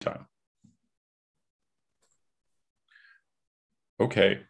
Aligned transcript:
time. 0.00 0.26
Okay, 3.98 4.40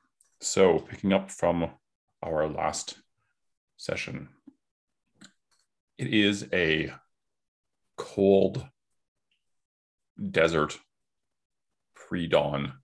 so 0.41 0.81
picking 0.81 1.13
up 1.13 1.31
from 1.31 1.71
our 2.23 2.49
last 2.49 2.99
session, 3.77 4.29
it 5.99 6.09
is 6.13 6.49
a 6.53 6.93
cold 7.97 8.67
desert 10.31 10.79
pre 11.95 12.27
dawn, 12.27 12.75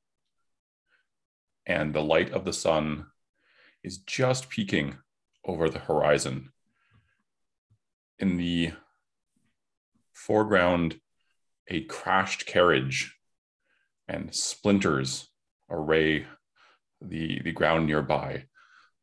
and 1.66 1.92
the 1.92 2.02
light 2.02 2.30
of 2.30 2.44
the 2.44 2.52
sun 2.52 3.06
is 3.82 3.98
just 3.98 4.48
peeking 4.48 4.96
over 5.44 5.68
the 5.68 5.80
horizon. 5.80 6.52
In 8.18 8.36
the 8.36 8.72
foreground, 10.12 11.00
a 11.73 11.80
crashed 11.84 12.45
carriage 12.46 13.16
and 14.07 14.34
splinters 14.34 15.29
array 15.71 16.26
the, 17.00 17.40
the 17.43 17.53
ground 17.53 17.86
nearby. 17.86 18.44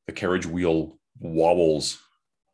The 0.05 0.13
carriage 0.13 0.45
wheel 0.45 0.99
wobbles, 1.19 1.99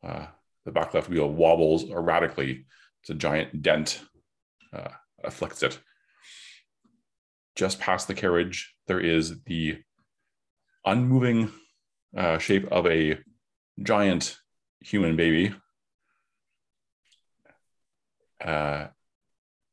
uh, 0.04 0.28
the 0.64 0.72
back 0.72 0.94
left 0.94 1.10
wheel 1.10 1.30
wobbles 1.30 1.90
erratically. 1.90 2.66
It's 3.02 3.10
a 3.10 3.14
giant 3.14 3.62
dent 3.62 4.02
uh, 4.74 4.90
afflicts 5.24 5.64
it. 5.64 5.80
Just 7.56 7.80
past 7.80 8.08
the 8.08 8.14
carriage, 8.14 8.74
there 8.88 9.00
is 9.00 9.44
the 9.44 9.82
unmoving 10.86 11.52
uh, 12.16 12.38
shape 12.38 12.72
of 12.72 12.88
a 12.88 13.20
giant 13.82 14.38
human 14.80 15.16
baby. 15.16 15.54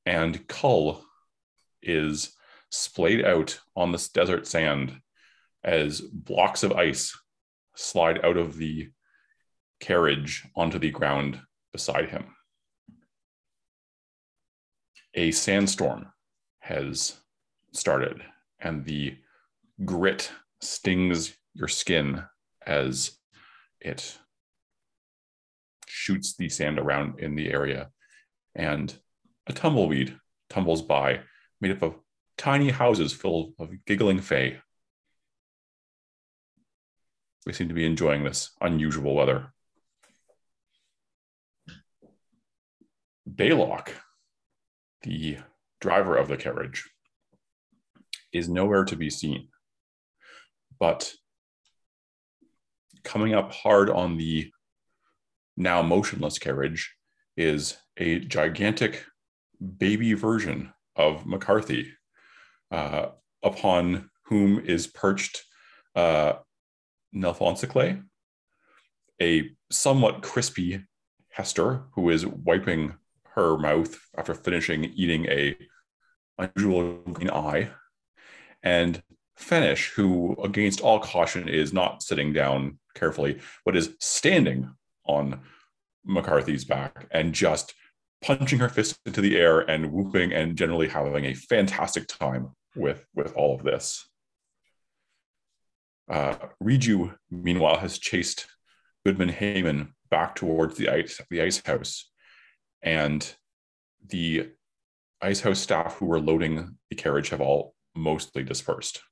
And 0.05 0.47
Cull 0.49 1.05
is 1.83 2.35
splayed 2.71 3.25
out 3.25 3.59
on 3.77 3.93
this 3.93 4.09
desert 4.09 4.47
sand 4.47 5.01
as 5.65 6.01
blocks 6.01 6.63
of 6.63 6.73
ice 6.73 7.17
slide 7.77 8.25
out 8.25 8.37
of 8.37 8.57
the 8.57 8.91
carriage 9.81 10.47
onto 10.57 10.79
the 10.79 10.91
ground 10.91 11.41
beside 11.73 12.09
him. 12.09 12.35
A 15.15 15.31
sandstorm 15.31 16.07
has 16.61 17.17
started, 17.73 18.23
and 18.61 18.85
the 18.85 19.17
grit 19.85 20.31
stings 20.61 21.37
your 21.55 21.69
skin 21.69 22.23
as 22.67 23.19
it 23.81 24.19
shoots 25.87 26.35
the 26.37 26.49
sand 26.49 26.79
around 26.79 27.21
in 27.21 27.35
the 27.35 27.53
area. 27.53 27.91
And 28.55 28.95
a 29.47 29.53
tumbleweed 29.53 30.17
tumbles 30.49 30.83
by, 30.83 31.21
made 31.61 31.73
up 31.73 31.83
of 31.83 31.95
tiny 32.37 32.71
houses 32.71 33.13
full 33.13 33.55
of 33.59 33.71
giggling 33.87 34.21
fae. 34.21 34.59
We 37.47 37.53
seem 37.53 37.69
to 37.69 37.75
be 37.75 37.87
enjoying 37.87 38.25
this 38.25 38.51
unusual 38.61 39.15
weather. 39.15 39.53
Baylock, 43.29 43.89
the 45.03 45.39
driver 45.81 46.17
of 46.17 46.29
the 46.29 46.37
carriage, 46.37 46.89
is 48.33 48.49
nowhere 48.49 48.85
to 48.85 48.97
be 48.97 49.11
seen. 49.11 49.49
But 50.79 51.13
coming 53.03 53.35
up 53.35 53.53
hard 53.53 53.91
on 53.91 54.17
the 54.17 54.53
now 55.57 55.83
motionless 55.83 56.39
carriage 56.39 56.95
is 57.37 57.77
a 57.97 58.21
gigantic 58.21 59.05
baby 59.63 60.15
version 60.15 60.73
of 60.97 61.27
McCarthy, 61.27 61.93
uh, 62.71 63.09
upon 63.43 64.11
whom 64.25 64.61
is 64.61 64.87
perched 64.87 65.45
uh, 65.95 66.35
Nelfonsicle, 67.15 68.03
a 69.21 69.51
somewhat 69.71 70.23
crispy 70.23 70.85
Hester 71.31 71.85
who 71.93 72.11
is 72.11 72.27
wiping 72.27 72.95
her 73.35 73.57
mouth 73.57 73.99
after 74.17 74.35
finishing 74.35 74.85
eating 74.85 75.27
a 75.27 75.57
unusual 76.39 76.99
green 77.13 77.31
eye, 77.31 77.71
and 78.63 79.03
Fenish, 79.39 79.91
who 79.95 80.37
against 80.43 80.81
all 80.81 81.01
caution 81.01 81.49
is 81.49 81.73
not 81.73 82.03
sitting 82.03 82.33
down 82.33 82.79
carefully, 82.95 83.41
but 83.65 83.77
is 83.77 83.95
standing 83.99 84.71
on 85.07 85.41
McCarthy's 86.05 86.65
back 86.65 87.07
and 87.11 87.33
just 87.33 87.75
punching 88.23 88.61
her 88.61 88.69
fist 88.69 88.99
into 89.05 89.21
the 89.21 89.37
air 89.37 89.61
and 89.61 89.93
whooping 89.93 90.33
and 90.33 90.57
generally 90.57 90.89
having 90.89 91.27
a 91.27 91.35
fantastic 91.35 92.07
time 92.07 92.51
with 92.75 93.05
with 93.15 93.35
all 93.37 93.55
of 93.55 93.65
this. 93.65 94.09
Uh, 96.11 96.35
Riju, 96.63 97.15
meanwhile, 97.31 97.79
has 97.79 97.99
chased 97.99 98.47
Goodman 99.05 99.31
Heyman 99.31 99.93
back 100.11 100.35
towards 100.35 100.77
the 100.77 100.89
ice 100.89 101.21
the 101.31 101.43
ice 101.43 101.63
house, 101.65 102.11
and 102.83 103.35
the 104.07 104.51
ice 105.21 105.41
house 105.41 105.61
staff 105.61 105.97
who 105.97 106.07
were 106.07 106.21
loading 106.21 106.79
the 106.91 106.97
carriage 106.97 107.31
have 107.31 107.41
all 107.41 107.75
mostly 107.95 108.43
dispersed. 108.43 109.03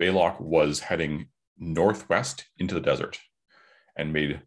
Baylock 0.00 0.40
was 0.40 0.80
heading 0.80 1.28
northwest 1.58 2.46
into 2.56 2.74
the 2.74 2.80
desert 2.80 3.18
and 3.96 4.12
made 4.12 4.40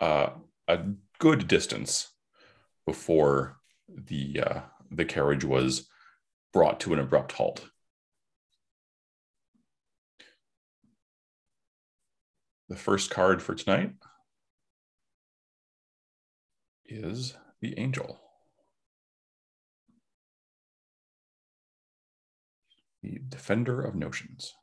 uh, 0.00 0.30
a 0.66 0.80
good 1.22 1.46
distance 1.46 2.08
before 2.84 3.60
the 3.88 4.40
uh, 4.44 4.60
the 4.90 5.04
carriage 5.04 5.44
was 5.44 5.88
brought 6.52 6.80
to 6.80 6.92
an 6.92 6.98
abrupt 6.98 7.30
halt. 7.30 7.64
The 12.68 12.74
first 12.74 13.10
card 13.10 13.40
for 13.40 13.54
tonight 13.54 13.92
is 16.84 17.36
the 17.60 17.78
angel. 17.78 18.18
The 23.00 23.20
defender 23.28 23.80
of 23.80 23.94
notions. 23.94 24.54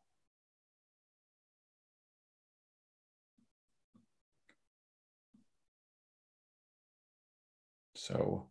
So 8.10 8.48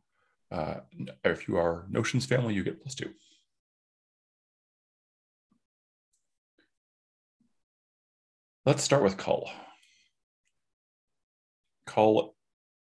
uh, 0.50 0.74
if 1.24 1.48
you 1.48 1.56
are 1.56 1.86
Notions 1.90 2.26
family, 2.26 2.54
you 2.54 2.62
get 2.62 2.80
plus 2.80 2.94
two. 2.94 3.10
Let's 8.64 8.82
start 8.82 9.02
with 9.02 9.16
Cull. 9.16 9.50
Cull, 11.86 12.34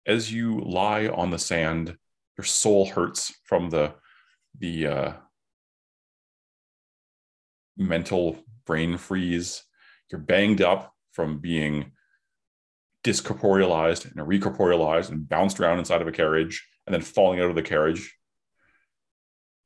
as 0.07 0.33
you 0.33 0.61
lie 0.61 1.07
on 1.07 1.31
the 1.31 1.39
sand, 1.39 1.97
your 2.37 2.45
soul 2.45 2.87
hurts 2.87 3.33
from 3.45 3.71
the 3.71 3.95
the 4.59 4.87
uh, 4.87 5.13
mental 7.77 8.39
brain 8.67 8.99
freeze. 8.99 9.63
You're 10.11 10.21
banged 10.21 10.61
up 10.61 10.93
from 11.13 11.39
being 11.39 11.93
discorporealized 13.03 14.05
and 14.05 14.27
recorporealized 14.27 15.11
and 15.11 15.29
bounced 15.29 15.61
around 15.61 15.79
inside 15.79 16.03
of 16.03 16.09
a 16.09 16.13
carriage 16.13 16.67
and 16.87 16.95
then 16.95 17.03
falling 17.03 17.41
out 17.41 17.49
of 17.49 17.55
the 17.55 17.63
carriage. 17.63 18.17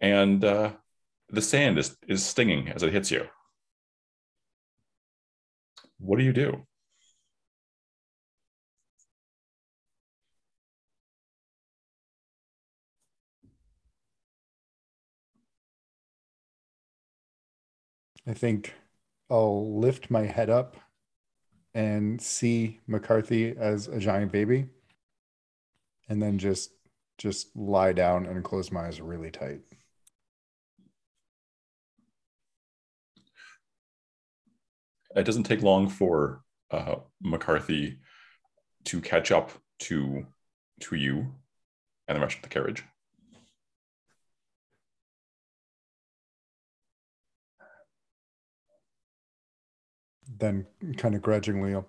And 0.01 0.45
uh, 0.45 0.73
the 1.31 1.43
sand 1.43 1.79
is, 1.79 1.97
is 2.07 2.25
stinging 2.25 2.69
as 2.69 2.83
it 2.83 2.93
hits 2.93 3.11
you. 3.11 3.27
What 5.99 6.19
do 6.19 6.25
you 6.25 6.33
do? 6.33 6.67
I 18.27 18.33
think 18.33 18.75
I'll 19.31 19.79
lift 19.79 20.11
my 20.11 20.23
head 20.23 20.49
up 20.49 20.77
and 21.75 22.21
see 22.21 22.81
McCarthy 22.87 23.55
as 23.59 23.89
a 23.89 23.99
giant 23.99 24.31
baby 24.33 24.67
and 26.09 26.23
then 26.23 26.39
just 26.39 26.71
just 27.19 27.55
lie 27.57 27.93
down 27.93 28.27
and 28.27 28.43
close 28.45 28.73
my 28.73 28.87
eyes 28.87 29.01
really 29.01 29.31
tight. 29.31 29.61
It 35.15 35.25
doesn't 35.25 35.45
take 35.45 35.63
long 35.63 35.89
for 35.89 36.43
uh, 36.73 36.97
McCarthy 37.23 37.99
to 38.87 39.01
catch 39.01 39.31
up 39.31 39.53
to 39.81 40.27
to 40.81 40.97
you 40.97 41.35
and 42.09 42.17
the 42.17 42.21
rest 42.21 42.37
of 42.37 42.43
the 42.43 42.49
carriage. 42.49 42.83
Then 50.39 50.67
kind 50.97 51.15
of 51.15 51.23
grudgingly 51.23 51.75
I'll 51.75 51.89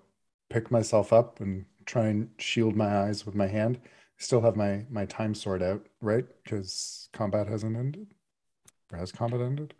pick 0.50 0.70
myself 0.70 1.12
up 1.12 1.40
and 1.40 1.66
try 1.84 2.06
and 2.06 2.30
shield 2.38 2.76
my 2.76 3.02
eyes 3.04 3.26
with 3.26 3.34
my 3.34 3.46
hand 3.46 3.80
still 4.18 4.40
have 4.40 4.56
my 4.56 4.84
my 4.90 5.06
time 5.06 5.34
sword 5.34 5.62
out, 5.62 5.86
right? 6.00 6.24
Because 6.42 7.08
combat 7.12 7.48
hasn't 7.48 7.76
ended. 7.76 8.08
Or 8.92 8.98
has 8.98 9.12
combat 9.12 9.40
ended? 9.40 9.74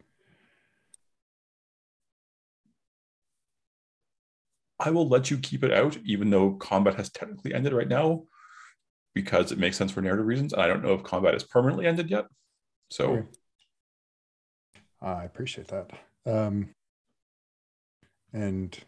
I 4.79 4.91
will 4.91 5.08
let 5.08 5.31
you 5.31 5.38
keep 5.38 5.64
it 5.64 5.73
out, 5.73 5.97
even 6.05 6.29
though 6.29 6.53
combat 6.55 6.97
has 6.97 7.08
technically 7.11 7.55
ended 7.55 7.73
right 7.73 7.88
now, 7.88 8.25
because 9.14 9.50
it 9.50 9.58
makes 9.58 9.76
sense 9.76 9.91
for 9.91 10.03
narrative 10.03 10.26
reasons. 10.26 10.53
And 10.53 10.61
I 10.61 10.67
don't 10.67 10.82
know 10.82 10.93
if 10.94 11.03
combat 11.03 11.35
is 11.35 11.44
permanently 11.44 11.87
ended 11.87 12.11
yet. 12.11 12.26
So 12.91 13.05
Okay. 13.11 13.29
I 15.00 15.25
appreciate 15.25 15.69
that. 15.69 15.91
Um, 16.26 16.75
and 18.36 18.78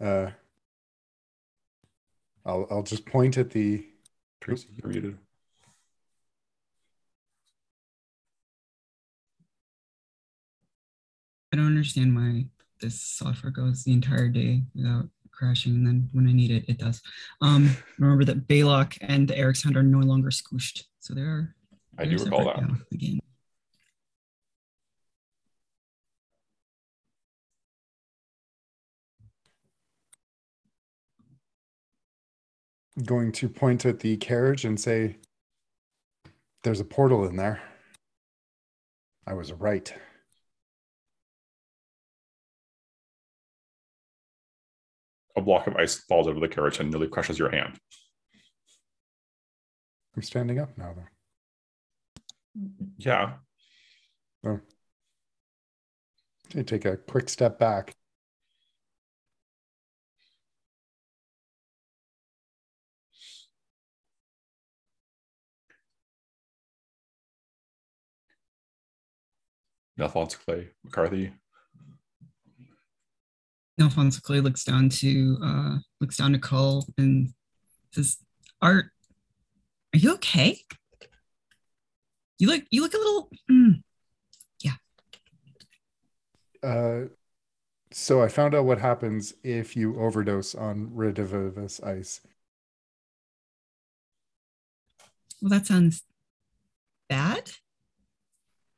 uh, 0.00 0.30
I'll 2.44 2.66
I'll 2.70 2.82
just 2.82 3.06
point 3.06 3.38
at 3.38 3.50
the 3.50 3.86
Tracy, 4.40 4.68
you're 4.76 4.90
muted. 4.90 5.18
I 11.52 11.56
don't 11.56 11.66
understand 11.66 12.14
why 12.14 12.46
this 12.80 13.00
software 13.00 13.50
goes 13.50 13.84
the 13.84 13.92
entire 13.92 14.28
day 14.28 14.62
without 14.74 15.08
crashing, 15.32 15.74
and 15.74 15.86
then 15.86 16.08
when 16.12 16.28
I 16.28 16.32
need 16.32 16.50
it, 16.50 16.64
it 16.68 16.78
does. 16.78 17.00
Um, 17.40 17.70
remember 17.98 18.24
that 18.24 18.48
Baylock 18.48 18.98
and 19.00 19.28
the 19.28 19.38
Eric's 19.38 19.62
hound 19.62 19.76
are 19.76 19.82
no 19.82 19.98
longer 19.98 20.30
squished, 20.30 20.84
so 20.98 21.14
they 21.14 21.22
are. 21.22 21.54
I 21.98 22.04
do 22.04 22.18
recall 22.18 22.44
separate 22.44 22.68
that. 22.68 22.86
Again, 22.92 23.20
going 33.04 33.32
to 33.32 33.48
point 33.48 33.84
at 33.86 34.00
the 34.00 34.16
carriage 34.16 34.64
and 34.64 34.78
say, 34.78 35.16
"There's 36.62 36.80
a 36.80 36.84
portal 36.84 37.26
in 37.26 37.36
there." 37.36 37.62
I 39.26 39.34
was 39.34 39.52
right. 39.52 39.92
A 45.36 45.40
block 45.40 45.66
of 45.66 45.76
ice 45.76 45.96
falls 45.96 46.26
over 46.26 46.40
the 46.40 46.48
carriage 46.48 46.80
and 46.80 46.90
nearly 46.90 47.08
crushes 47.08 47.38
your 47.38 47.50
hand. 47.50 47.78
I'm 50.16 50.22
standing 50.22 50.58
up 50.58 50.76
now, 50.76 50.94
though. 50.94 51.06
Yeah. 52.96 53.34
I 56.56 56.62
take 56.62 56.86
a 56.86 56.96
quick 56.96 57.28
step 57.28 57.58
back. 57.58 57.94
Alphonse 69.98 70.36
Clay, 70.36 70.68
McCarthy. 70.84 71.32
Alphonse 73.80 74.18
Clay 74.20 74.40
looks 74.40 74.64
down 74.64 74.88
to 74.88 75.38
uh, 75.42 75.76
looks 76.00 76.16
down 76.16 76.32
to 76.32 76.38
Cole 76.38 76.86
and 76.96 77.32
says, 77.92 78.18
"Art, 78.60 78.86
are 79.94 79.98
you 79.98 80.14
okay? 80.14 80.58
You 82.38 82.48
look 82.48 82.64
you 82.70 82.82
look 82.82 82.94
a 82.94 82.98
little." 82.98 83.30
mm, 83.50 83.82
Uh, 86.62 87.02
so 87.92 88.22
I 88.22 88.28
found 88.28 88.54
out 88.54 88.64
what 88.64 88.78
happens 88.80 89.34
if 89.42 89.76
you 89.76 89.98
overdose 90.00 90.54
on 90.54 90.88
Redivivus 90.88 91.82
ice. 91.84 92.20
well, 95.40 95.50
that 95.50 95.66
sounds 95.66 96.02
bad. 97.08 97.52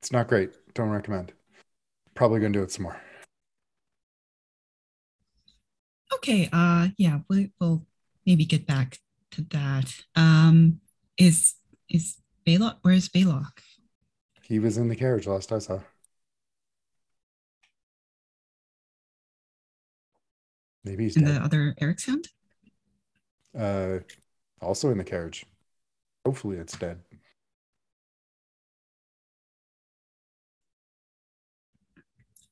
It's 0.03 0.13
not 0.13 0.29
great. 0.29 0.51
Don't 0.75 0.91
recommend. 0.91 1.33
Probably 2.15 2.41
gonna 2.41 2.53
do 2.53 2.63
it 2.63 2.71
some 2.71 2.85
more. 2.85 3.01
Okay, 6.15 6.49
uh 6.53 6.89
yeah, 6.97 7.21
we, 7.29 7.53
we'll 7.61 7.87
maybe 8.27 8.45
get 8.45 8.67
back 8.67 8.99
to 9.33 9.43
that. 9.51 9.93
Um 10.17 10.81
is 11.17 11.55
is 11.89 12.17
Baylock 12.47 12.77
where's 12.83 13.09
Baylock? 13.09 13.59
He 14.43 14.59
was 14.59 14.77
in 14.79 14.89
the 14.89 14.97
carriage 14.97 15.27
last 15.27 15.53
I 15.53 15.59
saw. 15.61 15.81
Maybe 20.85 21.05
he's 21.05 21.17
And 21.17 21.27
dead. 21.27 21.37
the 21.37 21.45
other 21.45 21.75
Eric's 21.81 22.07
hound? 22.07 22.29
Uh, 23.57 23.99
also 24.61 24.91
in 24.91 24.99
the 24.99 25.05
carriage. 25.05 25.45
Hopefully, 26.25 26.57
it's 26.57 26.77
dead. 26.77 27.01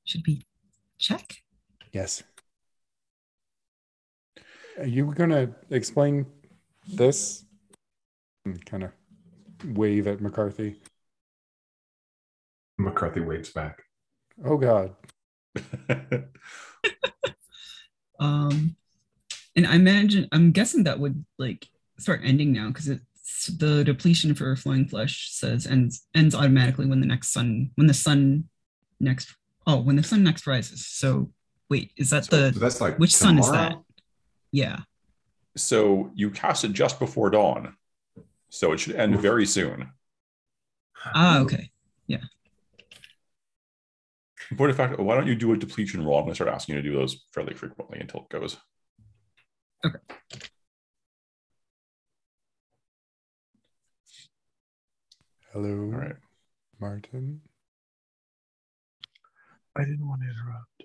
Should 0.08 0.26
we 0.26 0.40
check? 0.96 1.37
Yes. 1.93 2.22
Are 4.78 4.87
you 4.87 5.12
gonna 5.12 5.50
explain 5.69 6.25
this? 6.90 7.44
And 8.46 8.64
kind 8.64 8.84
of 8.84 8.93
wave 9.76 10.06
at 10.06 10.22
McCarthy. 10.22 10.81
McCarthy 12.78 13.20
waves 13.20 13.50
back. 13.50 13.82
Oh 14.43 14.56
God. 14.56 14.96
Um 18.20 18.75
and 19.54 19.64
I 19.64 19.76
imagine 19.76 20.26
I'm 20.32 20.50
guessing 20.50 20.82
that 20.84 20.99
would 20.99 21.25
like 21.38 21.69
start 22.00 22.22
ending 22.25 22.52
now 22.52 22.66
because 22.66 22.88
it's 22.88 23.46
the 23.46 23.84
depletion 23.84 24.34
for 24.34 24.56
flowing 24.56 24.88
flesh 24.88 25.31
says 25.31 25.69
ends 25.69 26.04
ends 26.16 26.34
automatically 26.34 26.87
when 26.87 26.99
the 26.99 27.06
next 27.06 27.32
sun 27.32 27.70
when 27.76 27.87
the 27.87 27.94
sun 27.94 28.49
next 28.99 29.37
oh 29.68 29.76
when 29.80 29.94
the 29.94 30.02
sun 30.02 30.24
next 30.24 30.46
rises. 30.48 30.84
So 30.86 31.30
wait, 31.70 31.92
is 31.96 32.10
that 32.10 32.24
So, 32.24 32.36
the 32.36 32.52
so 32.54 32.58
that's 32.58 32.80
like 32.80 32.98
which 32.98 33.14
sun 33.14 33.38
is 33.38 33.48
that? 33.52 33.76
Yeah. 34.50 34.80
so 35.56 36.10
you 36.14 36.30
cast 36.30 36.64
it 36.64 36.72
just 36.72 36.98
before 36.98 37.30
dawn. 37.30 37.76
So 38.48 38.72
it 38.72 38.78
should 38.80 38.96
end 38.96 39.20
very 39.20 39.46
soon. 39.46 39.90
Ah, 41.04 41.38
okay. 41.40 41.70
But 44.50 44.70
in 44.70 44.76
fact, 44.76 44.98
why 44.98 45.14
don't 45.14 45.26
you 45.26 45.34
do 45.34 45.52
a 45.52 45.56
depletion 45.58 46.02
roll? 46.02 46.16
I'm 46.16 46.24
going 46.24 46.30
to 46.30 46.34
start 46.36 46.48
asking 46.50 46.76
you 46.76 46.82
to 46.82 46.88
do 46.88 46.94
those 46.94 47.26
fairly 47.34 47.52
frequently 47.54 47.98
until 48.00 48.20
it 48.20 48.30
goes. 48.30 48.56
Okay. 49.84 49.98
Hello, 55.52 55.68
All 55.68 55.98
right. 56.00 56.16
Martin. 56.80 57.42
I 59.78 59.85
didn't 59.85 60.08
want 60.08 60.23
to 60.23 60.28
interrupt. 60.28 60.82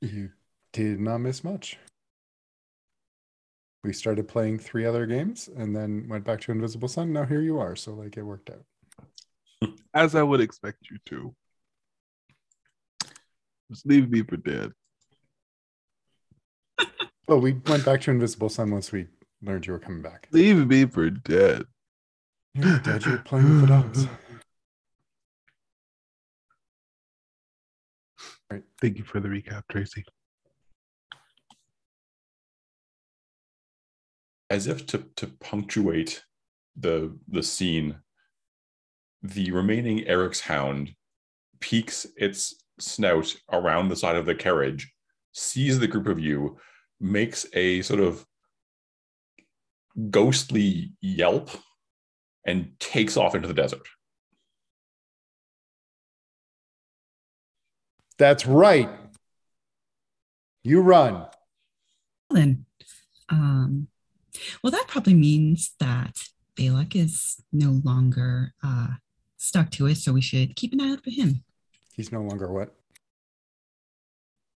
You 0.00 0.30
did 0.72 1.00
not 1.00 1.18
miss 1.18 1.44
much. 1.44 1.78
We 3.84 3.92
started 3.92 4.28
playing 4.28 4.58
three 4.58 4.86
other 4.86 5.06
games 5.06 5.50
and 5.54 5.76
then 5.76 6.06
went 6.08 6.24
back 6.24 6.40
to 6.42 6.52
Invisible 6.52 6.88
Sun. 6.88 7.12
Now 7.12 7.24
here 7.24 7.42
you 7.42 7.58
are. 7.58 7.76
So 7.76 7.92
like 7.92 8.16
it 8.16 8.22
worked 8.22 8.50
out. 8.50 8.64
As 9.94 10.14
I 10.14 10.22
would 10.22 10.40
expect 10.40 10.88
you 10.90 10.96
to. 11.06 11.34
Just 13.70 13.86
leave 13.86 14.10
me 14.10 14.22
for 14.22 14.36
dead. 14.36 14.72
Well, 17.28 17.40
we 17.40 17.52
went 17.52 17.84
back 17.84 18.00
to 18.02 18.10
Invisible 18.10 18.48
Sun 18.48 18.72
once 18.72 18.90
we 18.90 19.06
learned 19.42 19.64
you 19.66 19.72
were 19.72 19.78
coming 19.78 20.02
back. 20.02 20.26
Leave 20.32 20.66
me 20.66 20.86
for 20.86 21.08
dead. 21.08 21.66
You're 22.54 22.80
dead. 22.80 23.06
You're 23.06 23.18
playing 23.18 23.48
with 23.48 23.60
the 23.62 23.66
dogs. 23.68 24.06
Thank 28.82 28.98
you 28.98 29.04
for 29.04 29.20
the 29.20 29.28
recap, 29.28 29.62
Tracy. 29.70 30.04
As 34.50 34.66
if 34.66 34.86
to, 34.88 35.04
to 35.14 35.28
punctuate 35.40 36.24
the 36.74 37.16
the 37.28 37.44
scene, 37.44 38.00
the 39.22 39.52
remaining 39.52 40.04
Eric's 40.08 40.40
hound 40.40 40.96
peeks 41.60 42.08
its 42.16 42.56
snout 42.80 43.32
around 43.52 43.88
the 43.88 43.94
side 43.94 44.16
of 44.16 44.26
the 44.26 44.34
carriage, 44.34 44.92
sees 45.30 45.78
the 45.78 45.86
group 45.86 46.08
of 46.08 46.18
you, 46.18 46.58
makes 46.98 47.46
a 47.52 47.82
sort 47.82 48.00
of 48.00 48.26
ghostly 50.10 50.92
yelp, 51.00 51.50
and 52.44 52.72
takes 52.80 53.16
off 53.16 53.36
into 53.36 53.46
the 53.46 53.54
desert. 53.54 53.86
That's 58.22 58.46
right. 58.46 58.88
You 60.62 60.80
run. 60.80 61.26
Then 62.30 62.66
um 63.28 63.88
well 64.62 64.70
that 64.70 64.84
probably 64.86 65.14
means 65.14 65.72
that 65.80 66.22
Balak 66.54 66.94
is 66.94 67.42
no 67.52 67.80
longer 67.84 68.54
uh 68.62 68.90
stuck 69.38 69.70
to 69.72 69.88
it, 69.88 69.96
so 69.96 70.12
we 70.12 70.20
should 70.20 70.54
keep 70.54 70.72
an 70.72 70.80
eye 70.80 70.92
out 70.92 71.02
for 71.02 71.10
him. 71.10 71.42
He's 71.96 72.12
no 72.12 72.22
longer 72.22 72.46
what? 72.46 72.76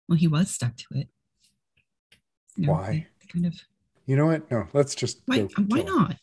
Well, 0.10 0.17
he 0.17 0.27
was 0.27 0.51
stuck 0.51 0.75
to 0.75 0.86
it. 0.96 1.08
You 2.58 2.67
know, 2.67 2.74
Why? 2.74 3.08
kind 3.32 3.46
of 3.46 3.53
You 4.05 4.17
know 4.17 4.25
what? 4.25 4.51
No, 4.51 4.67
let's 4.74 4.93
just 4.93 5.22
why 5.25 5.38
go 5.38 5.48
why 5.70 5.84
kill 5.84 5.88
him. 5.88 5.96
not? 5.96 6.17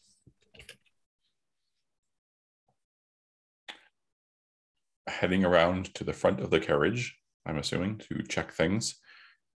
Heading 5.07 5.43
around 5.43 5.95
to 5.95 6.05
the 6.05 6.13
front 6.13 6.41
of 6.41 6.51
the 6.51 6.61
carriage, 6.61 7.17
I'm 7.47 7.59
assuming, 7.59 7.99
to 8.11 8.23
check 8.23 8.53
things, 8.53 8.97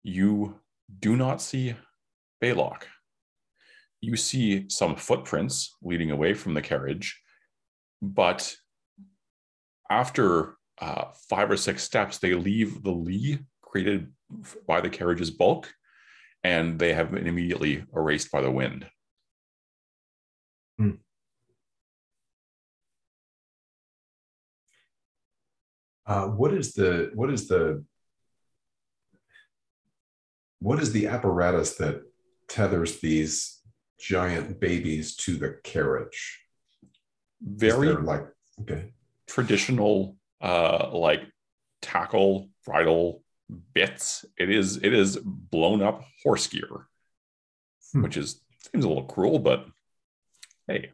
you 0.02 0.60
do 1.00 1.16
not 1.16 1.40
see 1.40 1.74
Baylock. 2.42 2.84
You 4.00 4.16
see 4.16 4.66
some 4.68 4.96
footprints 4.96 5.74
leading 5.82 6.10
away 6.10 6.34
from 6.34 6.54
the 6.54 6.62
carriage, 6.62 7.20
but 8.02 8.54
after 9.90 10.56
uh, 10.80 11.06
five 11.28 11.50
or 11.50 11.56
six 11.56 11.82
steps, 11.82 12.18
they 12.18 12.34
leave 12.34 12.82
the 12.82 12.90
lee 12.90 13.38
created 13.62 14.12
by 14.66 14.80
the 14.80 14.90
carriage's 14.90 15.30
bulk, 15.30 15.72
and 16.42 16.78
they 16.78 16.92
have 16.92 17.12
been 17.12 17.26
immediately 17.26 17.84
erased 17.94 18.30
by 18.30 18.40
the 18.40 18.50
wind. 18.50 18.86
Uh, 26.06 26.26
what 26.26 26.52
is 26.52 26.74
the 26.74 27.10
what 27.14 27.30
is 27.30 27.48
the 27.48 27.84
what 30.60 30.80
is 30.80 30.92
the 30.92 31.06
apparatus 31.06 31.74
that 31.76 32.02
tethers 32.48 33.00
these 33.00 33.60
giant 33.98 34.60
babies 34.60 35.16
to 35.16 35.36
the 35.36 35.58
carriage? 35.64 36.40
Very 37.42 37.88
like 37.92 38.26
okay, 38.62 38.92
traditional 39.26 40.16
uh 40.40 40.90
like 40.92 41.22
tackle 41.82 42.48
bridle 42.64 43.22
bits 43.74 44.24
it 44.38 44.48
is 44.50 44.76
it 44.78 44.92
is 44.94 45.18
blown 45.18 45.82
up 45.82 46.02
horse 46.22 46.46
gear 46.46 46.86
Hmm. 47.92 48.02
which 48.02 48.16
is 48.16 48.40
seems 48.72 48.84
a 48.84 48.88
little 48.88 49.04
cruel 49.04 49.38
but 49.38 49.66
hey 50.66 50.90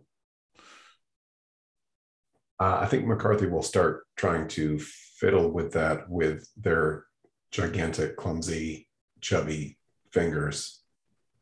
uh, 2.61 2.79
I 2.83 2.87
think 2.87 3.07
McCarthy 3.07 3.47
will 3.47 3.63
start 3.63 4.07
trying 4.17 4.47
to 4.49 4.79
fiddle 4.79 5.51
with 5.51 5.73
that 5.73 6.09
with 6.09 6.49
their 6.57 7.07
gigantic, 7.51 8.17
clumsy, 8.17 8.89
chubby 9.21 9.79
fingers. 10.13 10.83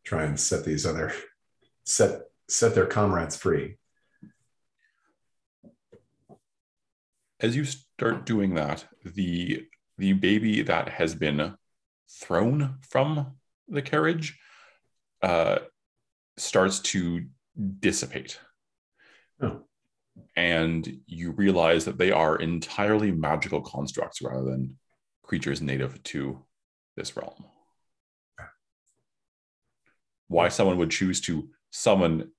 Try 0.05 0.25
and 0.25 0.41
set 0.41 0.65
these 0.65 0.87
other 0.87 1.13
set 1.85 2.23
set 2.49 2.75
their 2.75 2.87
comrades 2.87 3.37
free. 3.37 3.77
as 7.41 7.55
you 7.55 7.65
start 7.65 8.27
doing 8.27 8.55
that 8.55 8.85
the 9.05 9.67
the 9.97 10.13
baby 10.13 10.63
that 10.63 10.89
has 10.89 11.15
been 11.15 11.55
thrown 12.11 12.79
from 12.89 13.35
the 13.69 13.83
carriage 13.83 14.39
uh 15.23 15.59
starts 16.37 16.81
to 16.81 17.25
dissipate 17.81 18.39
Oh. 19.41 19.68
And 20.37 21.01
you 21.07 21.33
realize 21.33 21.85
that 21.85 21.99
they 21.99 22.11
are 22.11 22.37
entirely 22.37 23.11
magical 23.11 23.61
constructs 23.61 24.23
rather 24.23 24.45
than 24.45 24.79
creatures 25.23 25.61
native 25.61 26.03
to 26.05 26.45
this 26.97 27.17
realm. 27.17 27.45
Why 30.29 30.49
someone 30.49 30.79
would 30.79 30.91
choose 30.91 31.21
to 31.23 31.49
summon, 31.71 32.33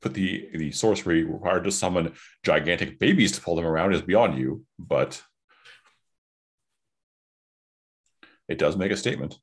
put 0.00 0.14
the, 0.14 0.48
the 0.54 0.70
sorcery 0.72 1.24
required 1.24 1.64
to 1.64 1.72
summon 1.72 2.14
gigantic 2.44 2.98
babies 2.98 3.32
to 3.32 3.40
pull 3.40 3.56
them 3.56 3.66
around 3.66 3.94
is 3.94 4.02
beyond 4.02 4.38
you, 4.38 4.64
but 4.78 5.22
it 8.48 8.58
does 8.58 8.76
make 8.76 8.92
a 8.92 8.96
statement. 8.96 9.38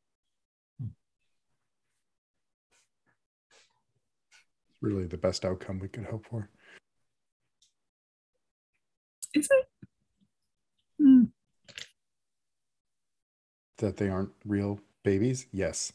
It's 4.69 4.77
really, 4.81 5.05
the 5.05 5.17
best 5.17 5.45
outcome 5.45 5.79
we 5.79 5.87
could 5.87 6.05
hope 6.05 6.25
for. 6.29 6.49
Is 9.33 9.49
it? 9.49 9.67
Hmm. 10.99 11.23
That 13.77 13.97
they 13.97 14.09
aren't 14.09 14.31
real 14.45 14.79
babies. 15.03 15.47
Yes, 15.51 15.91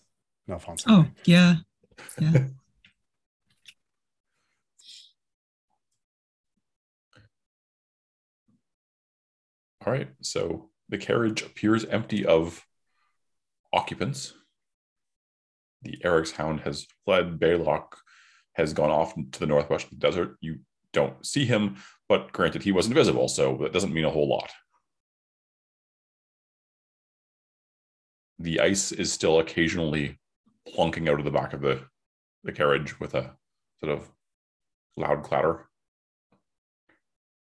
no, 0.46 0.54
Alfonso. 0.54 0.90
Oh 0.90 1.06
yeah, 1.24 1.56
yeah. 2.20 2.46
All 9.86 9.92
right, 9.92 10.08
so 10.20 10.70
the 10.88 10.98
carriage 10.98 11.42
appears 11.42 11.84
empty 11.84 12.26
of 12.26 12.66
occupants. 13.72 14.34
The 15.82 15.98
Eric's 16.04 16.32
hound 16.32 16.60
has 16.60 16.86
fled. 17.04 17.38
Baylock 17.38 17.92
has 18.54 18.72
gone 18.72 18.90
off 18.90 19.14
to 19.14 19.38
the 19.38 19.46
northwest 19.46 19.84
of 19.84 19.90
the 19.90 19.96
desert. 19.96 20.36
You 20.40 20.58
don't 20.92 21.24
see 21.24 21.46
him, 21.46 21.76
but 22.08 22.32
granted, 22.32 22.62
he 22.62 22.72
wasn't 22.72 22.94
visible, 22.94 23.28
so 23.28 23.56
that 23.58 23.72
doesn't 23.72 23.92
mean 23.92 24.04
a 24.04 24.10
whole 24.10 24.28
lot. 24.28 24.50
The 28.38 28.60
ice 28.60 28.92
is 28.92 29.12
still 29.12 29.40
occasionally 29.40 30.18
plunking 30.66 31.08
out 31.08 31.18
of 31.18 31.24
the 31.24 31.30
back 31.30 31.52
of 31.52 31.60
the, 31.60 31.82
the 32.44 32.52
carriage 32.52 32.98
with 33.00 33.14
a 33.14 33.36
sort 33.80 33.92
of 33.92 34.08
loud 34.96 35.22
clatter, 35.22 35.68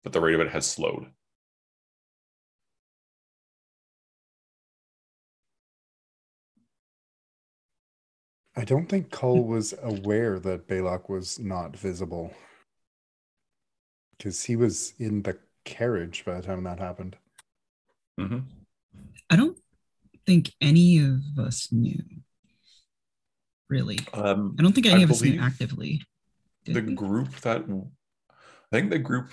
but 0.02 0.12
the 0.12 0.20
rate 0.20 0.34
of 0.34 0.40
it 0.40 0.50
has 0.50 0.66
slowed. 0.66 1.06
I 8.56 8.64
don't 8.64 8.88
think 8.88 9.10
Cull 9.10 9.44
was 9.44 9.74
aware 9.80 10.38
that 10.40 10.66
Balak 10.66 11.08
was 11.08 11.38
not 11.38 11.76
visible 11.76 12.34
because 14.20 14.44
he 14.44 14.54
was 14.54 14.92
in 14.98 15.22
the 15.22 15.38
carriage 15.64 16.24
by 16.26 16.34
the 16.34 16.46
time 16.46 16.64
that 16.64 16.78
happened. 16.78 17.16
Mhm. 18.18 18.44
I 19.30 19.36
don't 19.36 19.58
think 20.26 20.52
any 20.60 20.98
of 20.98 21.22
us 21.38 21.72
knew. 21.72 22.02
Really, 23.70 23.98
Um, 24.12 24.56
I 24.58 24.62
don't 24.62 24.74
think 24.74 24.86
any 24.86 25.00
I 25.00 25.04
of 25.04 25.10
us 25.10 25.22
knew 25.22 25.40
actively. 25.40 26.02
The 26.64 26.82
we? 26.82 26.94
group 26.94 27.30
that 27.40 27.62
I 27.62 28.76
think 28.76 28.90
the 28.90 28.98
group 28.98 29.30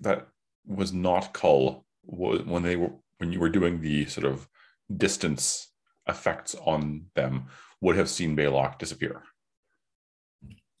that 0.00 0.28
was 0.64 0.92
not 0.92 1.34
Cull 1.34 1.84
was 2.02 2.42
when 2.44 2.62
they 2.62 2.76
were 2.76 2.94
when 3.18 3.32
you 3.32 3.40
were 3.40 3.50
doing 3.50 3.82
the 3.82 4.06
sort 4.06 4.24
of 4.24 4.48
distance 4.96 5.74
effects 6.08 6.54
on 6.54 7.10
them 7.14 7.48
would 7.82 7.96
have 7.96 8.08
seen 8.08 8.34
Baylock 8.34 8.78
disappear. 8.78 9.22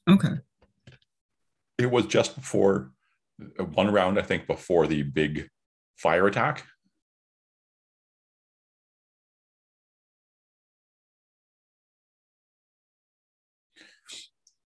Okay. 0.08 0.38
It 1.76 1.90
was 1.90 2.06
just 2.06 2.34
before 2.36 2.92
one 3.74 3.92
round, 3.92 4.18
I 4.18 4.22
think, 4.22 4.46
before 4.46 4.86
the 4.86 5.02
big 5.02 5.48
fire 5.96 6.26
attack. 6.26 6.66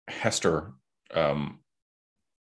Hester 0.09 0.73
um, 1.15 1.61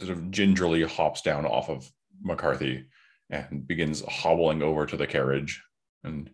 sort 0.01 0.17
of 0.17 0.31
gingerly 0.31 0.83
hops 0.83 1.21
down 1.21 1.45
off 1.45 1.69
of 1.69 1.89
McCarthy 2.21 2.85
and 3.29 3.67
begins 3.67 4.03
hobbling 4.07 4.61
over 4.61 4.85
to 4.85 4.97
the 4.97 5.07
carriage. 5.07 5.63
And 6.03 6.29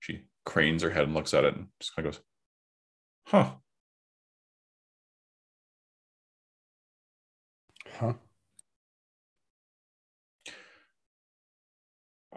she 0.00 0.22
cranes 0.46 0.82
her 0.82 0.90
head 0.90 1.04
and 1.04 1.14
looks 1.14 1.34
at 1.34 1.44
it 1.44 1.54
and 1.54 1.66
just 1.80 1.94
kind 1.94 2.06
of 2.06 2.14
goes, 2.14 2.22
Huh, 3.26 3.50
Huh? 7.98 8.12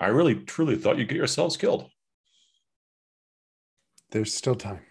I 0.02 0.08
really 0.08 0.34
truly 0.34 0.76
thought 0.78 0.98
you'd 0.98 1.10
get 1.10 1.18
yourselves 1.18 1.56
killed. 1.58 1.88
There's 4.10 4.34
still 4.34 4.56
time. 4.56 4.82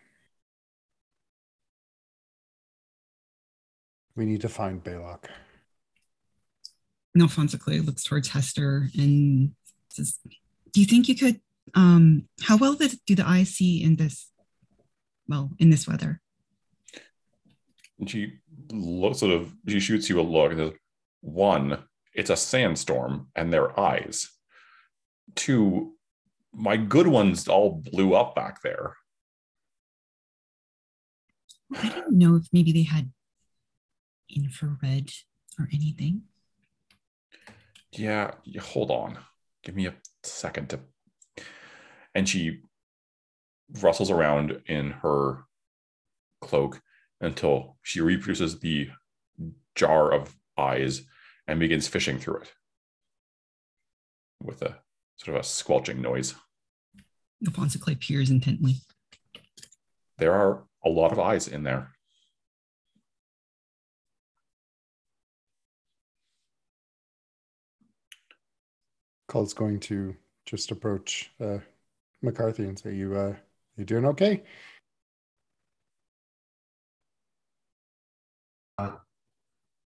We 4.15 4.25
need 4.25 4.43
to 4.43 4.49
find 4.49 4.83
Balak. 4.83 5.29
And 7.13 7.23
Alfonso 7.23 7.59
Clay 7.59 7.81
looks 7.81 8.05
towards 8.05 8.29
Hester 8.29 8.89
and 8.97 9.53
says, 9.89 10.21
"Do 10.73 10.81
you 10.81 10.87
think 10.87 11.09
you 11.09 11.17
could? 11.17 11.41
Um, 11.75 12.29
how 12.43 12.57
well 12.57 12.75
do 12.75 13.15
the 13.17 13.27
eyes 13.27 13.51
see 13.51 13.83
in 13.83 13.97
this? 13.97 14.31
Well, 15.27 15.51
in 15.59 15.71
this 15.71 15.89
weather? 15.89 16.21
And 17.99 18.09
she 18.09 18.39
lo- 18.71 19.13
sort 19.13 19.33
of 19.33 19.57
she 19.67 19.81
shoots 19.81 20.09
you 20.09 20.21
a 20.21 20.23
look 20.23 20.53
and 20.53 20.61
says, 20.61 20.73
"One, 21.21 21.83
it's 22.15 22.31
a 22.31 22.37
sandstorm, 22.37 23.29
and 23.35 23.53
their 23.53 23.79
eyes. 23.79 24.31
Two, 25.35 25.95
my 26.53 26.77
good 26.77 27.07
ones 27.07 27.49
all 27.49 27.71
blew 27.71 28.15
up 28.15 28.35
back 28.35 28.63
there. 28.63 28.97
I 31.75 31.89
don't 31.89 32.19
know 32.19 32.37
if 32.37 32.49
maybe 32.53 32.73
they 32.73 32.83
had 32.83 33.13
infrared 34.29 35.13
or 35.59 35.69
anything. 35.73 36.23
Yeah, 37.93 38.35
hold 38.61 38.91
on, 38.91 39.19
give 39.63 39.77
me 39.77 39.87
a 39.87 39.95
second 40.23 40.71
to." 40.71 40.81
And 42.15 42.29
she 42.29 42.63
rustles 43.81 44.11
around 44.11 44.63
in 44.67 44.91
her 44.91 45.45
cloak 46.41 46.83
until 47.21 47.79
she 47.83 48.01
reproduces 48.01 48.61
the 48.61 48.91
jar 49.75 50.13
of 50.13 50.37
eyes 50.57 51.03
and 51.47 51.61
begins 51.61 51.89
fishing 51.89 52.19
through 52.19 52.39
it 52.39 52.53
with 54.43 54.63
a 54.63 54.81
sort 55.23 55.37
of 55.37 55.43
a 55.43 55.45
squelching 55.45 56.01
noise. 56.01 56.35
Alfonso 57.47 57.79
Clay 57.79 57.95
peers 57.95 58.31
intently. 58.31 58.77
There 60.19 60.33
are 60.33 60.65
a 60.85 60.89
lot 60.89 61.13
of 61.13 61.19
eyes 61.19 61.49
in 61.49 61.63
there. 61.63 61.93
Cole's 69.29 69.55
going 69.55 69.79
to 69.81 70.17
just 70.45 70.71
approach 70.71 71.31
uh, 71.41 71.59
McCarthy 72.21 72.65
and 72.65 72.79
say, 72.79 72.95
"You, 72.95 73.17
uh, 73.17 73.37
you 73.77 73.85
doing 73.85 74.05
okay?" 74.07 74.43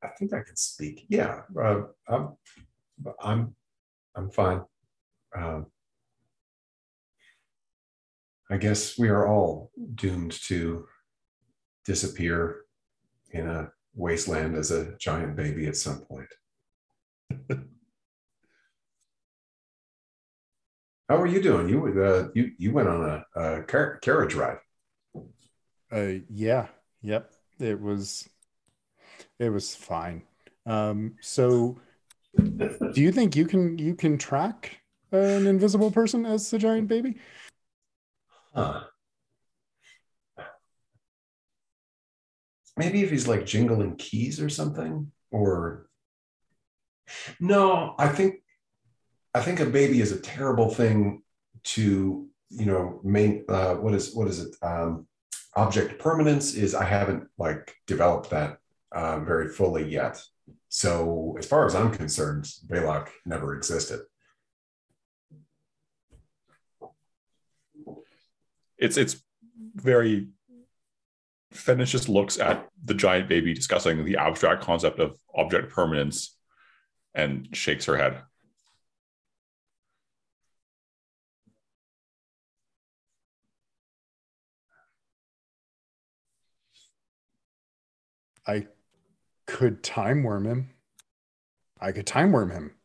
I 0.04 0.10
think 0.18 0.34
I 0.34 0.42
can 0.42 0.56
speak. 0.56 1.06
Yeah, 1.10 1.42
uh, 1.60 1.82
I'm, 2.08 2.38
I'm, 3.22 3.56
I'm 4.16 4.30
fine. 4.32 4.62
Um, 5.36 5.68
I 8.50 8.58
guess 8.58 8.98
we 8.98 9.10
are 9.10 9.28
all 9.28 9.72
doomed 9.96 10.32
to 10.48 10.88
disappear 11.86 12.62
in 13.32 13.48
a 13.48 13.72
wasteland 13.94 14.56
as 14.56 14.72
a 14.72 14.96
giant 14.98 15.36
baby 15.36 15.68
at 15.68 15.76
some 15.76 16.00
point. 16.02 16.30
How 21.10 21.22
are 21.22 21.28
you 21.28 21.42
doing? 21.42 21.70
You 21.70 22.04
uh, 22.04 22.28
you 22.34 22.52
you 22.58 22.74
went 22.74 22.90
on 22.90 23.04
a, 23.04 23.26
a 23.40 23.64
car- 23.64 23.98
carriage 24.00 24.36
ride. 24.36 24.58
Uh, 25.92 26.20
yeah, 26.30 26.68
yep. 27.02 27.32
It 27.60 27.80
was, 27.80 28.28
it 29.40 29.50
was 29.50 29.74
fine. 29.74 30.24
Um, 30.66 31.16
so, 31.22 31.80
do 32.38 32.92
you 32.96 33.12
think 33.14 33.36
you 33.38 33.46
can 33.46 33.78
you 33.78 33.96
can 33.96 34.18
track 34.18 34.82
an 35.12 35.48
invisible 35.48 35.92
person 35.92 36.26
as 36.26 36.50
the 36.50 36.58
giant 36.58 36.88
baby? 36.88 37.16
Huh. 38.54 38.84
Maybe 42.76 43.02
if 43.02 43.10
he's 43.10 43.28
like 43.28 43.46
jingling 43.46 43.96
keys 43.96 44.40
or 44.40 44.50
something, 44.50 45.12
or 45.32 45.88
no, 47.40 47.96
I 47.98 48.08
think 48.10 48.36
I 49.34 49.42
think 49.42 49.60
a 49.60 49.66
baby 49.66 50.02
is 50.02 50.12
a 50.12 50.20
terrible 50.20 50.70
thing 50.70 51.24
to 51.66 52.28
you 52.50 52.66
know 52.66 53.00
main 53.04 53.46
uh, 53.50 53.76
what 53.76 53.94
is 53.94 54.16
what 54.16 54.28
is 54.28 54.40
it 54.40 54.56
um, 54.62 55.08
object 55.56 56.00
permanence 56.00 56.54
is 56.54 56.76
I 56.76 56.86
haven't 56.86 57.28
like 57.38 57.76
developed 57.88 58.30
that 58.30 58.60
uh, 58.92 59.20
very 59.20 59.50
fully 59.50 59.90
yet. 59.90 60.24
So 60.70 61.36
as 61.40 61.46
far 61.46 61.66
as 61.66 61.76
I'm 61.76 61.92
concerned, 61.92 62.46
Baylock 62.68 63.10
never 63.26 63.56
existed. 63.56 64.02
It's 68.78 68.98
it's 68.98 69.24
very 69.76 70.28
Fennis 71.54 71.88
just 71.88 72.10
looks 72.10 72.40
at 72.40 72.68
the 72.84 72.94
giant 72.94 73.30
baby 73.30 73.54
discussing 73.54 74.06
the 74.06 74.18
abstract 74.18 74.64
concept 74.64 75.00
of 75.00 75.18
object 75.36 75.72
permanence 75.72 76.38
and 77.16 77.48
shakes 77.56 77.86
her 77.86 77.98
head. 77.98 78.22
I 88.46 88.68
could 89.46 89.84
time 89.84 90.24
worm 90.24 90.46
him. 90.46 90.70
I 91.80 91.92
could 91.92 92.08
time 92.08 92.32
worm 92.32 92.52
him. 92.52 92.76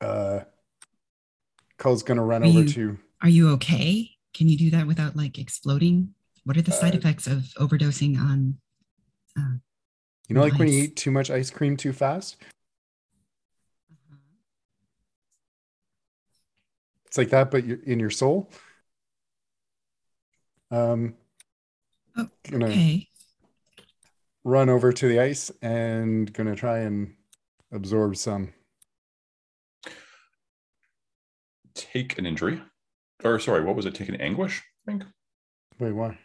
Uh, 0.00 0.40
Cole's 1.86 2.02
gonna 2.02 2.24
run 2.24 2.42
Are 2.42 2.46
over 2.46 2.62
you- 2.62 2.68
to. 2.70 2.98
Are 3.22 3.28
you 3.28 3.48
okay? 3.50 4.10
Can 4.34 4.48
you 4.48 4.56
do 4.58 4.70
that 4.70 4.88
without 4.88 5.14
like 5.14 5.38
exploding? 5.38 6.16
What 6.42 6.56
are 6.56 6.62
the 6.62 6.72
side 6.72 6.96
Uh, 6.96 6.98
effects 6.98 7.28
of 7.28 7.44
overdosing 7.60 8.18
on? 8.18 8.58
You 10.28 10.34
know, 10.34 10.40
like 10.40 10.58
when 10.58 10.66
you 10.66 10.82
eat 10.82 10.96
too 10.96 11.12
much 11.12 11.30
ice 11.30 11.48
cream 11.48 11.76
too 11.76 11.92
fast. 11.92 12.38
It's 17.04 17.16
like 17.16 17.30
that, 17.30 17.52
but 17.52 17.64
you're 17.64 17.80
in 17.84 18.00
your 18.00 18.10
soul. 18.10 18.50
Um, 20.72 21.16
Oh, 22.16 22.28
gonna 22.50 22.66
Okay. 22.66 23.08
run 24.42 24.68
over 24.68 24.92
to 24.92 25.06
the 25.06 25.20
ice 25.20 25.50
and 25.62 26.32
gonna 26.32 26.56
try 26.56 26.80
and 26.80 27.14
absorb 27.70 28.16
some. 28.16 28.52
Take 31.76 32.18
an 32.18 32.26
injury. 32.26 32.60
Or 33.22 33.38
sorry, 33.38 33.62
what 33.62 33.76
was 33.76 33.86
it? 33.86 33.94
Take 33.94 34.08
an 34.08 34.20
anguish, 34.20 34.62
I 34.86 34.90
think. 34.90 35.04
Wait, 35.78 35.92
why? 35.92 36.18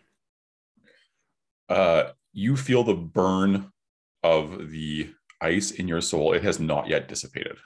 Uh, 1.69 2.11
you 2.33 2.55
feel 2.57 2.83
the 2.83 2.93
burn 2.93 3.71
of 4.23 4.71
the 4.71 5.13
ice 5.39 5.71
in 5.71 5.87
your 5.87 6.01
soul. 6.01 6.33
It 6.33 6.43
has 6.43 6.59
not 6.59 6.87
yet 6.87 7.07
dissipated. 7.07 7.57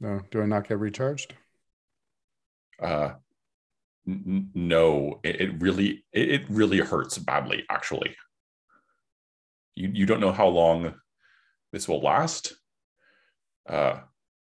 No, 0.00 0.20
do 0.30 0.42
I 0.42 0.46
not 0.46 0.68
get 0.68 0.78
recharged? 0.78 1.34
Uh, 2.82 3.14
n- 4.06 4.50
no, 4.54 5.20
it, 5.22 5.40
it 5.40 5.62
really 5.62 6.04
it, 6.12 6.30
it 6.30 6.42
really 6.50 6.78
hurts 6.78 7.16
badly. 7.16 7.64
Actually, 7.70 8.16
you 9.74 9.90
you 9.92 10.06
don't 10.06 10.20
know 10.20 10.32
how 10.32 10.48
long 10.48 10.94
this 11.72 11.88
will 11.88 12.00
last, 12.00 12.54
uh, 13.68 14.00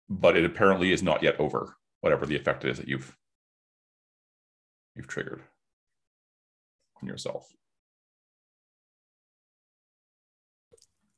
but 0.09 0.35
it 0.35 0.45
apparently 0.45 0.91
is 0.91 1.03
not 1.03 1.21
yet 1.23 1.39
over. 1.39 1.75
Whatever 2.05 2.27
the 2.27 2.35
effect 2.35 2.63
is 2.63 2.77
that 2.77 2.87
you've 2.87 3.17
you've 4.95 5.07
triggered 5.07 5.41
on 7.01 7.07
yourself. 7.07 7.47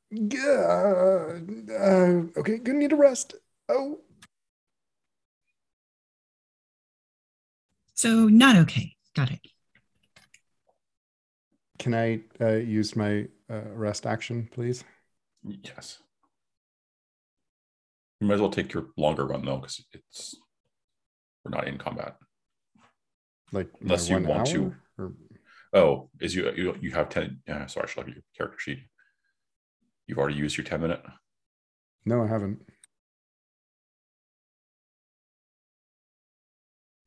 Yeah. 0.09 1.41
Uh, 1.69 2.39
okay, 2.39 2.59
gonna 2.59 2.79
need 2.79 2.93
a 2.93 2.95
rest. 2.95 3.35
Oh, 3.67 3.99
So 7.93 8.29
not 8.29 8.55
okay. 8.55 8.95
Got 9.13 9.31
it. 9.31 9.41
can 11.79 11.93
I 11.93 12.21
uh, 12.39 12.53
use 12.53 12.95
my 12.95 13.27
uh, 13.49 13.61
rest 13.73 14.05
action, 14.05 14.47
please? 14.53 14.85
Yes. 15.43 15.99
You 18.21 18.27
might 18.27 18.35
as 18.35 18.39
well 18.39 18.49
take 18.49 18.71
your 18.71 18.87
longer 18.95 19.25
run 19.25 19.43
though, 19.43 19.57
because 19.57 19.83
it's 19.91 20.35
we're 21.47 21.57
not 21.57 21.67
in 21.67 21.77
combat. 21.77 22.15
Like 23.51 23.69
Unless 23.81 24.09
you 24.09 24.19
want 24.19 24.47
to. 24.47 24.75
Or, 24.97 25.13
Oh, 25.73 26.09
is 26.21 26.33
you 26.35 26.51
you, 26.55 26.75
you 26.81 26.91
have 26.91 27.09
ten? 27.09 27.39
Yeah, 27.47 27.65
sorry, 27.67 27.85
I 27.85 27.87
should 27.87 27.97
look 27.97 28.07
at 28.07 28.13
your 28.15 28.23
character 28.37 28.59
sheet. 28.59 28.79
You've 30.07 30.17
already 30.17 30.35
used 30.35 30.57
your 30.57 30.65
ten 30.65 30.81
minute. 30.81 31.01
no, 32.05 32.23
I 32.23 32.27
haven't. 32.27 32.59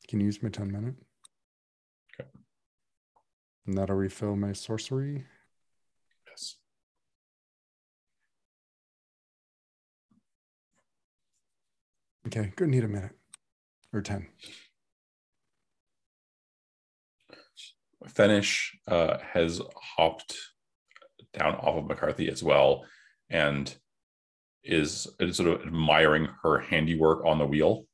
Can 0.09 0.19
you 0.19 0.27
use 0.27 0.43
my 0.43 0.49
10 0.49 0.73
minute? 0.73 0.97
Okay. 2.21 2.29
And 3.65 3.79
that'll 3.79 3.95
refill 3.95 4.35
my 4.35 4.53
sorcery. 4.53 5.25
Yes. 6.29 6.57
Okay, 12.27 12.53
gonna 12.57 12.73
need 12.73 12.83
a 12.83 12.89
minute 12.89 13.20
or 13.93 14.03
10. 14.03 14.27
Fenish 18.09 18.71
uh, 18.89 19.19
has 19.33 19.61
hopped 19.77 20.37
down 21.39 21.55
off 21.55 21.77
of 21.77 21.87
McCarthy 21.87 22.29
as 22.29 22.43
well, 22.43 22.85
and 23.29 23.75
is, 24.65 25.07
is 25.19 25.37
sort 25.37 25.49
of 25.49 25.67
admiring 25.67 26.29
her 26.43 26.59
handiwork 26.59 27.25
on 27.25 27.39
the 27.39 27.47
wheel. 27.47 27.85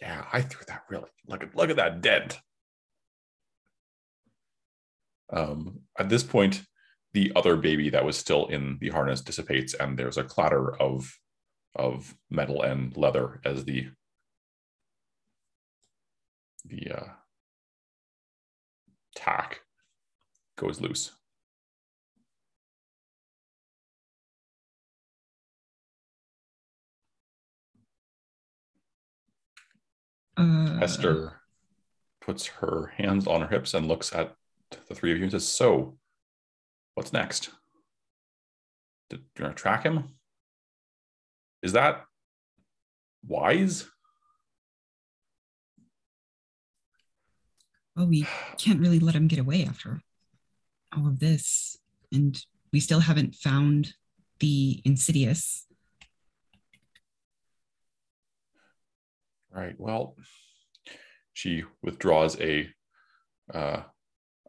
Yeah, 0.00 0.24
I 0.32 0.40
threw 0.40 0.64
that 0.66 0.82
really. 0.88 1.10
Look 1.26 1.42
at 1.42 1.54
look 1.54 1.70
at 1.70 1.76
that 1.76 2.00
dent. 2.00 2.38
Um, 5.32 5.80
at 5.98 6.08
this 6.08 6.22
point, 6.22 6.62
the 7.12 7.32
other 7.36 7.56
baby 7.56 7.90
that 7.90 8.04
was 8.04 8.16
still 8.16 8.46
in 8.46 8.78
the 8.80 8.88
harness 8.88 9.20
dissipates, 9.20 9.74
and 9.74 9.98
there's 9.98 10.16
a 10.16 10.24
clatter 10.24 10.74
of 10.80 11.12
of 11.76 12.14
metal 12.30 12.62
and 12.62 12.96
leather 12.96 13.40
as 13.44 13.64
the 13.64 13.88
the 16.70 16.96
uh, 16.96 17.08
tack 19.14 19.60
goes 20.56 20.80
loose. 20.80 21.12
Uh, 30.36 30.78
Esther 30.80 31.40
puts 32.20 32.46
her 32.46 32.92
hands 32.96 33.26
on 33.26 33.42
her 33.42 33.48
hips 33.48 33.74
and 33.74 33.88
looks 33.88 34.14
at 34.14 34.34
the 34.88 34.94
three 34.94 35.12
of 35.12 35.18
you 35.18 35.24
and 35.24 35.32
says, 35.32 35.46
So, 35.46 35.98
what's 36.94 37.12
next? 37.12 37.50
Do 39.10 39.18
you 39.36 39.44
want 39.44 39.56
to 39.56 39.60
track 39.62 39.82
him? 39.82 40.04
Is 41.62 41.72
that 41.72 42.04
wise? 43.26 43.86
Well, 47.96 48.06
we 48.06 48.26
can't 48.56 48.80
really 48.80 49.00
let 49.00 49.14
him 49.14 49.28
get 49.28 49.38
away 49.38 49.64
after 49.64 50.00
all 50.96 51.06
of 51.06 51.18
this. 51.18 51.76
And 52.12 52.40
we 52.72 52.80
still 52.80 53.00
haven't 53.00 53.34
found 53.34 53.94
the 54.38 54.80
insidious. 54.84 55.66
Right. 59.52 59.74
Well, 59.78 60.16
she 61.32 61.64
withdraws 61.82 62.40
a 62.40 62.68
uh, 63.52 63.82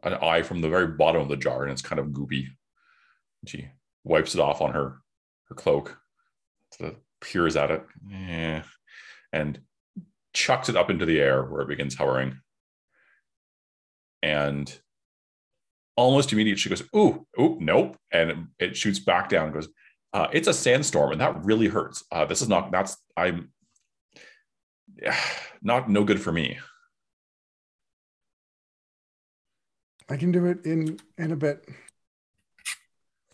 an 0.04 0.14
eye 0.14 0.42
from 0.44 0.62
the 0.62 0.70
very 0.70 0.88
bottom 0.88 1.22
of 1.22 1.30
the 1.30 1.38
jar, 1.38 1.64
and 1.64 1.72
it's 1.72 1.82
kind 1.82 2.00
of 2.00 2.08
goopy. 2.08 2.46
She 3.48 3.68
wipes 4.04 4.36
it 4.36 4.42
off 4.42 4.62
on 4.62 4.74
her 4.74 5.02
her 5.46 5.56
cloak, 5.56 5.98
peers 7.20 7.56
at 7.56 7.72
it, 7.72 7.84
eh, 8.14 8.62
and 9.34 9.60
chucks 10.34 10.70
it 10.70 10.78
up 10.78 10.90
into 10.90 11.06
the 11.06 11.20
air 11.20 11.44
where 11.44 11.62
it 11.62 11.68
begins 11.68 11.96
hovering. 11.96 12.40
And 14.24 14.80
almost 15.96 16.32
immediately, 16.32 16.60
she 16.60 16.70
goes, 16.70 16.84
"Ooh, 16.96 17.26
ooh, 17.40 17.58
nope!" 17.60 17.98
And 18.12 18.30
it, 18.32 18.38
it 18.60 18.78
shoots 18.78 19.00
back 19.00 19.30
down. 19.30 19.46
And 19.46 19.54
goes, 19.54 19.70
uh, 20.14 20.28
"It's 20.32 20.48
a 20.48 20.54
sandstorm, 20.54 21.12
and 21.12 21.22
that 21.22 21.44
really 21.44 21.68
hurts. 21.68 22.04
Uh, 22.12 22.26
this 22.26 22.42
is 22.42 22.50
not. 22.50 22.72
That's 22.72 22.98
I'm." 23.18 23.52
Not 25.64 25.92
no 25.92 26.04
good 26.04 26.20
for 26.20 26.32
me. 26.32 26.58
I 30.10 30.18
can 30.18 30.32
do 30.32 30.46
it 30.48 30.66
in 30.66 31.00
in 31.18 31.32
a 31.32 31.36
bit. 31.36 31.64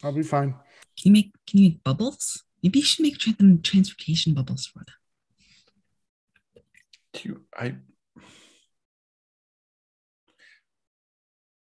I'll 0.04 0.12
be 0.12 0.24
fine. 0.24 0.52
Can 1.00 1.06
you 1.10 1.12
make 1.12 1.32
can 1.48 1.60
you 1.60 1.70
make 1.70 1.84
bubbles? 1.84 2.44
Maybe 2.62 2.80
you 2.80 2.86
should 2.86 3.04
make 3.04 3.18
tra- 3.18 3.34
them 3.34 3.62
transportation 3.62 4.34
bubbles 4.34 4.66
for 4.66 4.80
them. 4.80 6.64
Do 7.14 7.30
you, 7.30 7.42
I 7.56 7.76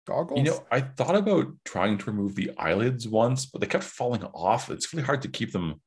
Goggles. 0.06 0.38
You 0.38 0.44
know, 0.44 0.64
I 0.70 0.80
thought 0.80 1.14
about 1.14 1.46
trying 1.64 1.98
to 1.98 2.10
remove 2.10 2.34
the 2.34 2.50
eyelids 2.58 3.06
once, 3.06 3.46
but 3.46 3.60
they 3.60 3.66
kept 3.66 3.84
falling 3.84 4.24
off. 4.24 4.70
It's 4.70 4.92
really 4.92 5.04
hard 5.04 5.22
to 5.22 5.28
keep 5.28 5.52
them 5.52 5.80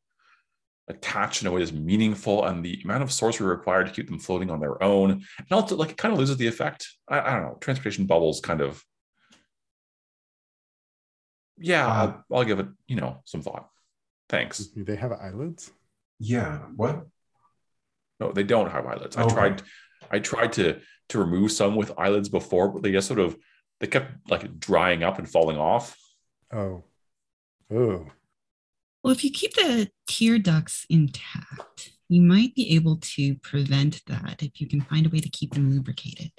attached 0.87 1.41
in 1.41 1.47
a 1.47 1.51
way 1.51 1.59
that's 1.59 1.73
meaningful, 1.73 2.45
and 2.45 2.63
the 2.63 2.79
amount 2.83 3.03
of 3.03 3.11
sorcery 3.11 3.47
required 3.47 3.87
to 3.87 3.93
keep 3.93 4.07
them 4.07 4.19
floating 4.19 4.49
on 4.49 4.59
their 4.59 4.81
own, 4.81 5.11
and 5.11 5.51
also 5.51 5.75
like 5.75 5.91
it 5.91 5.97
kind 5.97 6.13
of 6.13 6.19
loses 6.19 6.37
the 6.37 6.47
effect. 6.47 6.87
I, 7.09 7.19
I 7.19 7.33
don't 7.33 7.41
know. 7.43 7.57
Transportation 7.59 8.05
bubbles 8.05 8.39
kind 8.39 8.61
of. 8.61 8.81
Yeah, 11.57 11.87
uh, 11.87 11.91
I'll, 11.91 12.25
I'll 12.31 12.43
give 12.43 12.59
it 12.59 12.67
you 12.87 12.95
know 12.95 13.21
some 13.25 13.41
thought. 13.41 13.69
Thanks. 14.29 14.59
Do 14.59 14.83
they 14.83 14.95
have 14.95 15.11
eyelids? 15.11 15.71
Yeah. 16.19 16.59
What? 16.75 17.05
No, 18.19 18.31
they 18.31 18.43
don't 18.43 18.71
have 18.71 18.85
eyelids. 18.85 19.17
I 19.17 19.23
oh, 19.23 19.29
tried. 19.29 19.61
I 20.09 20.19
tried 20.19 20.53
to 20.53 20.79
to 21.09 21.19
remove 21.19 21.51
some 21.51 21.75
with 21.75 21.91
eyelids 21.97 22.29
before, 22.29 22.69
but 22.69 22.81
they 22.81 22.91
just 22.91 23.07
sort 23.07 23.19
of 23.19 23.35
they 23.79 23.87
kept 23.87 24.29
like 24.29 24.59
drying 24.59 25.03
up 25.03 25.19
and 25.19 25.29
falling 25.29 25.57
off. 25.57 25.97
Oh. 26.51 26.83
Oh. 27.71 28.07
Well, 29.03 29.13
if 29.13 29.23
you 29.23 29.31
keep 29.31 29.53
the 29.53 29.89
tear 30.07 30.39
ducts 30.39 30.85
intact, 30.89 31.91
you 32.07 32.21
might 32.21 32.55
be 32.55 32.75
able 32.75 32.97
to 32.97 33.35
prevent 33.35 34.01
that 34.07 34.41
if 34.41 34.61
you 34.61 34.67
can 34.67 34.81
find 34.81 35.05
a 35.05 35.09
way 35.09 35.19
to 35.19 35.29
keep 35.29 35.53
them 35.53 35.71
lubricated. 35.71 36.31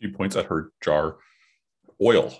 She 0.00 0.08
points 0.08 0.36
at 0.36 0.46
her 0.46 0.72
jar. 0.80 1.18
Oil. 2.00 2.34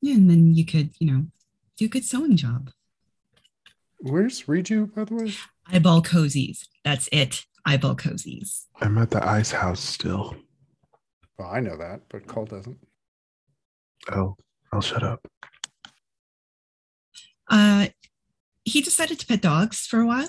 Yeah, 0.00 0.16
and 0.16 0.28
then 0.28 0.54
you 0.54 0.66
could, 0.66 0.90
you 0.98 1.10
know, 1.10 1.26
do 1.78 1.86
a 1.86 1.88
good 1.88 2.04
sewing 2.04 2.36
job. 2.36 2.70
Where's 4.04 4.42
Riju, 4.42 4.94
by 4.94 5.04
the 5.04 5.14
way? 5.14 5.32
Eyeball 5.66 6.02
cozies. 6.02 6.66
That's 6.84 7.08
it. 7.10 7.46
Eyeball 7.64 7.96
cozies. 7.96 8.64
I'm 8.82 8.98
at 8.98 9.08
the 9.10 9.26
ice 9.26 9.50
house 9.50 9.80
still. 9.80 10.36
Well, 11.38 11.48
I 11.48 11.60
know 11.60 11.78
that, 11.78 12.02
but 12.10 12.26
Cole 12.26 12.44
doesn't. 12.44 12.76
Oh, 14.12 14.36
I'll 14.70 14.82
shut 14.82 15.02
up. 15.02 15.26
Uh, 17.48 17.86
he 18.66 18.82
decided 18.82 19.18
to 19.20 19.26
pet 19.26 19.40
dogs 19.40 19.86
for 19.86 20.00
a 20.00 20.06
while. 20.06 20.28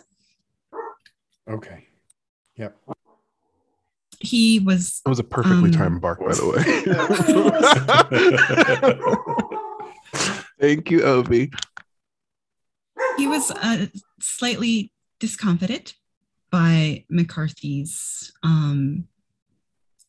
Okay. 1.49 1.88
Yep. 2.55 2.77
He 4.21 4.59
was 4.59 5.01
That 5.03 5.09
was 5.09 5.19
a 5.19 5.23
perfectly 5.25 5.65
Um, 5.65 5.71
timed 5.71 5.99
bark, 6.01 6.19
by 6.21 6.33
the 6.33 6.47
way. 6.47 6.63
Thank 10.61 10.89
you, 10.89 11.03
Obi. 11.03 11.51
He 13.17 13.28
was 13.28 13.51
uh, 13.51 13.88
slightly 14.19 14.91
discomfited 15.19 15.93
by 16.51 17.04
McCarthy's 17.10 18.32
um, 18.43 19.08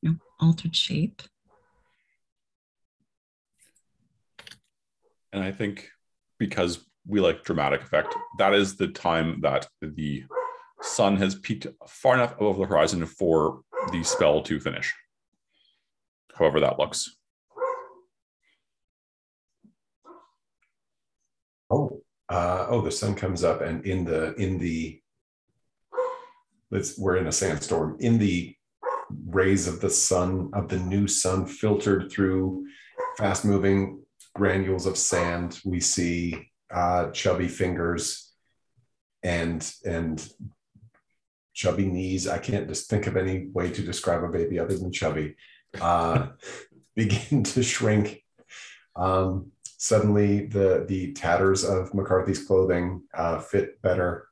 you 0.02 0.10
know, 0.10 0.16
altered 0.40 0.74
shape. 0.74 1.22
And 5.32 5.42
I 5.42 5.52
think 5.52 5.90
because 6.38 6.84
we 7.06 7.20
like 7.20 7.44
dramatic 7.44 7.82
effect, 7.82 8.14
that 8.38 8.54
is 8.54 8.76
the 8.76 8.88
time 8.88 9.40
that 9.42 9.68
the 9.80 10.24
sun 10.82 11.16
has 11.16 11.34
peaked 11.34 11.66
far 11.86 12.14
enough 12.14 12.34
above 12.36 12.58
the 12.58 12.66
horizon 12.66 13.04
for 13.06 13.60
the 13.92 14.02
spell 14.02 14.42
to 14.42 14.60
finish. 14.60 14.94
However, 16.34 16.60
that 16.60 16.78
looks. 16.78 17.16
Uh, 22.28 22.66
oh, 22.68 22.80
the 22.80 22.90
sun 22.90 23.14
comes 23.14 23.44
up, 23.44 23.60
and 23.60 23.84
in 23.84 24.04
the 24.04 24.34
in 24.34 24.58
the 24.58 25.00
let's 26.70 26.98
we're 26.98 27.16
in 27.16 27.26
a 27.26 27.32
sandstorm. 27.32 27.96
In 28.00 28.18
the 28.18 28.54
rays 29.26 29.68
of 29.68 29.80
the 29.80 29.90
sun 29.90 30.50
of 30.52 30.68
the 30.68 30.78
new 30.78 31.06
sun 31.06 31.46
filtered 31.46 32.10
through 32.10 32.66
fast 33.16 33.44
moving 33.44 34.02
granules 34.34 34.86
of 34.86 34.98
sand, 34.98 35.60
we 35.64 35.80
see 35.80 36.50
uh, 36.72 37.10
chubby 37.10 37.48
fingers 37.48 38.32
and 39.22 39.72
and 39.84 40.28
chubby 41.54 41.86
knees. 41.86 42.26
I 42.26 42.38
can't 42.38 42.68
just 42.68 42.90
think 42.90 43.06
of 43.06 43.16
any 43.16 43.46
way 43.52 43.70
to 43.70 43.82
describe 43.82 44.24
a 44.24 44.28
baby 44.28 44.58
other 44.58 44.76
than 44.76 44.92
chubby. 44.92 45.36
Uh, 45.80 46.28
begin 46.96 47.44
to 47.44 47.62
shrink. 47.62 48.22
Um, 48.96 49.52
suddenly 49.76 50.46
the 50.46 50.84
the 50.88 51.12
tatters 51.12 51.64
of 51.64 51.92
McCarthy's 51.94 52.44
clothing 52.44 53.02
uh, 53.14 53.38
fit 53.38 53.80
better, 53.82 54.28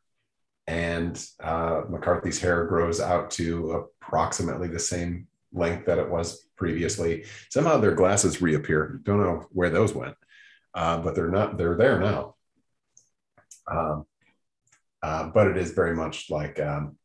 and 0.66 1.24
uh, 1.40 1.83
McCarthy's 1.88 2.40
hair 2.40 2.66
grows 2.66 3.00
out 3.00 3.30
to 3.33 3.88
approximately 4.02 4.68
the 4.68 4.78
same 4.78 5.26
length 5.52 5.87
that 5.87 5.98
it 5.98 6.11
was 6.11 6.46
previously. 6.57 7.24
Somehow 7.50 7.78
their 7.78 7.94
glasses 7.94 8.42
reappear. 8.42 9.00
Don't 9.04 9.20
know 9.20 9.46
where 9.50 9.70
those 9.70 9.94
went, 9.94 10.16
uh, 10.74 10.98
but 10.98 11.14
they're 11.14 11.30
not. 11.30 11.59
They're 11.59 11.76
there 11.76 12.00
now. 12.00 12.35
Um, 13.66 14.07
uh, 15.02 15.28
but 15.28 15.48
it 15.48 15.57
is 15.59 15.72
very 15.72 15.94
much 15.94 16.30
like, 16.30 16.59
um, 16.61 16.96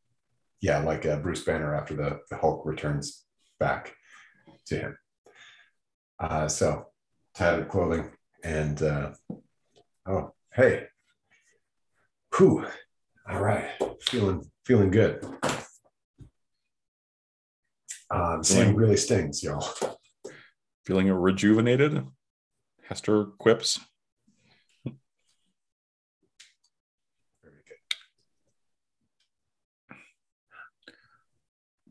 yeah, 0.61 0.79
like 0.79 1.05
uh, 1.05 1.17
Bruce 1.17 1.43
Banner 1.43 1.75
after 1.75 1.95
the, 1.95 2.19
the 2.29 2.37
Hulk 2.37 2.65
returns 2.65 3.25
back 3.59 3.93
to 4.67 4.77
him. 4.77 4.97
Uh, 6.17 6.47
so 6.47 6.87
tattered 7.33 7.67
clothing 7.67 8.09
and 8.43 8.81
uh, 8.81 9.11
oh 10.07 10.33
hey 10.53 10.85
whew 12.37 12.65
all 13.29 13.39
right 13.41 13.69
feeling 14.01 14.43
feeling 14.65 14.89
good 14.91 15.23
um 18.11 18.43
Feeling- 18.43 18.75
really 18.75 18.97
stings 18.97 19.43
y'all 19.43 19.67
Feeling 20.85 21.11
rejuvenated? 21.11 22.03
Hester 22.87 23.25
quips. 23.37 23.79
very 24.83 24.95
good 27.43 27.77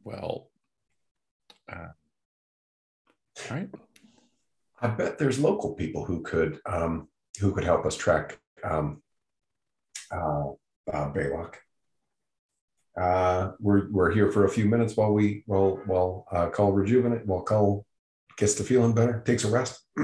Well, 0.02 0.50
uh, 1.70 1.88
all 3.50 3.56
right. 3.56 3.68
I 4.80 4.86
bet 4.86 5.18
there's 5.18 5.38
local 5.38 5.74
people 5.74 6.04
who 6.04 6.22
could 6.22 6.58
um 6.66 7.08
who 7.40 7.52
could 7.52 7.64
help 7.64 7.84
us 7.86 7.96
track 7.96 8.38
um 8.64 9.02
uh, 10.10 10.50
uh 10.92 11.12
baylock 11.12 11.54
uh 13.00 13.52
we're 13.60 13.90
we're 13.90 14.10
here 14.10 14.30
for 14.30 14.44
a 14.44 14.50
few 14.50 14.64
minutes 14.64 14.96
while 14.96 15.12
we 15.12 15.42
while 15.46 15.80
while 15.86 16.26
uh 16.32 16.48
call 16.48 16.72
rejuvenate 16.72 17.26
while 17.26 17.42
call 17.42 17.84
gets 18.36 18.54
to 18.54 18.64
feeling 18.64 18.94
better 18.94 19.22
takes 19.24 19.44
a 19.44 19.50
rest 19.50 19.84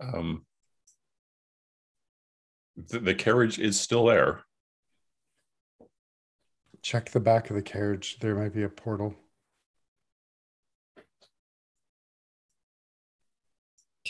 Um, 0.00 0.46
the, 2.76 3.00
the 3.00 3.14
carriage 3.14 3.58
is 3.58 3.78
still 3.78 4.06
there. 4.06 4.42
Check 6.82 7.10
the 7.10 7.20
back 7.20 7.50
of 7.50 7.56
the 7.56 7.62
carriage. 7.62 8.18
There 8.20 8.34
might 8.34 8.54
be 8.54 8.62
a 8.62 8.68
portal. 8.68 9.14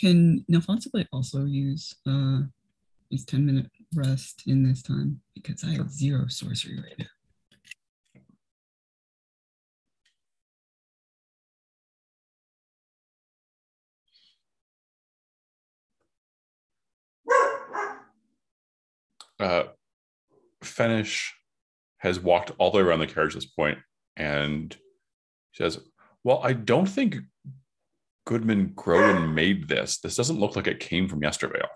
Can 0.01 0.43
Nelfonsible 0.51 1.05
also 1.13 1.45
use 1.45 1.93
uh 2.07 2.39
his 3.11 3.23
10 3.23 3.45
minute 3.45 3.69
rest 3.93 4.41
in 4.47 4.63
this 4.67 4.81
time? 4.81 5.21
Because 5.35 5.63
I 5.63 5.75
have 5.75 5.91
zero 5.91 6.25
sorcery 6.27 6.79
right 6.79 6.97
now. 6.97 7.05
uh, 19.39 19.63
Fenish 20.63 21.29
has 21.97 22.19
walked 22.19 22.51
all 22.57 22.71
the 22.71 22.77
way 22.77 22.83
around 22.83 22.99
the 22.99 23.07
carriage 23.07 23.35
at 23.35 23.41
this 23.41 23.45
point 23.45 23.77
and 24.17 24.75
says, 25.53 25.79
Well, 26.23 26.41
I 26.43 26.53
don't 26.53 26.89
think 26.89 27.17
Goodman 28.25 28.73
Groden 28.75 29.33
made 29.33 29.67
this. 29.67 29.99
This 29.99 30.15
doesn't 30.15 30.39
look 30.39 30.55
like 30.55 30.67
it 30.67 30.79
came 30.79 31.07
from 31.07 31.21
Yestervale. 31.21 31.67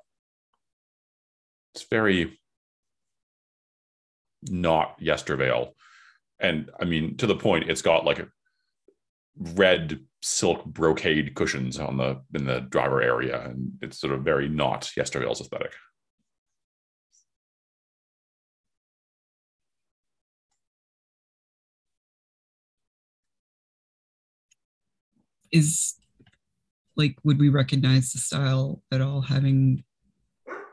It's 1.74 1.86
very 1.90 2.40
not 4.44 5.00
Yestervale. 5.00 5.72
And 6.40 6.70
I 6.80 6.86
mean, 6.86 7.18
to 7.18 7.28
the 7.28 7.36
point, 7.36 7.70
it's 7.70 7.82
got 7.82 8.06
like 8.06 8.26
red 9.38 10.00
silk 10.22 10.66
brocade 10.66 11.36
cushions 11.36 11.80
on 11.80 11.98
the 11.98 12.22
in 12.34 12.46
the 12.46 12.62
driver 12.62 13.02
area, 13.02 13.42
and 13.46 13.74
it's 13.82 14.00
sort 14.00 14.14
of 14.14 14.24
very 14.24 14.50
not 14.50 14.92
Yestervale's 14.98 15.42
aesthetic. 15.42 15.74
Is 25.52 25.96
like, 26.96 27.18
would 27.24 27.40
we 27.40 27.50
recognize 27.50 28.12
the 28.12 28.20
style 28.20 28.82
at 28.92 29.02
all 29.02 29.22
having 29.22 29.84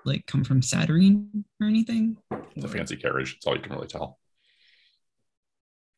like 0.05 0.27
come 0.27 0.45
from 0.45 0.63
Satyrine 0.63 1.45
or 1.61 1.67
anything? 1.67 2.17
It's 2.57 2.65
a 2.65 2.69
fancy 2.69 2.97
carriage. 2.97 3.35
That's 3.35 3.47
all 3.47 3.57
you 3.57 3.63
can 3.63 3.73
really 3.73 3.89
tell. 3.89 4.19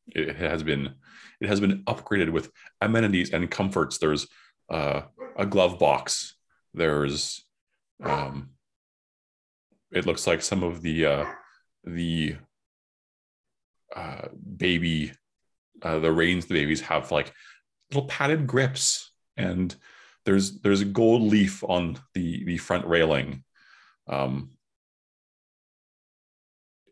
It 0.08 0.36
has 0.36 0.62
been 0.62 0.94
it 1.40 1.48
has 1.48 1.60
been 1.60 1.82
upgraded 1.84 2.30
with 2.30 2.50
amenities 2.80 3.32
and 3.32 3.50
comforts. 3.50 3.98
There's 3.98 4.26
uh, 4.70 5.02
a 5.36 5.46
glove 5.46 5.78
box. 5.78 6.36
There's 6.74 7.44
um, 8.02 8.50
it 9.90 10.06
looks 10.06 10.26
like 10.26 10.42
some 10.42 10.62
of 10.62 10.82
the 10.82 11.06
uh, 11.06 11.24
the 11.84 12.36
uh, 13.94 14.28
baby 14.56 15.12
uh, 15.82 15.98
the 15.98 16.12
reins 16.12 16.46
the 16.46 16.54
babies 16.54 16.80
have 16.82 17.10
like 17.10 17.32
little 17.90 18.08
padded 18.08 18.46
grips 18.46 19.10
and 19.36 19.74
there's 20.24 20.60
there's 20.60 20.80
a 20.80 20.86
gold 20.86 21.22
leaf 21.22 21.62
on 21.64 21.98
the 22.14 22.44
the 22.44 22.56
front 22.56 22.86
railing 22.86 23.44
um, 24.06 24.50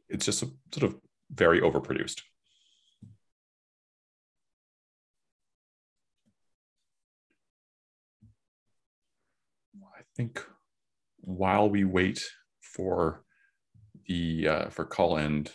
it's 0.09 0.27
just 0.27 0.43
a, 0.43 0.51
sort 0.73 0.93
of 0.93 1.01
very 1.31 1.61
overproduced. 1.61 2.21
I 9.83 10.03
think 10.17 10.45
while 11.21 11.71
we 11.71 11.85
wait 11.85 12.23
for 12.61 13.25
the 14.07 14.49
uh, 14.49 14.69
for 14.69 14.85
Cull 14.85 15.17
and 15.17 15.51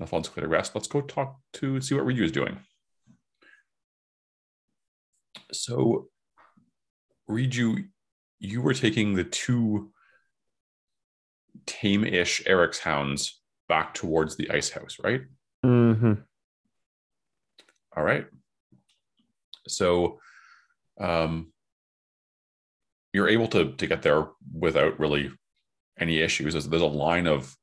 Alfonso 0.00 0.32
to 0.40 0.48
rest, 0.48 0.74
let's 0.74 0.88
go 0.88 1.02
talk 1.02 1.38
to 1.54 1.80
see 1.80 1.94
what 1.94 2.04
Riju 2.04 2.22
is 2.22 2.32
doing. 2.32 2.58
So, 5.52 6.08
Riju, 7.30 7.84
you 8.38 8.62
were 8.62 8.74
taking 8.74 9.14
the 9.14 9.24
two 9.24 9.92
tame-ish 11.66 12.42
Eric's 12.46 12.78
hounds 12.78 13.40
back 13.68 13.94
towards 13.94 14.36
the 14.36 14.50
ice 14.50 14.70
house, 14.70 14.96
right? 15.02 15.22
Mm-hmm. 15.64 16.14
All 17.96 18.02
right. 18.02 18.26
So 19.68 20.18
um, 21.00 21.52
you're 23.12 23.28
able 23.28 23.48
to 23.48 23.72
to 23.72 23.86
get 23.86 24.02
there 24.02 24.28
without 24.52 24.98
really 24.98 25.30
any 25.98 26.18
issues. 26.18 26.54
There's, 26.54 26.68
there's 26.68 26.82
a 26.82 26.86
line 26.86 27.26
of 27.26 27.54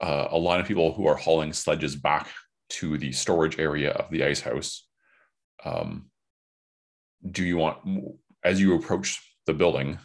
uh, 0.00 0.28
a 0.30 0.38
line 0.38 0.60
of 0.60 0.66
people 0.66 0.94
who 0.94 1.06
are 1.06 1.16
hauling 1.16 1.52
sledges 1.52 1.94
back 1.96 2.28
to 2.70 2.96
the 2.96 3.12
storage 3.12 3.58
area 3.58 3.90
of 3.90 4.10
the 4.10 4.24
ice 4.24 4.40
house. 4.40 4.86
Um, 5.64 6.10
do 7.28 7.44
you 7.44 7.56
want, 7.56 7.78
as 8.44 8.60
you 8.60 8.74
approach 8.74 9.20
the 9.46 9.54
building, 9.54 9.98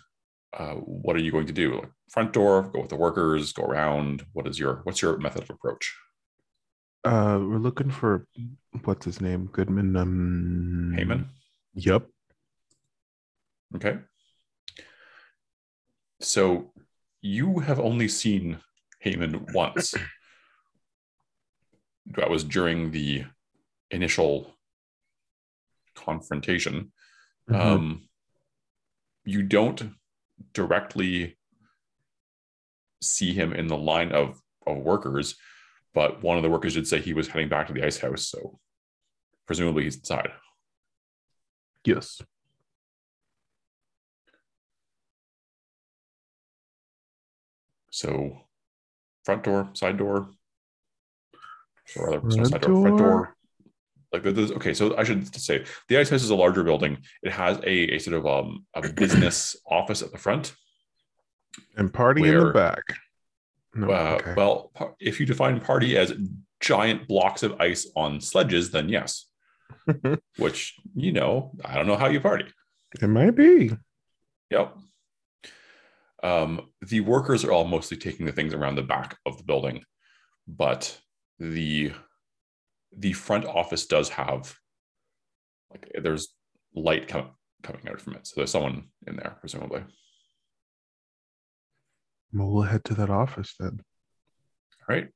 uh, 0.53 0.73
what 0.73 1.15
are 1.15 1.19
you 1.19 1.31
going 1.31 1.47
to 1.47 1.53
do? 1.53 1.75
Like 1.75 1.91
front 2.09 2.33
door, 2.33 2.63
go 2.73 2.81
with 2.81 2.89
the 2.89 2.95
workers, 2.95 3.53
go 3.53 3.63
around. 3.63 4.25
What 4.33 4.47
is 4.47 4.57
your 4.57 4.81
what's 4.83 5.01
your 5.01 5.17
method 5.17 5.43
of 5.43 5.49
approach? 5.49 5.93
Uh, 7.03 7.39
we're 7.41 7.57
looking 7.57 7.91
for 7.91 8.25
what's 8.83 9.05
his 9.05 9.21
name? 9.21 9.47
Goodman. 9.51 9.95
Um, 9.95 10.95
Heyman. 10.97 11.25
Yep. 11.75 12.07
Okay. 13.75 13.97
So 16.21 16.71
you 17.21 17.59
have 17.59 17.79
only 17.79 18.07
seen 18.07 18.59
Heyman 19.03 19.53
once. 19.53 19.93
that 22.17 22.29
was 22.29 22.43
during 22.43 22.91
the 22.91 23.25
initial 23.91 24.53
confrontation. 25.95 26.91
Mhm. 27.49 27.55
Um, 27.55 28.09
you 29.23 29.43
don't 29.43 29.93
directly 30.53 31.37
see 33.01 33.33
him 33.33 33.53
in 33.53 33.67
the 33.67 33.77
line 33.77 34.11
of, 34.11 34.41
of 34.65 34.77
workers, 34.77 35.35
but 35.93 36.23
one 36.23 36.37
of 36.37 36.43
the 36.43 36.49
workers 36.49 36.73
did 36.73 36.87
say 36.87 36.99
he 36.99 37.13
was 37.13 37.27
heading 37.27 37.49
back 37.49 37.67
to 37.67 37.73
the 37.73 37.83
ice 37.85 37.97
house. 37.99 38.27
So 38.27 38.59
presumably 39.45 39.83
he's 39.83 39.97
inside. 39.97 40.31
yes. 41.83 42.21
So 47.91 48.41
front 49.23 49.43
door, 49.43 49.69
side 49.73 49.97
door, 49.97 50.31
or 51.95 52.09
other 52.09 52.19
Front 52.19 52.47
side 52.47 52.61
door, 52.61 52.81
front 52.81 52.97
door. 52.97 53.34
Like 54.23 54.35
this, 54.35 54.51
okay, 54.51 54.73
so 54.73 54.95
I 54.97 55.03
should 55.03 55.33
say 55.35 55.65
the 55.89 55.97
ice 55.97 56.09
house 56.09 56.23
is 56.23 56.29
a 56.29 56.35
larger 56.35 56.63
building. 56.63 56.97
It 57.23 57.31
has 57.31 57.57
a, 57.59 57.95
a 57.95 57.99
sort 57.99 58.17
of 58.17 58.25
um, 58.25 58.65
a 58.73 58.87
business 58.93 59.55
office 59.69 60.01
at 60.01 60.11
the 60.11 60.17
front. 60.17 60.53
And 61.77 61.93
party 61.93 62.27
in 62.27 62.37
the 62.37 62.51
back. 62.51 62.83
No, 63.73 63.91
Uh, 63.91 64.17
okay. 64.21 64.33
Well, 64.35 64.71
if 64.99 65.19
you 65.19 65.25
define 65.25 65.59
party 65.59 65.97
as 65.97 66.13
giant 66.61 67.07
blocks 67.07 67.43
of 67.43 67.59
ice 67.59 67.87
on 67.95 68.21
sledges, 68.21 68.71
then 68.71 68.89
yes. 68.89 69.25
Which 70.37 70.75
you 70.95 71.11
know, 71.11 71.51
I 71.63 71.75
don't 71.75 71.87
know 71.87 71.97
how 71.97 72.07
you 72.07 72.19
party. 72.19 72.45
it 73.01 73.07
might 73.07 73.35
be. 73.35 73.71
Yep. 74.51 74.77
Um, 76.23 76.69
the 76.81 77.01
workers 77.01 77.43
are 77.43 77.51
all 77.51 77.65
mostly 77.65 77.97
taking 77.97 78.25
the 78.25 78.31
things 78.31 78.53
around 78.53 78.75
the 78.75 78.81
back 78.83 79.17
of 79.25 79.37
the 79.37 79.43
building, 79.43 79.83
but 80.47 80.97
the 81.39 81.91
the 82.97 83.13
front 83.13 83.45
office 83.45 83.85
does 83.85 84.09
have 84.09 84.55
like 85.71 85.91
there's 86.01 86.29
light 86.73 87.07
com- 87.07 87.31
coming 87.63 87.87
out 87.89 87.99
from 87.99 88.15
it. 88.15 88.27
So 88.27 88.33
there's 88.37 88.51
someone 88.51 88.85
in 89.07 89.15
there, 89.15 89.37
presumably. 89.39 89.83
Well, 92.33 92.49
we'll 92.49 92.63
head 92.63 92.83
to 92.85 92.93
that 92.95 93.09
office 93.09 93.55
then. 93.59 93.79
All 94.81 94.95
right. 94.95 95.09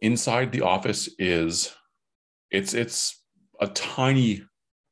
Inside 0.00 0.52
the 0.52 0.62
office 0.62 1.08
is 1.18 1.74
it's 2.50 2.74
it's 2.74 3.22
a 3.60 3.66
tiny 3.68 4.44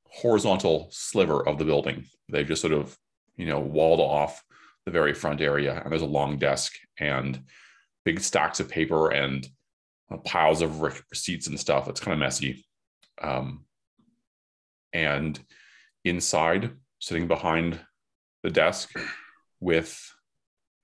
horizontal 0.06 0.88
sliver 0.90 1.46
of 1.46 1.58
the 1.58 1.64
building. 1.64 2.04
They've 2.30 2.46
just 2.46 2.62
sort 2.62 2.72
of, 2.72 2.96
you 3.36 3.46
know, 3.46 3.60
walled 3.60 4.00
off 4.00 4.42
the 4.86 4.92
very 4.92 5.12
front 5.12 5.40
area. 5.40 5.80
And 5.82 5.90
there's 5.90 6.02
a 6.02 6.06
long 6.06 6.38
desk 6.38 6.72
and 6.98 7.42
big 8.04 8.20
stacks 8.20 8.60
of 8.60 8.68
paper 8.68 9.10
and 9.10 9.46
piles 10.24 10.62
of 10.62 10.80
receipts 10.80 11.46
and 11.46 11.58
stuff. 11.58 11.88
It's 11.88 12.00
kind 12.00 12.12
of 12.12 12.18
messy. 12.18 12.64
Um, 13.20 13.64
and 14.92 15.38
inside, 16.04 16.72
sitting 16.98 17.28
behind 17.28 17.80
the 18.42 18.50
desk 18.50 18.92
with 19.60 19.98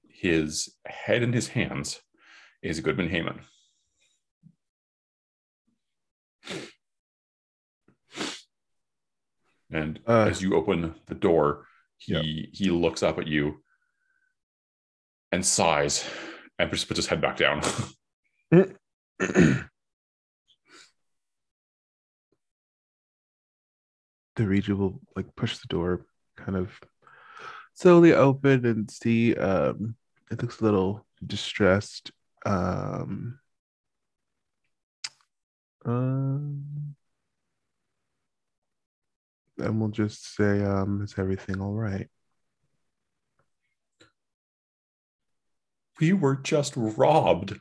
his 0.08 0.74
head 0.86 1.22
in 1.22 1.32
his 1.32 1.48
hands, 1.48 2.00
is 2.62 2.80
Goodman 2.80 3.08
Heyman. 3.08 3.40
And 9.72 10.00
Uh, 10.06 10.26
as 10.28 10.42
you 10.42 10.56
open 10.56 10.94
the 11.06 11.14
door, 11.14 11.66
he 11.98 12.48
he 12.52 12.70
looks 12.70 13.02
up 13.02 13.18
at 13.18 13.26
you 13.28 13.62
and 15.30 15.46
sighs 15.46 16.04
and 16.58 16.70
just 16.70 16.88
puts 16.88 16.98
his 16.98 17.06
head 17.06 17.20
back 17.20 17.36
down. 17.36 17.62
the 24.36 24.46
Regent 24.46 24.78
will 24.78 25.00
like 25.14 25.36
push 25.36 25.58
the 25.58 25.66
door 25.68 26.06
kind 26.36 26.56
of 26.56 26.70
slowly 27.74 28.14
open 28.14 28.64
and 28.64 28.90
see 28.90 29.34
um 29.34 29.94
it 30.30 30.40
looks 30.40 30.60
a 30.60 30.64
little 30.64 31.04
distressed. 31.26 32.12
Um, 32.46 33.38
um 35.84 36.94
and 39.58 39.78
we'll 39.78 39.90
just 39.90 40.34
say, 40.34 40.64
um, 40.64 41.02
is 41.02 41.14
everything 41.18 41.60
all 41.60 41.74
right? 41.74 42.08
we 46.00 46.12
were 46.14 46.36
just 46.36 46.72
robbed 46.76 47.60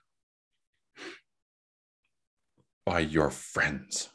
by 2.90 3.00
your 3.02 3.30
friends. 3.30 4.10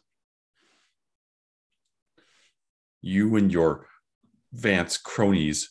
You 3.01 3.37
and 3.37 3.53
your 3.53 3.87
Vance 4.53 4.97
cronies 4.97 5.71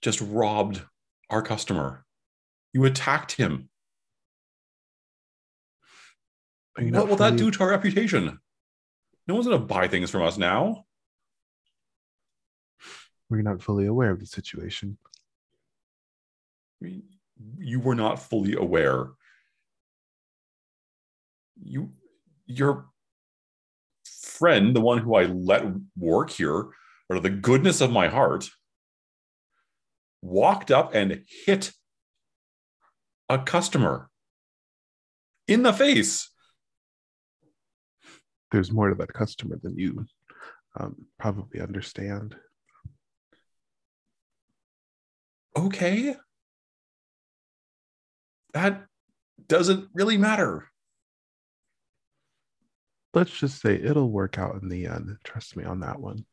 just 0.00 0.18
robbed 0.22 0.80
our 1.28 1.42
customer. 1.42 2.06
You 2.72 2.86
attacked 2.86 3.32
him. 3.32 3.68
What 6.78 7.08
will 7.08 7.16
that 7.16 7.36
do 7.36 7.50
to 7.50 7.62
our 7.62 7.68
reputation? 7.68 8.38
No 9.28 9.34
one's 9.34 9.46
going 9.46 9.60
to 9.60 9.66
buy 9.66 9.86
things 9.86 10.10
from 10.10 10.22
us 10.22 10.38
now. 10.38 10.86
We're 13.28 13.42
not 13.42 13.62
fully 13.62 13.84
aware 13.84 14.10
of 14.10 14.20
the 14.20 14.26
situation. 14.26 14.96
I 16.80 16.86
mean, 16.86 17.02
you 17.58 17.78
were 17.78 17.94
not 17.94 18.18
fully 18.18 18.54
aware. 18.54 19.08
You, 21.62 21.92
your 22.58 22.86
friend, 24.04 24.74
the 24.74 24.80
one 24.80 24.98
who 24.98 25.14
I 25.14 25.24
let 25.24 25.64
work 25.96 26.30
here, 26.30 26.70
out 27.10 27.16
of 27.16 27.22
the 27.22 27.30
goodness 27.30 27.80
of 27.80 27.90
my 27.90 28.08
heart, 28.08 28.48
walked 30.20 30.70
up 30.70 30.94
and 30.94 31.24
hit 31.46 31.72
a 33.28 33.38
customer 33.38 34.08
in 35.48 35.62
the 35.62 35.72
face. 35.72 36.30
There's 38.50 38.72
more 38.72 38.90
to 38.90 38.94
that 38.96 39.12
customer 39.12 39.58
than 39.62 39.78
you 39.78 40.06
um, 40.78 41.06
probably 41.18 41.60
understand. 41.60 42.36
Okay. 45.56 46.16
That 48.54 48.84
doesn't 49.48 49.88
really 49.94 50.18
matter. 50.18 50.71
Let's 53.14 53.30
just 53.30 53.60
say 53.60 53.74
it'll 53.74 54.10
work 54.10 54.38
out 54.38 54.60
in 54.62 54.68
the 54.68 54.86
end. 54.86 55.16
Trust 55.24 55.56
me 55.56 55.64
on 55.64 55.80
that 55.80 56.00
one. 56.00 56.24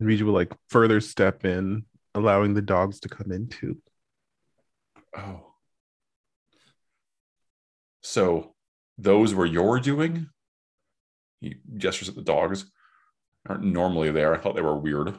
And 0.00 0.08
Regent 0.08 0.26
will 0.26 0.34
like 0.34 0.52
further 0.68 1.00
step 1.00 1.44
in, 1.44 1.84
allowing 2.14 2.54
the 2.54 2.62
dogs 2.62 3.00
to 3.00 3.08
come 3.08 3.30
in 3.30 3.48
too. 3.48 3.76
Oh. 5.16 5.52
So 8.02 8.54
those 8.98 9.34
were 9.34 9.46
your 9.46 9.78
doing? 9.78 10.28
He 11.40 11.56
gestures 11.76 12.08
at 12.08 12.14
the 12.14 12.22
dogs. 12.22 12.64
Aren't 13.46 13.64
normally 13.64 14.10
there. 14.10 14.34
I 14.34 14.38
thought 14.38 14.56
they 14.56 14.62
were 14.62 14.78
weird. 14.78 15.14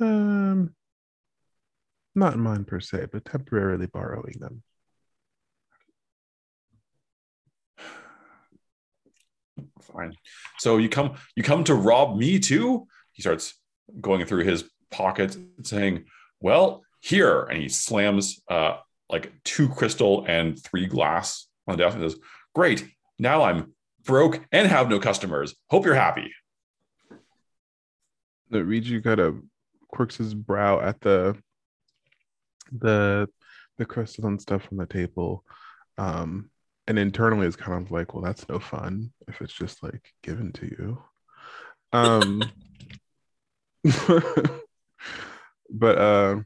Um, 0.00 0.74
not 2.14 2.38
mine 2.38 2.64
per 2.64 2.80
se, 2.80 3.06
but 3.12 3.24
temporarily 3.24 3.86
borrowing 3.86 4.36
them. 4.38 4.62
Fine. 9.98 10.14
So 10.58 10.76
you 10.76 10.88
come 10.88 11.14
you 11.34 11.42
come 11.42 11.64
to 11.64 11.74
rob 11.74 12.16
me 12.16 12.38
too? 12.38 12.86
He 13.12 13.22
starts 13.22 13.54
going 14.00 14.24
through 14.26 14.44
his 14.44 14.64
pockets 14.90 15.36
saying, 15.62 16.04
Well, 16.40 16.82
here. 17.00 17.42
And 17.44 17.60
he 17.60 17.68
slams 17.68 18.40
uh 18.48 18.76
like 19.10 19.32
two 19.44 19.68
crystal 19.68 20.24
and 20.28 20.62
three 20.62 20.86
glass 20.86 21.46
on 21.66 21.76
the 21.76 21.82
desk 21.82 21.96
and 21.96 22.10
says, 22.10 22.20
Great. 22.54 22.88
Now 23.18 23.42
I'm 23.42 23.72
broke 24.04 24.44
and 24.52 24.68
have 24.68 24.88
no 24.88 25.00
customers. 25.00 25.54
Hope 25.68 25.84
you're 25.84 25.94
happy. 25.94 26.32
The 28.50 28.58
Riju 28.58 29.02
kind 29.02 29.20
of 29.20 29.42
quirks 29.88 30.16
his 30.16 30.34
brow 30.34 30.80
at 30.80 31.00
the 31.00 31.36
the 32.70 33.28
the 33.78 33.84
crystal 33.84 34.26
and 34.26 34.40
stuff 34.40 34.68
on 34.70 34.78
the 34.78 34.86
table. 34.86 35.44
Um, 35.96 36.50
and 36.88 36.98
internally 36.98 37.46
is 37.46 37.54
kind 37.54 37.80
of 37.80 37.92
like, 37.92 38.14
well, 38.14 38.24
that's 38.24 38.48
no 38.48 38.58
fun 38.58 39.12
if 39.28 39.40
it's 39.42 39.52
just 39.52 39.82
like 39.82 40.12
given 40.22 40.52
to 40.52 40.66
you. 40.66 41.02
Um 41.92 42.42
but 45.70 45.98
uh 45.98 46.40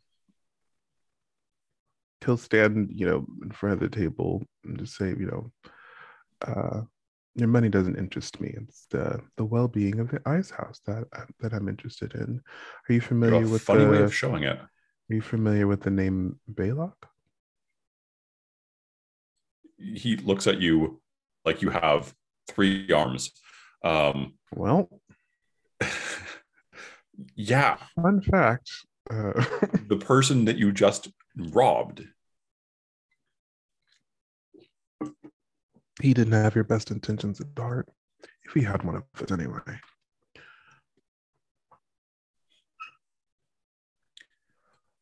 he'll 2.25 2.37
stand, 2.37 2.91
you 2.93 3.07
know, 3.07 3.25
in 3.43 3.51
front 3.53 3.75
of 3.75 3.81
the 3.81 3.89
table 3.89 4.43
and 4.65 4.79
just 4.79 4.97
say, 4.97 5.09
you 5.11 5.27
know, 5.27 5.53
uh 6.47 6.83
your 7.37 7.49
money 7.49 7.69
doesn't 7.69 7.97
interest 7.97 8.41
me. 8.41 8.53
It's 8.57 8.87
the 8.91 9.21
the 9.37 9.45
well 9.45 9.69
being 9.69 10.01
of 10.01 10.11
the 10.11 10.21
ice 10.27 10.51
house 10.51 10.81
that 10.87 11.05
that 11.39 11.53
I'm 11.53 11.69
interested 11.69 12.15
in. 12.15 12.43
Are 12.89 12.93
you 12.93 13.01
familiar 13.01 13.47
with 13.47 13.63
funny 13.63 13.85
the, 13.85 13.91
way 13.91 14.03
of 14.03 14.15
showing 14.15 14.43
it. 14.43 14.59
Are 14.59 15.15
you 15.15 15.23
familiar 15.23 15.69
with 15.69 15.83
the 15.83 15.91
name 15.91 16.41
Baylock? 16.53 16.95
He 19.83 20.17
looks 20.17 20.47
at 20.47 20.61
you 20.61 21.01
like 21.45 21.63
you 21.63 21.71
have 21.71 22.15
three 22.49 22.91
arms. 22.93 23.31
Um, 23.85 24.35
Well, 24.55 24.89
yeah, 27.35 27.79
fun 28.01 28.23
fact. 28.23 28.71
Uh, 29.11 29.45
the 29.89 29.97
person 29.97 30.45
that 30.45 30.57
you 30.57 30.73
just 30.73 31.09
robbed. 31.37 32.05
he 36.01 36.15
didn't 36.15 36.33
have 36.33 36.55
your 36.55 36.65
best 36.65 36.91
intentions 36.91 37.41
at 37.41 37.47
heart. 37.57 37.89
If 38.45 38.53
he 38.55 38.63
had 38.63 38.83
one 38.83 38.97
of 38.97 39.05
us 39.23 39.31
anyway. 39.31 39.61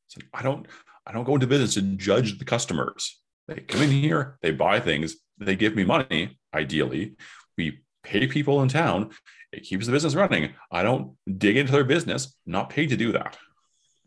So 0.09 0.21
I 0.35 0.43
don't 0.43 0.66
I 1.07 1.12
don't 1.12 1.25
go 1.25 1.35
into 1.35 1.47
business 1.47 1.75
to 1.75 1.83
judge 1.83 2.38
the 2.38 2.45
customers. 2.45 3.19
They 3.50 3.62
come 3.62 3.82
in 3.82 3.90
here, 3.90 4.38
they 4.42 4.52
buy 4.52 4.78
things, 4.78 5.16
they 5.38 5.56
give 5.56 5.74
me 5.74 5.82
money, 5.82 6.38
ideally. 6.54 7.16
We 7.58 7.80
pay 8.04 8.28
people 8.28 8.62
in 8.62 8.68
town. 8.68 9.10
It 9.52 9.64
keeps 9.64 9.86
the 9.86 9.92
business 9.92 10.14
running. 10.14 10.54
I 10.70 10.84
don't 10.84 11.16
dig 11.36 11.56
into 11.56 11.72
their 11.72 11.82
business. 11.82 12.26
I'm 12.46 12.52
not 12.52 12.70
paid 12.70 12.90
to 12.90 12.96
do 12.96 13.10
that. 13.10 13.36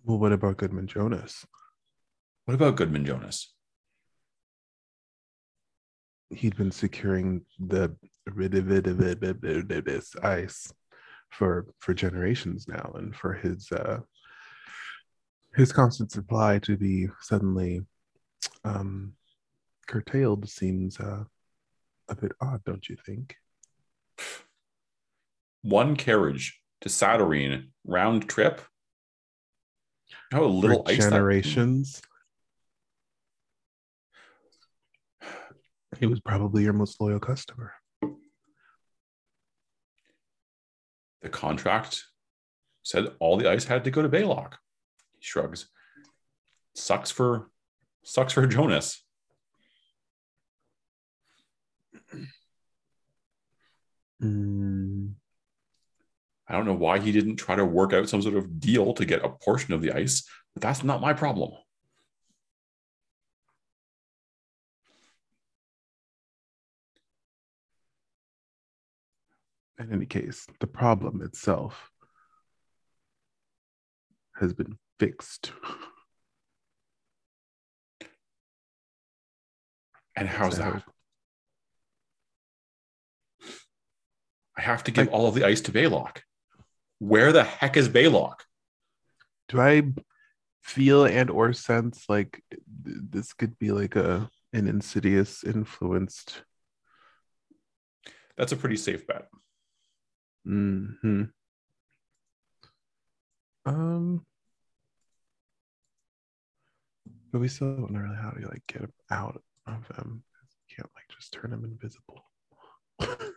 Well, 0.05 0.17
what 0.17 0.31
about 0.31 0.55
Goodman 0.55 0.87
Jonas? 0.87 1.45
What 2.45 2.53
about 2.53 2.77
Goodman 2.77 3.05
Jonas? 3.05 3.53
He'd 6.29 6.55
been 6.55 6.71
securing 6.71 7.41
the 7.59 7.93
ice 10.23 10.73
for 11.29 11.67
for 11.79 11.93
generations 11.93 12.67
now, 12.69 12.93
and 12.95 13.13
for 13.13 13.33
his 13.33 13.69
uh, 13.73 13.99
his 15.53 15.73
constant 15.73 16.11
supply 16.13 16.59
to 16.59 16.77
be 16.77 17.09
suddenly 17.19 17.81
um, 18.63 19.13
curtailed 19.87 20.47
seems 20.49 20.99
uh, 20.99 21.23
a 22.09 22.15
bit 22.15 22.31
odd, 22.41 22.63
don't 22.65 22.87
you 22.87 22.97
think? 23.05 23.35
One 25.61 25.95
carriage 25.95 26.59
to 26.81 26.89
Satyrine 26.89 27.71
round 27.85 28.27
trip. 28.29 28.61
How 30.31 30.43
little 30.43 30.83
for 30.83 30.91
ice 30.91 30.97
generations. 30.97 32.01
He 35.99 36.05
was 36.05 36.19
probably 36.19 36.63
your 36.63 36.73
most 36.73 36.99
loyal 36.99 37.19
customer. 37.19 37.73
The 41.21 41.29
contract 41.29 42.03
said 42.81 43.07
all 43.19 43.37
the 43.37 43.49
ice 43.49 43.63
had 43.63 43.85
to 43.85 43.91
go 43.91 44.01
to 44.01 44.09
Baylock. 44.09 44.53
He 45.17 45.21
shrugs. 45.21 45.69
Sucks 46.75 47.11
for 47.11 47.49
sucks 48.03 48.33
for 48.33 48.45
Jonas. 48.45 49.02
Mm. 54.23 55.13
I 56.47 56.53
don't 56.53 56.65
know 56.65 56.73
why 56.73 56.99
he 56.99 57.11
didn't 57.11 57.37
try 57.37 57.55
to 57.55 57.65
work 57.65 57.93
out 57.93 58.09
some 58.09 58.21
sort 58.21 58.35
of 58.35 58.59
deal 58.59 58.93
to 58.93 59.05
get 59.05 59.23
a 59.23 59.29
portion 59.29 59.73
of 59.73 59.81
the 59.81 59.91
ice, 59.91 60.27
but 60.53 60.61
that's 60.61 60.83
not 60.83 61.01
my 61.01 61.13
problem. 61.13 61.51
In 69.79 69.91
any 69.91 70.05
case, 70.05 70.45
the 70.59 70.67
problem 70.67 71.21
itself 71.21 71.89
has 74.39 74.53
been 74.53 74.77
fixed. 74.99 75.51
And 80.15 80.27
how's 80.27 80.57
that? 80.57 80.83
I 84.57 84.61
have 84.61 84.83
to 84.85 84.91
give 84.91 85.07
I- 85.09 85.11
all 85.11 85.27
of 85.27 85.35
the 85.35 85.45
ice 85.45 85.61
to 85.61 85.71
Baylock. 85.71 86.19
Where 86.99 87.31
the 87.31 87.43
heck 87.43 87.75
is 87.77 87.89
Baylock? 87.89 88.41
Do 89.49 89.59
I 89.59 89.83
feel 90.61 91.03
and 91.05 91.29
or 91.29 91.51
sense 91.53 92.05
like 92.07 92.41
th- 92.51 92.61
this 93.09 93.33
could 93.33 93.57
be 93.59 93.71
like 93.71 93.95
a 93.95 94.29
an 94.53 94.67
insidious 94.67 95.43
influenced? 95.43 96.43
That's 98.37 98.51
a 98.51 98.57
pretty 98.57 98.77
safe 98.77 99.05
bet. 99.05 99.27
hmm 100.45 101.23
Um, 103.65 104.25
but 107.31 107.39
we 107.39 107.47
still 107.47 107.75
don't 107.75 107.91
know 107.91 107.99
really 107.99 108.15
how 108.15 108.29
to 108.31 108.47
like 108.47 108.65
get 108.67 108.81
him 108.83 108.93
out 109.11 109.41
of 109.67 109.87
them. 109.89 110.23
You 110.69 110.75
can't 110.75 110.89
like 110.95 111.07
just 111.09 111.33
turn 111.33 111.51
him 111.53 111.63
invisible. 111.65 112.23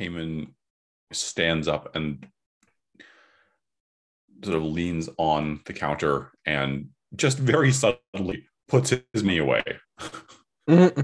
Heyman 0.00 0.48
stands 1.12 1.68
up 1.68 1.94
and 1.94 2.26
sort 4.42 4.56
of 4.56 4.64
leans 4.64 5.08
on 5.18 5.60
the 5.66 5.72
counter 5.72 6.32
and 6.46 6.88
just 7.14 7.38
very 7.38 7.72
subtly 7.72 8.46
puts 8.68 8.90
his 8.90 9.22
knee 9.22 9.38
away. 9.38 9.62
Mm-hmm. 10.68 11.00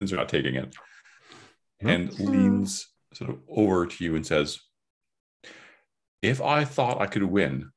Since 0.00 0.10
you're 0.10 0.20
not 0.20 0.28
taking 0.28 0.54
it. 0.56 0.74
Mm-hmm. 1.82 1.88
And 1.88 2.18
leans 2.18 2.88
sort 3.12 3.30
of 3.30 3.38
over 3.48 3.86
to 3.86 4.04
you 4.04 4.16
and 4.16 4.26
says, 4.26 4.58
If 6.22 6.40
I 6.40 6.64
thought 6.64 7.00
I 7.00 7.06
could 7.06 7.22
win, 7.22 7.70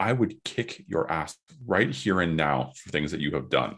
I 0.00 0.12
would 0.12 0.42
kick 0.42 0.82
your 0.88 1.10
ass 1.10 1.36
right 1.64 1.90
here 1.90 2.20
and 2.20 2.36
now 2.36 2.72
for 2.76 2.90
things 2.90 3.12
that 3.12 3.20
you 3.20 3.32
have 3.32 3.48
done. 3.48 3.76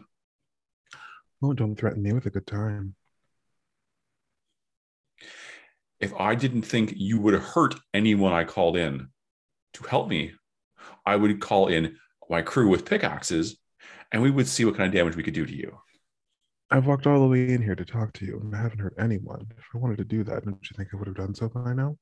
oh, 1.43 1.53
don't 1.53 1.75
threaten 1.75 2.01
me 2.01 2.13
with 2.13 2.25
a 2.25 2.31
good 2.31 2.47
time. 2.47 2.95
If 5.99 6.13
I 6.19 6.35
didn't 6.35 6.63
think 6.63 6.93
you 6.95 7.19
would 7.19 7.33
hurt 7.33 7.75
anyone 7.93 8.33
I 8.33 8.43
called 8.43 8.77
in 8.77 9.09
to 9.73 9.83
help 9.83 10.07
me, 10.07 10.33
I 11.05 11.15
would 11.15 11.39
call 11.39 11.67
in 11.67 11.97
my 12.29 12.41
crew 12.41 12.69
with 12.69 12.85
pickaxes 12.85 13.57
and 14.11 14.21
we 14.21 14.31
would 14.31 14.47
see 14.47 14.65
what 14.65 14.75
kind 14.75 14.87
of 14.87 14.93
damage 14.93 15.15
we 15.15 15.23
could 15.23 15.33
do 15.33 15.45
to 15.45 15.55
you. 15.55 15.77
I've 16.69 16.85
walked 16.85 17.07
all 17.07 17.21
the 17.21 17.27
way 17.27 17.53
in 17.53 17.61
here 17.61 17.75
to 17.75 17.85
talk 17.85 18.11
to 18.13 18.25
you, 18.25 18.39
and 18.41 18.53
I 18.53 18.61
haven't 18.61 18.79
hurt 18.79 18.95
anyone. 18.99 19.47
If 19.57 19.65
I 19.73 19.77
wanted 19.77 19.97
to 19.99 20.03
do 20.03 20.23
that, 20.25 20.43
don't 20.43 20.69
you 20.69 20.75
think 20.75 20.89
I 20.93 20.97
would 20.97 21.07
have 21.07 21.15
done 21.15 21.33
so 21.33 21.47
by 21.47 21.73
now? 21.73 21.97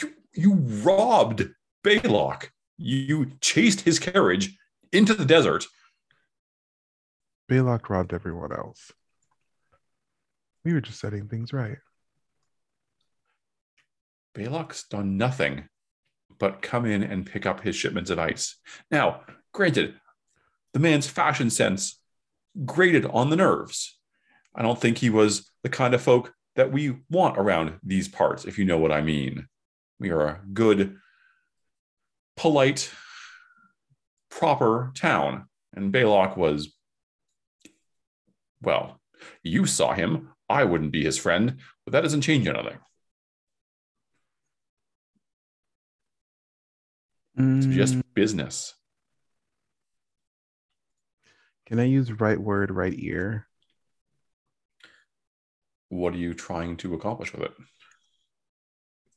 You, 0.00 0.12
you 0.32 0.54
robbed 0.54 1.48
Baylock. 1.84 2.48
You 2.78 3.32
chased 3.40 3.80
his 3.80 3.98
carriage 3.98 4.56
into 4.92 5.12
the 5.14 5.24
desert. 5.24 5.66
Baylock 7.50 7.88
robbed 7.88 8.14
everyone 8.14 8.52
else. 8.52 8.92
We 10.64 10.72
were 10.72 10.80
just 10.80 11.00
setting 11.00 11.26
things 11.26 11.52
right. 11.52 11.78
Baylock's 14.34 14.86
done 14.88 15.16
nothing 15.16 15.68
but 16.38 16.62
come 16.62 16.86
in 16.86 17.02
and 17.02 17.26
pick 17.26 17.46
up 17.46 17.60
his 17.60 17.76
shipments 17.76 18.10
of 18.10 18.18
ice. 18.18 18.56
Now, 18.90 19.22
granted, 19.52 19.94
the 20.72 20.80
man's 20.80 21.06
fashion 21.06 21.50
sense 21.50 22.00
grated 22.64 23.04
on 23.06 23.30
the 23.30 23.36
nerves. 23.36 23.98
I 24.54 24.62
don't 24.62 24.80
think 24.80 24.98
he 24.98 25.10
was 25.10 25.50
the 25.62 25.68
kind 25.68 25.94
of 25.94 26.02
folk 26.02 26.32
that 26.56 26.72
we 26.72 26.96
want 27.10 27.38
around 27.38 27.78
these 27.82 28.08
parts, 28.08 28.44
if 28.44 28.58
you 28.58 28.64
know 28.64 28.78
what 28.78 28.92
I 28.92 29.02
mean. 29.02 29.46
We 29.98 30.10
are 30.10 30.26
a 30.26 30.40
good, 30.52 30.96
polite, 32.36 32.90
proper 34.30 34.92
town. 34.94 35.46
And 35.74 35.92
Baylock 35.92 36.36
was, 36.36 36.74
well, 38.62 39.00
you 39.42 39.66
saw 39.66 39.92
him. 39.92 40.30
I 40.48 40.64
wouldn't 40.64 40.90
be 40.90 41.04
his 41.04 41.18
friend, 41.18 41.58
but 41.84 41.92
that 41.92 42.00
doesn't 42.00 42.22
change 42.22 42.48
anything. 42.48 42.78
It's 47.36 47.66
just 47.66 47.94
Mm, 47.94 48.02
business. 48.14 48.74
can 51.66 51.78
I 51.78 51.84
use 51.84 52.10
right 52.20 52.38
word, 52.40 52.70
right 52.72 52.94
ear? 52.98 53.46
What 55.88 56.14
are 56.14 56.18
you 56.18 56.34
trying 56.34 56.76
to 56.78 56.94
accomplish 56.94 57.32
with 57.32 57.42
it? 57.42 57.52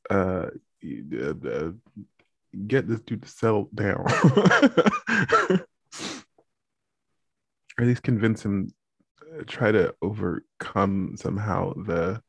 Uh, 0.10 0.50
uh, 1.20 1.34
uh, 1.50 1.72
get 2.68 2.88
this 2.88 3.02
dude 3.02 3.24
to 3.24 3.28
settle 3.28 3.70
down, 3.74 4.06
or 4.08 5.66
at 7.80 7.88
least 7.88 8.04
convince 8.04 8.44
him. 8.46 8.72
uh, 9.22 9.44
Try 9.48 9.72
to 9.72 9.96
overcome 10.02 11.16
somehow 11.18 11.74
the 11.74 12.22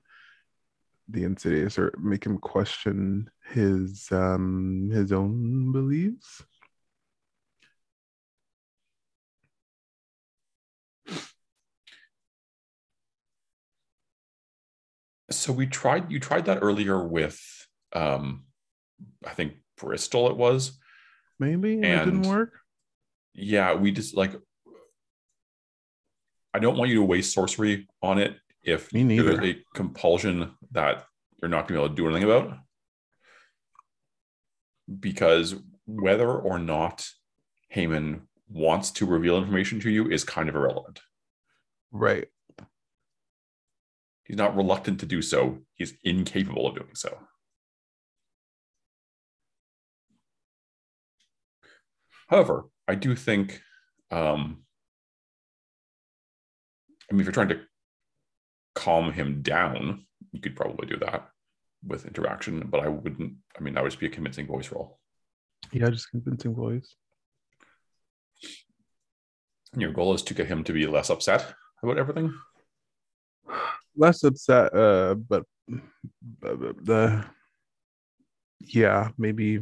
the 1.09 1.25
insidious, 1.25 1.79
or 1.79 1.95
make 1.99 2.25
him 2.25 2.39
question 2.39 3.31
his 3.53 4.09
um 4.11 4.91
his 4.93 5.13
own 5.13 5.73
beliefs. 5.73 6.43
So 15.31 15.53
we 15.53 15.67
tried 15.67 16.11
you 16.11 16.21
tried 16.21 16.47
that 16.47 16.59
earlier 16.63 17.03
with 17.03 17.41
um 17.93 18.45
I 19.27 19.35
think 19.35 19.55
Bristol 19.77 20.29
it 20.29 20.37
was. 20.37 20.79
Maybe 21.39 21.75
and 21.75 21.85
it 21.85 22.05
didn't 22.05 22.29
work. 22.29 22.61
Yeah, 23.35 23.75
we 23.75 23.91
just 23.91 24.17
like 24.17 24.33
I 26.55 26.61
don't 26.61 26.77
want 26.77 26.91
you 26.91 26.97
to 26.97 27.03
waste 27.03 27.35
sorcery 27.35 27.89
on 28.01 28.19
it 28.19 28.37
if 28.65 28.93
Me 28.93 29.05
neither. 29.05 29.37
there's 29.37 29.57
a 29.57 29.65
compulsion 29.75 30.53
that 30.73 31.07
you're 31.41 31.49
not 31.49 31.69
gonna 31.69 31.81
be 31.81 31.85
able 31.85 31.95
to 31.95 32.03
do 32.03 32.09
anything 32.09 32.25
about. 32.25 32.59
Because 35.01 35.55
whether 35.87 36.31
or 36.31 36.59
not 36.59 37.09
Heyman 37.75 38.23
wants 38.49 38.91
to 38.93 39.07
reveal 39.07 39.39
information 39.39 39.81
to 39.81 39.91
you 39.91 40.11
is 40.11 40.25
kind 40.25 40.49
of 40.49 40.55
irrelevant. 40.55 41.01
Right. 41.91 42.29
He's 44.25 44.37
not 44.37 44.57
reluctant 44.57 45.01
to 45.01 45.07
do 45.07 45.21
so. 45.21 45.59
He's 45.75 45.95
incapable 46.03 46.67
of 46.67 46.77
doing 46.77 46.95
so. 46.95 47.19
However, 52.29 52.65
I 52.89 52.95
do 52.95 53.15
think, 53.15 53.61
um, 54.11 54.65
I 57.11 57.12
mean, 57.12 57.21
if 57.21 57.27
you're 57.27 57.33
trying 57.33 57.49
to 57.49 57.61
calm 58.85 59.12
him 59.12 59.41
down, 59.43 60.05
you 60.32 60.41
could 60.41 60.57
probably 60.57 60.87
do 60.87 60.99
that 60.99 61.28
with 61.87 62.07
interaction, 62.07 62.66
but 62.72 62.80
I 62.80 62.89
wouldn't, 62.89 63.35
I 63.57 63.61
mean, 63.62 63.74
that 63.74 63.82
would 63.82 63.91
just 63.91 64.01
be 64.01 64.07
a 64.07 64.11
convincing 64.11 64.47
voice 64.47 64.70
role. 64.72 64.99
Yeah, 65.72 65.89
just 65.91 66.11
convincing 66.11 66.55
voice. 66.55 66.95
And 69.72 69.82
your 69.82 69.93
goal 69.93 70.14
is 70.14 70.22
to 70.22 70.35
get 70.35 70.47
him 70.47 70.64
to 70.64 70.72
be 70.72 70.87
less 70.87 71.11
upset 71.11 71.55
about 71.82 71.99
everything. 71.99 72.32
less 73.97 74.24
upset 74.24 74.74
uh 74.74 75.14
but 75.14 75.45
but- 76.41 76.59
but 76.61 76.85
the 76.85 77.24
yeah 78.61 79.11
maybe 79.18 79.61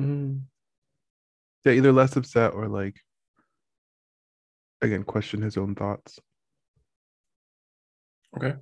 Mm. 0.00 0.42
yeah 1.64 1.72
either 1.72 1.92
less 1.92 2.16
upset 2.16 2.54
or 2.54 2.66
like 2.68 2.96
again 4.82 5.02
question 5.04 5.40
his 5.42 5.56
own 5.56 5.74
thoughts 5.74 6.18
Okay. 8.36 8.54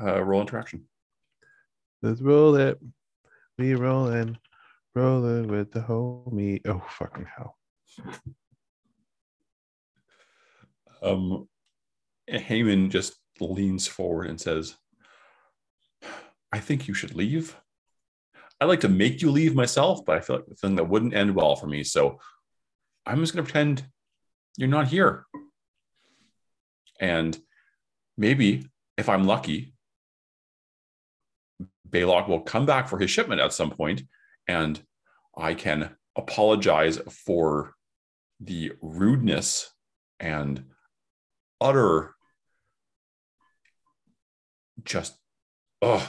Uh, 0.00 0.22
roll 0.22 0.42
interaction. 0.42 0.84
let's 2.02 2.20
roll 2.20 2.54
it 2.56 2.78
we 3.58 3.74
rolling 3.74 4.36
rolling 4.94 5.48
with 5.48 5.70
the 5.72 5.80
homie 5.80 6.60
oh 6.66 6.82
fucking 6.88 7.26
hell 7.36 7.56
Um, 11.02 11.48
Heyman 12.30 12.88
just 12.90 13.16
leans 13.38 13.86
forward 13.86 14.28
and 14.28 14.40
says, 14.40 14.74
I 16.50 16.60
think 16.60 16.88
you 16.88 16.94
should 16.94 17.14
leave. 17.14 17.54
I'd 18.58 18.66
like 18.66 18.80
to 18.80 18.88
make 18.88 19.20
you 19.20 19.30
leave 19.30 19.54
myself, 19.54 20.04
but 20.06 20.16
I 20.16 20.20
feel 20.20 20.36
like 20.36 20.46
the 20.46 20.54
thing 20.54 20.76
that 20.76 20.88
wouldn't 20.88 21.12
end 21.14 21.34
well 21.34 21.56
for 21.56 21.66
me. 21.66 21.84
So 21.84 22.20
I'm 23.04 23.20
just 23.20 23.34
going 23.34 23.44
to 23.44 23.52
pretend 23.52 23.86
you're 24.56 24.68
not 24.68 24.88
here. 24.88 25.26
And 27.00 27.38
maybe 28.16 28.68
if 28.96 29.08
I'm 29.08 29.24
lucky, 29.26 29.74
Baylock 31.88 32.28
will 32.28 32.40
come 32.40 32.66
back 32.66 32.88
for 32.88 32.98
his 32.98 33.10
shipment 33.10 33.40
at 33.40 33.52
some 33.52 33.70
point 33.70 34.02
and 34.48 34.82
I 35.36 35.54
can 35.54 35.96
apologize 36.16 36.98
for 37.26 37.74
the 38.40 38.72
rudeness 38.80 39.70
and 40.20 40.64
utter 41.60 42.14
just 44.84 45.16
ugh 45.82 46.02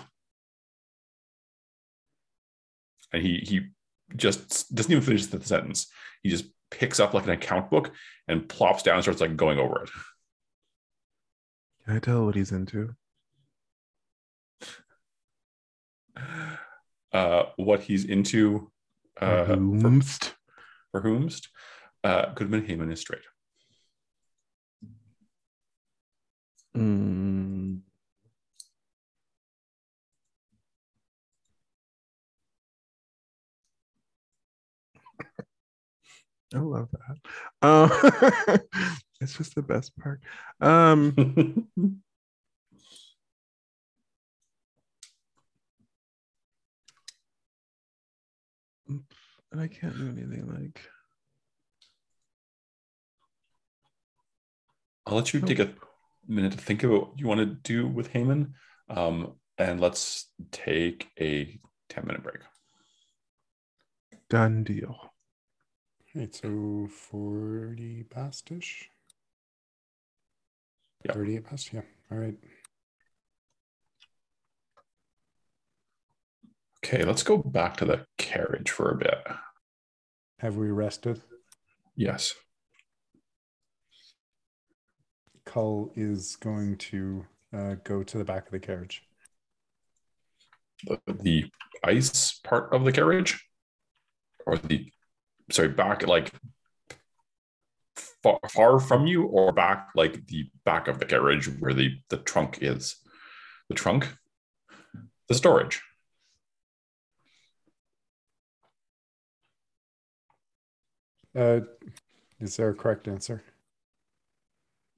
and 3.16 3.24
he 3.24 3.38
he 3.38 3.62
just 4.16 4.74
doesn't 4.76 4.92
even 4.92 5.04
finish 5.04 5.26
the 5.28 5.44
sentence. 5.44 5.88
He 6.22 6.30
just 6.30 6.46
picks 6.72 7.00
up 7.00 7.14
like 7.14 7.26
an 7.26 7.32
account 7.32 7.70
book 7.70 7.92
and 8.28 8.48
plops 8.50 8.84
down 8.84 8.96
and 8.96 9.04
starts 9.04 9.22
like 9.22 9.36
going 9.38 9.60
over 9.60 9.84
it. 9.84 9.90
Can 11.86 11.96
I 11.96 12.00
tell 12.00 12.26
what 12.26 12.36
he's 12.36 12.52
into? 12.52 12.96
Uh, 17.12 17.44
what 17.58 17.82
he's 17.82 18.06
into 18.06 18.72
uh, 19.22 19.46
for, 19.46 19.56
Whomst. 19.56 20.34
for 20.92 21.02
whomst. 21.02 21.48
Uh, 22.04 22.34
Goodman 22.34 22.66
Heyman 22.66 22.92
is 22.92 23.00
straight. 23.02 23.22
Mm. 26.76 27.45
I 36.56 36.60
love 36.60 36.90
that. 36.92 37.18
Um, 37.68 38.60
it's 39.22 39.38
just 39.38 39.56
the 39.56 39.62
best 39.62 39.96
part. 39.98 40.22
Um, 40.62 41.14
and 48.88 49.62
I 49.62 49.68
can't 49.68 49.98
do 49.98 50.08
anything 50.08 50.48
like. 50.54 50.82
I'll 55.06 55.16
let 55.16 55.34
you 55.34 55.42
take 55.42 55.60
a 55.60 55.74
minute 56.28 56.54
to 56.54 56.58
think 56.58 56.84
about 56.84 57.10
what 57.10 57.20
you 57.20 57.28
want 57.28 57.40
to 57.40 57.46
do 57.46 57.88
with 57.88 58.12
Heyman. 58.12 58.54
Um, 58.90 59.34
and 59.58 59.80
let's 59.80 60.32
take 60.52 61.10
a 61.20 61.60
10 61.90 62.06
minute 62.08 62.24
break. 62.24 62.40
Done 64.30 64.64
deal. 64.64 65.15
Right, 66.16 66.34
so 66.34 66.88
40 66.90 68.04
past 68.10 68.50
ish. 68.50 68.90
Yeah. 71.04 71.12
38 71.12 71.44
past, 71.44 71.74
yeah. 71.74 71.82
All 72.10 72.18
right. 72.18 72.38
Okay, 76.86 77.04
let's 77.04 77.22
go 77.22 77.38
back 77.38 77.76
to 77.78 77.86
the 77.86 78.06
carriage 78.18 78.72
for 78.72 78.92
a 78.92 78.96
bit. 78.96 79.28
Have 80.40 80.56
we 80.56 80.70
rested? 80.70 81.22
Yes. 81.98 82.34
Cull 85.46 85.92
is 85.96 86.38
going 86.38 86.78
to 86.78 87.26
uh, 87.54 87.76
go 87.84 88.04
to 88.04 88.18
the 88.18 88.24
back 88.24 88.46
of 88.46 88.52
the 88.52 88.60
carriage. 88.60 89.04
The, 90.86 91.00
the 91.08 91.52
ice 91.84 92.40
part 92.44 92.74
of 92.74 92.86
the 92.86 92.94
carriage? 92.94 93.44
Or 94.46 94.58
the, 94.58 94.92
sorry, 95.52 95.70
back 95.70 96.08
like 96.08 96.32
far, 98.24 98.40
far 98.50 98.80
from 98.80 99.08
you 99.08 99.24
or 99.24 99.52
back 99.52 99.90
like 99.96 100.26
the 100.28 100.50
back 100.64 100.88
of 100.88 101.00
the 101.00 101.06
carriage 101.06 101.48
where 101.60 101.74
the, 101.74 101.98
the 102.10 102.18
trunk 102.18 102.60
is? 102.62 102.96
The 103.70 103.76
trunk? 103.76 104.08
The 105.28 105.36
storage. 105.36 105.82
Uh, 111.36 111.62
is 112.40 112.56
there 112.56 112.70
a 112.70 112.74
correct 112.74 113.08
answer? 113.08 113.44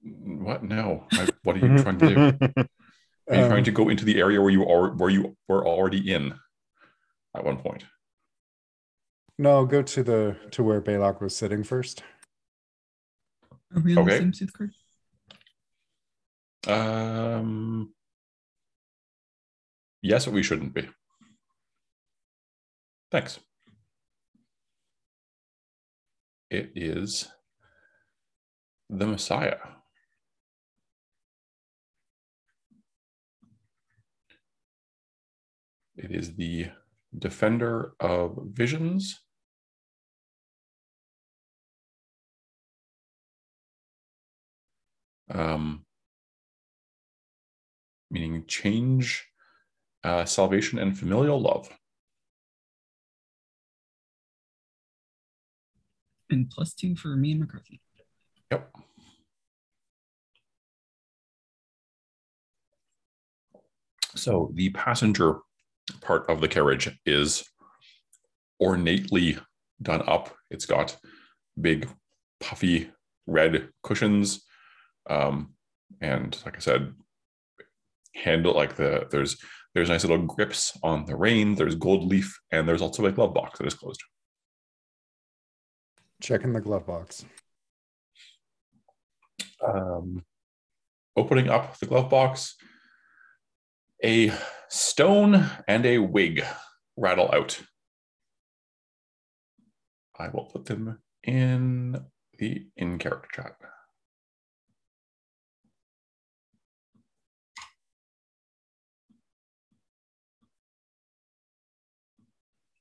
What? 0.03 0.63
No. 0.63 1.05
I, 1.13 1.27
what 1.43 1.55
are 1.55 1.67
you 1.67 1.77
trying 1.81 1.97
to 1.97 2.07
do? 2.09 2.15
Are 2.19 2.57
you 2.57 2.65
Um, 3.29 3.49
trying 3.49 3.65
to 3.65 3.71
go 3.71 3.89
into 3.89 4.05
the 4.05 4.21
area 4.21 4.39
where 4.39 4.49
you 4.49 4.65
are 4.65 4.95
where 4.95 5.09
you 5.09 5.35
were 5.49 5.67
already 5.67 6.13
in 6.13 6.33
at 7.35 7.43
one 7.43 7.57
point? 7.57 7.83
No, 9.39 9.65
go 9.65 9.81
to 9.83 10.03
the 10.03 10.35
to 10.51 10.63
where 10.63 10.81
Baylock 10.81 11.21
was 11.21 11.35
sitting 11.35 11.63
first. 11.63 12.03
Are 13.75 13.81
we 13.81 13.95
on 13.95 13.99
Okay. 13.99 14.11
the 14.13 14.17
same 14.17 14.33
sooth 14.33 14.53
card? 14.53 14.73
Um 16.67 17.93
yes, 20.01 20.25
but 20.25 20.33
we 20.33 20.43
shouldn't 20.43 20.73
be. 20.73 20.89
Thanks. 23.11 23.39
It 26.49 26.71
is 26.75 27.27
the 28.89 29.05
Messiah. 29.05 29.57
It 35.95 36.11
is 36.11 36.35
the 36.35 36.67
defender 37.17 37.93
of 37.99 38.37
visions. 38.53 39.19
Um, 45.29 45.85
meaning 48.09 48.45
change, 48.47 49.25
uh, 50.03 50.25
salvation, 50.25 50.79
and 50.79 50.97
familial 50.97 51.41
love. 51.41 51.69
And 56.29 56.49
plus 56.49 56.73
two 56.73 56.95
for 56.95 57.15
me 57.15 57.31
and 57.31 57.41
McCarthy. 57.41 57.81
Yep. 58.51 58.71
So 64.15 64.51
the 64.53 64.69
passenger 64.71 65.39
part 66.01 66.29
of 66.29 66.41
the 66.41 66.47
carriage 66.47 66.89
is 67.05 67.45
ornately 68.59 69.37
done 69.81 70.03
up. 70.07 70.35
It's 70.49 70.65
got 70.65 70.97
big, 71.59 71.87
puffy 72.39 72.89
red 73.25 73.69
cushions, 73.83 74.43
um, 75.09 75.53
and 76.01 76.37
like 76.45 76.55
I 76.55 76.59
said, 76.59 76.93
handle 78.15 78.53
like 78.53 78.75
the 78.75 79.07
there's 79.11 79.37
there's 79.73 79.89
nice 79.89 80.03
little 80.03 80.25
grips 80.25 80.77
on 80.83 81.05
the 81.05 81.15
rein. 81.15 81.55
There's 81.55 81.75
gold 81.75 82.05
leaf, 82.05 82.39
and 82.51 82.67
there's 82.67 82.81
also 82.81 83.05
a 83.05 83.11
glove 83.11 83.33
box 83.33 83.59
that 83.59 83.67
is 83.67 83.73
closed. 83.73 84.01
Check 86.21 86.43
in 86.43 86.53
the 86.53 86.61
glove 86.61 86.87
box. 86.87 87.25
um, 89.65 90.23
opening 91.15 91.49
up 91.49 91.77
the 91.79 91.85
glove 91.85 92.09
box, 92.09 92.55
a 94.03 94.31
stone 94.69 95.49
and 95.67 95.85
a 95.85 95.97
wig 95.99 96.43
rattle 96.95 97.29
out. 97.33 97.61
I 100.19 100.29
will 100.29 100.45
put 100.45 100.65
them 100.65 100.99
in 101.23 101.99
the 102.39 102.67
in 102.75 102.97
character 102.97 103.29
chat. 103.33 103.55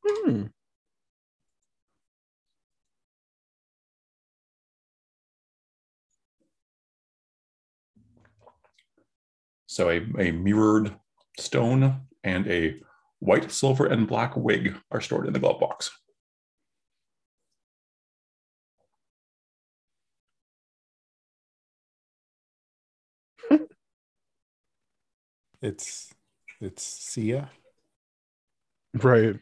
Hmm. 0.07 0.47
So 9.67 9.89
a, 9.91 9.99
a 10.19 10.33
mirrored 10.33 10.95
stone 11.39 12.03
and 12.25 12.47
a 12.49 12.81
white, 13.21 13.51
silver, 13.53 13.87
and 13.87 14.07
black 14.09 14.37
wig 14.37 14.75
are 14.91 15.01
stored 15.01 15.27
in 15.27 15.33
the 15.33 15.39
glove 15.39 15.61
box. 15.61 15.91
It's 25.61 26.15
it's 26.61 26.83
Sia. 26.83 27.51
Right. 28.95 29.37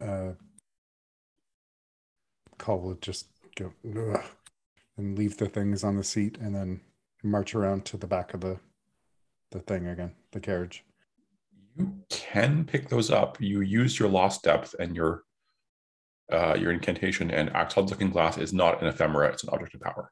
Uh, 0.00 0.32
will 2.66 2.94
just 3.00 3.26
go 3.56 3.72
and 4.96 5.18
leave 5.18 5.36
the 5.36 5.48
things 5.48 5.84
on 5.84 5.96
the 5.96 6.04
seat, 6.04 6.38
and 6.38 6.54
then 6.54 6.80
march 7.22 7.54
around 7.54 7.84
to 7.86 7.96
the 7.96 8.06
back 8.06 8.34
of 8.34 8.40
the 8.40 8.58
the 9.50 9.60
thing 9.60 9.86
again, 9.86 10.12
the 10.32 10.40
carriage. 10.40 10.84
You 11.76 11.94
can 12.10 12.64
pick 12.64 12.88
those 12.88 13.10
up. 13.10 13.40
You 13.40 13.60
use 13.60 13.98
your 13.98 14.08
lost 14.08 14.42
depth 14.42 14.74
and 14.78 14.96
your 14.96 15.22
uh, 16.32 16.56
your 16.58 16.72
incantation, 16.72 17.30
and 17.30 17.50
Axel's 17.50 17.90
looking 17.90 18.10
glass 18.10 18.38
is 18.38 18.52
not 18.52 18.80
an 18.82 18.88
ephemera; 18.88 19.28
it's 19.30 19.42
an 19.42 19.50
object 19.50 19.74
of 19.74 19.80
power. 19.80 20.10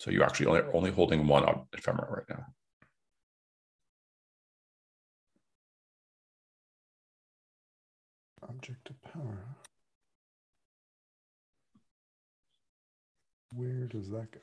So 0.00 0.10
you 0.10 0.22
actually 0.22 0.46
only 0.46 0.62
only 0.74 0.90
holding 0.90 1.26
one 1.26 1.44
ephemera 1.72 2.10
right 2.10 2.28
now. 2.28 2.46
Object 8.48 8.90
of 8.90 9.02
power. 9.12 9.56
Where 13.52 13.86
does 13.86 14.10
that 14.10 14.28
go? 14.32 14.40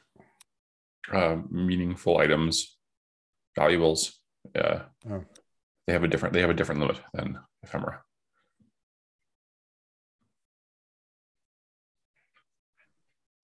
uh, 1.11 1.41
meaningful 1.49 2.17
items, 2.17 2.77
valuables. 3.55 4.19
Uh, 4.55 4.79
Oh. 5.09 5.23
They 5.85 5.91
have 5.93 6.03
a 6.03 6.07
different. 6.07 6.33
They 6.33 6.39
have 6.39 6.49
a 6.49 6.53
different 6.53 6.79
limit 6.79 6.97
than 7.13 7.39
ephemera. 7.61 8.01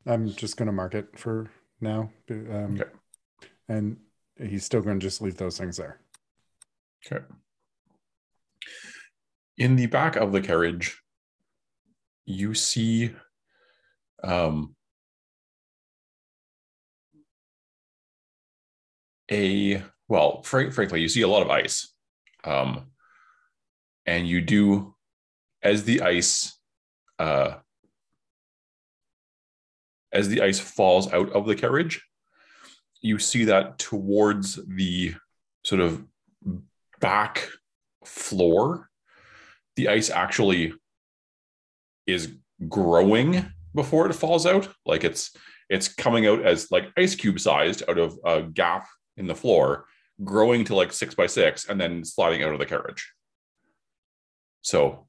I'm 0.05 0.29
just 0.29 0.57
going 0.57 0.67
to 0.67 0.73
mark 0.73 0.95
it 0.95 1.17
for 1.17 1.49
now. 1.81 2.11
Um, 2.29 2.77
Okay. 2.79 2.89
And 3.67 3.97
he's 4.37 4.65
still 4.65 4.81
going 4.81 4.99
to 4.99 5.05
just 5.05 5.21
leave 5.21 5.37
those 5.37 5.57
things 5.57 5.77
there. 5.77 5.99
Okay. 7.05 7.23
In 9.57 9.75
the 9.75 9.85
back 9.85 10.15
of 10.15 10.31
the 10.31 10.41
carriage, 10.41 11.01
you 12.25 12.53
see 12.53 13.13
um, 14.23 14.75
a 19.31 19.83
well, 20.07 20.41
fr- 20.41 20.71
frankly, 20.71 21.01
you 21.01 21.09
see 21.09 21.21
a 21.21 21.27
lot 21.27 21.43
of 21.43 21.49
ice, 21.49 21.93
um, 22.43 22.87
and 24.05 24.27
you 24.27 24.41
do 24.41 24.95
as 25.61 25.83
the 25.83 26.01
ice 26.01 26.57
uh, 27.19 27.55
as 30.11 30.27
the 30.27 30.41
ice 30.41 30.59
falls 30.59 31.11
out 31.13 31.31
of 31.31 31.45
the 31.45 31.55
carriage, 31.55 32.03
you 33.01 33.19
see 33.19 33.45
that 33.45 33.77
towards 33.77 34.59
the 34.67 35.13
sort 35.63 35.81
of 35.81 36.03
back 36.99 37.49
floor, 38.03 38.89
the 39.75 39.87
ice 39.87 40.09
actually 40.09 40.73
is 42.05 42.33
growing 42.67 43.45
before 43.73 44.09
it 44.09 44.13
falls 44.13 44.45
out. 44.45 44.67
Like 44.85 45.03
it's 45.03 45.35
it's 45.69 45.87
coming 45.87 46.25
out 46.25 46.45
as 46.45 46.71
like 46.71 46.91
ice 46.97 47.15
cube 47.15 47.39
sized 47.39 47.83
out 47.87 47.99
of 47.99 48.17
a 48.25 48.41
gap 48.41 48.87
in 49.17 49.27
the 49.27 49.35
floor, 49.35 49.85
growing 50.23 50.63
to 50.65 50.75
like 50.75 50.91
six 50.91 51.13
by 51.15 51.27
six, 51.27 51.69
and 51.69 51.79
then 51.79 52.03
sliding 52.03 52.43
out 52.43 52.53
of 52.53 52.59
the 52.59 52.65
carriage. 52.65 53.13
So 54.61 55.07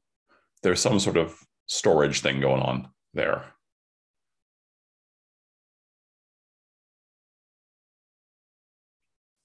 there's 0.63 0.81
some 0.81 1.01
sort 1.01 1.17
of 1.17 1.37
storage 1.67 2.21
thing 2.21 2.41
going 2.41 2.63
on 2.63 2.89
there. 3.15 3.47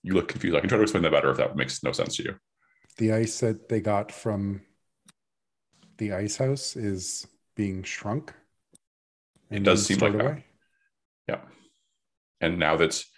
You 0.06 0.14
look 0.14 0.28
confused. 0.28 0.56
I 0.56 0.60
can 0.60 0.70
try 0.70 0.78
to 0.78 0.84
explain 0.84 1.01
that 1.01 1.12
better 1.12 1.32
if 1.32 1.38
that 1.38 1.56
makes 1.56 1.82
no 1.82 1.91
sense 1.91 2.18
to 2.18 2.24
you. 2.24 2.36
The 2.97 3.14
ice 3.14 3.39
that 3.39 3.70
they 3.70 3.82
got 3.82 4.12
from 4.12 4.62
the 5.97 6.14
ice 6.14 6.38
house 6.38 6.76
is 6.76 7.26
being 7.56 7.82
shrunk. 7.82 8.32
It 9.49 9.64
does 9.64 9.84
seem 9.84 9.97
like 9.97 10.12
stored 10.12 10.38
that. 10.38 10.43
Yeah. 11.28 11.41
And 12.39 12.60
now 12.60 12.76
that's 12.76 13.10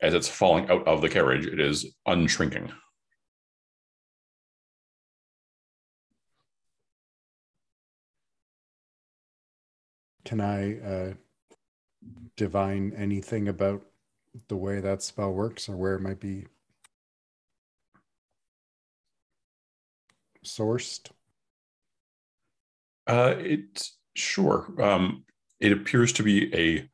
as 0.00 0.14
it's 0.14 0.28
falling 0.28 0.70
out 0.70 0.88
of 0.88 1.02
the 1.02 1.10
carriage, 1.10 1.46
it 1.46 1.60
is 1.60 1.94
unshrinking. 2.06 2.72
Can 10.24 10.40
I 10.40 10.78
uh, 10.80 11.14
divine 12.34 12.94
anything 12.96 13.48
about 13.48 13.82
the 14.48 14.56
way 14.56 14.80
that 14.80 15.02
spell 15.02 15.32
works 15.32 15.68
or 15.68 15.76
where 15.76 15.94
it 15.94 16.00
might 16.00 16.20
be 16.20 16.46
sourced? 20.44 21.10
Uh, 23.06 23.34
it 23.38 23.88
sure. 24.14 24.66
Um, 24.82 25.24
it 25.60 25.72
appears 25.72 26.12
to 26.14 26.22
be 26.22 26.54
a 26.54 26.88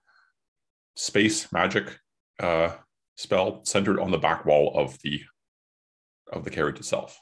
space 0.96 1.52
magic 1.52 1.98
uh, 2.40 2.74
spell 3.16 3.64
centered 3.64 4.00
on 4.00 4.10
the 4.10 4.18
back 4.18 4.44
wall 4.44 4.72
of 4.76 4.98
the 5.02 5.22
of 6.32 6.44
the 6.44 6.50
carriage 6.50 6.78
itself. 6.78 7.20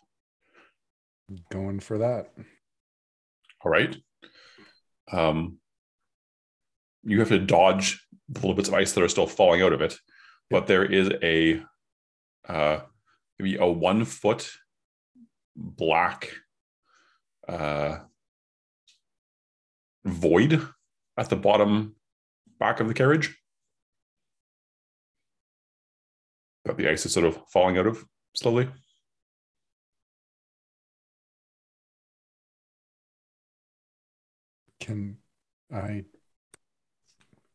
Going 1.51 1.81
for 1.81 1.99
that. 1.99 2.33
All 3.65 3.71
right. 3.71 3.97
Um, 5.11 5.59
you 7.05 7.19
have 7.21 7.29
to 7.29 7.39
dodge 7.39 8.07
the 8.29 8.41
little 8.41 8.55
bits 8.55 8.69
of 8.69 8.75
ice 8.75 8.93
that 8.93 9.03
are 9.03 9.09
still 9.09 9.27
falling 9.27 9.63
out 9.63 9.73
of 9.73 9.81
it, 9.81 9.97
but 10.51 10.67
there 10.67 10.85
is 10.85 11.11
a 11.23 11.63
uh, 12.49 12.81
maybe 13.39 13.57
a 13.57 13.67
one 13.67 14.05
foot 14.05 14.51
black 15.57 16.31
uh, 17.49 17.99
void 20.05 20.67
at 21.17 21.29
the 21.29 21.37
bottom 21.37 21.95
back 22.59 22.81
of 22.81 22.89
the 22.89 22.95
carriage 22.95 23.37
that 26.65 26.77
the 26.77 26.89
ice 26.89 27.05
is 27.05 27.13
sort 27.13 27.27
of 27.27 27.39
falling 27.53 27.77
out 27.77 27.87
of 27.87 28.05
slowly. 28.35 28.69
Can 34.81 35.19
I 35.73 36.05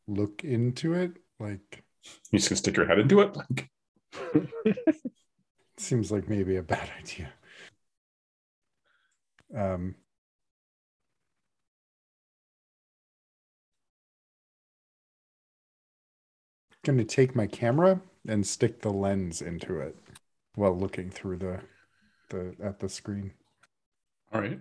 look 0.08 0.44
into 0.44 0.94
it? 0.94 1.12
Like, 1.38 1.84
You 2.30 2.38
just 2.38 2.48
gonna 2.50 2.56
stick 2.58 2.76
your 2.76 2.86
head 2.86 2.98
into 2.98 3.20
it. 3.20 3.36
Like, 3.36 3.70
seems 5.76 6.10
like 6.10 6.28
maybe 6.28 6.56
a 6.56 6.62
bad 6.62 6.90
idea. 6.98 7.32
Um, 9.54 9.94
going 16.84 16.98
to 16.98 17.04
take 17.04 17.36
my 17.36 17.46
camera 17.46 18.00
and 18.26 18.46
stick 18.46 18.80
the 18.80 18.90
lens 18.90 19.42
into 19.42 19.78
it 19.78 19.94
while 20.54 20.76
looking 20.76 21.10
through 21.10 21.36
the 21.36 21.60
the 22.30 22.54
at 22.62 22.78
the 22.78 22.88
screen. 22.88 23.32
All 24.32 24.40
right. 24.40 24.58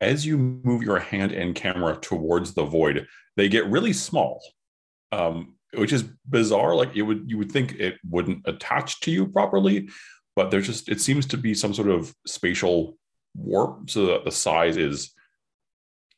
As 0.00 0.24
you 0.24 0.38
move 0.38 0.82
your 0.82 0.98
hand 0.98 1.32
and 1.32 1.54
camera 1.54 1.96
towards 2.00 2.54
the 2.54 2.64
void, 2.64 3.06
they 3.36 3.48
get 3.48 3.66
really 3.66 3.92
small, 3.92 4.40
um, 5.12 5.54
which 5.74 5.92
is 5.92 6.04
bizarre. 6.28 6.74
Like 6.74 6.94
you 6.94 7.04
would 7.06 7.30
you 7.30 7.38
would 7.38 7.52
think 7.52 7.72
it 7.74 7.96
wouldn't 8.08 8.46
attach 8.46 9.00
to 9.00 9.10
you 9.10 9.26
properly, 9.26 9.88
but 10.36 10.50
there's 10.50 10.66
just 10.66 10.88
it 10.88 11.00
seems 11.00 11.26
to 11.26 11.36
be 11.36 11.54
some 11.54 11.74
sort 11.74 11.88
of 11.88 12.14
spatial 12.26 12.96
warp, 13.34 13.90
so 13.90 14.06
that 14.06 14.24
the 14.24 14.30
size 14.32 14.76
is 14.76 15.12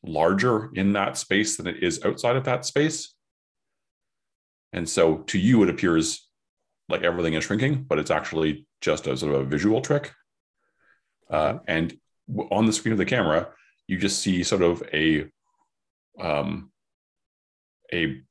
larger 0.03 0.71
in 0.73 0.93
that 0.93 1.17
space 1.17 1.57
than 1.57 1.67
it 1.67 1.83
is 1.83 2.03
outside 2.03 2.35
of 2.35 2.45
that 2.45 2.65
space. 2.65 3.13
And 4.73 4.87
so 4.87 5.17
to 5.17 5.37
you, 5.37 5.63
it 5.63 5.69
appears 5.69 6.27
like 6.89 7.03
everything 7.03 7.33
is 7.33 7.43
shrinking, 7.43 7.83
but 7.83 7.99
it's 7.99 8.11
actually 8.11 8.65
just 8.79 9.07
a 9.07 9.15
sort 9.15 9.35
of 9.35 9.41
a 9.41 9.45
visual 9.45 9.81
trick. 9.81 10.11
Uh, 11.29 11.59
and 11.67 11.97
on 12.51 12.65
the 12.65 12.73
screen 12.73 12.93
of 12.93 12.97
the 12.97 13.05
camera, 13.05 13.49
you 13.87 13.97
just 13.97 14.19
see 14.19 14.43
sort 14.43 14.61
of 14.61 14.83
a 14.93 15.29
um, 16.19 16.71
a 17.93 18.21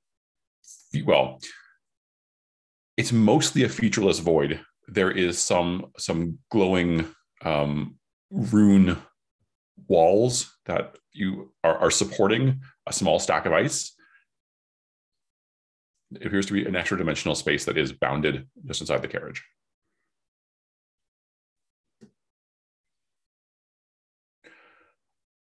well, 1.05 1.39
it's 2.97 3.13
mostly 3.13 3.63
a 3.63 3.69
featureless 3.69 4.19
void. 4.19 4.61
There 4.89 5.11
is 5.11 5.39
some 5.39 5.93
some 5.97 6.39
glowing 6.51 7.07
um, 7.45 7.97
rune 8.31 8.97
walls 9.89 10.57
that 10.67 10.97
you 11.13 11.53
are, 11.65 11.77
are 11.79 11.91
supporting 11.91 12.61
a 12.87 12.93
small 12.93 13.19
stack 13.19 13.47
of 13.47 13.53
ice. 13.53 13.95
It 16.13 16.27
appears 16.27 16.47
to 16.47 16.53
be 16.53 16.65
an 16.65 16.77
extra 16.77 16.99
dimensional 16.99 17.35
space 17.35 17.65
that 17.65 17.79
is 17.79 17.93
bounded 17.93 18.49
just 18.67 18.81
inside 18.81 19.03
the 19.03 19.09
carriage. 19.09 19.43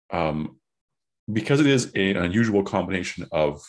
Um, 0.10 0.60
because 1.32 1.60
it 1.60 1.68
is 1.68 1.92
an 1.96 2.18
unusual 2.18 2.64
combination 2.64 3.28
of 3.32 3.62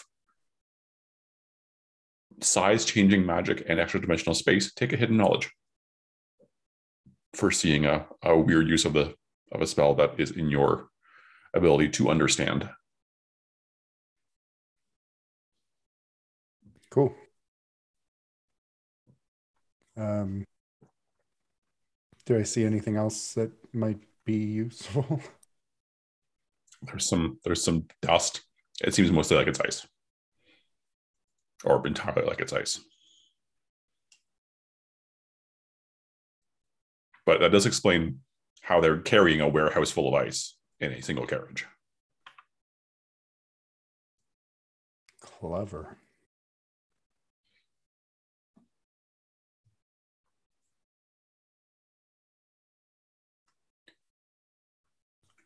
size 2.40 2.84
changing 2.84 3.24
magic 3.24 3.64
and 3.68 3.80
extra 3.80 4.00
dimensional 4.00 4.34
space, 4.34 4.72
take 4.72 4.92
a 4.92 4.96
hidden 4.96 5.16
knowledge 5.16 5.50
for 7.34 7.50
seeing 7.50 7.84
a, 7.84 8.06
a 8.22 8.38
weird 8.38 8.68
use 8.68 8.84
of 8.84 8.92
the 8.92 9.14
of 9.52 9.60
a 9.62 9.66
spell 9.66 9.94
that 9.94 10.14
is 10.18 10.30
in 10.32 10.50
your 10.50 10.88
ability 11.54 11.88
to 11.88 12.10
understand. 12.10 12.68
Cool. 16.90 17.14
Um, 19.96 20.44
do 22.26 22.38
I 22.38 22.42
see 22.42 22.64
anything 22.64 22.96
else 22.96 23.34
that 23.34 23.52
might 23.72 23.98
be 24.24 24.36
useful? 24.36 25.20
There's 26.82 27.08
some 27.08 27.38
there's 27.44 27.64
some 27.64 27.86
dust. 28.02 28.42
It 28.82 28.94
seems 28.94 29.10
mostly 29.10 29.38
like 29.38 29.46
it's 29.46 29.60
ice. 29.60 29.86
Or 31.64 31.84
entirely 31.86 32.26
like 32.26 32.40
it's 32.40 32.52
ice. 32.52 32.80
But 37.26 37.40
that 37.40 37.52
does 37.52 37.66
explain 37.66 38.20
how 38.60 38.80
they're 38.80 38.98
carrying 38.98 39.40
a 39.40 39.48
warehouse 39.48 39.90
full 39.90 40.08
of 40.08 40.14
ice 40.14 40.56
in 40.80 40.92
a 40.92 41.02
single 41.02 41.26
carriage. 41.26 41.66
Clever. 45.20 45.96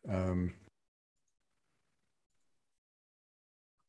Um, 0.09 0.55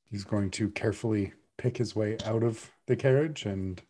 he's 0.10 0.26
going 0.26 0.52
to 0.52 0.70
carefully 0.70 1.34
pick 1.60 1.78
his 1.78 1.96
way 1.96 2.18
out 2.26 2.42
of 2.42 2.72
the 2.88 2.96
carriage 2.96 3.46
and 3.46 3.82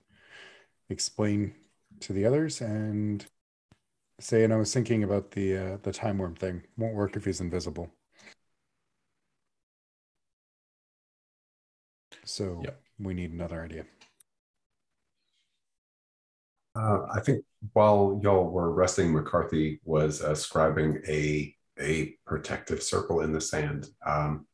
explain 0.90 1.54
to 2.00 2.12
the 2.14 2.26
others 2.26 2.62
and 2.62 3.28
say 4.20 4.44
and 4.44 4.52
i 4.52 4.58
was 4.58 4.74
thinking 4.74 5.04
about 5.04 5.32
the 5.32 5.56
uh, 5.56 5.78
the 5.84 5.92
time 5.92 6.18
worm 6.18 6.36
thing 6.36 6.62
won't 6.78 6.96
work 6.96 7.16
if 7.16 7.24
he's 7.26 7.40
invisible 7.42 7.90
so 12.26 12.60
Yep. 12.64 12.82
we 13.00 13.14
need 13.14 13.32
another 13.32 13.64
idea 13.64 13.86
Uh, 16.76 17.06
I 17.14 17.20
think 17.20 17.44
while 17.74 18.20
y'all 18.24 18.50
were 18.50 18.72
resting, 18.72 19.12
McCarthy 19.12 19.82
was 19.84 20.22
uh, 20.22 20.32
scribing 20.32 21.06
a 21.10 21.54
a 21.80 22.16
protective 22.26 22.84
circle 22.84 23.22
in 23.22 23.34
the 23.34 23.42
sand. 23.42 23.88
Um, 24.06 24.46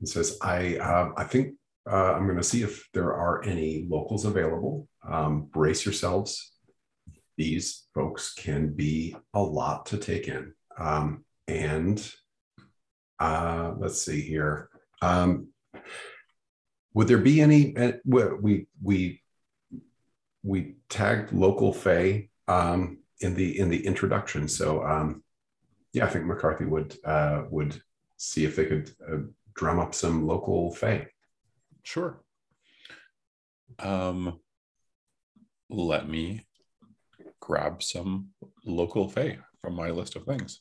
he 0.00 0.06
says, 0.06 0.38
"I 0.42 0.78
uh, 0.78 1.12
I 1.16 1.24
think 1.24 1.57
uh, 1.90 2.12
I'm 2.14 2.26
going 2.26 2.36
to 2.36 2.42
see 2.42 2.62
if 2.62 2.88
there 2.92 3.14
are 3.14 3.42
any 3.44 3.86
locals 3.88 4.24
available. 4.24 4.88
Um, 5.08 5.46
brace 5.46 5.84
yourselves. 5.84 6.52
These 7.36 7.86
folks 7.94 8.34
can 8.34 8.74
be 8.74 9.16
a 9.32 9.40
lot 9.40 9.86
to 9.86 9.96
take 9.96 10.28
in. 10.28 10.52
Um, 10.78 11.24
and 11.46 12.12
uh, 13.18 13.74
let's 13.78 14.02
see 14.02 14.20
here. 14.20 14.68
Um, 15.02 15.48
would 16.94 17.08
there 17.08 17.18
be 17.18 17.40
any? 17.40 17.76
uh, 17.76 17.92
We 18.04 18.66
we 18.82 19.22
we 20.42 20.76
tagged 20.88 21.32
local 21.32 21.72
Fay 21.72 22.30
um, 22.48 22.98
in 23.20 23.34
the 23.34 23.58
in 23.58 23.68
the 23.68 23.86
introduction. 23.86 24.48
So 24.48 24.82
um, 24.84 25.22
yeah, 25.92 26.06
I 26.06 26.08
think 26.08 26.26
McCarthy 26.26 26.64
would 26.64 26.96
uh, 27.04 27.44
would 27.50 27.80
see 28.16 28.44
if 28.44 28.56
they 28.56 28.66
could 28.66 28.90
uh, 29.10 29.18
drum 29.54 29.78
up 29.78 29.94
some 29.94 30.26
local 30.26 30.74
Fay. 30.74 31.06
Sure. 31.88 32.20
Um, 33.78 34.40
let 35.70 36.06
me 36.06 36.44
grab 37.40 37.82
some 37.82 38.28
local 38.66 39.08
Fey 39.08 39.38
from 39.62 39.74
my 39.74 39.88
list 39.88 40.14
of 40.14 40.24
things. 40.24 40.60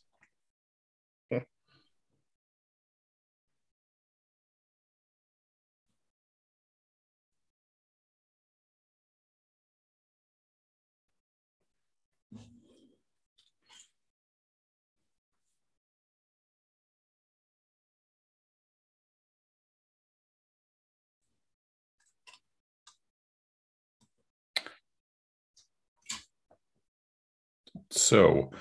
So, 27.97 28.51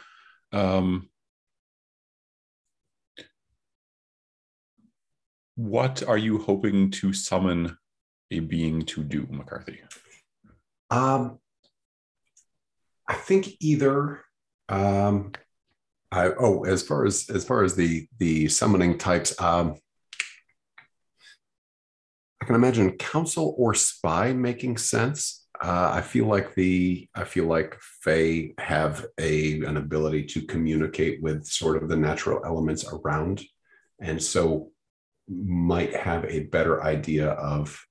um, 0.53 1.09
what 5.55 6.03
are 6.07 6.19
you 6.19 6.39
hoping 6.39 6.91
to 6.93 7.13
summon 7.13 7.77
a 8.31 8.41
being 8.41 8.83
to 8.83 9.03
do, 9.03 9.27
McCarthy? 9.31 9.81
Um, 10.91 11.39
I 13.09 13.15
think 13.15 13.49
either. 13.61 14.23
Um, 14.69 15.33
I 16.11 16.31
oh, 16.39 16.65
as 16.65 16.83
far 16.83 17.05
as 17.05 17.29
as 17.31 17.45
far 17.45 17.63
as 17.63 17.75
the 17.75 18.07
the 18.19 18.49
summoning 18.49 18.99
types, 18.99 19.39
um, 19.41 19.77
I 22.41 22.45
can 22.45 22.55
imagine 22.55 22.97
council 22.97 23.55
or 23.59 23.75
spy 23.75 24.33
making 24.33 24.79
sense. 24.79 25.46
Uh, 25.63 25.91
I 25.95 26.01
feel 26.03 26.27
like 26.27 26.55
the 26.55 27.09
I 27.15 27.25
feel 27.25 27.47
like 27.47 27.79
Fae 27.81 28.53
have 28.59 29.07
a 29.19 29.61
an 29.63 29.77
ability 29.77 30.25
to 30.27 30.43
communicate 30.43 31.23
with 31.23 31.47
sort 31.47 31.83
of 31.83 31.89
the 31.89 31.97
natural 31.97 32.45
elements 32.45 32.85
around, 32.93 33.43
and 34.01 34.23
so 34.23 34.71
might 35.29 35.95
have 35.95 36.25
a 36.27 36.45
better 36.45 36.83
idea 36.85 37.31
of 37.31 37.83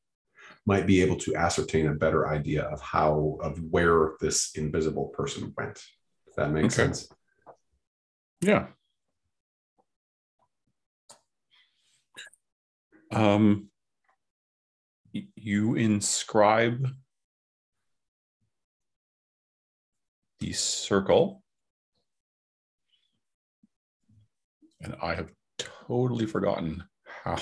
might 0.65 0.85
be 0.87 1.01
able 1.01 1.17
to 1.17 1.35
ascertain 1.35 1.87
a 1.87 1.93
better 1.93 2.27
idea 2.27 2.63
of 2.63 2.81
how 2.81 3.37
of 3.41 3.59
where 3.69 4.13
this 4.21 4.51
invisible 4.55 5.07
person 5.07 5.53
went. 5.57 5.81
If 6.27 6.35
that 6.35 6.51
makes 6.51 6.77
Okay. 6.77 6.87
sense. 6.87 7.09
Yeah. 8.41 8.67
Um, 13.11 13.69
you 15.35 15.75
inscribe 15.75 16.87
the 20.45 20.53
circle, 20.53 21.41
and 24.81 24.95
I 25.01 25.15
have 25.15 25.31
totally 25.57 26.27
forgotten 26.27 26.83
how 27.23 27.37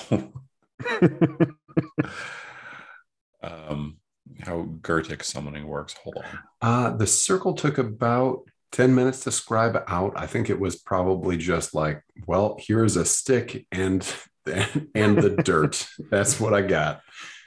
um 3.42 3.98
how 4.40 4.62
Goetic 4.80 5.22
summoning 5.22 5.66
works. 5.66 5.94
Hold 6.02 6.16
on. 6.16 6.24
Uh, 6.62 6.96
the 6.96 7.06
circle 7.06 7.52
took 7.52 7.76
about 7.76 8.40
10 8.72 8.94
minutes 8.94 9.20
to 9.24 9.30
scribe 9.30 9.84
out. 9.86 10.14
I 10.16 10.26
think 10.26 10.48
it 10.48 10.58
was 10.58 10.76
probably 10.76 11.36
just 11.36 11.74
like, 11.74 12.02
well, 12.26 12.56
here's 12.58 12.96
a 12.96 13.04
stick 13.04 13.66
and 13.70 14.00
and 14.94 15.18
the 15.18 15.36
dirt. 15.44 15.86
That's 16.10 16.40
what 16.40 16.54
I 16.54 16.62
got. 16.62 17.02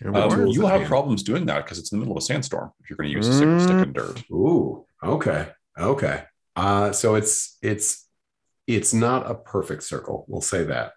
Um, 0.06 0.48
you 0.48 0.62
will 0.62 0.68
have 0.68 0.82
hand. 0.82 0.90
problems 0.90 1.24
doing 1.24 1.46
that 1.48 1.66
because 1.66 1.80
it's 1.80 1.92
in 1.92 2.00
the 2.00 2.06
middle 2.06 2.16
of 2.18 2.22
a 2.22 2.26
sandstorm. 2.26 2.72
If 2.84 2.90
you're 2.90 2.98
going 2.98 3.10
to 3.10 3.16
use 3.16 3.28
a 3.28 3.34
stick, 3.34 3.62
stick 3.62 3.84
and 3.84 3.94
dirt. 3.94 4.24
Ooh, 4.32 4.87
okay. 5.04 5.50
Okay. 5.78 6.24
Uh, 6.56 6.92
so 6.92 7.16
it's 7.16 7.58
it's 7.62 8.08
it's 8.66 8.94
not 8.94 9.30
a 9.30 9.36
perfect 9.36 9.84
circle. 9.84 10.26
We'll 10.28 10.42
say 10.42 10.64
that. 10.66 10.94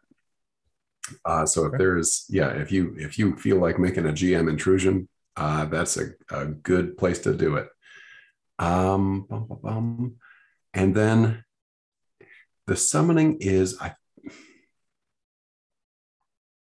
Uh, 1.24 1.46
so 1.46 1.66
if 1.66 1.72
there's 1.78 2.24
yeah, 2.28 2.48
if 2.48 2.72
you 2.72 2.94
if 2.98 3.18
you 3.18 3.36
feel 3.36 3.58
like 3.58 3.78
making 3.78 4.06
a 4.06 4.12
GM 4.12 4.48
intrusion, 4.48 5.08
uh, 5.36 5.66
that's 5.66 5.96
a, 5.96 6.10
a 6.30 6.46
good 6.46 6.96
place 6.96 7.20
to 7.20 7.34
do 7.34 7.56
it. 7.56 7.68
Um, 8.58 9.26
bum, 9.28 9.46
bum, 9.46 9.58
bum. 9.62 10.16
and 10.74 10.94
then 10.94 11.44
the 12.66 12.76
summoning 12.76 13.38
is 13.40 13.78
I. 13.80 13.94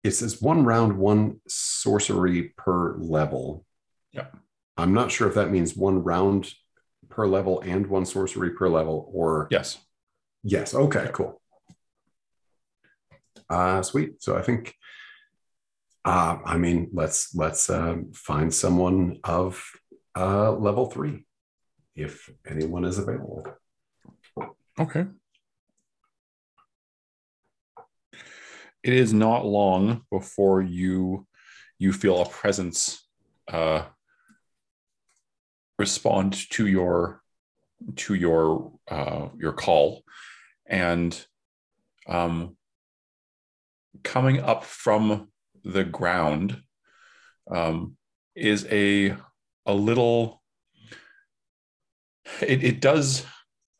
It 0.03 0.11
says 0.11 0.41
one 0.41 0.65
round, 0.65 0.97
one 0.97 1.39
sorcery 1.47 2.53
per 2.57 2.97
level. 2.97 3.65
Yeah. 4.11 4.27
I'm 4.75 4.93
not 4.93 5.11
sure 5.11 5.29
if 5.29 5.35
that 5.35 5.51
means 5.51 5.77
one 5.77 6.03
round 6.03 6.51
per 7.13 7.27
level 7.27 7.61
and 7.61 7.87
one 7.87 8.05
sorcery 8.05 8.51
per 8.51 8.67
level, 8.69 9.09
or 9.13 9.47
Yes. 9.51 9.77
yes. 10.43 10.73
Okay, 10.73 11.09
cool. 11.13 11.41
Uh 13.49 13.81
sweet. 13.81 14.21
So 14.21 14.35
I 14.37 14.41
think 14.41 14.73
uh 16.05 16.37
I 16.45 16.57
mean 16.57 16.89
let's 16.93 17.33
let's 17.35 17.69
um 17.69 18.11
find 18.13 18.53
someone 18.53 19.19
of 19.23 19.63
uh 20.17 20.51
level 20.51 20.89
three 20.89 21.25
if 21.95 22.29
anyone 22.47 22.85
is 22.85 22.97
available. 22.97 23.45
Okay. 24.79 25.05
It 28.83 28.93
is 28.93 29.13
not 29.13 29.45
long 29.45 30.01
before 30.11 30.61
you 30.61 31.25
you 31.79 31.93
feel 31.93 32.21
a 32.21 32.29
presence 32.29 33.05
uh, 33.47 33.83
respond 35.77 36.49
to 36.51 36.67
your 36.67 37.21
to 37.95 38.13
your 38.13 38.71
uh, 38.89 39.27
your 39.37 39.53
call, 39.53 40.03
and 40.65 41.25
um, 42.07 42.55
coming 44.03 44.39
up 44.41 44.63
from 44.63 45.29
the 45.63 45.83
ground 45.83 46.61
um, 47.49 47.97
is 48.35 48.65
a 48.71 49.15
a 49.65 49.73
little. 49.73 50.41
It, 52.41 52.63
it 52.63 52.79
does 52.79 53.25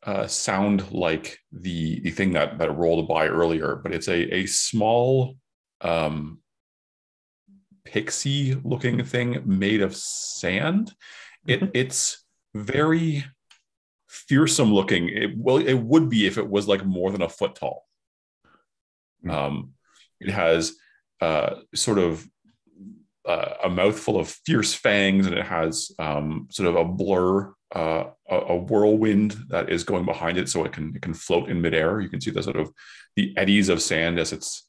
uh, 0.04 0.26
sound 0.26 0.92
like 0.92 1.38
the 1.50 2.00
the 2.00 2.10
thing 2.10 2.32
that 2.32 2.58
that 2.58 2.76
rolled 2.76 3.08
by 3.08 3.26
earlier, 3.28 3.76
but 3.82 3.92
it's 3.92 4.08
a 4.08 4.34
a 4.34 4.46
small 4.46 5.36
um, 5.80 6.40
pixie 7.84 8.54
looking 8.64 9.04
thing 9.04 9.42
made 9.44 9.82
of 9.82 9.96
sand. 9.96 10.92
It 11.46 11.70
it's 11.74 12.24
very 12.54 13.24
fearsome 14.08 14.72
looking. 14.72 15.08
It 15.08 15.36
well, 15.36 15.58
it 15.58 15.74
would 15.74 16.08
be 16.08 16.26
if 16.26 16.38
it 16.38 16.48
was 16.48 16.68
like 16.68 16.84
more 16.84 17.10
than 17.10 17.22
a 17.22 17.28
foot 17.28 17.54
tall. 17.56 17.84
Mm. 19.24 19.30
Um, 19.30 19.72
it 20.20 20.30
has 20.30 20.76
uh, 21.20 21.56
sort 21.74 21.98
of 21.98 22.26
uh, 23.26 23.54
a 23.64 23.68
mouthful 23.68 24.18
of 24.18 24.28
fierce 24.28 24.74
fangs, 24.74 25.26
and 25.26 25.36
it 25.36 25.46
has 25.46 25.90
um, 25.98 26.48
sort 26.50 26.68
of 26.68 26.76
a 26.76 26.84
blur, 26.84 27.52
uh, 27.74 28.04
a, 28.28 28.36
a 28.36 28.56
whirlwind 28.56 29.36
that 29.48 29.70
is 29.70 29.84
going 29.84 30.04
behind 30.04 30.38
it, 30.38 30.48
so 30.48 30.64
it 30.64 30.72
can 30.72 30.94
it 30.94 31.02
can 31.02 31.14
float 31.14 31.48
in 31.48 31.60
midair. 31.60 32.00
You 32.00 32.08
can 32.08 32.20
see 32.20 32.30
the 32.30 32.42
sort 32.42 32.56
of 32.56 32.72
the 33.16 33.34
eddies 33.36 33.68
of 33.68 33.82
sand 33.82 34.18
as 34.18 34.32
it's 34.32 34.68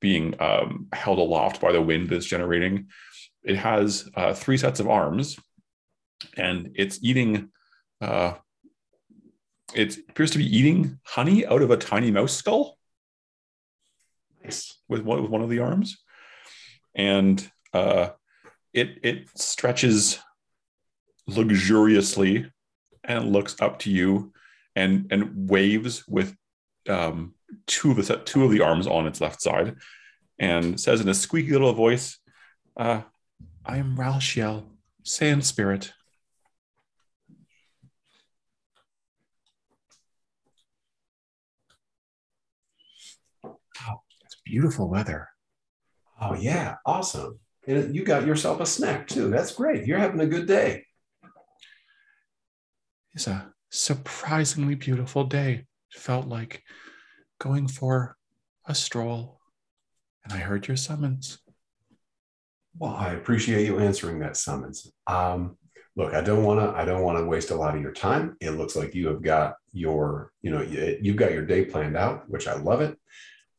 being 0.00 0.34
um, 0.40 0.88
held 0.92 1.18
aloft 1.18 1.60
by 1.60 1.72
the 1.72 1.82
wind 1.82 2.08
that's 2.08 2.26
generating. 2.26 2.88
It 3.42 3.56
has 3.56 4.08
uh, 4.14 4.34
three 4.34 4.56
sets 4.56 4.80
of 4.80 4.88
arms, 4.88 5.36
and 6.36 6.72
it's 6.74 6.98
eating. 7.02 7.50
Uh, 8.00 8.34
it 9.74 9.98
appears 10.08 10.30
to 10.30 10.38
be 10.38 10.56
eating 10.56 10.98
honey 11.04 11.44
out 11.46 11.62
of 11.62 11.70
a 11.70 11.76
tiny 11.76 12.10
mouse 12.10 12.32
skull 12.32 12.78
Nice. 14.44 14.78
with 14.88 15.02
one, 15.02 15.22
with 15.22 15.30
one 15.30 15.42
of 15.42 15.50
the 15.50 15.58
arms, 15.58 15.98
and 16.94 17.50
uh, 17.72 18.10
it 18.72 18.98
it 19.02 19.28
stretches 19.38 20.18
luxuriously 21.26 22.50
and 23.02 23.32
looks 23.32 23.60
up 23.60 23.80
to 23.80 23.90
you 23.90 24.32
and 24.76 25.06
and 25.10 25.50
waves 25.50 26.06
with 26.06 26.36
um, 26.88 27.34
two 27.66 27.90
of 27.90 28.06
the 28.06 28.16
two 28.18 28.44
of 28.44 28.50
the 28.50 28.60
arms 28.60 28.86
on 28.86 29.06
its 29.06 29.20
left 29.20 29.42
side, 29.42 29.76
and 30.38 30.78
says 30.80 31.00
in 31.00 31.08
a 31.08 31.14
squeaky 31.14 31.52
little 31.52 31.72
voice, 31.72 32.18
uh, 32.76 33.02
"I 33.64 33.78
am 33.78 33.96
Ralshiel, 33.96 34.64
Sand 35.02 35.44
Spirit." 35.44 35.92
It's 44.24 44.40
beautiful 44.44 44.88
weather. 44.88 45.28
Oh 46.20 46.34
yeah, 46.34 46.76
awesome. 46.84 47.38
And 47.66 47.94
you 47.94 48.04
got 48.04 48.26
yourself 48.26 48.60
a 48.60 48.66
snack 48.66 49.08
too. 49.08 49.28
That's 49.28 49.52
great. 49.52 49.86
You're 49.86 49.98
having 49.98 50.20
a 50.20 50.26
good 50.26 50.46
day. 50.46 50.84
It's 53.14 53.26
a 53.26 53.52
surprisingly 53.70 54.74
beautiful 54.74 55.24
day. 55.24 55.66
It 55.92 56.00
felt 56.00 56.26
like 56.26 56.62
going 57.38 57.68
for 57.68 58.16
a 58.66 58.74
stroll, 58.74 59.40
and 60.24 60.32
I 60.32 60.38
heard 60.38 60.68
your 60.68 60.76
summons. 60.76 61.38
Well, 62.78 62.94
I 62.94 63.12
appreciate 63.12 63.66
you 63.66 63.78
answering 63.78 64.18
that 64.20 64.36
summons. 64.36 64.92
Um, 65.06 65.56
look, 65.96 66.12
I 66.12 66.20
don't 66.20 66.44
want 66.44 66.60
to. 66.60 66.78
I 66.78 66.84
don't 66.84 67.02
want 67.02 67.18
to 67.18 67.24
waste 67.24 67.50
a 67.50 67.56
lot 67.56 67.74
of 67.74 67.80
your 67.80 67.92
time. 67.92 68.36
It 68.40 68.50
looks 68.50 68.76
like 68.76 68.94
you 68.94 69.08
have 69.08 69.22
got 69.22 69.54
your, 69.72 70.32
you 70.42 70.50
know, 70.50 70.60
you, 70.62 70.98
you've 71.00 71.16
got 71.16 71.32
your 71.32 71.46
day 71.46 71.64
planned 71.64 71.96
out, 71.96 72.28
which 72.28 72.46
I 72.46 72.54
love 72.54 72.80
it. 72.80 72.98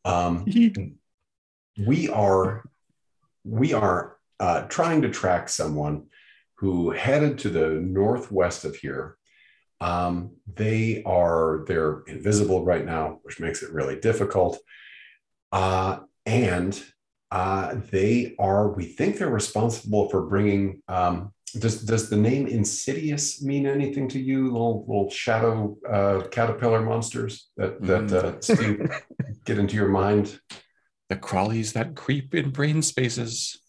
Um, 0.08 0.46
we 1.86 2.10
are, 2.10 2.64
we 3.44 3.74
are 3.74 4.18
uh, 4.40 4.62
trying 4.64 5.02
to 5.02 5.10
track 5.10 5.50
someone 5.50 6.08
who 6.56 6.92
headed 6.92 7.40
to 7.40 7.50
the 7.50 7.70
northwest 7.70 8.66
of 8.66 8.76
here. 8.76 9.18
Um, 9.80 10.38
they 10.56 11.04
are 11.04 11.64
they're 11.68 12.02
invisible 12.08 12.66
right 12.66 12.84
now, 12.84 13.20
which 13.24 13.40
makes 13.40 13.62
it 13.62 13.72
really 13.72 14.00
difficult. 14.00 14.58
Uh, 15.52 16.00
and 16.26 16.84
uh, 17.32 17.76
they 17.92 18.36
are, 18.40 18.70
we 18.72 18.86
think 18.86 19.18
they're 19.18 19.30
responsible 19.30 20.10
for 20.10 20.22
bringing. 20.28 20.82
Um, 20.88 21.34
does 21.60 21.84
does 21.84 22.10
the 22.10 22.18
name 22.18 22.46
Insidious 22.48 23.42
mean 23.42 23.66
anything 23.66 24.08
to 24.10 24.20
you? 24.20 24.52
Little 24.52 24.86
little 24.88 25.10
shadow 25.10 25.78
uh, 25.90 26.28
caterpillar 26.30 26.82
monsters 26.82 27.50
that 27.58 27.82
that 27.82 28.04
Mm. 28.08 28.14
uh, 28.14 28.42
Steve, 28.42 28.90
get 29.46 29.58
into 29.58 29.76
your 29.76 29.88
mind. 29.90 30.40
the 31.10 31.16
crawlies 31.16 31.72
that 31.74 31.96
creep 31.96 32.36
in 32.36 32.50
brain 32.52 32.82
spaces. 32.82 33.62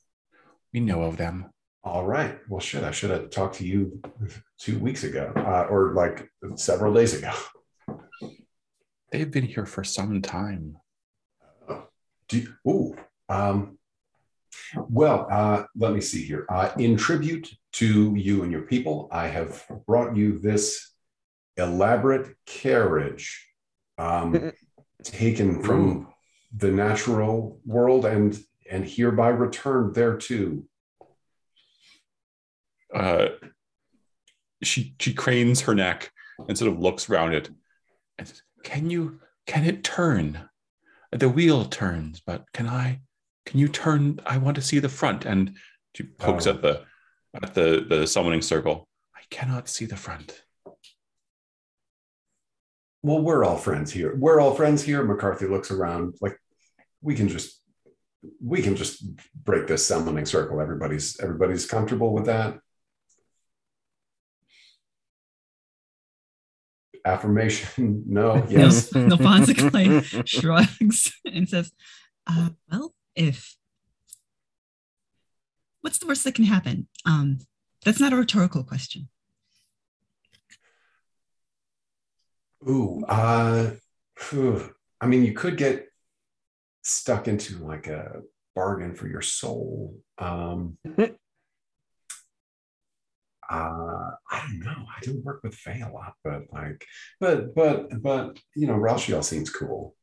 We 0.72 0.80
know 0.80 1.02
of 1.02 1.16
them. 1.16 1.50
All 1.84 2.04
right. 2.04 2.36
Well, 2.48 2.60
shit, 2.60 2.82
I 2.82 2.90
should 2.90 3.10
have 3.10 3.30
talked 3.30 3.54
to 3.56 3.64
you 3.66 4.02
two 4.58 4.78
weeks 4.80 5.04
ago, 5.04 5.32
uh, 5.36 5.66
or 5.70 5.94
like 5.94 6.28
several 6.56 6.92
days 6.92 7.14
ago. 7.14 7.32
They've 9.12 9.30
been 9.30 9.46
here 9.46 9.64
for 9.66 9.84
some 9.84 10.20
time. 10.20 10.76
Do 12.28 12.38
you, 12.38 12.48
ooh, 12.68 12.96
um, 13.28 13.78
well, 14.88 15.26
uh, 15.30 15.64
let 15.76 15.92
me 15.92 16.00
see 16.00 16.22
here. 16.22 16.46
Uh, 16.48 16.70
in 16.78 16.96
tribute 16.96 17.50
to 17.72 18.14
you 18.14 18.42
and 18.42 18.52
your 18.52 18.62
people, 18.62 19.08
I 19.12 19.28
have 19.28 19.64
brought 19.86 20.16
you 20.16 20.38
this 20.38 20.92
elaborate 21.56 22.34
carriage 22.46 23.46
um, 23.98 24.52
taken 25.02 25.62
from 25.62 25.88
Ooh. 25.88 26.08
the 26.56 26.70
natural 26.70 27.60
world 27.64 28.04
and 28.04 28.38
and 28.70 28.84
hereby 28.84 29.28
returned 29.28 29.94
there 29.94 30.16
too. 30.16 30.66
Uh, 32.94 33.28
she 34.62 34.94
she 35.00 35.14
cranes 35.14 35.62
her 35.62 35.74
neck 35.74 36.10
and 36.48 36.56
sort 36.56 36.72
of 36.72 36.78
looks 36.78 37.08
around 37.08 37.34
it. 37.34 37.50
And 38.18 38.28
says, 38.28 38.42
can 38.62 38.90
you 38.90 39.20
can 39.46 39.64
it 39.64 39.84
turn? 39.84 40.48
The 41.10 41.28
wheel 41.28 41.64
turns, 41.64 42.20
but 42.20 42.44
can 42.52 42.66
I? 42.66 43.00
Can 43.48 43.58
you 43.58 43.68
turn? 43.68 44.20
I 44.26 44.36
want 44.36 44.56
to 44.56 44.62
see 44.62 44.78
the 44.78 44.90
front. 44.90 45.24
And 45.24 45.56
she 45.94 46.02
pokes 46.02 46.46
Oh. 46.46 46.50
at 46.50 46.60
the 46.60 46.84
at 47.42 47.54
the 47.54 47.82
the 47.88 48.06
summoning 48.06 48.42
circle. 48.42 48.86
I 49.16 49.20
cannot 49.30 49.70
see 49.70 49.86
the 49.86 49.96
front. 49.96 50.42
Well, 53.02 53.22
we're 53.22 53.44
all 53.46 53.56
friends 53.56 53.90
here. 53.90 54.14
We're 54.14 54.38
all 54.38 54.54
friends 54.54 54.82
here. 54.82 55.02
McCarthy 55.02 55.46
looks 55.46 55.70
around 55.70 56.14
like 56.20 56.36
we 57.00 57.14
can 57.14 57.28
just 57.28 57.62
we 58.44 58.60
can 58.60 58.76
just 58.76 59.02
break 59.34 59.66
this 59.66 59.86
summoning 59.86 60.26
circle. 60.26 60.60
Everybody's 60.60 61.18
everybody's 61.18 61.64
comfortable 61.64 62.12
with 62.12 62.26
that. 62.26 62.58
Affirmation, 67.02 68.02
no, 68.06 68.44
yes. 68.50 68.94
No, 68.94 69.16
like 69.72 70.04
shrugs 70.26 71.12
and 71.24 71.48
says, 71.48 71.72
uh, 72.26 72.50
"Well, 72.70 72.92
if 73.18 73.56
what's 75.80 75.98
the 75.98 76.06
worst 76.06 76.24
that 76.24 76.34
can 76.34 76.44
happen? 76.44 76.86
Um, 77.04 77.40
that's 77.84 78.00
not 78.00 78.12
a 78.12 78.16
rhetorical 78.16 78.62
question. 78.62 79.08
Ooh, 82.68 83.04
uh. 83.06 83.70
I 85.00 85.06
mean, 85.06 85.24
you 85.24 85.32
could 85.32 85.56
get 85.56 85.86
stuck 86.82 87.28
into 87.28 87.58
like 87.58 87.86
a 87.86 88.22
bargain 88.56 88.94
for 88.94 89.06
your 89.06 89.22
soul. 89.22 89.94
Um, 90.18 90.76
uh, 90.98 91.04
I 93.50 94.40
don't 94.40 94.58
know. 94.58 94.84
I 94.96 95.00
don't 95.02 95.24
work 95.24 95.40
with 95.44 95.54
Faye 95.54 95.82
a 95.82 95.92
lot, 95.92 96.14
but 96.24 96.42
like, 96.52 96.84
but 97.20 97.54
but 97.54 98.02
but 98.02 98.38
you 98.56 98.66
know, 98.66 98.74
Rashiel 98.74 99.22
seems 99.22 99.50
cool. 99.50 99.94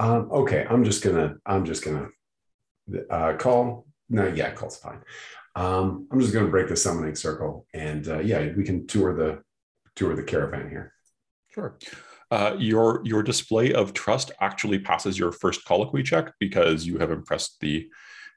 Um, 0.00 0.30
okay, 0.32 0.66
I'm 0.68 0.82
just 0.82 1.04
gonna 1.04 1.36
I'm 1.44 1.66
just 1.66 1.84
gonna 1.84 2.08
uh, 3.10 3.34
call. 3.34 3.86
No, 4.08 4.26
yeah, 4.26 4.50
call's 4.52 4.78
fine. 4.78 5.02
Um, 5.54 6.08
I'm 6.10 6.20
just 6.20 6.32
gonna 6.32 6.48
break 6.48 6.68
the 6.68 6.76
summoning 6.76 7.14
circle, 7.14 7.66
and 7.74 8.08
uh, 8.08 8.20
yeah, 8.20 8.50
we 8.56 8.64
can 8.64 8.86
tour 8.86 9.14
the 9.14 9.42
tour 9.94 10.16
the 10.16 10.22
caravan 10.22 10.70
here. 10.70 10.94
Sure. 11.50 11.76
Uh, 12.30 12.56
your 12.58 13.02
your 13.04 13.22
display 13.22 13.74
of 13.74 13.92
trust 13.92 14.32
actually 14.40 14.78
passes 14.78 15.18
your 15.18 15.32
first 15.32 15.66
colloquy 15.66 16.02
check 16.02 16.32
because 16.40 16.86
you 16.86 16.96
have 16.96 17.10
impressed 17.10 17.60
the 17.60 17.86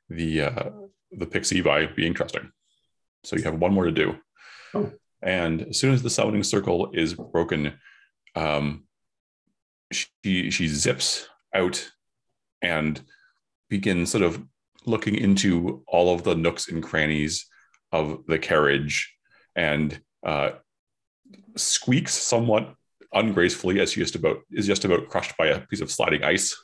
the 0.10 0.42
uh, 0.42 0.70
the 1.14 1.26
pixie 1.26 1.62
by 1.62 1.86
being 1.86 2.14
trusting. 2.14 2.52
So 3.24 3.38
you 3.38 3.44
have 3.44 3.60
one 3.60 3.74
more 3.74 3.86
to 3.86 3.92
do. 3.92 4.18
Oh. 4.74 4.92
And 5.22 5.62
as 5.62 5.80
soon 5.80 5.94
as 5.94 6.04
the 6.04 6.10
summoning 6.10 6.44
circle 6.44 6.92
is 6.94 7.14
broken, 7.14 7.76
um, 8.36 8.84
she 9.94 10.52
she 10.52 10.68
zips 10.68 11.30
out 11.54 11.90
and 12.62 13.02
begins 13.70 14.12
sort 14.12 14.24
of 14.24 14.44
looking 14.86 15.16
into 15.16 15.84
all 15.88 16.14
of 16.14 16.24
the 16.24 16.36
nooks 16.36 16.70
and 16.70 16.84
crannies 16.84 17.46
of 17.92 18.24
the 18.28 18.40
carriage 18.40 19.14
and 19.56 20.00
uh, 20.26 20.52
squeaks 21.56 22.14
somewhat 22.14 22.74
ungracefully 23.14 23.80
as 23.80 23.92
she 23.92 24.00
just 24.02 24.16
about 24.16 24.40
is 24.52 24.66
just 24.66 24.86
about 24.86 25.08
crushed 25.10 25.38
by 25.38 25.48
a 25.48 25.60
piece 25.68 25.82
of 25.82 25.92
sliding 25.92 26.24
ice. 26.24 26.58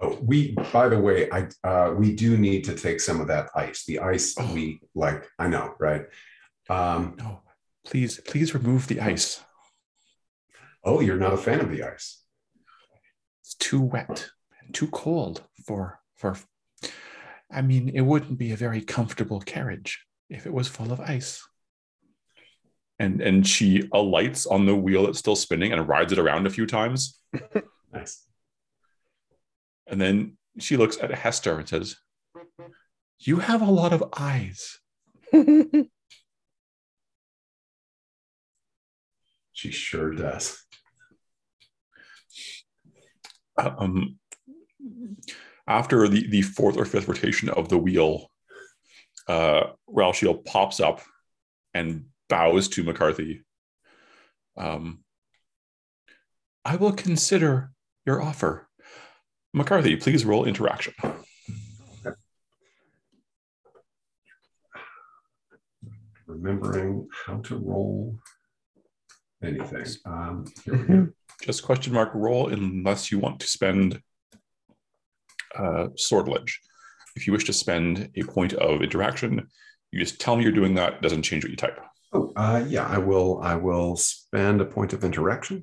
Oh, 0.00 0.18
we, 0.20 0.52
by 0.72 0.88
the 0.88 0.98
way, 0.98 1.30
I 1.30 1.48
uh, 1.62 1.94
we 1.94 2.14
do 2.14 2.36
need 2.36 2.64
to 2.64 2.74
take 2.74 3.00
some 3.00 3.20
of 3.20 3.28
that 3.28 3.48
ice. 3.54 3.84
The 3.84 4.00
ice 4.00 4.34
Oh. 4.38 4.52
we 4.52 4.80
like, 4.94 5.24
I 5.38 5.48
know, 5.48 5.74
right? 5.78 6.02
Um, 6.68 7.14
No, 7.18 7.40
please, 7.86 8.20
please 8.26 8.54
remove 8.54 8.86
the 8.88 9.00
ice. 9.00 9.40
oh, 10.82 11.00
you're 11.00 11.16
not 11.16 11.32
a 11.32 11.38
fan 11.38 11.60
of 11.60 11.70
the 11.70 11.84
ice. 11.84 12.23
It's 13.54 13.68
too 13.68 13.80
wet 13.80 14.30
and 14.62 14.74
too 14.74 14.88
cold 14.88 15.42
for 15.66 16.00
for. 16.16 16.36
I 17.50 17.62
mean, 17.62 17.88
it 17.88 18.00
wouldn't 18.00 18.38
be 18.38 18.52
a 18.52 18.56
very 18.56 18.80
comfortable 18.80 19.40
carriage 19.40 20.04
if 20.28 20.46
it 20.46 20.52
was 20.52 20.66
full 20.66 20.92
of 20.92 21.00
ice. 21.00 21.46
And 22.98 23.20
and 23.20 23.46
she 23.46 23.88
alights 23.92 24.46
on 24.46 24.66
the 24.66 24.74
wheel 24.74 25.06
that's 25.06 25.18
still 25.18 25.36
spinning 25.36 25.72
and 25.72 25.88
rides 25.88 26.12
it 26.12 26.18
around 26.18 26.46
a 26.46 26.50
few 26.50 26.66
times. 26.66 27.20
Nice. 27.92 28.26
And 29.86 30.00
then 30.00 30.36
she 30.58 30.76
looks 30.76 30.98
at 30.98 31.14
Hester 31.14 31.60
and 31.60 31.68
says, 31.68 31.94
You 33.20 33.36
have 33.36 33.62
a 33.62 33.70
lot 33.70 33.92
of 33.92 34.02
eyes. 34.18 34.80
She 39.52 39.70
sure 39.70 40.12
does. 40.12 40.63
Um, 43.56 44.18
after 45.66 46.08
the, 46.08 46.28
the 46.28 46.42
fourth 46.42 46.76
or 46.76 46.84
fifth 46.84 47.08
rotation 47.08 47.48
of 47.48 47.68
the 47.68 47.78
wheel, 47.78 48.30
uh, 49.28 49.64
Ralshiel 49.88 50.44
pops 50.44 50.80
up 50.80 51.00
and 51.72 52.06
bows 52.28 52.68
to 52.68 52.84
McCarthy. 52.84 53.42
Um, 54.56 55.00
I 56.64 56.76
will 56.76 56.92
consider 56.92 57.72
your 58.06 58.22
offer. 58.22 58.68
McCarthy, 59.52 59.96
please 59.96 60.24
roll 60.24 60.44
interaction. 60.44 60.94
Remembering 66.26 67.08
how 67.26 67.36
to 67.38 67.56
roll 67.56 68.18
anything. 69.42 69.86
Um, 70.04 70.44
here 70.64 70.76
we 70.76 70.84
go. 70.84 71.08
Just 71.42 71.62
question 71.62 71.92
mark 71.92 72.10
roll 72.14 72.48
unless 72.48 73.10
you 73.10 73.18
want 73.18 73.40
to 73.40 73.46
spend 73.46 74.00
uh, 75.56 75.88
swordledge. 75.96 76.60
If 77.16 77.26
you 77.26 77.32
wish 77.32 77.44
to 77.44 77.52
spend 77.52 78.10
a 78.16 78.22
point 78.22 78.54
of 78.54 78.82
interaction, 78.82 79.48
you 79.90 80.00
just 80.00 80.20
tell 80.20 80.36
me 80.36 80.42
you're 80.42 80.52
doing 80.52 80.74
that. 80.74 80.94
It 80.94 81.02
doesn't 81.02 81.22
change 81.22 81.44
what 81.44 81.50
you 81.50 81.56
type. 81.56 81.78
Oh, 82.12 82.32
uh, 82.36 82.64
yeah, 82.66 82.86
I 82.86 82.98
will. 82.98 83.40
I 83.42 83.56
will 83.56 83.96
spend 83.96 84.60
a 84.60 84.64
point 84.64 84.92
of 84.92 85.04
interaction. 85.04 85.62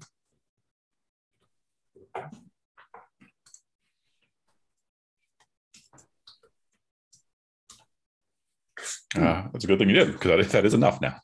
Uh, 9.13 9.43
that's 9.51 9.65
a 9.65 9.67
good 9.67 9.77
thing 9.77 9.89
you 9.89 9.95
did 9.95 10.13
because 10.13 10.45
that, 10.45 10.51
that 10.51 10.65
is 10.65 10.73
enough 10.73 11.01
now. 11.01 11.19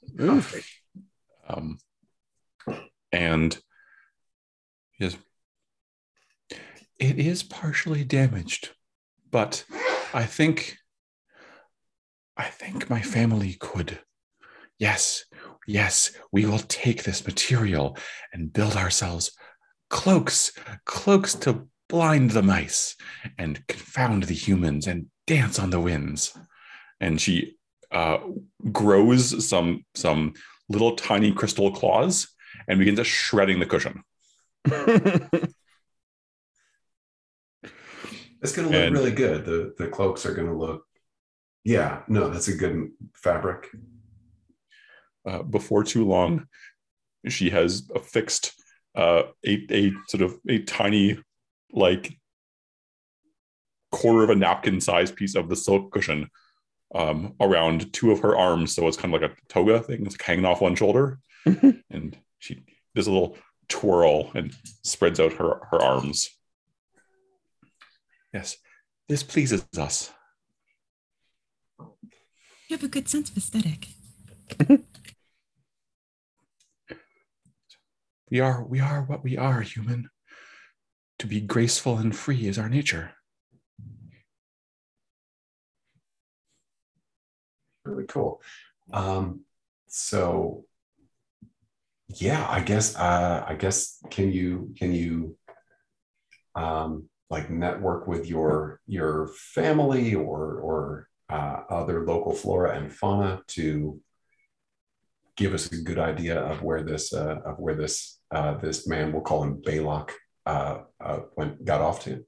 Um, 1.48 1.78
and 3.12 3.58
yes, 5.00 5.18
it 7.00 7.20
is 7.20 7.44
partially 7.44 8.04
damaged, 8.04 8.72
but 9.30 9.64
I 10.14 10.26
think, 10.26 10.78
I 12.36 12.46
think 12.46 12.90
my 12.90 13.02
family 13.02 13.56
could. 13.60 14.00
Yes, 14.80 15.26
yes, 15.68 16.12
we 16.32 16.46
will 16.46 16.60
take 16.60 17.04
this 17.04 17.26
material 17.26 17.98
and 18.34 18.54
build 18.54 18.76
ourselves 18.76 19.32
cloaks, 19.90 20.52
cloaks 20.86 21.34
to 21.36 21.68
blind 21.90 22.32
the 22.32 22.44
mice 22.44 22.96
and 23.38 23.66
confound 23.68 24.24
the 24.24 24.34
humans 24.34 24.88
and 24.88 25.08
dance 25.26 25.60
on 25.60 25.70
the 25.70 25.80
winds. 25.80 26.38
And 27.00 27.20
she 27.22 27.58
uh, 27.92 28.18
grows 28.72 29.48
some 29.48 29.86
some 29.96 30.34
little 30.70 30.96
tiny 30.96 31.32
crystal 31.32 31.72
claws 31.72 32.28
and 32.68 32.80
begins 32.80 32.98
just 32.98 33.10
shredding 33.10 33.60
the 33.60 33.66
cushion. 33.66 34.04
It's 38.42 38.56
going 38.56 38.68
to 38.70 38.74
look 38.74 38.86
And- 38.86 38.94
really 38.96 39.12
good. 39.12 39.46
The 39.46 39.74
the 39.78 39.88
cloaks 39.88 40.26
are 40.26 40.34
going 40.34 40.48
to 40.48 40.54
look. 40.54 40.84
Yeah, 41.64 42.04
no, 42.08 42.30
that's 42.30 42.48
a 42.48 42.56
good 42.56 42.90
fabric. 43.16 43.68
Uh, 45.26 45.44
before 45.44 45.84
too 45.84 46.06
long, 46.06 46.46
she 47.28 47.50
has 47.50 47.90
affixed 47.94 48.54
uh, 48.96 49.24
a 49.46 49.66
a 49.72 49.92
sort 50.08 50.22
of 50.22 50.36
a 50.48 50.60
tiny 50.60 51.18
like 51.72 52.16
quarter 53.92 54.24
of 54.24 54.30
a 54.30 54.36
napkin 54.36 54.80
size 54.82 55.12
piece 55.12 55.36
of 55.36 55.50
the 55.50 55.56
silk 55.56 55.92
cushion 55.92 56.30
um, 56.96 57.34
around 57.42 57.92
two 57.92 58.12
of 58.12 58.20
her 58.20 58.38
arms. 58.38 58.74
So 58.76 58.88
it's 58.88 58.98
kind 58.98 59.14
of 59.14 59.22
like 59.22 59.32
a 59.32 59.36
toga 59.50 59.82
thing. 59.82 60.06
It's 60.06 60.22
hanging 60.22 60.46
off 60.46 60.62
one 60.62 60.76
shoulder. 60.76 61.20
and 61.46 62.16
she 62.40 62.64
does 62.96 63.08
a 63.08 63.12
little 63.12 63.38
twirl 63.68 64.32
and 64.34 64.54
spreads 64.84 65.20
out 65.20 65.34
her, 65.34 65.62
her 65.72 65.82
arms. 65.82 66.30
Yes, 68.34 68.58
this 69.10 69.24
pleases 69.24 69.66
us. 69.78 70.12
You 71.80 72.76
have 72.76 72.84
a 72.84 72.90
good 72.90 73.08
sense 73.08 73.30
of 73.30 73.38
aesthetic. 73.38 73.88
We 78.30 78.42
are 78.42 78.64
we 78.64 78.82
are 78.82 79.04
what 79.04 79.24
we 79.24 79.38
are, 79.38 79.62
human. 79.62 80.10
To 81.20 81.28
be 81.28 81.40
graceful 81.42 81.98
and 81.98 82.16
free 82.16 82.48
is 82.48 82.60
our 82.60 82.70
nature. 82.70 83.14
Really 87.86 88.06
cool. 88.06 88.42
Um, 88.92 89.42
so 89.88 90.66
yeah, 92.10 92.46
I 92.50 92.62
guess 92.62 92.96
uh, 92.96 93.46
I 93.48 93.56
guess 93.56 94.00
can 94.10 94.32
you 94.32 94.74
can 94.78 94.94
you 94.94 95.38
um, 96.56 97.10
like 97.30 97.50
network 97.50 98.08
with 98.08 98.28
your 98.28 98.80
your 98.88 99.28
family 99.28 100.16
or 100.16 100.56
or 100.60 101.08
uh, 101.30 101.64
other 101.70 102.06
local 102.06 102.34
flora 102.34 102.78
and 102.78 102.94
fauna 102.94 103.42
to 103.48 104.00
give 105.36 105.54
us 105.54 105.72
a 105.72 105.78
good 105.78 106.00
idea 106.00 106.40
of 106.40 106.64
where 106.64 106.84
this 106.84 107.14
uh, 107.14 107.40
of 107.46 107.60
where 107.60 107.76
this 107.76 108.20
uh, 108.32 108.56
this 108.56 108.88
man 108.88 109.12
we'll 109.12 109.22
call 109.22 109.44
him 109.44 109.62
Baylock 109.62 110.12
uh, 110.46 110.80
uh, 111.02 111.20
went 111.36 111.64
got 111.66 111.82
off 111.82 112.04
to. 112.06 112.26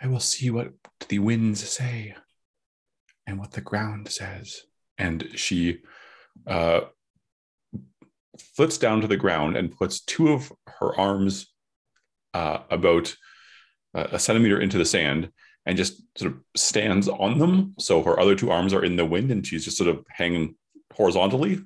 I 0.00 0.06
will 0.06 0.20
see 0.20 0.50
what 0.50 0.72
the 1.08 1.18
winds 1.18 1.68
say 1.68 2.14
and 3.26 3.38
what 3.38 3.52
the 3.52 3.60
ground 3.60 4.08
says. 4.08 4.62
And 4.96 5.28
she 5.34 5.82
uh, 6.46 6.80
flits 8.38 8.78
down 8.78 9.00
to 9.00 9.06
the 9.06 9.16
ground 9.16 9.56
and 9.56 9.76
puts 9.76 10.00
two 10.00 10.32
of 10.32 10.52
her 10.66 10.98
arms 10.98 11.52
uh, 12.34 12.58
about 12.70 13.14
uh, 13.94 14.08
a 14.12 14.18
centimeter 14.18 14.60
into 14.60 14.78
the 14.78 14.84
sand 14.84 15.30
and 15.66 15.76
just 15.76 16.02
sort 16.16 16.32
of 16.32 16.38
stands 16.56 17.08
on 17.08 17.38
them. 17.38 17.74
So 17.78 18.02
her 18.02 18.18
other 18.18 18.34
two 18.34 18.50
arms 18.50 18.72
are 18.72 18.84
in 18.84 18.96
the 18.96 19.04
wind 19.04 19.30
and 19.30 19.46
she's 19.46 19.64
just 19.64 19.76
sort 19.76 19.90
of 19.90 20.04
hanging 20.10 20.56
horizontally. 20.94 21.60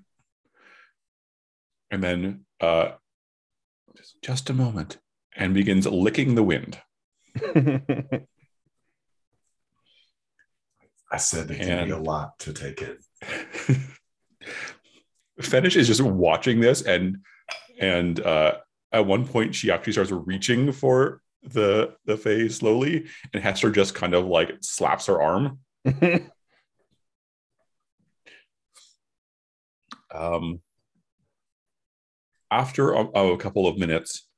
And 1.90 2.02
then 2.02 2.44
uh, 2.60 2.92
just, 3.96 4.22
just 4.22 4.50
a 4.50 4.54
moment 4.54 4.98
and 5.36 5.54
begins 5.54 5.86
licking 5.86 6.34
the 6.34 6.42
wind. 6.42 6.78
I 11.12 11.18
said 11.18 11.48
there 11.48 11.58
can 11.58 11.86
be 11.86 11.92
a 11.92 11.98
lot 11.98 12.38
to 12.40 12.52
take 12.52 12.82
in. 12.82 12.98
Fetish 15.40 15.76
is 15.76 15.86
just 15.86 16.00
watching 16.00 16.60
this 16.60 16.82
and 16.82 17.18
and 17.80 18.20
uh 18.20 18.56
at 18.92 19.06
one 19.06 19.26
point 19.26 19.54
she 19.54 19.70
actually 19.70 19.92
starts 19.94 20.12
reaching 20.12 20.72
for 20.72 21.20
the 21.42 21.94
the 22.04 22.16
Fae 22.16 22.48
slowly 22.48 23.06
and 23.32 23.42
Hester 23.42 23.70
just 23.70 23.94
kind 23.94 24.14
of 24.14 24.26
like 24.26 24.52
slaps 24.60 25.06
her 25.06 25.20
arm. 25.20 25.58
Um 30.14 30.60
after 32.50 32.92
a, 32.92 33.00
a 33.00 33.38
couple 33.38 33.66
of 33.66 33.78
minutes, 33.78 34.28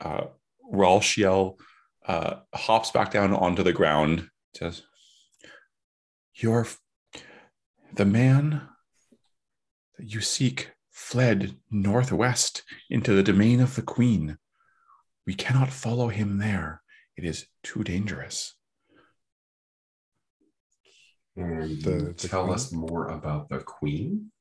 uh 0.00 0.26
uh 2.06 2.36
hops 2.54 2.92
back 2.92 3.10
down 3.10 3.34
onto 3.34 3.64
the 3.64 3.72
ground, 3.72 4.28
says, 4.54 4.82
You're 6.34 6.68
the 7.96 8.04
man 8.04 8.62
that 9.98 10.12
you 10.12 10.20
seek 10.20 10.70
fled 10.90 11.56
northwest 11.70 12.62
into 12.90 13.14
the 13.14 13.22
domain 13.22 13.60
of 13.60 13.74
the 13.74 13.82
queen. 13.82 14.38
We 15.26 15.34
cannot 15.34 15.70
follow 15.70 16.08
him 16.08 16.38
there. 16.38 16.82
It 17.16 17.24
is 17.24 17.46
too 17.62 17.82
dangerous. 17.82 18.54
And 21.36 21.82
The- 21.82 22.14
the 22.16 22.28
tell 22.28 22.44
queen? 22.44 22.54
us 22.54 22.72
more 22.72 23.08
about 23.08 23.48
the 23.48 23.60
queen. 23.62 24.32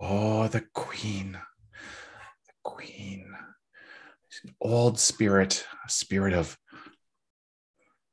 Oh, 0.00 0.48
the 0.48 0.62
queen. 0.74 1.32
The 1.32 2.52
queen. 2.62 3.34
She's 4.28 4.44
an 4.50 4.56
old 4.60 4.98
spirit, 4.98 5.66
a 5.86 5.88
spirit 5.90 6.34
of 6.34 6.58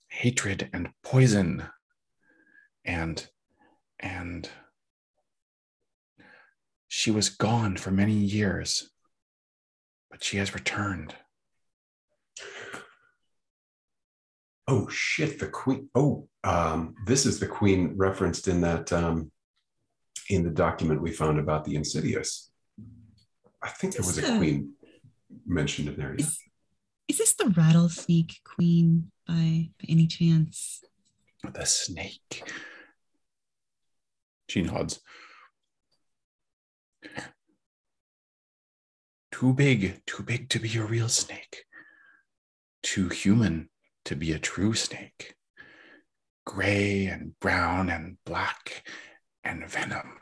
hatred 0.07 0.69
and 0.73 0.93
poison. 1.03 1.67
And 2.85 3.29
and 3.99 4.49
she 6.93 7.09
was 7.09 7.29
gone 7.29 7.77
for 7.77 7.89
many 7.89 8.11
years, 8.11 8.89
but 10.09 10.21
she 10.21 10.35
has 10.35 10.53
returned. 10.53 11.15
Oh 14.67 14.89
shit, 14.89 15.39
the 15.39 15.47
queen. 15.47 15.87
Oh, 15.95 16.27
um, 16.43 16.95
this 17.05 17.25
is 17.25 17.39
the 17.39 17.47
queen 17.47 17.93
referenced 17.95 18.49
in 18.49 18.59
that 18.61 18.91
um, 18.91 19.31
in 20.29 20.43
the 20.43 20.49
document 20.49 21.01
we 21.01 21.13
found 21.13 21.39
about 21.39 21.63
the 21.63 21.75
Insidious. 21.75 22.51
I 23.63 23.69
think 23.69 23.93
there 23.93 24.05
was 24.05 24.17
a 24.17 24.37
queen. 24.37 24.73
mentioned 25.45 25.87
in 25.87 25.95
there 25.95 26.11
yet. 26.11 26.27
Is, 26.27 26.39
is 27.07 27.17
this 27.19 27.33
the 27.35 27.53
rattlesnake 27.55 28.41
queen 28.43 29.11
by, 29.25 29.69
by 29.79 29.85
any 29.87 30.07
chance? 30.07 30.83
The 31.53 31.65
snake. 31.65 32.43
She 34.49 34.61
nods. 34.61 34.99
Too 39.31 39.53
big, 39.53 40.01
too 40.05 40.23
big 40.23 40.49
to 40.49 40.59
be 40.59 40.77
a 40.77 40.83
real 40.83 41.09
snake. 41.09 41.65
Too 42.83 43.09
human 43.09 43.69
to 44.05 44.15
be 44.15 44.31
a 44.31 44.39
true 44.39 44.73
snake. 44.75 45.35
Gray 46.45 47.05
and 47.07 47.39
brown 47.39 47.89
and 47.89 48.17
black 48.25 48.87
and 49.43 49.67
venom. 49.67 50.19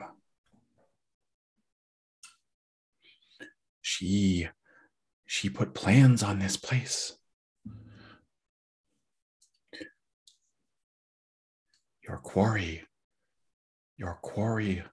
She 3.82 4.47
she 5.25 5.49
put 5.49 5.73
plans 5.73 6.23
on 6.23 6.39
this 6.39 6.57
place. 6.57 7.17
Your 12.01 12.17
quarry, 12.17 12.84
your 13.97 14.17
quarry 14.21 14.84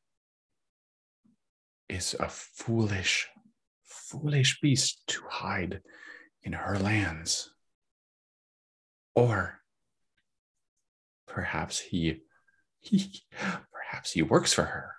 is 1.88 2.14
a 2.18 2.28
foolish, 2.28 3.28
foolish 3.84 4.60
beast 4.60 5.02
to 5.08 5.22
hide 5.28 5.80
in 6.42 6.52
her 6.52 6.78
lands. 6.78 7.50
Or 9.14 9.60
perhaps 11.26 11.78
he, 11.78 12.22
he 12.80 13.22
perhaps 13.72 14.12
he 14.12 14.22
works 14.22 14.52
for 14.52 14.64
her. 14.64 14.92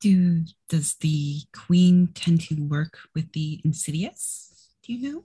Do 0.00 0.44
does 0.68 0.94
the 0.94 1.40
queen 1.52 2.08
tend 2.14 2.42
to 2.42 2.54
work 2.54 2.98
with 3.16 3.32
the 3.32 3.60
insidious? 3.64 4.70
Do 4.84 4.92
you 4.92 5.12
know? 5.12 5.24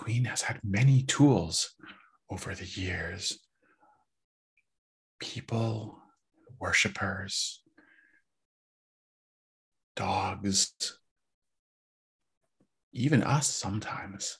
Queen 0.00 0.24
has 0.24 0.40
had 0.40 0.58
many 0.64 1.02
tools 1.02 1.74
over 2.30 2.54
the 2.54 2.64
years. 2.64 3.38
People, 5.20 5.98
worshippers, 6.58 7.60
dogs, 9.96 10.72
even 12.94 13.22
us 13.22 13.46
sometimes. 13.46 14.38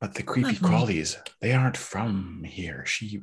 But 0.00 0.14
the 0.14 0.24
creepy 0.24 0.56
crawlies, 0.56 1.16
they 1.40 1.52
aren't 1.52 1.76
from 1.76 2.42
here. 2.44 2.84
She, 2.84 3.20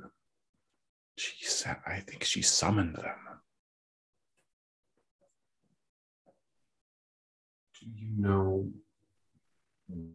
she 1.17 1.45
said, 1.45 1.77
I 1.85 1.99
think 1.99 2.23
she 2.23 2.41
summoned 2.41 2.95
them. 2.95 3.32
You 7.83 8.09
know 8.17 8.69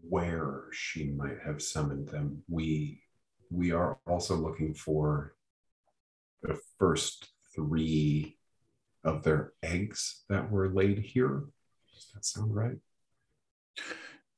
where 0.08 0.64
she 0.72 1.04
might 1.04 1.38
have 1.44 1.62
summoned 1.62 2.08
them? 2.08 2.42
We 2.48 3.02
we 3.50 3.72
are 3.72 3.98
also 4.06 4.36
looking 4.36 4.74
for 4.74 5.34
the 6.42 6.58
first 6.78 7.28
three 7.54 8.36
of 9.04 9.22
their 9.22 9.52
eggs 9.62 10.24
that 10.28 10.50
were 10.50 10.68
laid 10.68 10.98
here. 10.98 11.44
Does 11.94 12.10
that 12.14 12.24
sound 12.24 12.54
right? 12.54 12.76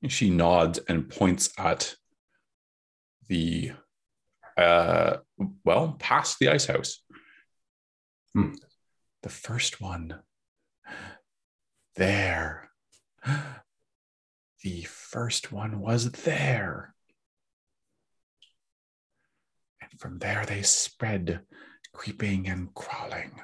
She 0.08 0.30
nods 0.30 0.78
and 0.88 1.08
points 1.08 1.50
at 1.58 1.94
the, 3.28 3.72
uh, 4.56 5.18
well, 5.64 5.96
past 5.98 6.38
the 6.38 6.48
ice 6.48 6.66
house. 6.66 7.02
Hmm. 8.34 8.54
The 9.22 9.28
first 9.28 9.80
one. 9.80 10.20
There. 11.96 12.69
The 14.62 14.82
first 14.82 15.52
one 15.52 15.80
was 15.80 16.12
there. 16.12 16.94
And 19.80 19.90
from 19.98 20.18
there 20.18 20.44
they 20.44 20.60
spread, 20.60 21.40
creeping 21.94 22.46
and 22.46 22.74
crawling. 22.74 23.40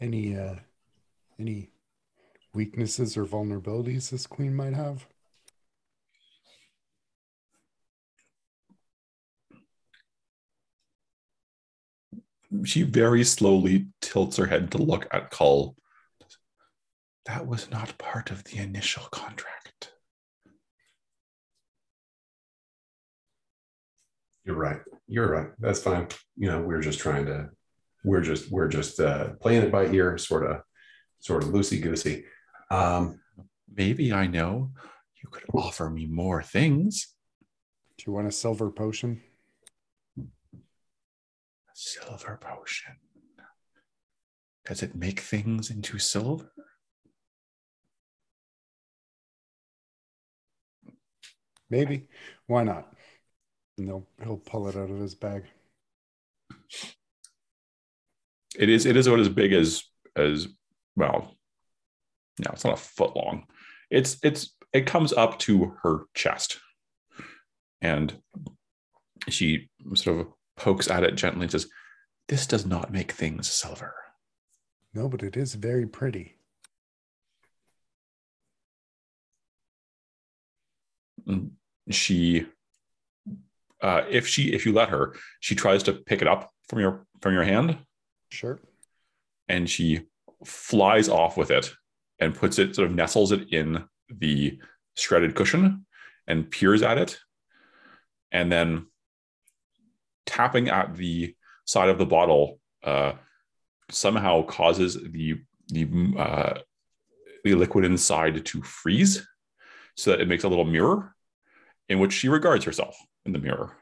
Any 0.00 0.34
uh 0.34 0.54
any 1.38 1.68
weaknesses 2.54 3.18
or 3.18 3.26
vulnerabilities 3.26 4.10
this 4.10 4.26
queen 4.26 4.54
might 4.54 4.72
have? 4.72 5.06
She 12.64 12.82
very 12.82 13.24
slowly 13.24 13.86
tilts 14.00 14.36
her 14.36 14.46
head 14.46 14.72
to 14.72 14.78
look 14.78 15.06
at 15.12 15.30
Cull. 15.30 15.76
That 17.26 17.46
was 17.46 17.70
not 17.70 17.98
part 17.98 18.30
of 18.30 18.44
the 18.44 18.58
initial 18.58 19.04
contract. 19.10 19.92
You're 24.44 24.56
right. 24.56 24.80
You're 25.06 25.30
right. 25.30 25.50
That's 25.58 25.82
fine. 25.82 26.08
You 26.36 26.48
know, 26.48 26.60
we're 26.60 26.80
just 26.80 26.98
trying 26.98 27.26
to 27.26 27.50
we're 28.02 28.22
just 28.22 28.50
we're 28.50 28.68
just 28.68 28.98
uh 28.98 29.34
playing 29.40 29.62
it 29.62 29.72
by 29.72 29.86
ear, 29.86 30.18
sort 30.18 30.50
of 30.50 30.62
sort 31.20 31.44
of 31.44 31.50
loosey 31.50 31.80
goosey. 31.80 32.24
Um 32.70 33.20
Maybe 33.72 34.12
I 34.12 34.26
know 34.26 34.72
you 35.22 35.28
could 35.30 35.44
offer 35.54 35.88
me 35.88 36.06
more 36.06 36.42
things. 36.42 37.14
Do 37.96 38.04
you 38.06 38.12
want 38.12 38.26
a 38.26 38.32
silver 38.32 38.70
potion? 38.70 39.22
Silver 41.82 42.38
potion. 42.38 42.96
Does 44.66 44.82
it 44.82 44.94
make 44.94 45.20
things 45.20 45.70
into 45.70 45.98
silver? 45.98 46.52
Maybe. 51.70 52.08
Why 52.46 52.64
not? 52.64 52.92
And 53.78 53.86
he'll 53.86 54.06
he'll 54.22 54.36
pull 54.36 54.68
it 54.68 54.76
out 54.76 54.90
of 54.90 54.98
his 54.98 55.14
bag. 55.14 55.44
It 58.58 58.68
is. 58.68 58.84
It 58.84 58.98
is 58.98 59.06
about 59.06 59.20
as 59.20 59.30
big 59.30 59.54
as 59.54 59.82
as 60.14 60.48
well. 60.96 61.34
No, 62.38 62.50
it's 62.52 62.64
not 62.64 62.74
a 62.74 62.76
foot 62.76 63.16
long. 63.16 63.46
It's 63.90 64.18
it's 64.22 64.54
it 64.74 64.84
comes 64.84 65.14
up 65.14 65.38
to 65.40 65.74
her 65.82 66.00
chest, 66.12 66.60
and 67.80 68.14
she 69.30 69.70
sort 69.94 70.20
of 70.20 70.26
pokes 70.60 70.88
at 70.88 71.02
it 71.04 71.14
gently 71.16 71.44
and 71.44 71.50
says, 71.50 71.66
"This 72.28 72.46
does 72.46 72.64
not 72.66 72.92
make 72.92 73.12
things 73.12 73.48
silver." 73.50 73.94
No, 74.94 75.08
but 75.08 75.22
it 75.22 75.36
is 75.36 75.54
very 75.54 75.86
pretty. 75.86 76.36
She 81.90 82.46
uh, 83.80 84.02
if 84.10 84.26
she 84.26 84.52
if 84.52 84.66
you 84.66 84.72
let 84.72 84.90
her 84.90 85.14
she 85.40 85.54
tries 85.54 85.82
to 85.84 85.92
pick 85.92 86.22
it 86.22 86.28
up 86.28 86.50
from 86.68 86.80
your 86.80 87.06
from 87.20 87.32
your 87.34 87.42
hand 87.42 87.78
Sure. 88.30 88.60
and 89.48 89.68
she 89.68 90.02
flies 90.44 91.08
off 91.08 91.36
with 91.36 91.50
it 91.50 91.72
and 92.20 92.34
puts 92.34 92.58
it 92.58 92.76
sort 92.76 92.88
of 92.88 92.94
nestles 92.94 93.32
it 93.32 93.52
in 93.52 93.84
the 94.08 94.58
shredded 94.96 95.34
cushion 95.34 95.86
and 96.26 96.50
peers 96.50 96.82
at 96.82 96.98
it 96.98 97.18
and 98.30 98.52
then 98.52 98.86
tapping 100.26 100.68
at 100.68 100.94
the 100.96 101.34
side 101.64 101.88
of 101.88 101.98
the 101.98 102.06
bottle 102.06 102.60
uh, 102.84 103.12
somehow 103.90 104.42
causes 104.42 104.94
the 104.94 105.36
the 105.68 105.88
uh, 106.18 106.58
the 107.44 107.54
liquid 107.54 107.84
inside 107.84 108.44
to 108.44 108.62
freeze 108.62 109.26
so 109.96 110.10
that 110.10 110.20
it 110.20 110.28
makes 110.28 110.44
a 110.44 110.48
little 110.48 110.64
mirror 110.64 111.14
in 111.88 111.98
which 111.98 112.12
she 112.12 112.28
regards 112.28 112.64
herself 112.64 112.96
in 113.24 113.32
the 113.32 113.38
mirror. 113.38 113.76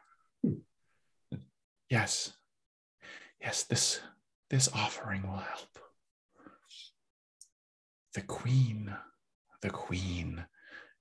Yes. 1.89 2.33
Yes 3.41 3.65
this 3.65 4.01
this 4.51 4.69
offering 4.75 5.23
will 5.23 5.37
help. 5.37 5.79
The 8.15 8.23
queen 8.23 8.95
the 9.61 9.71
queen 9.71 10.45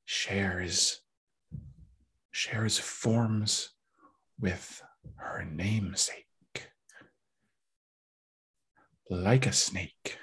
shares 0.05 1.01
shares 2.31 2.77
forms 2.77 3.69
with 4.39 4.81
her 5.15 5.43
namesake 5.43 6.25
like 9.09 9.45
a 9.45 9.53
snake 9.53 10.17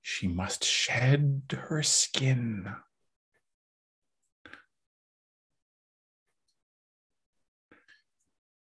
she 0.00 0.28
must 0.28 0.64
shed 0.64 1.42
her 1.68 1.82
skin 1.82 2.72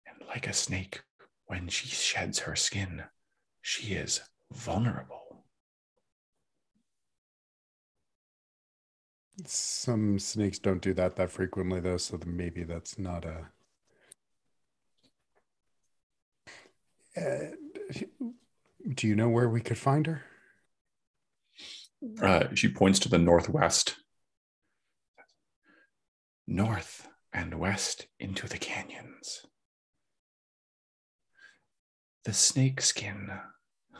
and 0.06 0.28
like 0.28 0.48
a 0.48 0.54
snake 0.54 1.02
when 1.48 1.68
she 1.68 1.88
sheds 1.88 2.40
her 2.40 2.56
skin 2.56 3.04
she 3.68 3.96
is 3.96 4.22
vulnerable. 4.54 5.44
Some 9.46 10.20
snakes 10.20 10.58
don't 10.58 10.82
do 10.82 10.94
that 10.94 11.18
that 11.18 11.32
frequently, 11.32 11.82
though, 11.82 11.98
so 11.98 12.18
maybe 12.26 12.64
that's 12.64 12.98
not 12.98 13.26
a. 13.26 13.50
Do 18.94 19.08
you 19.08 19.16
know 19.16 19.30
where 19.30 19.50
we 19.50 19.62
could 19.62 19.78
find 19.78 20.08
her? 20.08 20.24
Uh, 22.22 22.54
she 22.54 22.70
points 22.70 23.00
to 23.00 23.10
the 23.10 23.18
northwest. 23.18 23.98
North 26.48 27.08
and 27.34 27.60
west 27.60 28.08
into 28.20 28.48
the 28.48 28.58
canyons. 28.58 29.46
The 32.24 32.34
snake 32.34 32.82
skin. 32.82 33.30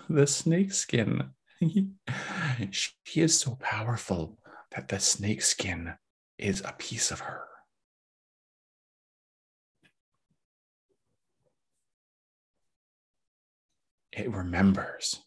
The 0.10 0.28
snake 0.28 0.74
skin. 0.74 1.32
she 2.72 3.22
is 3.22 3.40
so 3.40 3.58
powerful 3.60 4.38
that 4.76 4.88
the 4.88 5.00
snake 5.00 5.42
skin 5.42 5.94
is 6.38 6.62
a 6.62 6.76
piece 6.78 7.12
of 7.12 7.22
her. 7.22 7.46
It 14.18 14.32
remembers. 14.32 15.22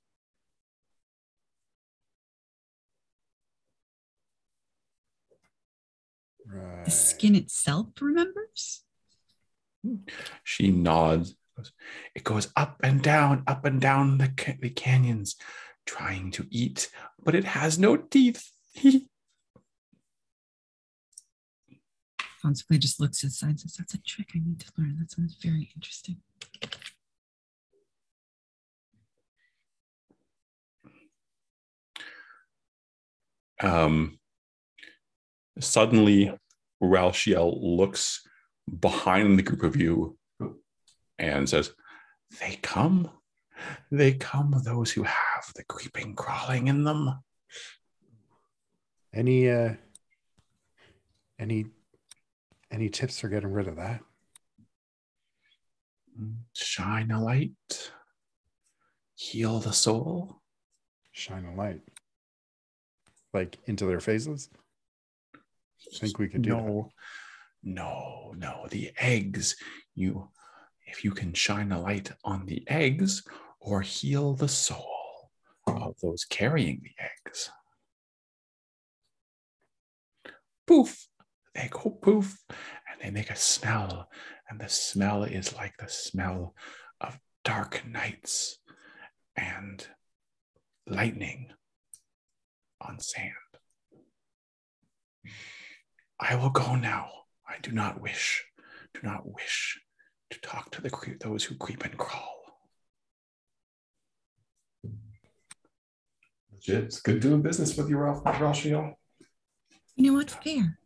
Right. 6.44 6.84
The 6.84 6.90
skin 6.90 7.36
itself 7.36 7.86
remembers? 8.00 8.82
Hmm. 9.84 9.98
She 10.42 10.72
nods. 10.72 11.36
It 12.16 12.24
goes 12.24 12.48
up 12.56 12.80
and 12.82 13.00
down, 13.00 13.44
up 13.46 13.64
and 13.64 13.80
down 13.80 14.18
the, 14.18 14.32
ca- 14.36 14.56
the 14.60 14.70
canyons, 14.70 15.36
trying 15.86 16.32
to 16.32 16.48
eat, 16.50 16.90
but 17.22 17.36
it 17.36 17.44
has 17.44 17.78
no 17.78 17.96
teeth. 17.96 18.50
Fonsically 22.44 22.80
just 22.80 22.98
looks 22.98 23.22
at 23.22 23.30
side 23.30 23.50
and 23.50 23.60
says, 23.60 23.76
That's 23.78 23.94
a 23.94 24.02
trick 24.02 24.30
I 24.34 24.40
need 24.44 24.58
to 24.60 24.72
learn. 24.76 24.96
That 24.98 25.12
sounds 25.12 25.36
very 25.40 25.70
interesting. 25.76 26.16
Um, 33.62 34.18
suddenly, 35.58 36.32
Ralshiel 36.82 37.58
looks 37.60 38.26
behind 38.78 39.38
the 39.38 39.42
group 39.42 39.62
of 39.62 39.76
you 39.76 40.16
and 41.18 41.48
says, 41.48 41.72
They 42.40 42.58
come. 42.62 43.10
They 43.90 44.12
come, 44.14 44.54
those 44.64 44.90
who 44.90 45.02
have 45.02 45.52
the 45.54 45.64
creeping 45.64 46.14
crawling 46.14 46.68
in 46.68 46.84
them. 46.84 47.20
Any 49.12 49.50
uh 49.50 49.74
any 51.38 51.66
any 52.70 52.88
tips 52.88 53.18
for 53.18 53.28
getting 53.28 53.52
rid 53.52 53.66
of 53.66 53.76
that? 53.76 54.00
Shine 56.54 57.10
a 57.10 57.22
light, 57.22 57.92
heal 59.14 59.58
the 59.58 59.72
soul. 59.72 60.40
Shine 61.12 61.44
a 61.44 61.54
light. 61.54 61.80
Like 63.32 63.58
into 63.66 63.86
their 63.86 64.00
faces? 64.00 64.48
I 65.34 65.98
think 65.98 66.18
we 66.18 66.28
could 66.28 66.42
do 66.42 66.50
that. 66.50 66.62
no, 66.62 66.90
no, 67.62 68.34
no. 68.36 68.66
The 68.70 68.90
eggs. 68.98 69.56
You, 69.94 70.28
if 70.86 71.04
you 71.04 71.12
can 71.12 71.32
shine 71.34 71.72
a 71.72 71.80
light 71.80 72.12
on 72.24 72.46
the 72.46 72.64
eggs 72.68 73.22
or 73.60 73.82
heal 73.82 74.34
the 74.34 74.48
soul 74.48 75.30
of 75.66 75.94
those 76.02 76.24
carrying 76.24 76.80
the 76.82 77.04
eggs. 77.04 77.50
Poof, 80.66 81.06
they 81.54 81.68
go 81.70 81.90
poof, 81.90 82.38
and 82.48 83.00
they 83.02 83.10
make 83.10 83.30
a 83.30 83.36
smell, 83.36 84.08
and 84.48 84.60
the 84.60 84.68
smell 84.68 85.24
is 85.24 85.54
like 85.54 85.76
the 85.78 85.88
smell 85.88 86.54
of 87.00 87.18
dark 87.44 87.82
nights 87.86 88.58
and 89.36 89.86
lightning 90.86 91.52
on 92.80 92.98
sand. 92.98 93.32
I 96.18 96.34
will 96.34 96.50
go 96.50 96.74
now. 96.74 97.08
I 97.48 97.58
do 97.62 97.72
not 97.72 98.00
wish, 98.00 98.44
do 98.94 99.00
not 99.02 99.22
wish 99.26 99.80
to 100.30 100.40
talk 100.40 100.70
to 100.72 100.82
the 100.82 100.90
cre- 100.90 101.18
those 101.20 101.44
who 101.44 101.56
creep 101.56 101.84
and 101.84 101.96
crawl. 101.96 102.36
Legit. 106.52 106.84
It's 106.84 107.00
good 107.00 107.20
doing 107.20 107.42
business 107.42 107.76
with 107.76 107.88
you, 107.88 107.98
Ralph 107.98 108.22
Ralshiel. 108.24 108.94
You 109.96 110.06
know 110.06 110.14
what? 110.14 110.30
Fair. 110.30 110.78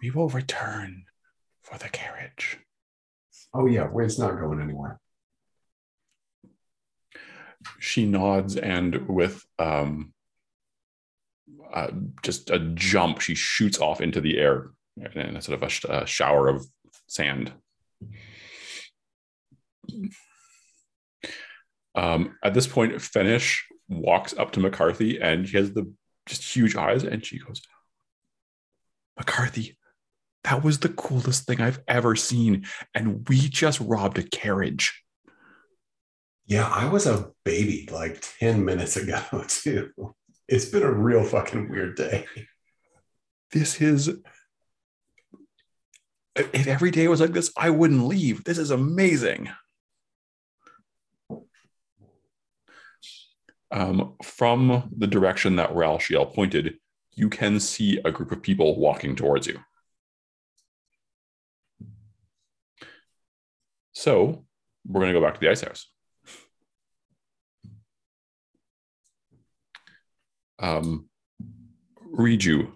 We 0.00 0.10
will 0.10 0.28
return 0.28 1.04
for 1.62 1.78
the 1.78 1.88
carriage. 1.88 2.58
Oh 3.52 3.66
yeah, 3.66 3.88
it's 3.98 4.18
not 4.18 4.38
going 4.38 4.60
anywhere. 4.60 5.00
She 7.78 8.06
nods 8.06 8.56
and 8.56 9.08
with 9.08 9.44
um, 9.58 10.12
uh, 11.72 11.88
just 12.22 12.50
a 12.50 12.58
jump, 12.58 13.20
she 13.20 13.34
shoots 13.34 13.78
off 13.80 14.00
into 14.00 14.20
the 14.20 14.38
air 14.38 14.70
in 15.14 15.36
a 15.36 15.42
sort 15.42 15.62
of 15.62 15.84
a, 15.88 16.02
a 16.02 16.06
shower 16.06 16.48
of 16.48 16.66
sand. 17.06 17.52
Um, 21.94 22.36
at 22.42 22.54
this 22.54 22.66
point, 22.66 23.00
Finish 23.00 23.66
walks 23.88 24.36
up 24.36 24.52
to 24.52 24.60
McCarthy 24.60 25.20
and 25.20 25.48
she 25.48 25.56
has 25.56 25.72
the 25.72 25.92
just 26.26 26.42
huge 26.44 26.76
eyes 26.76 27.04
and 27.04 27.24
she 27.24 27.38
goes, 27.38 27.62
McCarthy, 29.16 29.78
that 30.44 30.62
was 30.62 30.78
the 30.78 30.90
coolest 30.90 31.46
thing 31.46 31.60
I've 31.60 31.80
ever 31.88 32.14
seen. 32.16 32.66
And 32.94 33.26
we 33.28 33.36
just 33.36 33.80
robbed 33.80 34.18
a 34.18 34.22
carriage. 34.22 35.02
Yeah, 36.46 36.68
I 36.68 36.86
was 36.88 37.06
a 37.06 37.32
baby 37.44 37.88
like 37.90 38.24
10 38.38 38.64
minutes 38.64 38.96
ago, 38.96 39.20
too. 39.48 39.90
It's 40.48 40.66
been 40.66 40.84
a 40.84 40.92
real 40.92 41.24
fucking 41.24 41.68
weird 41.68 41.96
day. 41.96 42.26
This 43.52 43.80
is. 43.80 44.10
If 46.36 46.66
every 46.66 46.90
day 46.90 47.08
was 47.08 47.20
like 47.20 47.32
this, 47.32 47.50
I 47.56 47.70
wouldn't 47.70 48.06
leave. 48.06 48.44
This 48.44 48.58
is 48.58 48.70
amazing. 48.70 49.48
Um, 53.72 54.14
from 54.22 54.88
the 54.96 55.06
direction 55.06 55.56
that 55.56 55.72
Ralshiel 55.72 56.32
pointed, 56.32 56.74
you 57.14 57.28
can 57.28 57.58
see 57.58 57.98
a 58.04 58.12
group 58.12 58.30
of 58.30 58.42
people 58.42 58.78
walking 58.78 59.16
towards 59.16 59.46
you. 59.46 59.58
So 63.94 64.44
we're 64.86 65.00
going 65.00 65.12
to 65.12 65.18
go 65.18 65.24
back 65.24 65.34
to 65.34 65.40
the 65.40 65.50
ice 65.50 65.62
house. 65.62 65.86
Um, 70.58 71.08
Riju, 72.14 72.72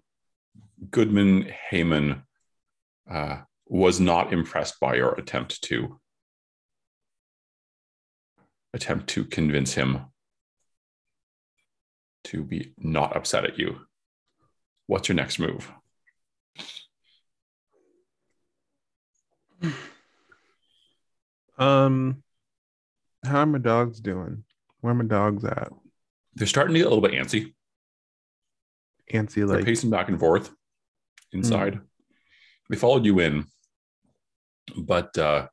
Goodman 0.91 1.53
Heyman 1.71 2.23
uh, 3.11 3.39
was 3.67 4.01
not 4.01 4.33
impressed 4.33 4.81
by 4.81 4.95
your 4.95 5.13
attempt 5.13 5.63
to 5.63 5.99
attempt 8.75 9.09
to 9.09 9.25
convince 9.25 9.75
him 9.75 10.01
to 12.25 12.45
be 12.45 12.73
not 12.79 13.17
upset 13.17 13.45
at 13.45 13.59
you. 13.59 13.81
What's 14.87 15.09
your 15.09 15.17
next 15.17 15.39
move? 15.39 15.71
Um, 21.59 22.23
how 23.25 23.41
are 23.41 23.47
my 23.47 23.59
dogs 23.59 24.01
doing? 24.01 24.45
Where 24.81 24.93
are 24.93 24.97
my 24.97 25.05
dogs 25.05 25.45
at? 25.45 25.71
They're 26.35 26.47
starting 26.47 26.75
to 26.75 26.81
get 26.81 26.87
a 26.87 26.95
little 26.95 27.07
bit 27.07 27.13
antsy. 27.13 27.53
Antsy, 29.13 29.47
They're 29.47 29.63
pacing 29.63 29.91
back 29.91 30.09
and 30.09 30.19
forth 30.19 30.51
inside. 31.33 31.81
They 32.69 32.77
followed 32.77 33.05
you 33.05 33.19
in, 33.19 33.47
but 34.77 35.17
uh, 35.19 35.49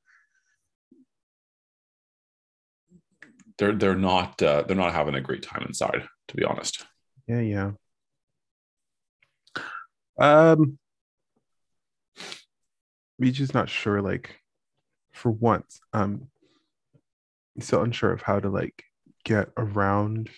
they're 3.58 3.74
they're 3.74 3.96
not 3.96 4.42
uh, 4.42 4.64
they're 4.64 4.76
not 4.76 4.94
having 4.94 5.16
a 5.16 5.22
great 5.22 5.44
time 5.44 5.64
inside. 5.68 6.08
To 6.28 6.36
be 6.36 6.44
honest, 6.44 6.86
yeah, 7.28 7.40
yeah. 7.40 7.72
Um, 10.20 10.78
we 13.18 13.32
just 13.32 13.54
not 13.54 13.70
sure. 13.70 14.02
Like, 14.02 14.40
for 15.12 15.32
once, 15.32 15.80
um, 15.94 16.28
still 17.60 17.82
unsure 17.82 18.12
of 18.12 18.22
how 18.22 18.40
to 18.40 18.50
like 18.50 18.84
get 19.24 19.50
around 19.58 20.30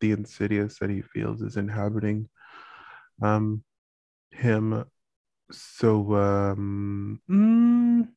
the 0.00 0.12
insidious 0.12 0.78
that 0.78 0.90
he 0.90 1.02
feels 1.02 1.42
is 1.42 1.56
inhabiting 1.56 2.28
um 3.22 3.62
him 4.30 4.84
so 5.50 6.14
um 6.14 7.20
mm, 7.30 8.08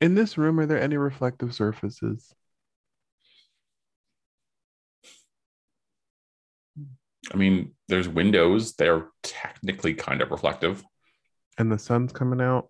In 0.00 0.14
this 0.14 0.36
room, 0.36 0.60
are 0.60 0.66
there 0.66 0.80
any 0.80 0.96
reflective 0.96 1.54
surfaces? 1.54 2.34
I 7.32 7.36
mean, 7.36 7.72
there's 7.88 8.08
windows. 8.08 8.74
They're 8.74 9.06
technically 9.22 9.94
kind 9.94 10.20
of 10.20 10.30
reflective. 10.30 10.84
And 11.58 11.72
the 11.72 11.78
sun's 11.78 12.12
coming 12.12 12.40
out? 12.40 12.68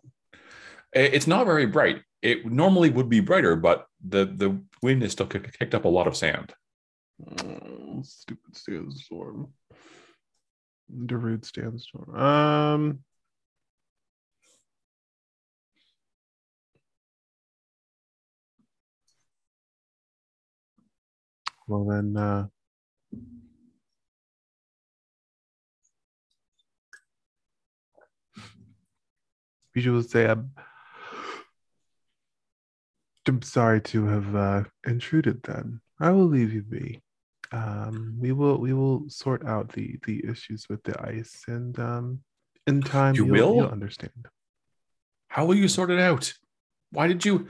It's 0.92 1.26
not 1.26 1.46
very 1.46 1.66
bright. 1.66 2.02
It 2.22 2.46
normally 2.46 2.90
would 2.90 3.08
be 3.08 3.20
brighter, 3.20 3.56
but 3.56 3.86
the 4.06 4.24
the 4.24 4.62
wind 4.82 5.02
has 5.02 5.12
still 5.12 5.26
kicked 5.26 5.74
up 5.74 5.84
a 5.84 5.88
lot 5.88 6.06
of 6.06 6.16
sand. 6.16 6.54
Oh, 7.24 8.02
stupid 8.02 8.56
sandstorm. 8.56 9.52
Darude 10.90 11.44
sandstorm. 11.44 12.14
Um. 12.14 12.98
Well 21.68 21.84
then, 21.84 22.16
uh, 22.16 22.46
you 29.74 29.92
will 29.92 30.02
say 30.02 30.26
I'm, 30.26 30.52
I'm 33.26 33.42
sorry 33.42 33.80
to 33.80 34.06
have 34.06 34.36
uh, 34.36 34.64
intruded. 34.86 35.42
Then 35.42 35.80
I 35.98 36.10
will 36.10 36.26
leave 36.26 36.52
you 36.52 36.62
be 36.62 37.02
um 37.52 38.16
we 38.18 38.32
will 38.32 38.58
we 38.58 38.72
will 38.72 39.08
sort 39.08 39.44
out 39.46 39.72
the 39.72 39.98
the 40.06 40.24
issues 40.28 40.66
with 40.68 40.82
the 40.84 41.00
ice 41.06 41.44
and 41.48 41.78
um 41.78 42.20
in 42.66 42.82
time 42.82 43.14
You 43.14 43.24
you'll, 43.26 43.32
will? 43.32 43.56
you'll 43.56 43.68
understand 43.68 44.26
How 45.28 45.44
will 45.46 45.56
you 45.56 45.68
sort 45.68 45.90
it 45.90 46.00
out? 46.00 46.32
Why 46.90 47.06
did 47.08 47.24
you? 47.24 47.48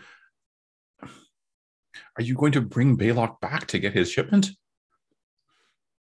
Are 2.16 2.22
you 2.22 2.34
going 2.34 2.52
to 2.52 2.60
bring 2.60 2.96
Baylock 2.98 3.40
back 3.40 3.66
to 3.68 3.78
get 3.78 3.94
his 3.94 4.10
shipment? 4.10 4.50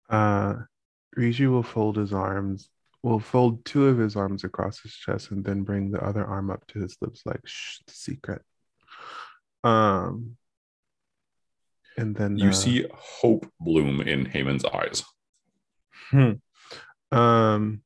uh 0.08 0.54
Riju 1.18 1.50
will 1.50 1.62
fold 1.62 1.96
his 1.96 2.12
arms 2.12 2.68
will 3.02 3.20
fold 3.20 3.64
two 3.66 3.86
of 3.88 3.98
his 3.98 4.16
arms 4.16 4.44
across 4.44 4.80
his 4.80 4.92
chest 4.94 5.30
and 5.30 5.44
then 5.44 5.62
bring 5.62 5.90
the 5.90 6.02
other 6.02 6.24
arm 6.24 6.50
up 6.50 6.66
to 6.68 6.80
his 6.80 6.96
lips 7.02 7.22
like 7.26 7.40
shh 7.44 7.80
secret 7.88 8.42
um 9.62 10.36
and 11.96 12.14
then 12.14 12.38
You 12.38 12.48
uh, 12.48 12.52
see 12.52 12.86
hope 12.92 13.46
bloom 13.60 14.00
in 14.00 14.26
Heyman's 14.26 14.64
eyes. 14.64 15.04
Hmm. 16.10 16.32
Um, 17.12 17.82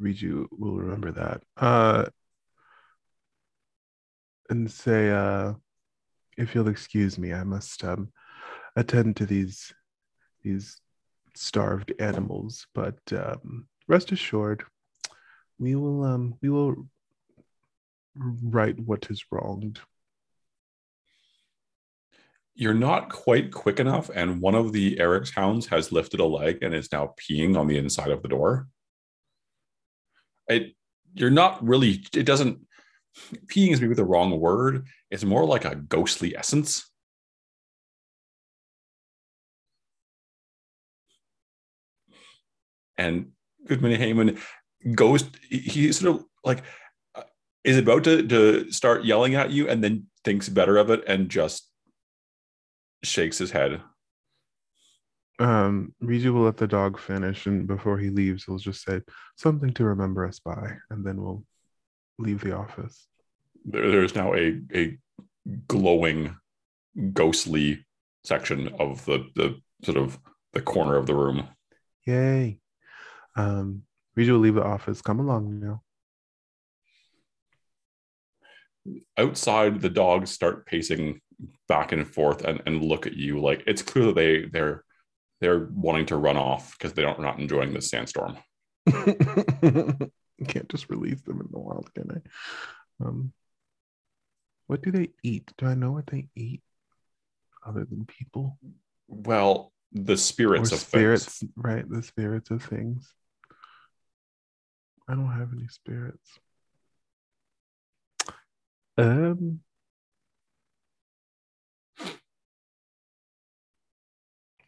Riju 0.00 0.46
will 0.50 0.76
remember 0.76 1.12
that. 1.12 1.42
Uh, 1.56 2.06
and 4.48 4.70
say, 4.70 5.10
uh, 5.10 5.54
if 6.36 6.54
you'll 6.54 6.68
excuse 6.68 7.18
me, 7.18 7.32
I 7.32 7.44
must 7.44 7.84
um 7.84 8.12
attend 8.76 9.16
to 9.16 9.26
these 9.26 9.72
these 10.42 10.80
starved 11.34 11.92
animals. 12.00 12.66
But 12.74 12.98
um, 13.12 13.66
rest 13.88 14.12
assured, 14.12 14.64
we 15.58 15.74
will 15.74 16.04
um 16.04 16.34
we 16.40 16.48
will 16.48 16.86
right 18.14 18.78
what 18.78 19.06
is 19.10 19.24
wronged. 19.30 19.80
You're 22.54 22.74
not 22.74 23.10
quite 23.10 23.52
quick 23.52 23.80
enough, 23.80 24.10
and 24.14 24.40
one 24.40 24.54
of 24.54 24.72
the 24.72 24.98
Eric's 25.00 25.30
hounds 25.30 25.66
has 25.68 25.92
lifted 25.92 26.20
a 26.20 26.24
leg 26.26 26.58
and 26.62 26.74
is 26.74 26.92
now 26.92 27.14
peeing 27.18 27.56
on 27.56 27.68
the 27.68 27.78
inside 27.78 28.10
of 28.10 28.22
the 28.22 28.28
door. 28.28 28.68
It, 30.48 30.74
you're 31.14 31.30
not 31.30 31.66
really. 31.66 32.04
It 32.14 32.26
doesn't. 32.26 32.60
Peeing 33.46 33.72
is 33.72 33.80
maybe 33.80 33.94
the 33.94 34.04
wrong 34.04 34.38
word. 34.38 34.86
It's 35.10 35.24
more 35.24 35.44
like 35.46 35.64
a 35.64 35.74
ghostly 35.76 36.36
essence. 36.36 36.90
And 42.98 43.30
Goodman 43.66 43.98
Heyman 43.98 44.38
goes. 44.94 45.24
he- 45.48 45.92
sort 45.92 46.16
of 46.16 46.24
like 46.44 46.62
uh, 47.14 47.22
is 47.64 47.78
about 47.78 48.04
to 48.04 48.26
to 48.26 48.70
start 48.70 49.04
yelling 49.04 49.34
at 49.34 49.50
you, 49.50 49.68
and 49.68 49.82
then 49.82 50.06
thinks 50.24 50.48
better 50.48 50.76
of 50.76 50.90
it 50.90 51.02
and 51.06 51.30
just 51.30 51.69
shakes 53.02 53.38
his 53.38 53.50
head. 53.50 53.80
Um, 55.38 55.94
Riju 56.02 56.34
will 56.34 56.42
let 56.42 56.58
the 56.58 56.66
dog 56.66 56.98
finish, 56.98 57.46
and 57.46 57.66
before 57.66 57.98
he 57.98 58.10
leaves, 58.10 58.44
he'll 58.44 58.58
just 58.58 58.84
say 58.84 59.00
something 59.36 59.72
to 59.74 59.84
remember 59.84 60.26
us 60.26 60.38
by, 60.38 60.76
and 60.90 61.04
then 61.04 61.20
we'll 61.22 61.44
leave 62.18 62.42
the 62.42 62.54
office. 62.54 63.06
There, 63.64 63.90
there's 63.90 64.14
now 64.14 64.34
a 64.34 64.60
a 64.74 64.98
glowing, 65.66 66.36
ghostly 67.14 67.86
section 68.24 68.68
of 68.78 69.04
the 69.06 69.26
the 69.34 69.60
sort 69.82 69.96
of 69.96 70.18
the 70.52 70.60
corner 70.60 70.96
of 70.96 71.06
the 71.06 71.14
room. 71.14 71.48
Yay! 72.04 72.58
Um, 73.34 73.82
Riju 74.18 74.32
will 74.32 74.38
leave 74.40 74.54
the 74.56 74.64
office. 74.64 75.00
Come 75.00 75.20
along 75.20 75.60
now. 75.60 75.82
Outside, 79.16 79.80
the 79.80 79.88
dogs 79.88 80.30
start 80.30 80.66
pacing 80.66 81.20
back 81.68 81.92
and 81.92 82.06
forth 82.06 82.44
and, 82.44 82.60
and 82.66 82.84
look 82.84 83.06
at 83.06 83.14
you 83.14 83.40
like 83.40 83.62
it's 83.66 83.82
clear 83.82 84.06
that 84.06 84.14
they 84.14 84.44
they're 84.46 84.84
they're 85.40 85.68
wanting 85.72 86.06
to 86.06 86.16
run 86.16 86.36
off 86.36 86.76
because 86.78 86.92
they 86.92 87.02
don't 87.02 87.20
not 87.20 87.38
enjoying 87.38 87.72
this 87.72 87.90
sandstorm. 87.90 88.36
You 88.86 90.10
can't 90.48 90.68
just 90.68 90.90
release 90.90 91.22
them 91.22 91.40
in 91.40 91.48
the 91.50 91.58
wild, 91.58 91.90
can 91.94 92.10
I? 92.10 93.04
Um, 93.04 93.32
what 94.66 94.82
do 94.82 94.90
they 94.90 95.08
eat? 95.22 95.50
Do 95.56 95.66
I 95.66 95.74
know 95.74 95.92
what 95.92 96.06
they 96.06 96.28
eat 96.36 96.62
other 97.66 97.84
than 97.84 98.04
people 98.06 98.58
Well, 99.08 99.72
the 99.92 100.16
spirits 100.16 100.72
or 100.72 100.74
of 100.76 100.80
spirits? 100.80 101.38
things. 101.38 101.52
Right, 101.56 101.88
the 101.88 102.02
spirits 102.02 102.50
of 102.50 102.62
things. 102.62 103.12
I 105.08 105.14
don't 105.14 105.32
have 105.32 105.52
any 105.52 105.68
spirits. 105.68 106.38
Um. 108.98 109.60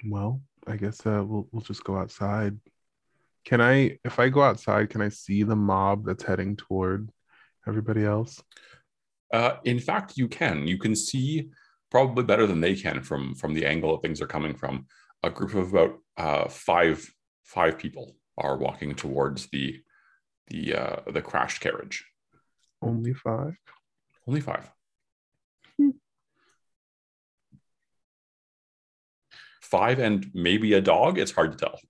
Well, 0.04 0.42
I 0.66 0.76
guess 0.76 1.04
uh, 1.06 1.24
we'll 1.24 1.48
we'll 1.52 1.62
just 1.62 1.84
go 1.84 1.96
outside. 1.96 2.58
Can 3.44 3.60
I, 3.60 3.98
if 4.04 4.18
I 4.20 4.28
go 4.28 4.42
outside, 4.42 4.90
can 4.90 5.00
I 5.00 5.08
see 5.08 5.42
the 5.42 5.56
mob 5.56 6.06
that's 6.06 6.22
heading 6.22 6.56
toward 6.56 7.10
everybody 7.66 8.04
else? 8.04 8.40
Uh, 9.32 9.56
in 9.64 9.78
fact, 9.78 10.16
you 10.16 10.28
can. 10.28 10.66
You 10.68 10.78
can 10.78 10.94
see 10.94 11.50
probably 11.90 12.24
better 12.24 12.46
than 12.46 12.60
they 12.60 12.74
can 12.74 13.02
from 13.02 13.34
from 13.34 13.54
the 13.54 13.66
angle 13.66 13.92
that 13.92 14.02
things 14.02 14.20
are 14.20 14.26
coming 14.26 14.54
from. 14.54 14.86
A 15.22 15.30
group 15.30 15.54
of 15.54 15.72
about 15.72 15.98
uh, 16.16 16.48
five 16.48 17.08
five 17.44 17.78
people 17.78 18.16
are 18.38 18.56
walking 18.56 18.94
towards 18.94 19.46
the 19.48 19.80
the 20.48 20.74
uh, 20.74 20.96
the 21.10 21.22
crashed 21.22 21.60
carriage. 21.60 22.04
Only 22.80 23.14
five. 23.14 23.56
Only 24.26 24.40
five. 24.40 24.70
Five 29.72 30.00
and 30.00 30.30
maybe 30.34 30.74
a 30.74 30.82
dog. 30.82 31.16
It's 31.16 31.32
hard 31.32 31.52
to 31.52 31.58
tell. 31.64 31.80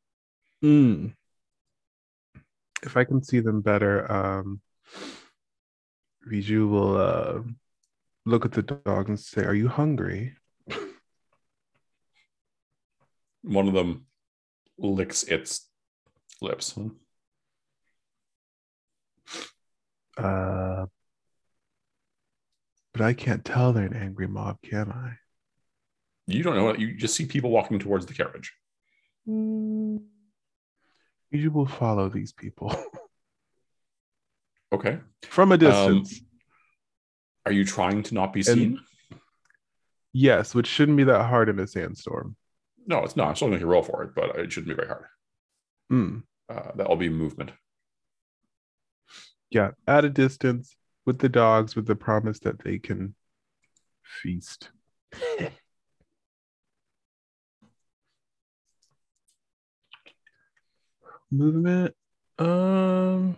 Mm. 0.62 1.14
If 2.84 2.96
I 2.96 3.02
can 3.02 3.24
see 3.24 3.40
them 3.40 3.60
better, 3.60 4.06
um, 4.10 4.60
Riju 6.30 6.70
will 6.70 6.96
uh, 6.96 7.40
look 8.24 8.44
at 8.44 8.52
the 8.52 8.62
dog 8.62 9.09
and 9.09 9.18
say, 9.18 9.42
"Are 9.42 9.54
you 9.54 9.66
hungry?" 9.66 10.36
One 13.42 13.66
of 13.66 13.74
them 13.74 14.06
licks 14.78 15.24
its 15.24 15.68
lips. 16.40 16.78
Uh, 20.16 20.86
but 22.92 23.02
I 23.02 23.12
can't 23.12 23.44
tell 23.44 23.72
they're 23.72 23.86
an 23.86 23.96
angry 23.96 24.28
mob, 24.28 24.62
can 24.62 24.88
I? 24.92 25.21
You 26.34 26.42
don't 26.42 26.56
know 26.56 26.68
it. 26.70 26.78
You 26.80 26.94
just 26.94 27.14
see 27.14 27.26
people 27.26 27.50
walking 27.50 27.78
towards 27.78 28.06
the 28.06 28.14
carriage. 28.14 28.52
Mm. 29.28 30.02
Riju 31.34 31.52
will 31.52 31.66
follow 31.66 32.09
these 32.09 32.32
people 32.32 32.74
Okay. 34.72 34.98
from 35.22 35.52
a 35.52 35.59
distance. 35.59 36.20
Are 37.44 37.52
you 37.52 37.64
trying 37.64 38.02
to 38.04 38.14
not 38.14 38.32
be 38.32 38.42
seen? 38.42 38.80
yes, 40.12 40.54
which 40.54 40.66
shouldn't 40.66 40.96
be 40.96 41.04
that 41.04 41.24
hard 41.24 41.48
in 41.48 41.59
a 41.59 41.66
sandstorm. 41.66 42.36
no, 42.86 43.02
it's 43.04 43.16
not. 43.16 43.28
I'm 43.28 43.36
still 43.36 43.48
going 43.48 43.60
to 43.60 43.66
roll 43.66 43.82
for 43.82 44.02
it, 44.04 44.14
but 44.14 44.36
it 44.38 44.52
shouldn't 44.52 44.68
be 44.68 44.74
very 44.74 44.88
hard. 44.88 45.04
Mm. 45.92 46.22
Uh, 46.48 46.70
that'll 46.74 46.96
be 46.96 47.09
movement. 47.09 47.50
Yeah, 49.50 49.72
at 49.86 50.04
a 50.04 50.10
distance 50.10 50.74
with 51.04 51.18
the 51.18 51.28
dogs, 51.28 51.74
with 51.76 51.86
the 51.86 51.96
promise 51.96 52.38
that 52.40 52.62
they 52.62 52.78
can 52.78 53.14
feast. 54.22 54.70
Movement. 61.32 61.94
Um. 62.38 63.36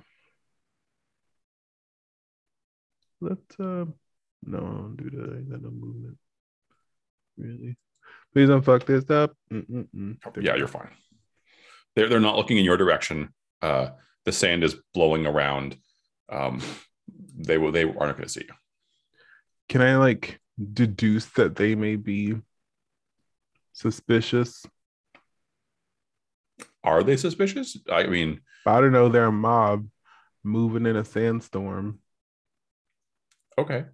Let's 3.21 3.59
uh, 3.59 3.87
No, 4.43 4.59
I 4.59 4.61
don't 4.61 4.97
do 4.97 5.11
that. 5.11 5.33
I 5.33 5.37
ain't 5.39 5.51
got 5.51 5.63
no 5.63 5.71
movement. 5.71 6.19
Really? 7.39 7.77
Please 8.33 8.49
don't 8.49 8.65
fuck 8.65 8.85
this 8.85 9.09
up. 9.11 9.35
Mm-mm-mm. 9.53 10.17
Yeah, 10.43 10.57
you're 10.57 10.69
fine. 10.69 10.91
They're 11.97 12.09
they're 12.09 12.21
not 12.21 12.37
looking 12.37 12.59
in 12.59 12.65
your 12.65 12.77
direction. 12.77 13.33
Uh, 13.63 13.91
the 14.25 14.33
sand 14.33 14.65
is 14.65 14.77
blowing 14.93 15.27
around. 15.27 15.77
Um, 16.29 16.61
they 17.37 17.59
will 17.59 17.73
they 17.73 17.85
aren't 17.85 17.97
going 18.17 18.23
to 18.25 18.29
see 18.29 18.45
you. 18.47 18.55
Can 19.69 19.81
I 19.81 19.97
like 19.97 20.41
deduce 20.73 21.27
that 21.37 21.57
they 21.57 21.75
may 21.75 21.97
be 21.97 22.35
suspicious? 23.73 24.67
Are 26.85 27.03
they 27.03 27.17
suspicious? 27.17 27.77
I 27.91 28.07
mean, 28.07 28.41
I 28.67 28.81
don't 28.81 28.93
know. 28.93 29.09
They're 29.09 29.27
a 29.27 29.33
mob 29.33 29.89
moving 30.45 30.87
in 30.87 30.97
a 30.97 31.05
sandstorm. 31.05 32.01
okay. 33.59 33.87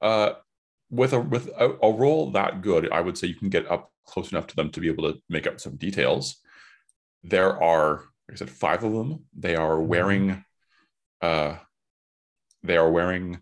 Uh, 0.00 0.34
with 0.90 1.12
a 1.12 1.20
with 1.20 1.48
a, 1.48 1.76
a 1.82 1.92
roll 1.92 2.32
that 2.32 2.62
good, 2.62 2.90
I 2.92 3.00
would 3.00 3.16
say 3.16 3.26
you 3.26 3.34
can 3.34 3.48
get 3.48 3.70
up 3.70 3.90
close 4.06 4.32
enough 4.32 4.46
to 4.48 4.56
them 4.56 4.70
to 4.70 4.80
be 4.80 4.88
able 4.88 5.12
to 5.12 5.20
make 5.28 5.46
up 5.46 5.60
some 5.60 5.76
details. 5.76 6.36
There 7.22 7.62
are, 7.62 7.96
like 8.28 8.32
I 8.32 8.34
said, 8.36 8.50
five 8.50 8.82
of 8.84 8.92
them. 8.92 9.24
They 9.36 9.56
are 9.56 9.80
wearing, 9.80 10.44
uh, 11.20 11.56
they 12.62 12.76
are 12.76 12.90
wearing 12.90 13.40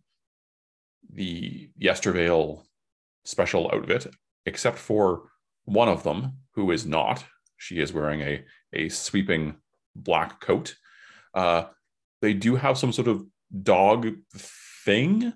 the 1.10 1.70
Yestervale 1.80 2.64
special 3.24 3.70
outfit, 3.72 4.08
except 4.46 4.78
for 4.78 5.30
one 5.64 5.88
of 5.88 6.02
them 6.02 6.38
who 6.54 6.70
is 6.70 6.86
not. 6.86 7.24
She 7.58 7.80
is 7.80 7.92
wearing 7.92 8.22
a 8.22 8.44
a 8.72 8.88
sweeping 8.88 9.56
black 9.94 10.40
coat. 10.40 10.76
Uh, 11.34 11.64
they 12.22 12.32
do 12.32 12.56
have 12.56 12.78
some 12.78 12.92
sort 12.92 13.08
of 13.08 13.24
dog 13.62 14.08
thing. 14.34 15.32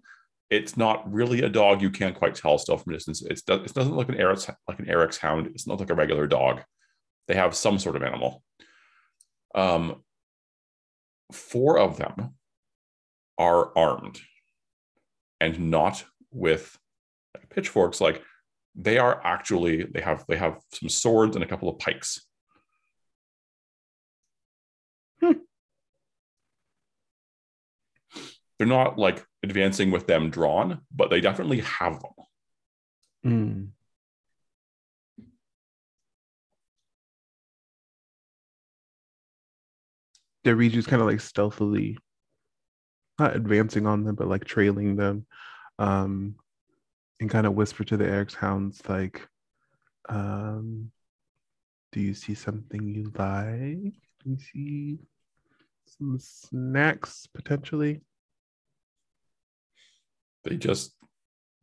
It's 0.51 0.77
not 0.77 1.11
really 1.11 1.43
a 1.43 1.49
dog. 1.49 1.82
You 1.82 1.90
can't 1.90 2.16
quite 2.16 2.35
tell 2.35 2.59
still 2.59 2.77
from 2.77 2.93
distance. 2.93 3.23
It's, 3.23 3.43
it 3.49 3.74
doesn't 3.74 3.97
look 3.97 4.09
an 4.09 4.16
Eric's 4.19 4.49
like 4.69 4.78
an 4.78 4.89
Eric's 4.89 5.19
hound. 5.19 5.47
It's 5.49 5.66
not 5.66 5.81
like 5.81 5.90
a 5.90 5.94
regular 5.94 6.27
dog. 6.27 6.62
They 7.28 7.35
have 7.35 7.55
some 7.55 7.78
sort 7.78 7.97
of 7.97 8.03
animal. 8.03 8.43
Um, 9.55 10.03
four 11.32 11.78
of 11.78 11.97
them 11.97 12.35
are 13.39 13.77
armed 13.77 14.20
and 15.40 15.70
not 15.70 16.05
with 16.31 16.78
pitchforks. 17.51 18.01
Like 18.01 18.23
they 18.74 18.99
are 18.99 19.20
actually 19.24 19.85
they 19.85 20.01
have 20.01 20.24
they 20.28 20.36
have 20.36 20.59
some 20.73 20.89
swords 20.89 21.36
and 21.36 21.44
a 21.44 21.49
couple 21.49 21.69
of 21.69 21.78
pikes. 21.78 22.27
They're 28.59 28.69
not 28.69 28.99
like 28.99 29.24
advancing 29.43 29.90
with 29.90 30.07
them 30.07 30.31
drawn, 30.31 30.82
but 30.94 31.11
they 31.11 31.20
definitely 31.20 31.61
have 31.61 32.01
them. 32.01 32.12
Mm. 33.27 33.69
Deriju's 40.44 40.86
kind 40.86 41.01
of 41.01 41.09
like 41.09 41.20
stealthily, 41.20 41.99
not 43.19 43.36
advancing 43.36 43.86
on 43.86 44.05
them, 44.05 44.15
but 44.15 44.28
like 44.28 44.44
trailing 44.44 44.97
them, 44.97 45.27
um, 45.78 46.36
and 47.23 47.31
kind 47.31 47.47
of 47.47 47.55
whisper 47.55 47.85
to 47.85 47.97
the 47.97 48.05
Eric's 48.05 48.35
hounds, 48.35 48.82
like, 48.89 49.27
um, 50.09 50.90
"Do 51.93 52.01
you 52.01 52.15
see 52.15 52.35
something 52.35 52.89
you 52.89 53.05
like? 53.15 53.94
Do 54.19 54.31
you 54.31 54.39
see 54.39 54.99
some 55.86 56.19
snacks 56.19 57.28
potentially?" 57.32 58.03
They 60.43 60.57
just 60.57 60.97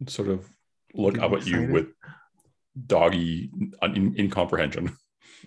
sort 0.07 0.29
of 0.29 0.49
look 0.93 1.15
Get 1.15 1.23
up 1.23 1.33
at 1.33 1.45
you 1.45 1.69
with 1.69 1.87
doggy 2.87 3.51
in- 3.81 4.15
incomprehension. 4.17 4.95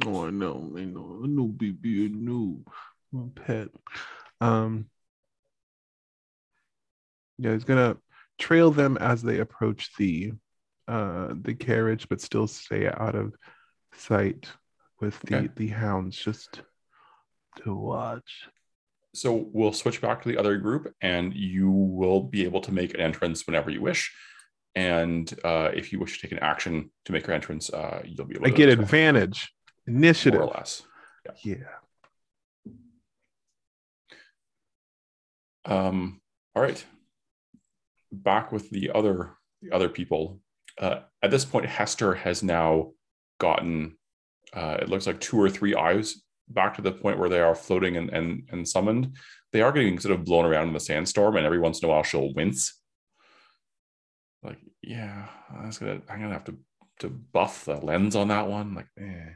Oh, 0.05 0.27
I 0.27 0.31
know, 0.31 0.73
I 0.77 0.85
know, 0.85 1.23
I 1.25 1.27
know, 1.27 1.47
baby, 1.47 2.05
I 2.05 2.09
know, 2.09 2.63
my 3.11 3.29
pet. 3.35 3.69
Um, 4.41 4.91
yeah, 7.39 7.55
he's 7.55 7.65
gonna 7.65 7.97
trail 8.47 8.71
them 8.71 8.97
as 9.11 9.19
they 9.23 9.39
approach 9.47 9.83
the 9.99 10.33
uh 10.89 11.29
the 11.47 11.55
carriage, 11.55 12.05
but 12.11 12.21
still 12.21 12.49
stay 12.49 12.83
out 13.05 13.15
of 13.23 13.29
sight 14.09 14.43
with 15.01 15.17
the 15.21 15.37
Okay. 15.37 15.49
the 15.61 15.69
hounds 15.69 16.17
just 16.17 16.63
to 17.63 17.75
watch. 17.75 18.31
So 19.15 19.29
we'll 19.53 19.75
switch 19.83 20.01
back 20.01 20.23
to 20.23 20.29
the 20.31 20.39
other 20.39 20.57
group, 20.67 20.85
and 21.01 21.27
you 21.35 21.71
will 21.71 22.23
be 22.35 22.45
able 22.49 22.63
to 22.63 22.73
make 22.73 22.95
an 22.95 23.01
entrance 23.01 23.47
whenever 23.47 23.71
you 23.71 23.83
wish. 23.91 24.03
And 24.75 25.27
uh, 25.45 25.69
if 25.81 25.93
you 25.93 26.01
wish 26.01 26.13
to 26.17 26.21
take 26.23 26.33
an 26.33 26.43
action 26.53 26.75
to 27.05 27.13
make 27.13 27.27
your 27.27 27.37
entrance, 27.37 27.69
uh, 27.71 28.01
you'll 28.05 28.27
be 28.27 28.37
able 28.37 28.47
I 28.47 28.51
to 28.51 28.57
get 28.57 28.69
well, 28.71 28.81
advantage, 28.81 29.53
more 29.87 29.97
initiative. 29.97 30.41
or 30.41 30.47
less. 30.47 30.83
Yeah. 31.45 31.57
Um, 35.65 36.21
all 36.57 36.63
right. 36.63 36.83
Back 38.13 38.53
with 38.53 38.71
the 38.71 38.91
other 38.95 39.37
the 39.63 39.73
other 39.73 39.89
people. 39.89 40.41
Uh, 40.79 41.01
at 41.23 41.31
this 41.31 41.45
point, 41.45 41.67
Hester 41.67 42.15
has 42.15 42.43
now 42.43 42.93
gotten. 43.39 43.97
Uh, 44.53 44.77
it 44.81 44.89
looks 44.89 45.07
like 45.07 45.21
two 45.21 45.41
or 45.41 45.49
three 45.49 45.75
eyes 45.75 46.23
back 46.49 46.75
to 46.75 46.83
the 46.83 46.93
point 46.93 47.19
where 47.19 47.31
they 47.31 47.41
are 47.41 47.55
floating 47.55 47.97
and 47.97 48.11
and, 48.11 48.49
and 48.51 48.69
summoned. 48.69 49.17
They 49.53 49.63
are 49.63 49.73
getting 49.73 49.99
sort 49.99 50.15
of 50.15 50.25
blown 50.25 50.45
around 50.45 50.69
in 50.69 50.75
the 50.75 50.81
sandstorm, 50.81 51.37
and 51.37 51.47
every 51.47 51.59
once 51.59 51.81
in 51.81 51.89
a 51.89 51.91
while 51.91 52.03
she'll 52.03 52.33
wince. 52.35 52.79
Like, 54.43 54.59
yeah, 54.83 55.29
I 55.51 55.67
was 55.67 55.79
gonna. 55.79 56.03
I'm 56.09 56.21
gonna 56.21 56.33
have 56.33 56.45
to 56.45 56.59
to 57.01 57.09
buff 57.09 57.65
the 57.65 57.77
lens 57.77 58.17
on 58.17 58.29
that 58.29 58.49
one. 58.49 58.75
Like, 58.75 58.89
eh, 58.99 59.33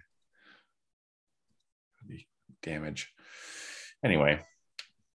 damage. 2.62 3.12
Anyway, 4.04 4.40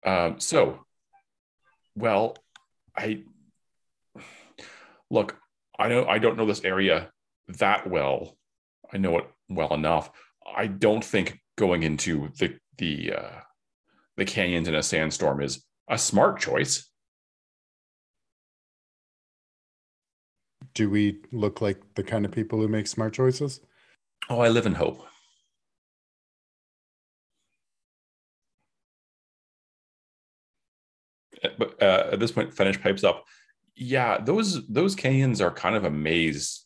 um, 0.04 0.40
so 0.40 0.86
well, 1.96 2.36
I 2.98 3.24
look, 5.12 5.38
I 5.78 5.90
know 5.90 6.06
I 6.08 6.18
don't 6.18 6.38
know 6.38 6.46
this 6.48 6.64
area 6.64 7.12
that 7.60 7.88
well. 7.88 8.38
I 8.92 8.98
know 8.98 9.20
it 9.20 9.26
well 9.50 9.74
enough. 9.74 10.10
I 10.56 10.68
don't 10.68 11.04
think 11.04 11.40
going 11.58 11.84
into 11.84 12.30
the 12.40 12.58
the 12.78 13.14
uh, 13.14 13.40
the 14.18 14.26
canyons 14.26 14.68
in 14.68 14.76
a 14.76 14.82
sandstorm 14.82 15.42
is 15.42 15.64
a 15.90 15.98
smart 15.98 16.40
choice. 16.40 16.88
Do 20.74 20.90
we 20.90 21.20
look 21.32 21.60
like 21.62 21.82
the 21.96 22.04
kind 22.04 22.26
of 22.26 22.32
people 22.32 22.60
who 22.60 22.68
make 22.68 22.88
smart 22.88 23.14
choices? 23.14 23.60
Oh, 24.30 24.40
I 24.40 24.48
live 24.48 24.66
in 24.66 24.76
hope. 24.76 25.06
Uh, 31.44 31.50
But 31.58 31.82
uh, 31.82 32.10
at 32.14 32.20
this 32.20 32.32
point, 32.32 32.54
Finish 32.54 32.82
pipes 32.82 33.04
up. 33.04 33.26
Yeah, 33.76 34.20
those 34.20 34.68
those 34.68 34.96
canyons 34.96 35.42
are 35.42 35.52
kind 35.52 35.76
of 35.76 35.86
a 35.86 35.90
maze, 35.90 36.66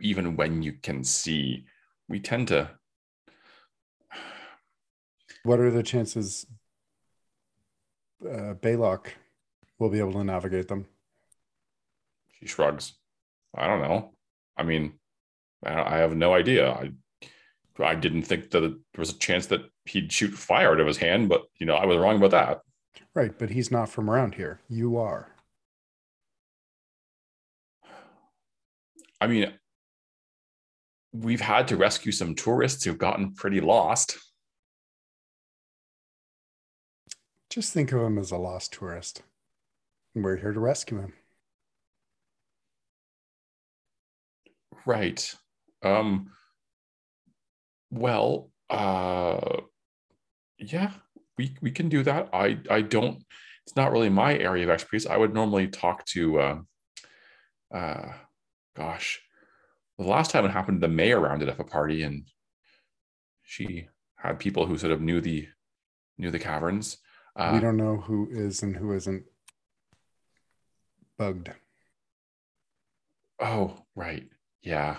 even 0.00 0.36
when 0.36 0.62
you 0.62 0.72
can 0.72 1.04
see. 1.04 1.64
We 2.08 2.20
tend 2.20 2.48
to. 2.48 2.70
What 5.42 5.60
are 5.60 5.70
the 5.70 5.82
chances 5.82 6.46
uh, 8.24 8.54
Baylock 8.54 9.08
will 9.78 9.90
be 9.90 9.98
able 9.98 10.12
to 10.12 10.24
navigate 10.24 10.68
them? 10.68 10.86
She 12.32 12.46
shrugs. 12.46 12.94
I 13.54 13.66
don't 13.66 13.80
know. 13.80 14.12
I 14.56 14.62
mean, 14.62 14.94
I 15.64 15.96
I 15.96 15.96
have 15.98 16.16
no 16.16 16.34
idea. 16.34 16.70
I 16.70 16.92
I 17.78 17.94
didn't 17.94 18.22
think 18.22 18.50
that 18.50 18.60
there 18.60 18.98
was 18.98 19.10
a 19.10 19.18
chance 19.18 19.46
that 19.46 19.62
he'd 19.84 20.10
shoot 20.12 20.32
fire 20.32 20.72
out 20.72 20.80
of 20.80 20.86
his 20.86 20.96
hand, 20.96 21.28
but 21.28 21.44
you 21.58 21.66
know, 21.66 21.74
I 21.74 21.86
was 21.86 21.98
wrong 21.98 22.16
about 22.16 22.30
that. 22.30 22.60
Right, 23.14 23.38
but 23.38 23.50
he's 23.50 23.70
not 23.70 23.88
from 23.88 24.10
around 24.10 24.34
here. 24.34 24.60
You 24.68 24.96
are. 24.96 25.35
I 29.20 29.26
mean, 29.26 29.52
we've 31.12 31.40
had 31.40 31.68
to 31.68 31.76
rescue 31.76 32.12
some 32.12 32.34
tourists 32.34 32.84
who've 32.84 32.98
gotten 32.98 33.34
pretty 33.34 33.60
lost. 33.60 34.18
Just 37.48 37.72
think 37.72 37.92
of 37.92 38.02
him 38.02 38.18
as 38.18 38.30
a 38.30 38.36
lost 38.36 38.72
tourist. 38.72 39.22
And 40.14 40.22
we're 40.24 40.36
here 40.36 40.52
to 40.52 40.60
rescue 40.60 40.98
him. 40.98 41.12
Right. 44.84 45.34
Um 45.82 46.30
well, 47.90 48.50
uh 48.68 49.60
yeah, 50.58 50.90
we 51.38 51.56
we 51.62 51.70
can 51.70 51.88
do 51.88 52.02
that. 52.02 52.28
I 52.32 52.58
I 52.70 52.82
don't 52.82 53.24
it's 53.66 53.76
not 53.76 53.90
really 53.92 54.10
my 54.10 54.36
area 54.36 54.64
of 54.64 54.70
expertise. 54.70 55.06
I 55.06 55.16
would 55.16 55.34
normally 55.34 55.68
talk 55.68 56.04
to 56.06 56.40
uh 56.40 56.58
uh 57.74 58.12
gosh. 58.76 59.20
The 59.98 60.04
last 60.04 60.30
time 60.30 60.44
it 60.44 60.50
happened, 60.50 60.82
the 60.82 60.88
mayor 60.88 61.20
rounded 61.20 61.48
up 61.48 61.58
a 61.58 61.64
party 61.64 62.02
and 62.02 62.28
she 63.42 63.88
had 64.16 64.38
people 64.38 64.66
who 64.66 64.76
sort 64.76 64.92
of 64.92 65.00
knew 65.00 65.20
the 65.20 65.48
knew 66.18 66.30
the 66.30 66.38
caverns. 66.38 66.98
Uh, 67.34 67.50
we 67.54 67.60
don't 67.60 67.76
know 67.76 67.96
who 67.96 68.28
is 68.30 68.62
and 68.62 68.76
who 68.76 68.92
isn't 68.92 69.24
bugged. 71.18 71.50
Oh, 73.40 73.76
right. 73.94 74.28
Yeah. 74.62 74.96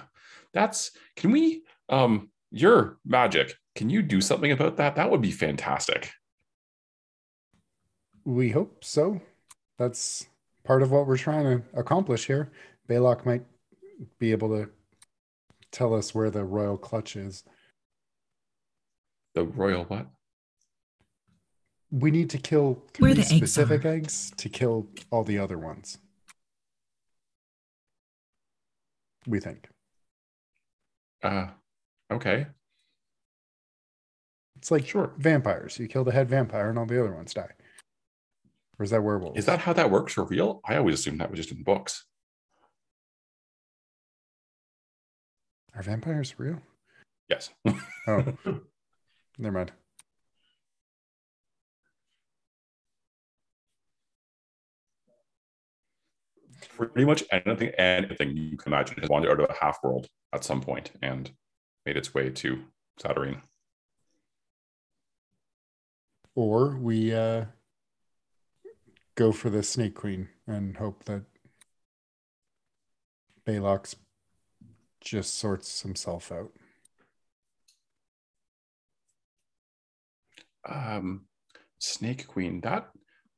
That's 0.54 0.92
can 1.16 1.32
we 1.32 1.64
um 1.90 2.30
your 2.52 2.98
magic, 3.06 3.56
can 3.76 3.90
you 3.90 4.02
do 4.02 4.22
something 4.22 4.52
about 4.52 4.78
that? 4.78 4.96
That 4.96 5.12
would 5.12 5.22
be 5.22 5.32
fantastic. 5.32 6.12
We 8.24 8.50
hope 8.50 8.84
so. 8.84 9.22
That's 9.78 10.28
part 10.64 10.82
of 10.82 10.92
what 10.92 11.08
we're 11.08 11.18
trying 11.18 11.44
to 11.44 11.80
accomplish 11.80 12.26
here. 12.28 12.52
Baylock 12.90 13.26
might 13.26 13.44
be 14.20 14.32
able 14.32 14.50
to 14.50 14.70
tell 15.72 15.94
us 15.94 16.14
where 16.16 16.30
the 16.30 16.44
royal 16.44 16.78
clutch 16.78 17.16
is. 17.16 17.44
The 19.36 19.44
royal 19.44 19.84
what? 19.86 20.08
We 21.92 22.12
need 22.12 22.30
to 22.32 22.38
kill 22.38 22.84
Where 23.00 23.14
the 23.14 23.24
three 23.24 23.38
eggs 23.38 23.52
specific 23.54 23.86
are. 23.86 23.90
eggs 23.90 24.32
to 24.38 24.50
kill 24.50 24.88
all 25.12 25.24
the 25.24 25.40
other 25.40 25.58
ones. 25.58 25.98
We 29.26 29.40
think. 29.40 29.70
Uh 31.24 31.48
okay. 32.12 32.48
It's 34.58 34.72
like 34.72 34.88
Sure. 34.88 35.14
vampires. 35.18 35.78
You 35.80 35.88
kill 35.88 36.04
the 36.04 36.12
head 36.12 36.30
vampire 36.30 36.70
and 36.70 36.80
all 36.80 36.86
the 36.86 37.00
other 37.00 37.14
ones 37.14 37.34
die. 37.34 37.52
Or 38.80 38.84
is 38.84 38.92
that 38.92 39.02
werewolves? 39.04 39.38
Is 39.40 39.46
that 39.46 39.60
how 39.60 39.74
that 39.74 39.92
works 39.92 40.14
for 40.14 40.26
real? 40.26 40.62
I 40.66 40.78
always 40.78 40.96
assumed 41.00 41.20
that 41.22 41.30
was 41.32 41.38
just 41.40 41.52
in 41.52 41.64
books. 41.64 42.06
Are 45.78 45.84
vampires 45.84 46.34
real? 46.40 46.60
Yes. 47.30 47.52
Oh, 48.08 48.24
never 49.38 49.58
mind. 49.60 49.72
Pretty 56.76 57.06
much 57.06 57.24
anything, 57.32 57.70
anything 57.78 58.36
you 58.36 58.58
can 58.58 58.74
imagine 58.74 58.98
has 59.00 59.10
wandered 59.10 59.30
out 59.30 59.40
of 59.40 59.50
a 59.52 59.64
half 59.64 59.78
world 59.84 60.08
at 60.34 60.44
some 60.44 60.62
point 60.62 60.90
and 61.04 61.30
made 61.86 61.96
its 61.96 62.12
way 62.12 62.32
to 62.32 62.64
Satyrine. 63.00 63.44
Or 66.34 66.76
we 66.76 67.14
uh, 67.14 67.46
go 69.14 69.32
for 69.32 69.52
the 69.52 69.62
Snake 69.62 69.94
Queen 69.94 70.30
and 70.48 70.78
hope 70.78 71.04
that 71.06 71.22
Baylox 73.46 73.96
just 75.02 75.36
sorts 75.36 75.82
himself 75.82 76.32
out. 76.32 76.52
um 80.68 81.22
snake 81.80 82.28
queen 82.28 82.62
that 82.62 82.90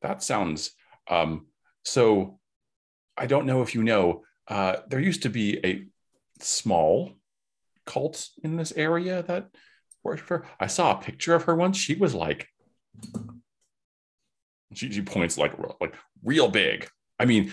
that 0.02 0.24
sounds 0.24 0.72
um 1.10 1.46
so 1.84 2.40
i 3.18 3.26
don't 3.26 3.46
know 3.46 3.62
if 3.62 3.76
you 3.76 3.84
know 3.84 4.24
uh 4.48 4.78
there 4.88 5.00
used 5.00 5.24
to 5.24 5.30
be 5.30 5.60
a 5.66 5.86
small 6.42 7.12
cult 7.86 8.30
in 8.44 8.56
this 8.56 8.72
area 8.76 9.24
that 9.24 9.50
worked 10.04 10.22
for 10.22 10.46
i 10.60 10.68
saw 10.68 10.92
a 10.92 11.02
picture 11.02 11.36
of 11.36 11.44
her 11.44 11.56
once 11.56 11.78
she 11.78 11.96
was 11.96 12.16
like 12.16 12.48
she, 14.74 14.92
she 14.92 15.02
points 15.02 15.38
like 15.38 15.54
like 15.82 15.96
real 16.24 16.48
big 16.48 16.88
i 17.20 17.26
mean 17.26 17.52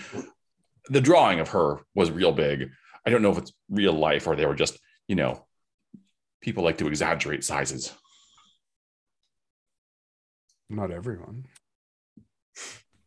the 0.89 1.01
drawing 1.01 1.39
of 1.39 1.49
her 1.49 1.79
was 1.93 2.09
real 2.09 2.31
big 2.31 2.69
i 3.07 3.09
don't 3.09 3.23
know 3.23 3.31
if 3.31 3.37
it's 3.39 3.53
real 3.69 3.93
life 3.93 4.27
or 4.27 4.35
they 4.35 4.45
were 4.45 4.55
just 4.55 4.77
you 5.07 5.15
know 5.15 5.43
people 6.41 6.63
like 6.63 6.77
to 6.77 6.87
exaggerate 6.87 7.43
sizes 7.43 7.93
Not 10.69 10.91
everyone. 10.91 11.45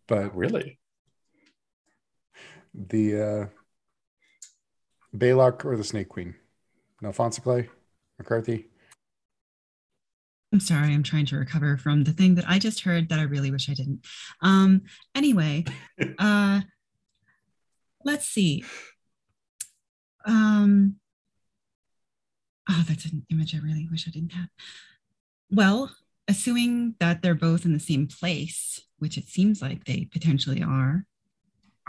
But 0.07 0.35
really 0.35 0.79
the 2.75 3.23
uh, 3.23 3.47
Baylock 5.17 5.65
or 5.65 5.77
the 5.77 5.85
Snake 5.85 6.09
Queen? 6.09 6.35
Alfonso 7.05 7.43
Clay? 7.43 7.69
McCarthy? 8.19 8.69
I'm 10.53 10.61
sorry, 10.61 10.93
I'm 10.93 11.03
trying 11.03 11.27
to 11.27 11.37
recover 11.37 11.77
from 11.77 12.05
the 12.05 12.13
thing 12.13 12.35
that 12.35 12.45
I 12.49 12.59
just 12.59 12.81
heard 12.81 13.09
that 13.09 13.19
I 13.19 13.23
really 13.23 13.51
wish 13.51 13.71
I 13.71 13.75
didn't. 13.75 14.05
Um, 14.43 14.83
anyway, 15.15 15.65
uh, 16.19 16.63
let's 18.05 18.27
see. 18.27 18.65
Um, 20.25 20.97
oh, 22.69 22.85
that's 22.89 23.07
an 23.07 23.25
image 23.31 23.55
I 23.55 23.59
really 23.59 23.89
wish 23.91 24.07
I 24.07 24.11
didn't 24.11 24.33
have. 24.33 24.49
Well, 25.51 25.95
assuming 26.29 26.95
that 27.01 27.23
they're 27.23 27.35
both 27.35 27.65
in 27.65 27.73
the 27.73 27.81
same 27.81 28.07
place, 28.07 28.81
which 28.99 29.17
it 29.19 29.27
seems 29.29 29.61
like 29.61 29.85
they 29.85 30.09
potentially 30.13 30.63
are, 30.63 31.05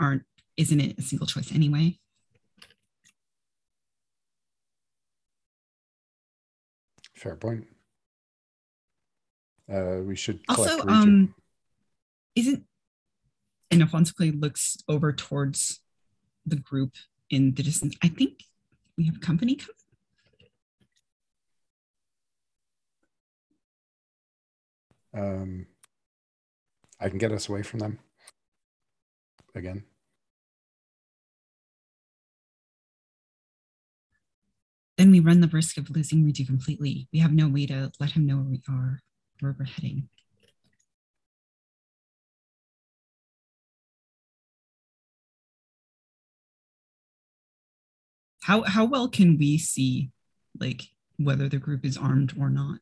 aren't 0.00 0.24
isn't 0.56 0.80
it 0.80 0.98
a 0.98 1.02
single 1.02 1.26
choice 1.26 1.52
anyway? 1.52 1.98
Fair 7.14 7.36
point. 7.36 7.66
Uh, 9.72 10.00
we 10.02 10.16
should 10.16 10.40
Also, 10.48 10.78
region. 10.78 10.88
um, 10.88 11.34
isn't 12.34 12.64
and 13.70 13.80
Alfonso 13.80 14.12
looks 14.24 14.76
over 14.88 15.12
towards 15.12 15.80
the 16.44 16.56
group 16.56 16.92
in 17.32 17.54
the 17.54 17.62
distance. 17.62 17.96
I 18.02 18.08
think 18.08 18.44
we 18.96 19.06
have 19.06 19.20
company 19.20 19.56
coming. 19.56 19.76
Um, 25.14 25.66
I 27.00 27.08
can 27.08 27.18
get 27.18 27.32
us 27.32 27.48
away 27.48 27.62
from 27.62 27.80
them 27.80 27.98
again. 29.54 29.84
Then 34.98 35.10
we 35.10 35.20
run 35.20 35.40
the 35.40 35.48
risk 35.48 35.78
of 35.78 35.90
losing 35.90 36.24
Riju 36.24 36.46
completely. 36.46 37.08
We 37.12 37.18
have 37.18 37.32
no 37.32 37.48
way 37.48 37.66
to 37.66 37.90
let 37.98 38.12
him 38.12 38.26
know 38.26 38.36
where 38.36 38.44
we 38.44 38.62
are, 38.68 39.00
where 39.40 39.56
we're 39.58 39.64
heading. 39.64 40.08
How 48.42 48.62
how 48.62 48.84
well 48.84 49.08
can 49.08 49.38
we 49.38 49.56
see 49.56 50.10
like 50.58 50.82
whether 51.16 51.48
the 51.48 51.58
group 51.58 51.84
is 51.84 51.96
armed 51.96 52.34
or 52.38 52.50
not? 52.50 52.80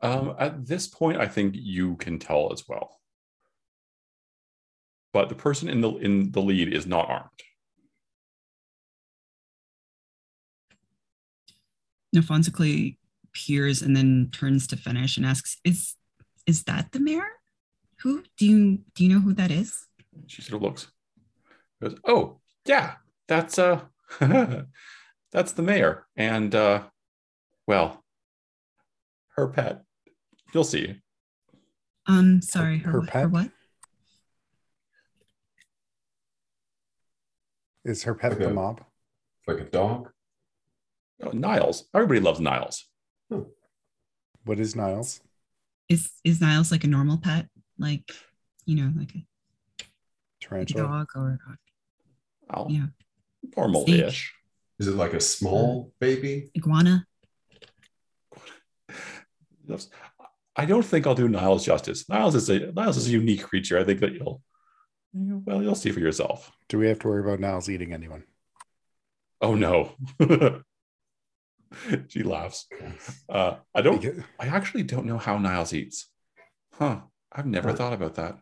Um, 0.00 0.34
at 0.38 0.66
this 0.66 0.86
point, 0.86 1.18
I 1.18 1.26
think 1.26 1.54
you 1.56 1.96
can 1.96 2.18
tell 2.18 2.52
as 2.52 2.66
well. 2.68 3.00
But 5.12 5.28
the 5.28 5.34
person 5.34 5.68
in 5.68 5.80
the 5.80 5.90
in 5.96 6.30
the 6.30 6.40
lead 6.40 6.72
is 6.72 6.86
not 6.86 7.10
armed. 7.10 7.30
Alfonso 12.14 12.50
Clay 12.50 12.96
peers 13.32 13.82
and 13.82 13.96
then 13.96 14.28
turns 14.32 14.66
to 14.68 14.76
finish 14.76 15.16
and 15.16 15.26
asks, 15.26 15.58
"Is 15.64 15.96
is 16.46 16.62
that 16.64 16.92
the 16.92 17.00
mayor? 17.00 17.26
Who 18.02 18.22
do 18.36 18.46
you 18.46 18.78
do 18.94 19.04
you 19.04 19.12
know 19.12 19.20
who 19.20 19.34
that 19.34 19.50
is?" 19.50 19.86
She 20.28 20.42
sort 20.42 20.56
of 20.56 20.62
looks. 20.62 20.86
Goes, 21.82 21.96
oh 22.04 22.38
yeah, 22.66 22.94
that's 23.26 23.58
uh, 23.58 23.80
that's 25.32 25.52
the 25.52 25.62
mayor, 25.62 26.06
and 26.16 26.54
uh, 26.54 26.82
well, 27.66 28.02
her 29.36 29.48
pet. 29.48 29.82
You'll 30.52 30.64
see. 30.64 31.00
Um, 32.06 32.42
sorry, 32.42 32.78
her, 32.78 32.90
her 32.92 33.00
her 33.02 33.06
pet? 33.06 33.30
what? 33.30 33.50
Is 37.84 38.02
her 38.02 38.14
pet 38.14 38.32
Like 38.32 38.40
the 38.40 38.48
a- 38.50 38.54
mob? 38.54 38.82
like 39.46 39.58
a 39.60 39.64
dog. 39.64 40.10
Oh, 41.22 41.30
Niles. 41.30 41.88
Everybody 41.94 42.20
loves 42.20 42.40
Niles. 42.40 42.86
What 44.44 44.58
is 44.60 44.74
Niles? 44.76 45.20
Is 45.88 46.10
is 46.24 46.40
Niles 46.40 46.70
like 46.70 46.84
a 46.84 46.88
normal 46.88 47.18
pet, 47.18 47.48
like 47.78 48.10
you 48.64 48.76
know, 48.76 48.92
like 48.96 49.12
a, 49.14 49.18
like 49.78 49.82
a 49.82 49.84
Tarantula? 50.40 50.82
dog 50.82 51.08
or 51.14 51.38
Oh, 52.52 52.66
yeah, 52.68 52.86
normal-ish. 53.56 54.34
Is 54.78 54.88
it 54.88 54.94
like 54.96 55.12
a 55.12 55.20
small 55.20 55.92
baby? 56.00 56.50
iguana? 56.56 57.06
I 60.56 60.64
don't 60.66 60.84
think 60.84 61.06
I'll 61.06 61.14
do 61.14 61.28
Niles 61.28 61.64
justice. 61.64 62.08
Niles 62.08 62.34
is 62.34 62.50
a 62.50 62.72
Niles 62.72 62.96
is 62.96 63.08
a 63.08 63.12
unique 63.12 63.42
creature. 63.42 63.78
I 63.78 63.84
think 63.84 64.00
that 64.00 64.12
you'll 64.12 64.42
well, 65.12 65.62
you'll 65.62 65.74
see 65.74 65.90
for 65.90 66.00
yourself. 66.00 66.50
Do 66.68 66.78
we 66.78 66.88
have 66.88 66.98
to 67.00 67.08
worry 67.08 67.20
about 67.20 67.40
Niles 67.40 67.68
eating 67.68 67.92
anyone? 67.92 68.24
Oh 69.40 69.54
no. 69.54 69.92
she 72.08 72.22
laughs. 72.22 72.66
Uh, 73.28 73.56
I 73.74 73.82
don't 73.82 74.04
I 74.38 74.46
actually 74.46 74.82
don't 74.82 75.06
know 75.06 75.18
how 75.18 75.38
Niles 75.38 75.72
eats. 75.72 76.08
Huh. 76.74 77.00
I've 77.32 77.46
never 77.46 77.70
Huh. 77.70 77.76
thought 77.76 77.92
about 77.92 78.16
that. 78.16 78.36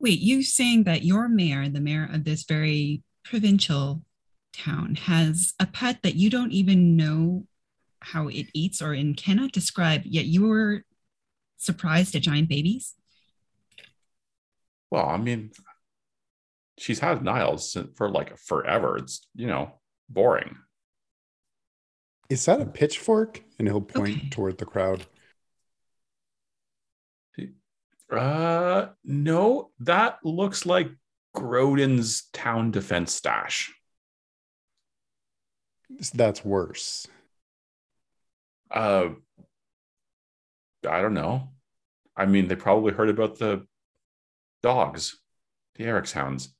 Wait, 0.00 0.18
you 0.18 0.42
saying 0.42 0.84
that 0.84 1.04
your 1.04 1.28
mayor, 1.28 1.68
the 1.68 1.80
mayor 1.80 2.08
of 2.12 2.24
this 2.24 2.44
very 2.44 3.02
provincial 3.24 4.02
town, 4.52 4.94
has 4.96 5.54
a 5.58 5.66
pet 5.66 6.00
that 6.02 6.14
you 6.14 6.30
don't 6.30 6.52
even 6.52 6.96
know 6.96 7.46
how 8.00 8.28
it 8.28 8.46
eats 8.52 8.82
or 8.82 8.92
and 8.92 9.16
cannot 9.16 9.52
describe, 9.52 10.02
yet 10.04 10.26
you 10.26 10.46
were 10.46 10.84
surprised 11.56 12.14
at 12.16 12.22
giant 12.22 12.48
babies? 12.48 12.94
Well, 14.90 15.06
I 15.06 15.16
mean, 15.16 15.52
she's 16.78 16.98
had 16.98 17.22
Niles 17.22 17.76
for 17.96 18.10
like 18.10 18.36
forever. 18.38 18.98
It's 18.98 19.26
you 19.34 19.46
know 19.46 19.72
boring. 20.08 20.56
Is 22.28 22.44
that 22.46 22.60
a 22.60 22.66
pitchfork? 22.66 23.42
And 23.58 23.68
he'll 23.68 23.80
point 23.80 24.16
Okay. 24.16 24.28
toward 24.30 24.58
the 24.58 24.66
crowd. 24.66 25.06
Uh, 28.10 28.88
no, 29.04 29.70
that 29.80 30.18
looks 30.24 30.66
like 30.66 30.90
Grodin's 31.34 32.22
town 32.32 32.70
defense 32.70 33.12
stash. 33.12 33.72
That's 36.14 36.44
worse. 36.44 37.06
Uh, 38.70 39.10
I 40.88 41.02
don't 41.02 41.14
know. 41.14 41.48
I 42.16 42.26
mean, 42.26 42.48
they 42.48 42.56
probably 42.56 42.92
heard 42.92 43.08
about 43.08 43.38
the 43.38 43.66
dogs, 44.62 45.18
the 45.76 45.84
Eric's 45.84 46.12
hounds. 46.12 46.54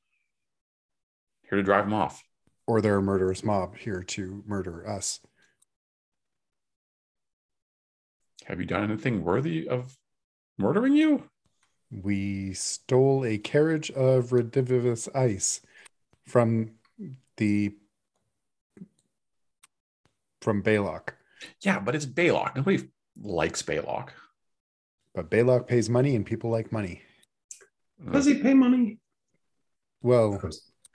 Here 1.49 1.59
to 1.59 1.62
drive 1.62 1.85
them 1.85 1.94
off. 1.94 2.23
Or 2.66 2.81
they're 2.81 2.97
a 2.97 3.03
murderous 3.03 3.44
mob 3.44 3.77
here 3.77 4.03
to 4.03 4.43
murder 4.47 4.89
us. 4.89 5.20
Have 8.44 8.61
you 8.61 8.66
done 8.66 8.85
anything 8.85 9.23
worthy 9.23 9.69
of 9.69 9.97
murdering 10.59 10.94
you? 10.94 11.24
We 11.93 12.55
stole 12.55 13.24
a 13.24 13.36
carriage 13.36 13.90
of 13.90 14.31
redivivus 14.31 15.14
ice 15.14 15.60
from 16.27 16.70
the 17.36 17.74
from 20.40 20.62
Baylock. 20.62 21.10
Yeah, 21.60 21.78
but 21.81 21.94
it's 21.94 22.06
Baylock. 22.06 22.56
Nobody 22.56 22.89
likes 23.20 23.62
Baylock. 23.62 24.09
But 25.14 25.31
Baylock 25.31 25.66
pays 25.66 25.90
money 25.90 26.16
and 26.16 26.24
people 26.24 26.51
like 26.51 26.73
money. 26.73 27.02
Does 28.10 28.27
he 28.27 28.35
pay 28.35 28.55
money? 28.55 28.98
Well, 30.02 30.40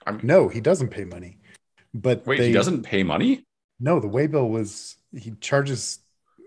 I'm, 0.05 0.19
no, 0.23 0.49
he 0.49 0.59
doesn't 0.59 0.89
pay 0.89 1.05
money. 1.05 1.37
But 1.93 2.25
wait, 2.25 2.39
they, 2.39 2.47
he 2.47 2.53
doesn't 2.53 2.83
pay 2.83 3.03
money? 3.03 3.45
No, 3.79 3.99
the 3.99 4.09
waybill 4.09 4.49
was 4.49 4.97
he 5.15 5.31
charges 5.39 5.99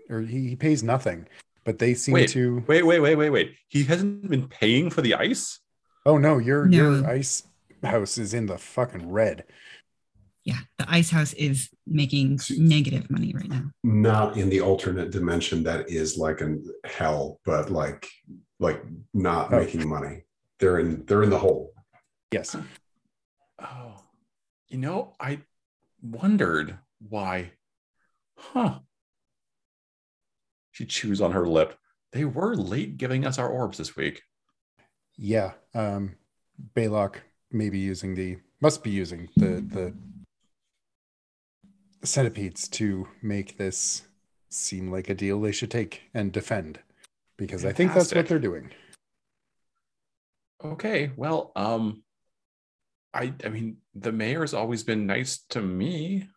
or 0.09 0.21
he, 0.21 0.49
he 0.49 0.55
pays 0.55 0.83
nothing. 0.83 1.27
But 1.63 1.79
they 1.79 1.93
seem 1.93 2.13
Wait, 2.13 2.29
to 2.29 2.63
Wait, 2.67 2.83
wait, 2.83 2.99
wait, 2.99 3.15
wait, 3.15 3.29
wait. 3.29 3.55
He 3.67 3.83
hasn't 3.83 4.29
been 4.29 4.47
paying 4.47 4.89
for 4.89 5.01
the 5.01 5.13
ice? 5.15 5.59
Oh 6.05 6.17
no, 6.17 6.39
your 6.39 6.67
your 6.67 7.07
ice 7.07 7.43
house 7.83 8.17
is 8.17 8.33
in 8.33 8.47
the 8.47 8.57
fucking 8.57 9.09
red. 9.11 9.43
Yeah, 10.43 10.57
the 10.79 10.85
ice 10.89 11.11
house 11.11 11.33
is 11.33 11.69
making 11.85 12.39
negative 12.57 13.11
money 13.11 13.31
right 13.35 13.47
now. 13.47 13.65
Not 13.83 14.37
in 14.37 14.49
the 14.49 14.61
alternate 14.61 15.11
dimension 15.11 15.61
that 15.63 15.87
is 15.89 16.17
like 16.17 16.41
an 16.41 16.65
hell, 16.83 17.39
but 17.45 17.69
like 17.69 18.07
like 18.59 18.83
not 19.13 19.53
Oh. 19.53 19.59
making 19.59 19.87
money. 19.87 20.23
They're 20.59 20.79
in 20.79 21.05
they're 21.05 21.21
in 21.23 21.29
the 21.29 21.37
hole. 21.37 21.73
Yes. 22.31 22.55
Oh, 23.59 24.01
you 24.69 24.79
know, 24.79 25.15
I 25.19 25.41
wondered 26.01 26.79
why. 27.07 27.51
Huh. 28.35 28.79
She 30.71 30.85
chews 30.85 31.21
on 31.21 31.31
her 31.31 31.47
lip. 31.47 31.77
They 32.11 32.25
were 32.25 32.55
late 32.55 32.97
giving 32.97 33.25
us 33.25 33.37
our 33.37 33.49
orbs 33.49 33.77
this 33.77 33.95
week. 33.95 34.21
Yeah. 35.17 35.53
Um 35.73 36.15
Baylock 36.75 37.15
may 37.51 37.69
be 37.69 37.79
using 37.79 38.15
the 38.15 38.37
must 38.61 38.83
be 38.83 38.91
using 38.91 39.29
the 39.35 39.61
the 39.61 39.93
centipedes 42.03 42.67
to 42.67 43.07
make 43.21 43.57
this 43.57 44.03
seem 44.49 44.91
like 44.91 45.09
a 45.09 45.15
deal 45.15 45.39
they 45.39 45.51
should 45.51 45.71
take 45.71 46.03
and 46.13 46.31
defend. 46.31 46.79
Because 47.37 47.65
I 47.65 47.71
think 47.71 47.93
that's 47.93 48.13
what 48.13 48.27
they're 48.27 48.39
doing. 48.39 48.71
Okay, 50.63 51.11
well, 51.15 51.51
um, 51.55 52.03
I 53.13 53.33
I 53.43 53.49
mean, 53.49 53.77
the 53.95 54.11
mayor's 54.11 54.53
always 54.53 54.83
been 54.83 55.07
nice 55.07 55.43
to 55.49 55.61
me. 55.61 56.27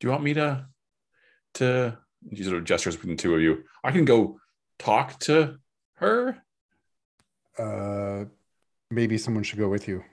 Do 0.00 0.06
you 0.06 0.10
want 0.10 0.24
me 0.24 0.34
to 0.34 0.66
to 1.54 1.98
he 2.28 2.42
sort 2.42 2.56
of 2.56 2.64
gestures 2.64 2.96
between 2.96 3.16
the 3.16 3.22
two 3.22 3.34
of 3.34 3.40
you? 3.40 3.64
I 3.82 3.90
can 3.92 4.04
go 4.04 4.38
talk 4.78 5.18
to 5.20 5.58
her. 5.94 6.42
Uh 7.58 8.24
maybe 8.90 9.18
someone 9.18 9.44
should 9.44 9.58
go 9.58 9.68
with 9.68 9.88
you. 9.88 10.04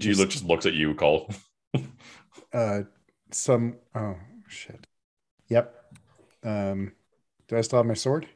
She 0.00 0.14
look, 0.14 0.30
just 0.30 0.44
looks 0.44 0.66
at 0.66 0.74
you, 0.74 0.94
Cull. 0.94 1.30
Uh 2.50 2.82
some 3.30 3.76
oh 3.94 4.16
shit. 4.48 4.86
Yep. 5.48 5.74
Um 6.42 6.92
do 7.46 7.58
I 7.58 7.60
still 7.60 7.78
have 7.78 7.86
my 7.86 7.94
sword? 7.94 8.26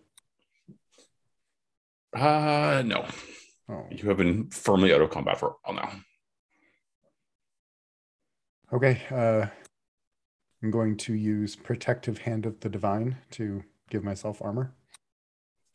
Uh 2.14 2.82
no. 2.84 3.06
Oh. 3.68 3.86
You 3.90 4.08
have 4.08 4.18
been 4.18 4.50
firmly 4.50 4.92
out 4.92 5.00
of 5.00 5.10
combat 5.10 5.38
for 5.38 5.48
a 5.48 5.72
while 5.72 5.82
now. 5.82 5.92
Okay, 8.72 9.02
uh, 9.10 9.46
I'm 10.62 10.70
going 10.70 10.96
to 10.98 11.14
use 11.14 11.56
Protective 11.56 12.18
Hand 12.18 12.46
of 12.46 12.60
the 12.60 12.68
Divine 12.68 13.16
to 13.32 13.62
give 13.90 14.04
myself 14.04 14.40
armor. 14.40 14.74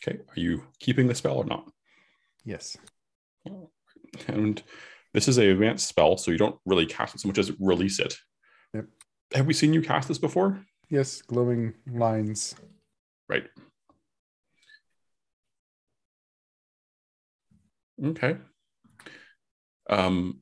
Okay, 0.02 0.20
are 0.20 0.40
you 0.40 0.64
keeping 0.80 1.08
the 1.08 1.16
spell 1.16 1.38
or 1.38 1.46
not? 1.46 1.70
Yes. 2.46 2.78
And 4.28 4.62
this 5.14 5.28
is 5.28 5.38
a 5.38 5.50
advanced 5.50 5.88
spell, 5.88 6.18
so 6.18 6.32
you 6.32 6.38
don't 6.38 6.58
really 6.66 6.86
cast 6.86 7.16
it 7.16 7.22
so 7.22 7.28
much 7.28 7.38
as 7.38 7.52
release 7.60 8.00
it. 8.00 8.16
Yep. 8.74 8.86
Have 9.34 9.46
we 9.46 9.54
seen 9.54 9.74
you 9.74 9.82
cast 9.82 10.08
this 10.08 10.20
before? 10.20 10.64
Yes, 10.90 11.22
glowing 11.22 11.74
lines. 11.92 12.56
Right. 13.28 13.48
Okay. 18.04 18.38
Um, 19.90 20.42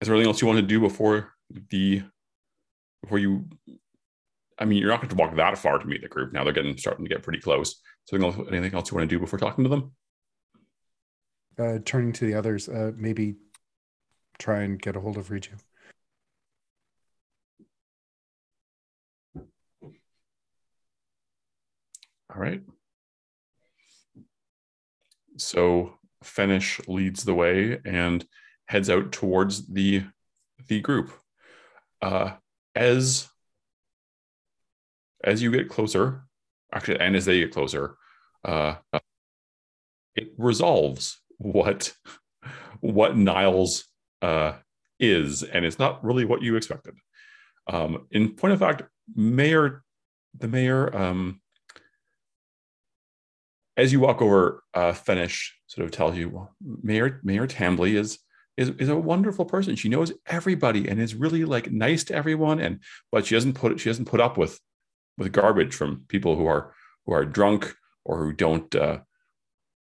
is 0.00 0.08
there 0.08 0.14
anything 0.16 0.30
else 0.30 0.40
you 0.40 0.48
want 0.48 0.58
to 0.58 0.66
do 0.66 0.80
before 0.80 1.32
the 1.70 2.02
before 3.02 3.18
you? 3.18 3.44
I 4.58 4.64
mean, 4.64 4.78
you're 4.78 4.90
not 4.90 5.00
going 5.00 5.10
to 5.10 5.16
walk 5.16 5.34
that 5.36 5.58
far 5.58 5.78
to 5.78 5.86
meet 5.86 6.02
the 6.02 6.08
group. 6.08 6.32
Now 6.32 6.44
they're 6.44 6.52
getting 6.52 6.76
starting 6.76 7.04
to 7.04 7.08
get 7.08 7.22
pretty 7.22 7.40
close. 7.40 7.80
So 8.04 8.16
anything 8.16 8.74
else, 8.74 8.90
you 8.90 8.96
want 8.96 9.08
to 9.08 9.14
do 9.14 9.18
before 9.18 9.38
talking 9.38 9.64
to 9.64 9.70
them? 9.70 9.92
Uh, 11.58 11.78
turning 11.84 12.12
to 12.12 12.26
the 12.26 12.34
others, 12.34 12.68
uh, 12.68 12.92
maybe 12.96 13.36
try 14.38 14.62
and 14.62 14.80
get 14.80 14.96
a 14.96 15.00
hold 15.00 15.16
of 15.16 15.28
Riju. 15.28 15.52
All 22.34 22.40
right. 22.40 22.62
So 25.36 25.94
Fenish 26.24 26.80
leads 26.88 27.24
the 27.24 27.34
way 27.34 27.78
and 27.84 28.24
heads 28.66 28.90
out 28.90 29.12
towards 29.12 29.66
the 29.66 30.04
the 30.66 30.80
group. 30.80 31.12
Uh, 32.02 32.32
as 32.74 33.28
as 35.24 35.42
you 35.42 35.50
get 35.50 35.68
closer, 35.68 36.24
actually, 36.72 37.00
and 37.00 37.16
as 37.16 37.24
they 37.24 37.40
get 37.40 37.52
closer, 37.52 37.96
uh, 38.44 38.74
it 40.14 40.32
resolves 40.38 41.20
what 41.38 41.92
what 42.80 43.16
Niles 43.16 43.84
uh, 44.22 44.52
is, 45.00 45.42
and 45.42 45.64
it's 45.64 45.78
not 45.78 46.04
really 46.04 46.24
what 46.24 46.42
you 46.42 46.56
expected. 46.56 46.94
Um, 47.66 48.06
in 48.10 48.34
point 48.34 48.52
of 48.52 48.60
fact, 48.60 48.82
Mayor, 49.14 49.82
the 50.38 50.48
mayor, 50.48 50.94
um, 50.94 51.40
as 53.76 53.92
you 53.92 54.00
walk 54.00 54.20
over, 54.20 54.62
uh, 54.74 54.92
Fenish 54.92 55.50
sort 55.66 55.84
of 55.84 55.90
tells 55.90 56.16
you, 56.16 56.28
well, 56.28 56.54
Mayor 56.82 57.20
Mayor 57.24 57.46
Tambly 57.46 57.94
is 57.94 58.18
is 58.56 58.70
is 58.78 58.88
a 58.88 58.96
wonderful 58.96 59.44
person. 59.44 59.76
She 59.76 59.88
knows 59.88 60.12
everybody 60.26 60.88
and 60.88 61.00
is 61.00 61.14
really 61.14 61.44
like 61.44 61.72
nice 61.72 62.04
to 62.04 62.14
everyone. 62.14 62.60
And 62.60 62.80
but 63.10 63.26
she 63.26 63.34
doesn't 63.34 63.54
put 63.54 63.80
she 63.80 63.88
doesn't 63.88 64.04
put 64.04 64.20
up 64.20 64.38
with 64.38 64.60
with 65.18 65.32
garbage 65.32 65.74
from 65.74 66.04
people 66.08 66.36
who 66.36 66.46
are 66.46 66.74
who 67.06 67.12
are 67.12 67.24
drunk 67.24 67.74
or 68.04 68.18
who 68.18 68.32
don't 68.32 68.74
uh, 68.74 68.98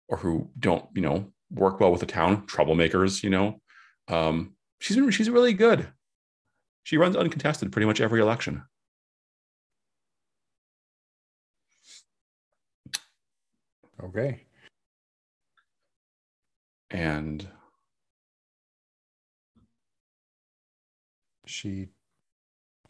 or 0.09 0.19
who 0.19 0.51
don't 0.59 0.85
you 0.94 1.02
know 1.02 1.32
work 1.51 1.81
well 1.81 1.90
with 1.90 2.01
the 2.01 2.07
town 2.07 2.47
troublemakers. 2.47 3.23
You 3.23 3.31
know, 3.31 3.61
um, 4.09 4.55
she's 4.78 4.97
she's 5.15 5.31
really 5.31 5.55
good. 5.55 5.89
She 6.85 6.97
runs 6.97 7.16
uncontested 7.16 7.73
pretty 7.73 7.86
much 7.86 8.01
every 8.01 8.20
election. 8.20 8.62
Okay. 14.02 14.47
And 16.90 17.47
She 21.51 21.89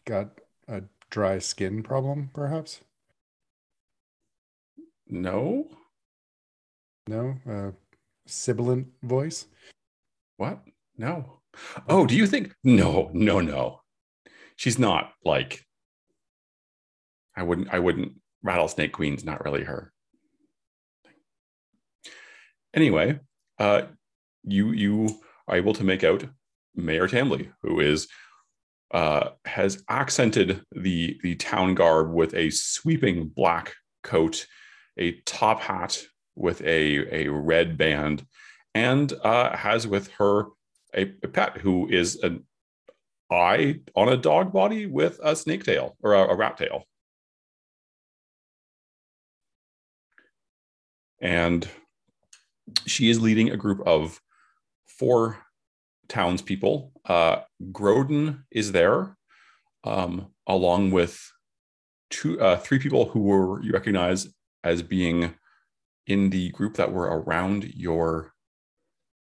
got 0.05 0.39
a 0.67 0.83
dry 1.11 1.37
skin 1.37 1.83
problem, 1.83 2.31
perhaps? 2.33 2.81
no, 5.07 5.67
No? 7.07 7.35
Uh, 7.47 7.71
sibilant 8.25 8.87
voice? 9.03 9.45
what? 10.37 10.63
No. 10.97 11.41
Oh, 11.89 12.05
do 12.07 12.15
you 12.15 12.25
think? 12.25 12.55
No, 12.63 13.09
no, 13.13 13.41
no. 13.41 13.81
She's 14.55 14.79
not 14.79 15.11
like. 15.25 15.65
I 17.35 17.43
wouldn't. 17.43 17.73
I 17.73 17.79
wouldn't. 17.79 18.13
Rattlesnake 18.43 18.93
Queen's 18.93 19.25
not 19.25 19.43
really 19.43 19.63
her. 19.63 19.91
Anyway, 22.73 23.19
uh, 23.59 23.83
you 24.43 24.71
you 24.71 25.09
are 25.47 25.57
able 25.57 25.73
to 25.73 25.83
make 25.83 26.03
out 26.03 26.23
Mayor 26.75 27.07
Tambly, 27.07 27.51
who 27.61 27.79
is 27.81 28.07
uh, 28.93 29.31
has 29.45 29.83
accented 29.89 30.63
the 30.71 31.19
the 31.23 31.35
town 31.35 31.75
garb 31.75 32.13
with 32.13 32.33
a 32.33 32.49
sweeping 32.49 33.27
black 33.27 33.73
coat, 34.03 34.45
a 34.97 35.13
top 35.21 35.61
hat 35.61 36.03
with 36.35 36.61
a 36.61 37.25
a 37.25 37.31
red 37.31 37.77
band, 37.77 38.25
and 38.73 39.13
uh, 39.23 39.55
has 39.55 39.87
with 39.87 40.09
her 40.17 40.45
a, 40.95 41.13
a 41.23 41.27
pet 41.27 41.57
who 41.57 41.87
is 41.89 42.17
an 42.17 42.45
eye 43.31 43.79
on 43.95 44.09
a 44.09 44.17
dog 44.17 44.51
body 44.51 44.85
with 44.85 45.19
a 45.23 45.35
snake 45.35 45.63
tail 45.63 45.95
or 46.01 46.13
a, 46.13 46.27
a 46.29 46.35
rat 46.35 46.57
tail. 46.57 46.83
And 51.21 51.67
she 52.87 53.09
is 53.09 53.21
leading 53.21 53.51
a 53.51 53.57
group 53.57 53.81
of 53.85 54.19
four 54.87 55.37
townspeople. 56.07 56.90
Uh, 57.05 57.41
Groden 57.71 58.43
is 58.51 58.71
there, 58.71 59.17
um, 59.83 60.27
along 60.47 60.91
with 60.91 61.31
two, 62.09 62.39
uh, 62.39 62.57
three 62.57 62.79
people 62.79 63.05
who 63.09 63.21
were 63.21 63.61
you 63.63 63.71
recognize 63.71 64.27
as 64.63 64.81
being 64.83 65.33
in 66.07 66.29
the 66.29 66.49
group 66.51 66.75
that 66.75 66.91
were 66.91 67.19
around 67.21 67.73
your 67.73 68.33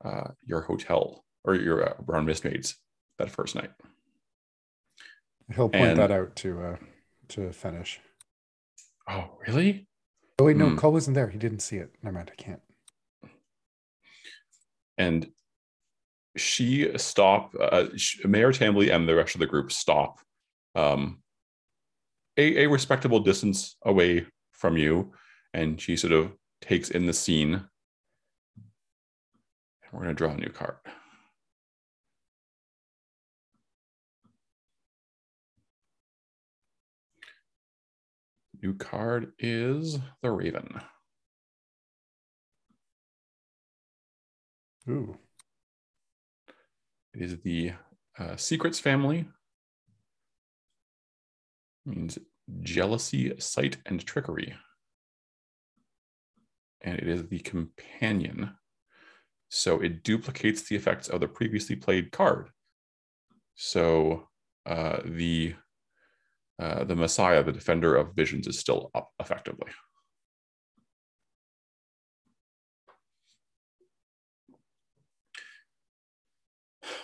uh, 0.04 0.32
your 0.46 0.62
hotel 0.62 1.24
or 1.44 1.56
your 1.56 1.90
uh, 1.90 1.94
around 2.10 2.26
Mistmaids 2.28 2.76
that 3.20 3.30
first 3.32 3.56
night. 3.56 3.72
He'll 5.56 5.70
point 5.70 5.84
And- 5.92 6.00
that 6.00 6.12
out 6.12 6.36
to 6.38 6.62
uh 6.62 6.76
to 7.30 7.42
Fenish. 7.52 7.98
Oh, 9.08 9.38
really? 9.48 9.88
Oh 10.40 10.46
wait, 10.46 10.58
no, 10.58 10.70
Hmm. 10.70 10.76
Cull 10.78 10.92
wasn't 10.94 11.16
there. 11.16 11.30
He 11.30 11.38
didn't 11.38 11.60
see 11.60 11.78
it. 11.78 11.94
Never 12.04 12.16
mind, 12.16 12.32
I 12.32 12.36
can't. 12.42 12.62
and 14.98 15.32
she 16.38 16.98
stop 16.98 17.54
uh, 17.60 17.88
mayor 18.24 18.52
Tambly 18.54 18.94
and 18.94 19.08
the 19.08 19.16
rest 19.16 19.36
of 19.36 19.40
the 19.40 19.48
group 19.48 19.72
stop 19.72 20.20
um, 20.76 21.22
a, 22.38 22.64
a 22.64 22.68
respectable 22.68 23.20
distance 23.20 23.76
away 23.84 24.26
from 24.52 24.78
you. 24.78 25.12
And 25.54 25.80
she 25.82 25.98
sort 25.98 26.14
of 26.14 26.32
takes 26.62 26.90
in 26.92 27.06
the 27.06 27.14
scene. 27.14 27.54
And 27.54 27.64
we're 29.92 30.04
going 30.04 30.16
to 30.16 30.18
draw 30.18 30.32
a 30.32 30.38
new 30.38 30.50
card. 30.50 30.76
New 38.64 38.76
card 38.76 39.34
is 39.40 39.98
the 40.22 40.32
raven. 40.32 40.80
Ooh. 44.88 45.18
It 47.14 47.22
is 47.22 47.40
the 47.42 47.74
uh, 48.18 48.36
secrets 48.36 48.80
family. 48.80 49.28
Means 51.86 52.18
jealousy, 52.62 53.34
sight, 53.40 53.78
and 53.86 54.06
trickery. 54.06 54.54
And 56.82 56.98
it 56.98 57.08
is 57.08 57.28
the 57.28 57.40
companion. 57.40 58.52
So 59.50 59.82
it 59.82 60.04
duplicates 60.04 60.64
the 60.64 60.76
effects 60.76 61.10
of 61.10 61.20
the 61.20 61.28
previously 61.28 61.76
played 61.76 62.12
card. 62.12 62.50
So 63.56 64.30
uh, 64.66 65.00
the 65.06 65.56
uh, 66.60 66.84
the 66.84 66.96
Messiah, 66.96 67.44
the 67.44 67.52
defender 67.52 67.96
of 67.96 68.16
visions, 68.16 68.48
is 68.48 68.60
still 68.60 68.92
up 68.94 69.10
effectively. 69.20 69.72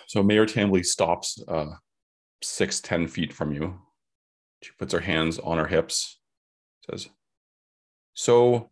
So 0.08 0.22
Mayor 0.22 0.46
Tambly 0.46 0.84
stops 0.86 1.38
uh, 1.46 1.66
six, 2.42 2.80
ten 2.80 3.06
feet 3.06 3.30
from 3.30 3.52
you. 3.52 3.78
She 4.62 4.70
puts 4.78 4.94
her 4.94 5.00
hands 5.00 5.38
on 5.38 5.58
her 5.58 5.66
hips, 5.66 6.18
says, 6.88 7.10
So 8.14 8.70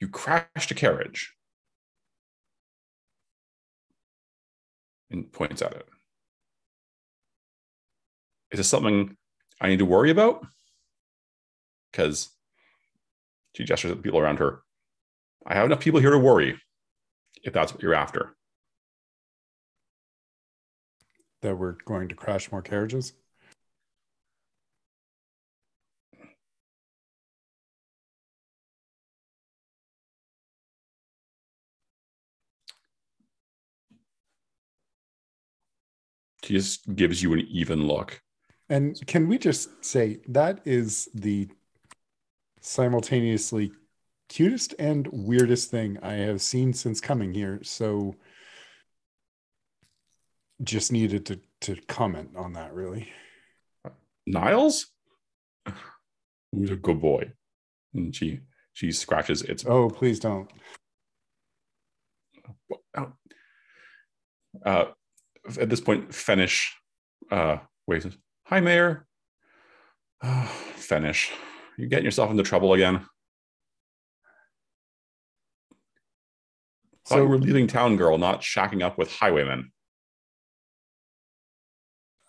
you 0.00 0.08
crashed 0.08 0.72
a 0.72 0.74
carriage. 0.74 1.32
And 5.08 5.30
points 5.30 5.62
at 5.62 5.74
it. 5.74 5.86
Is 8.50 8.58
this 8.58 8.68
something 8.68 9.16
I 9.60 9.68
need 9.68 9.78
to 9.78 9.84
worry 9.84 10.10
about? 10.10 10.44
Because 11.92 12.28
she 13.54 13.62
gestures 13.62 13.92
at 13.92 13.98
the 13.98 14.02
people 14.02 14.18
around 14.18 14.40
her. 14.40 14.62
I 15.46 15.54
have 15.54 15.66
enough 15.66 15.80
people 15.80 16.00
here 16.00 16.10
to 16.10 16.18
worry 16.18 16.60
if 17.44 17.52
that's 17.52 17.72
what 17.72 17.82
you're 17.82 17.94
after. 17.94 18.34
That 21.42 21.58
we're 21.58 21.76
going 21.84 22.08
to 22.08 22.14
crash 22.14 22.50
more 22.50 22.62
carriages. 22.62 23.12
She 36.44 36.54
just 36.54 36.94
gives 36.96 37.22
you 37.22 37.32
an 37.34 37.40
even 37.50 37.86
look. 37.86 38.20
And 38.68 38.98
can 39.06 39.28
we 39.28 39.38
just 39.38 39.84
say 39.84 40.20
that 40.28 40.60
is 40.64 41.08
the 41.14 41.48
simultaneously 42.60 43.72
cutest 44.28 44.74
and 44.78 45.06
weirdest 45.08 45.70
thing 45.70 45.98
I 46.02 46.14
have 46.14 46.40
seen 46.40 46.72
since 46.72 47.00
coming 47.00 47.34
here. 47.34 47.60
So 47.62 48.14
just 50.62 50.92
needed 50.92 51.26
to 51.26 51.40
to 51.62 51.76
comment 51.88 52.30
on 52.36 52.54
that 52.54 52.74
really. 52.74 53.08
Niles? 54.26 54.86
Who's 56.52 56.70
a 56.70 56.76
good 56.76 57.00
boy? 57.00 57.32
And 57.94 58.14
she 58.14 58.40
she 58.72 58.92
scratches 58.92 59.42
its 59.42 59.64
Oh, 59.66 59.90
please 59.90 60.18
don't. 60.20 60.50
uh 64.64 64.86
at 65.58 65.68
this 65.68 65.80
point 65.80 66.10
Fenish 66.10 66.68
uh 67.30 67.58
wait 67.86 68.06
hi 68.44 68.60
mayor 68.60 69.06
oh, 70.22 70.52
Fenish 70.76 71.30
you 71.78 71.86
getting 71.88 72.04
yourself 72.04 72.30
into 72.30 72.42
trouble 72.42 72.74
again 72.74 73.06
thought 77.06 77.16
you 77.16 77.22
So 77.22 77.26
were 77.26 77.38
leaving 77.38 77.66
town 77.66 77.96
girl 77.96 78.18
not 78.18 78.42
shacking 78.42 78.82
up 78.82 78.98
with 78.98 79.10
highwaymen 79.10 79.72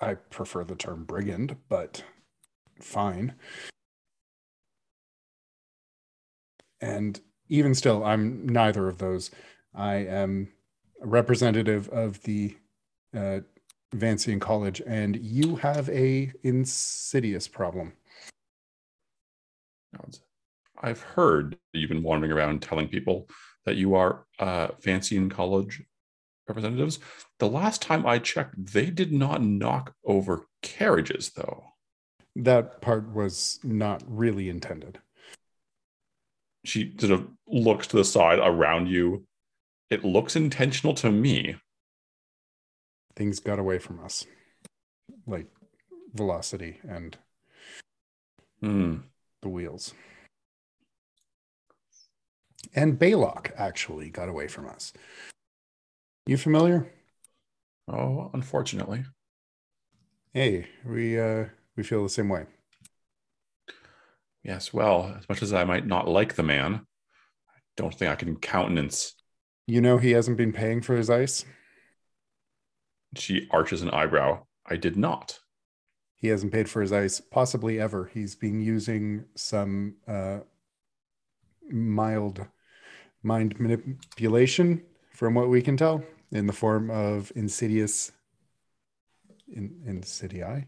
I 0.04 0.16
prefer 0.16 0.66
the 0.66 0.76
term 0.76 1.06
brigand, 1.06 1.56
but 1.70 2.04
fine. 2.82 3.36
And 6.82 7.22
even 7.48 7.74
still, 7.74 8.04
I'm 8.04 8.46
neither 8.46 8.90
of 8.90 8.98
those. 8.98 9.32
I 9.74 9.96
am 9.96 10.52
a 11.02 11.08
representative 11.08 11.88
of 11.90 12.22
the 12.24 12.58
uh, 13.16 13.40
Vancian 13.96 14.42
College, 14.42 14.82
and 14.86 15.16
you 15.16 15.56
have 15.56 15.88
a 15.90 16.34
insidious 16.44 17.48
problem. 17.48 17.94
I've 20.82 21.02
heard 21.02 21.52
that 21.52 21.80
you've 21.80 21.90
been 21.90 22.04
wandering 22.04 22.34
around 22.34 22.62
telling 22.62 22.90
people 22.90 23.30
that 23.66 23.78
you 23.78 23.96
are 23.96 24.26
uh, 24.40 24.70
fancy 24.82 25.16
in 25.16 25.30
college 25.30 25.82
representatives. 26.48 27.00
The 27.40 27.50
last 27.50 27.82
time 27.82 28.06
I 28.06 28.20
checked, 28.20 28.74
they 28.74 28.90
did 28.90 29.12
not 29.12 29.42
knock 29.42 29.94
over 30.06 30.46
carriages, 30.62 31.32
though. 31.36 31.64
That 32.36 32.82
part 32.82 33.14
was 33.14 33.60
not 33.64 34.04
really 34.08 34.50
intended. 34.50 35.00
She 36.66 36.96
sort 36.98 37.12
of 37.12 37.28
looks 37.48 37.88
to 37.88 37.98
the 37.98 38.06
side 38.06 38.40
around 38.40 38.88
you. 38.88 39.26
It 39.90 40.04
looks 40.04 40.36
intentional 40.36 40.94
to 40.96 41.12
me. 41.12 41.56
Things 43.16 43.40
got 43.40 43.60
away 43.60 43.80
from 43.80 44.00
us, 44.04 44.26
like 45.28 45.48
velocity 46.14 46.80
and 46.88 47.18
Hmm. 48.62 49.00
the 49.42 49.50
wheels. 49.50 49.94
And 52.74 52.98
Baylock 52.98 53.52
actually 53.58 54.10
got 54.10 54.30
away 54.30 54.48
from 54.48 54.68
us. 54.68 54.94
You 56.26 56.38
familiar? 56.38 56.90
Oh, 57.90 58.32
unfortunately. 58.34 59.04
Hey, 60.34 60.68
we 60.86 61.20
uh 61.20 61.46
we 61.76 61.84
feel 61.84 62.02
the 62.02 62.10
same 62.10 62.30
way. 62.30 62.46
Yes, 64.42 64.74
well, 64.74 65.16
as 65.18 65.28
much 65.28 65.42
as 65.42 65.52
I 65.52 65.66
might 65.66 65.86
not 65.86 66.08
like 66.08 66.36
the 66.36 66.44
man, 66.44 66.76
I 66.76 67.60
don't 67.76 67.94
think 67.94 68.10
I 68.10 68.16
can 68.16 68.38
countenance. 68.38 69.16
You 69.68 69.82
know 69.82 69.98
he 69.98 70.12
hasn't 70.12 70.38
been 70.38 70.54
paying 70.54 70.82
for 70.82 70.96
his 70.96 71.10
ice. 71.10 71.46
She 73.18 73.48
arches 73.52 73.82
an 73.82 73.90
eyebrow. 73.90 74.44
I 74.66 74.78
did 74.78 74.96
not. 74.96 75.40
He 76.16 76.30
hasn't 76.30 76.54
paid 76.54 76.70
for 76.70 76.82
his 76.82 76.94
ice 76.94 77.20
possibly 77.20 77.82
ever. 77.82 78.10
He's 78.14 78.36
been 78.36 78.62
using 78.62 79.26
some 79.36 79.96
uh 80.08 80.40
mild 81.70 82.46
mind 83.24 83.60
manipulation, 83.60 84.84
from 85.12 85.36
what 85.36 85.50
we 85.50 85.62
can 85.62 85.78
tell, 85.78 86.04
in 86.34 86.48
the 86.48 86.54
form 86.54 86.90
of 86.90 87.32
insidious, 87.36 88.12
in 89.48 89.70
insidii, 89.88 90.66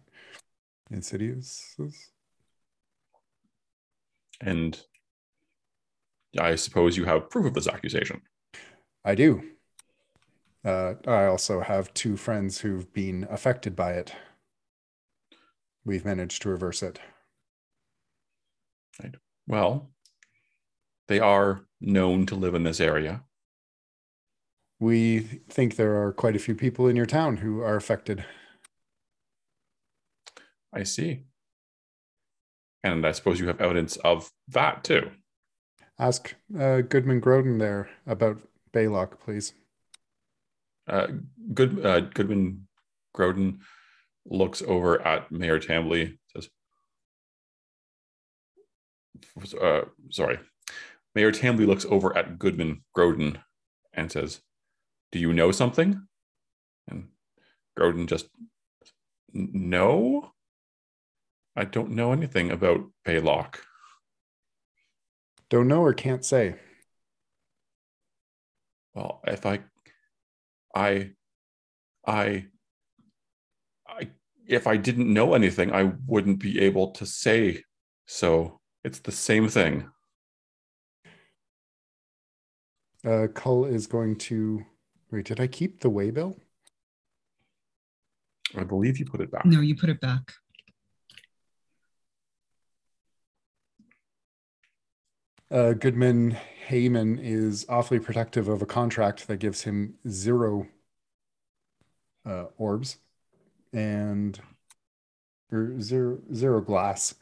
insidious. 0.92 1.76
And 4.40 4.80
I 6.40 6.56
suppose 6.56 6.96
you 6.96 7.06
have 7.06 7.30
proof 7.30 7.48
of 7.48 7.54
this 7.56 7.68
accusation. 7.68 8.22
I 9.04 9.16
do. 9.16 9.42
Uh, 10.64 10.96
I 11.08 11.26
also 11.26 11.62
have 11.62 11.94
two 11.94 12.16
friends 12.16 12.60
who've 12.60 12.92
been 12.94 13.28
affected 13.30 13.76
by 13.76 13.94
it. 13.94 14.14
We've 15.84 16.06
managed 16.06 16.42
to 16.44 16.50
reverse 16.50 16.84
it. 16.84 17.00
Right. 19.02 19.16
Well, 19.48 19.92
they 21.08 21.20
are 21.20 21.66
known 21.80 22.26
to 22.28 22.36
live 22.36 22.56
in 22.56 22.64
this 22.64 22.80
area. 22.80 23.24
We 24.80 25.20
think 25.50 25.76
there 25.76 26.04
are 26.04 26.12
quite 26.12 26.36
a 26.36 26.40
few 26.40 26.56
people 26.56 26.88
in 26.88 26.96
your 26.96 27.06
town 27.06 27.38
who 27.38 27.62
are 27.62 27.76
affected. 27.76 28.26
I 30.74 30.84
see. 30.84 31.24
And 32.84 33.06
I 33.06 33.14
suppose 33.14 33.40
you 33.40 33.48
have 33.48 33.62
evidence 33.62 33.96
of 33.98 34.30
that 34.50 34.84
too. 34.84 35.12
Ask 35.98 36.36
uh, 36.60 36.82
Goodman 36.82 37.22
Groden 37.22 37.58
there 37.58 37.90
about 38.06 38.42
Baylock, 38.74 39.20
please. 39.20 39.54
Uh, 40.88 41.08
Good 41.54 41.84
uh, 41.84 42.02
Goodman 42.02 42.68
Groden 43.16 43.60
looks 44.26 44.62
over 44.62 45.02
at 45.02 45.32
Mayor 45.32 45.60
Tambly, 45.60 46.18
says, 46.36 46.50
uh, 49.60 49.82
"Sorry." 50.12 50.38
Mayor 51.16 51.32
Tambly 51.32 51.66
looks 51.66 51.86
over 51.86 52.16
at 52.16 52.38
Goodman 52.38 52.84
Groden 52.96 53.42
and 53.94 54.12
says, 54.12 54.42
"Do 55.16 55.22
you 55.22 55.32
know 55.32 55.52
something?" 55.52 56.06
And 56.90 57.08
Groden 57.80 58.06
just, 58.06 58.28
"No, 59.32 60.34
I 61.56 61.64
don't 61.64 61.92
know 61.92 62.12
anything 62.12 62.52
about 62.52 62.92
Baylock." 63.06 63.60
Don't 65.48 65.70
know 65.70 65.82
or 65.82 65.94
can't 65.94 66.26
say. 66.26 66.56
Well, 68.94 69.22
if 69.26 69.46
I, 69.46 69.62
I, 70.76 71.12
I, 72.06 72.48
I, 73.88 74.10
if 74.46 74.68
I 74.68 74.76
didn't 74.76 75.14
know 75.14 75.34
anything, 75.34 75.72
I 75.72 75.94
wouldn't 76.06 76.40
be 76.40 76.60
able 76.60 76.92
to 76.92 77.06
say 77.06 77.64
so. 78.06 78.60
It's 78.84 79.00
the 79.00 79.14
same 79.14 79.48
thing. 79.48 79.90
Uh, 83.06 83.28
Cull 83.34 83.64
is 83.64 83.88
going 83.88 84.18
to. 84.18 84.66
Wait, 85.12 85.26
did 85.26 85.40
I 85.40 85.48
keep 85.48 85.80
the 85.80 85.90
waybill? 85.90 86.38
I 88.58 88.64
believe 88.64 88.98
you 88.98 89.06
put 89.06 89.22
it 89.22 89.32
back. 89.32 89.46
No, 89.46 89.62
you 89.62 89.76
put 89.76 89.90
it 89.90 90.00
back. 90.00 90.34
Uh, 95.52 95.74
Goodman 95.74 96.38
Heyman 96.68 97.20
is 97.22 97.66
awfully 97.70 98.00
protective 98.00 98.48
of 98.48 98.62
a 98.62 98.66
contract 98.66 99.28
that 99.28 99.38
gives 99.38 99.62
him 99.62 99.96
zero 100.08 100.68
uh, 102.26 102.46
orbs 102.58 102.98
and 103.72 104.40
or 105.52 105.80
zero 105.80 106.18
zero 106.34 106.62
glass, 106.62 107.16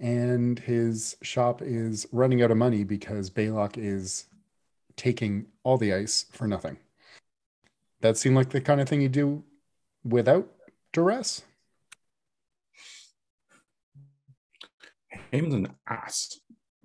and 0.00 0.58
his 0.58 1.16
shop 1.22 1.60
is 1.60 2.06
running 2.12 2.42
out 2.42 2.50
of 2.50 2.56
money 2.56 2.82
because 2.82 3.28
Baylock 3.28 3.76
is 3.76 4.26
taking 4.96 5.46
all 5.62 5.76
the 5.76 5.92
ice 5.92 6.24
for 6.32 6.48
nothing. 6.48 6.78
That 8.00 8.16
seemed 8.16 8.36
like 8.36 8.50
the 8.50 8.60
kind 8.60 8.80
of 8.80 8.88
thing 8.88 9.00
you 9.00 9.08
do 9.08 9.44
without 10.04 10.48
duress. 10.92 11.42
Heyman's 15.32 15.54
an 15.54 15.68
ass, 15.88 16.38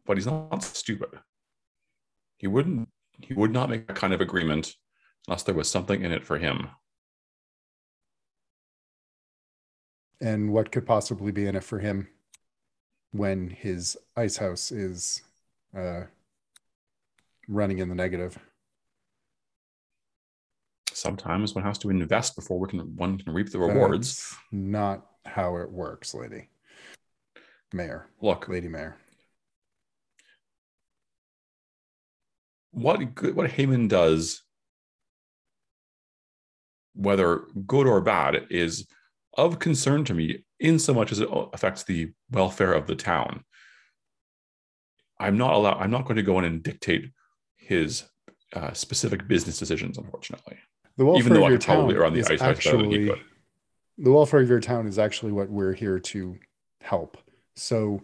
but 0.06 0.18
he's 0.18 0.26
not 0.26 0.64
stupid. 0.64 1.10
He 2.38 2.48
wouldn't. 2.48 2.90
He 3.20 3.34
would 3.34 3.52
not 3.52 3.70
make 3.70 3.90
a 3.90 3.94
kind 3.94 4.14
of 4.14 4.22
agreement 4.22 4.76
unless 5.28 5.44
there 5.44 5.54
was 5.54 5.70
something 5.70 6.02
in 6.02 6.12
it 6.12 6.26
for 6.26 6.38
him. 6.38 6.70
And 10.20 10.52
what 10.52 10.72
could 10.72 10.86
possibly 10.86 11.32
be 11.32 11.48
in 11.48 11.56
it 11.56 11.64
for 11.64 11.80
him 11.80 12.08
when 13.12 13.50
his 13.50 13.98
ice 14.16 14.38
house 14.38 14.72
is 14.72 15.22
uh, 15.76 16.04
running 17.48 17.80
in 17.80 17.90
the 17.90 17.96
negative? 17.96 18.38
Sometimes 20.94 21.56
one 21.56 21.64
has 21.64 21.78
to 21.80 21.90
invest 21.90 22.36
before 22.36 22.60
we 22.60 22.68
can 22.68 22.96
one 22.96 23.18
can 23.18 23.34
reap 23.34 23.52
the 23.52 23.60
rewards. 23.60 24.18
That's 24.18 24.38
not 24.52 25.06
how 25.26 25.58
it 25.58 25.72
works, 25.72 26.14
lady. 26.14 26.50
Mayor, 27.74 28.08
Look, 28.22 28.50
lady 28.50 28.68
mayor. 28.68 28.98
what 32.72 33.16
good, 33.16 33.36
what 33.36 33.52
Heyman 33.52 33.88
does, 33.88 34.44
whether 36.94 37.44
good 37.68 37.88
or 37.88 38.02
bad, 38.02 38.48
is 38.50 38.88
of 39.38 39.60
concern 39.60 40.04
to 40.06 40.14
me 40.14 40.44
in 40.60 40.80
so 40.80 40.94
much 40.94 41.12
as 41.12 41.20
it 41.20 41.30
affects 41.54 41.84
the 41.84 42.12
welfare 42.32 42.74
of 42.74 42.88
the 42.88 42.96
town. 42.96 43.44
I'm 45.20 45.38
not 45.38 45.54
allowed. 45.54 45.78
I'm 45.80 45.92
not 45.92 46.06
going 46.06 46.18
to 46.18 46.24
go 46.24 46.40
in 46.40 46.46
and 46.46 46.64
dictate 46.64 47.12
his 47.58 48.04
uh, 48.54 48.74
specific 48.74 49.28
business 49.28 49.58
decisions. 49.58 49.98
Unfortunately, 49.98 50.58
The 51.02 51.06
welfare 51.06 51.20
even 51.20 51.34
though 51.34 51.40
of 51.40 51.46
I 51.46 51.50
your 51.50 51.58
could 51.58 51.66
probably 51.66 51.96
the 51.96 52.20
is 52.20 52.30
ice 52.30 52.42
house 52.42 52.64
than 52.64 52.92
he 52.92 53.10
actually 53.10 53.22
the 53.98 54.12
welfare 54.12 54.42
of 54.42 54.48
your 54.48 54.60
town 54.60 54.86
is 54.86 55.00
actually 55.00 55.32
what 55.32 55.50
we're 55.50 55.74
here 55.74 55.98
to 55.98 56.38
help. 56.80 57.18
So, 57.56 58.04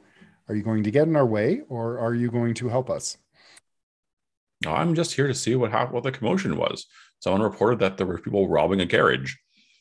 are 0.50 0.56
you 0.56 0.64
going 0.64 0.82
to 0.82 0.90
get 0.90 1.08
in 1.08 1.16
our 1.16 1.28
way, 1.28 1.62
or 1.70 2.00
are 2.00 2.16
you 2.16 2.32
going 2.32 2.56
to 2.56 2.70
help 2.70 2.90
us? 2.90 3.20
No, 4.66 4.72
I'm 4.72 4.96
just 4.96 5.14
here 5.14 5.28
to 5.28 5.36
see 5.36 5.54
what 5.54 5.70
happened. 5.70 5.94
What 5.94 6.06
the 6.06 6.12
commotion 6.12 6.58
was. 6.58 6.88
Someone 7.20 7.44
reported 7.44 7.78
that 7.82 7.98
there 7.98 8.08
were 8.08 8.18
people 8.18 8.48
robbing 8.48 8.82
a 8.82 8.86
garage. 8.88 9.36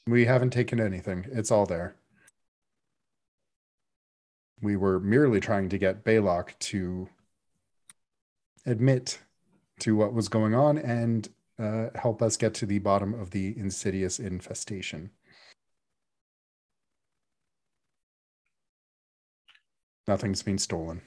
We 0.07 0.27
haven't 0.27 0.51
taken 0.51 0.79
anything. 0.79 1.25
It's 1.33 1.51
all 1.51 1.65
there. 1.65 1.97
We 4.61 4.77
were 4.77 5.01
merely 5.01 5.41
trying 5.41 5.71
to 5.71 5.79
get 5.79 6.05
Baylock 6.05 6.51
to 6.59 7.09
admit 8.67 9.21
to 9.81 9.97
what 9.97 10.13
was 10.13 10.29
going 10.29 10.55
on 10.55 10.77
and 10.77 11.27
uh, 11.59 11.87
help 11.95 12.23
us 12.23 12.37
get 12.37 12.55
to 12.55 12.67
the 12.67 12.79
bottom 12.79 13.15
of 13.15 13.31
the 13.31 13.57
insidious 13.59 14.19
infestation. 14.19 15.11
Nothing's 20.07 20.43
been 20.43 20.59
stolen. 20.59 21.03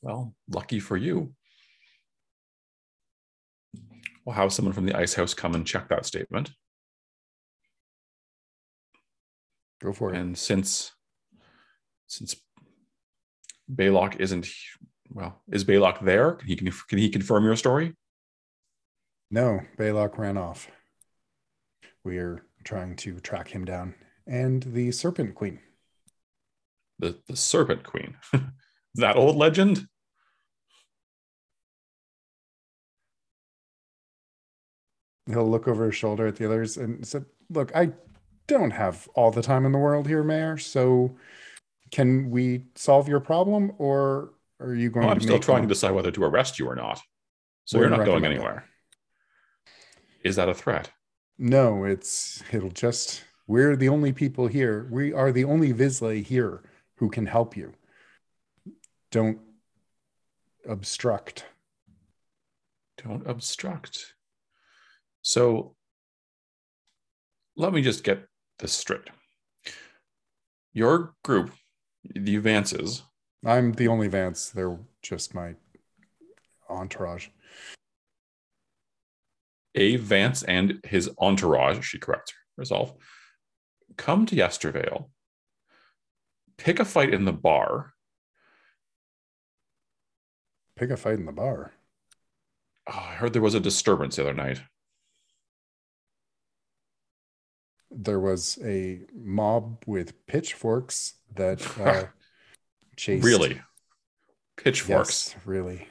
Well, 0.00 0.34
lucky 0.48 0.80
for 0.80 0.96
you. 0.96 1.34
We'll 4.24 4.36
have 4.36 4.52
someone 4.52 4.72
from 4.72 4.86
the 4.86 4.96
ice 4.96 5.14
house 5.14 5.34
come 5.34 5.54
and 5.54 5.66
check 5.66 5.88
that 5.88 6.06
statement. 6.06 6.52
Go 9.80 9.92
for 9.92 10.12
it. 10.12 10.16
And 10.16 10.38
since 10.38 10.92
since 12.06 12.36
Baylock 13.72 14.20
isn't 14.20 14.48
well, 15.10 15.42
is 15.50 15.64
Baylock 15.64 16.04
there? 16.04 16.32
Can 16.32 16.48
he 16.48 16.56
can, 16.56 16.70
can 16.88 16.98
he 16.98 17.10
confirm 17.10 17.44
your 17.44 17.56
story? 17.56 17.94
No, 19.32 19.62
Baylock 19.78 20.18
ran 20.18 20.36
off. 20.36 20.70
We 22.04 22.18
are 22.18 22.44
trying 22.64 22.96
to 22.96 23.18
track 23.18 23.48
him 23.48 23.64
down. 23.64 23.94
And 24.26 24.62
the 24.62 24.92
Serpent 24.92 25.34
Queen. 25.34 25.58
The 26.98 27.18
the 27.26 27.36
Serpent 27.36 27.82
Queen. 27.82 28.16
that 28.96 29.16
old 29.16 29.36
legend? 29.36 29.86
He'll 35.26 35.48
look 35.48 35.66
over 35.66 35.86
his 35.86 35.96
shoulder 35.96 36.26
at 36.26 36.36
the 36.36 36.44
others 36.44 36.76
and 36.76 37.06
said, 37.06 37.24
Look, 37.48 37.74
I 37.74 37.92
don't 38.48 38.72
have 38.72 39.08
all 39.14 39.30
the 39.30 39.42
time 39.42 39.64
in 39.64 39.72
the 39.72 39.78
world 39.78 40.06
here, 40.06 40.22
Mayor. 40.22 40.58
So 40.58 41.16
can 41.90 42.30
we 42.30 42.66
solve 42.74 43.08
your 43.08 43.20
problem 43.20 43.72
or 43.78 44.34
are 44.60 44.74
you 44.74 44.90
oh, 44.90 44.92
going 44.92 45.06
Well, 45.06 45.14
I'm 45.14 45.20
still 45.22 45.36
make 45.36 45.42
trying 45.42 45.62
to 45.62 45.68
decide 45.68 45.92
whether 45.92 46.10
to 46.10 46.24
arrest 46.24 46.58
you 46.58 46.68
or 46.68 46.76
not. 46.76 47.00
So 47.64 47.78
Wouldn't 47.78 47.96
you're 47.96 48.04
not 48.04 48.12
going 48.12 48.26
anywhere. 48.26 48.68
Is 50.24 50.36
that 50.36 50.48
a 50.48 50.54
threat? 50.54 50.90
No, 51.38 51.84
it's 51.84 52.42
it'll 52.52 52.70
just 52.70 53.24
we're 53.46 53.76
the 53.76 53.88
only 53.88 54.12
people 54.12 54.46
here. 54.46 54.86
We 54.90 55.12
are 55.12 55.32
the 55.32 55.44
only 55.44 55.72
Visley 55.72 56.24
here 56.24 56.62
who 56.96 57.10
can 57.10 57.26
help 57.26 57.56
you. 57.56 57.72
Don't 59.10 59.40
obstruct. 60.68 61.44
Don't 63.02 63.26
obstruct. 63.26 64.14
So 65.22 65.74
let 67.56 67.72
me 67.72 67.82
just 67.82 68.04
get 68.04 68.26
this 68.58 68.72
straight. 68.72 69.10
Your 70.72 71.14
group, 71.22 71.50
the 72.14 72.36
advances, 72.36 73.02
I'm 73.44 73.72
the 73.72 73.88
only 73.88 74.08
Vance. 74.08 74.50
They're 74.50 74.78
just 75.02 75.34
my 75.34 75.54
entourage. 76.70 77.28
A 79.74 79.96
Vance 79.96 80.42
and 80.42 80.80
his 80.84 81.10
entourage, 81.18 81.84
she 81.84 81.98
corrects 81.98 82.32
herself, 82.56 82.94
come 83.96 84.26
to 84.26 84.36
Yestervale, 84.36 85.08
pick 86.58 86.78
a 86.78 86.84
fight 86.84 87.12
in 87.12 87.24
the 87.24 87.32
bar. 87.32 87.94
Pick 90.76 90.90
a 90.90 90.96
fight 90.96 91.18
in 91.18 91.26
the 91.26 91.32
bar. 91.32 91.72
Oh, 92.88 92.92
I 93.10 93.14
heard 93.14 93.32
there 93.32 93.42
was 93.42 93.54
a 93.54 93.60
disturbance 93.60 94.16
the 94.16 94.22
other 94.22 94.34
night. 94.34 94.62
There 97.90 98.20
was 98.20 98.58
a 98.64 99.02
mob 99.14 99.84
with 99.86 100.26
pitchforks 100.26 101.14
that 101.34 101.78
uh, 101.80 102.04
chased. 102.96 103.24
Really? 103.24 103.60
Pitchforks. 104.56 105.34
Yes, 105.34 105.46
really. 105.46 105.88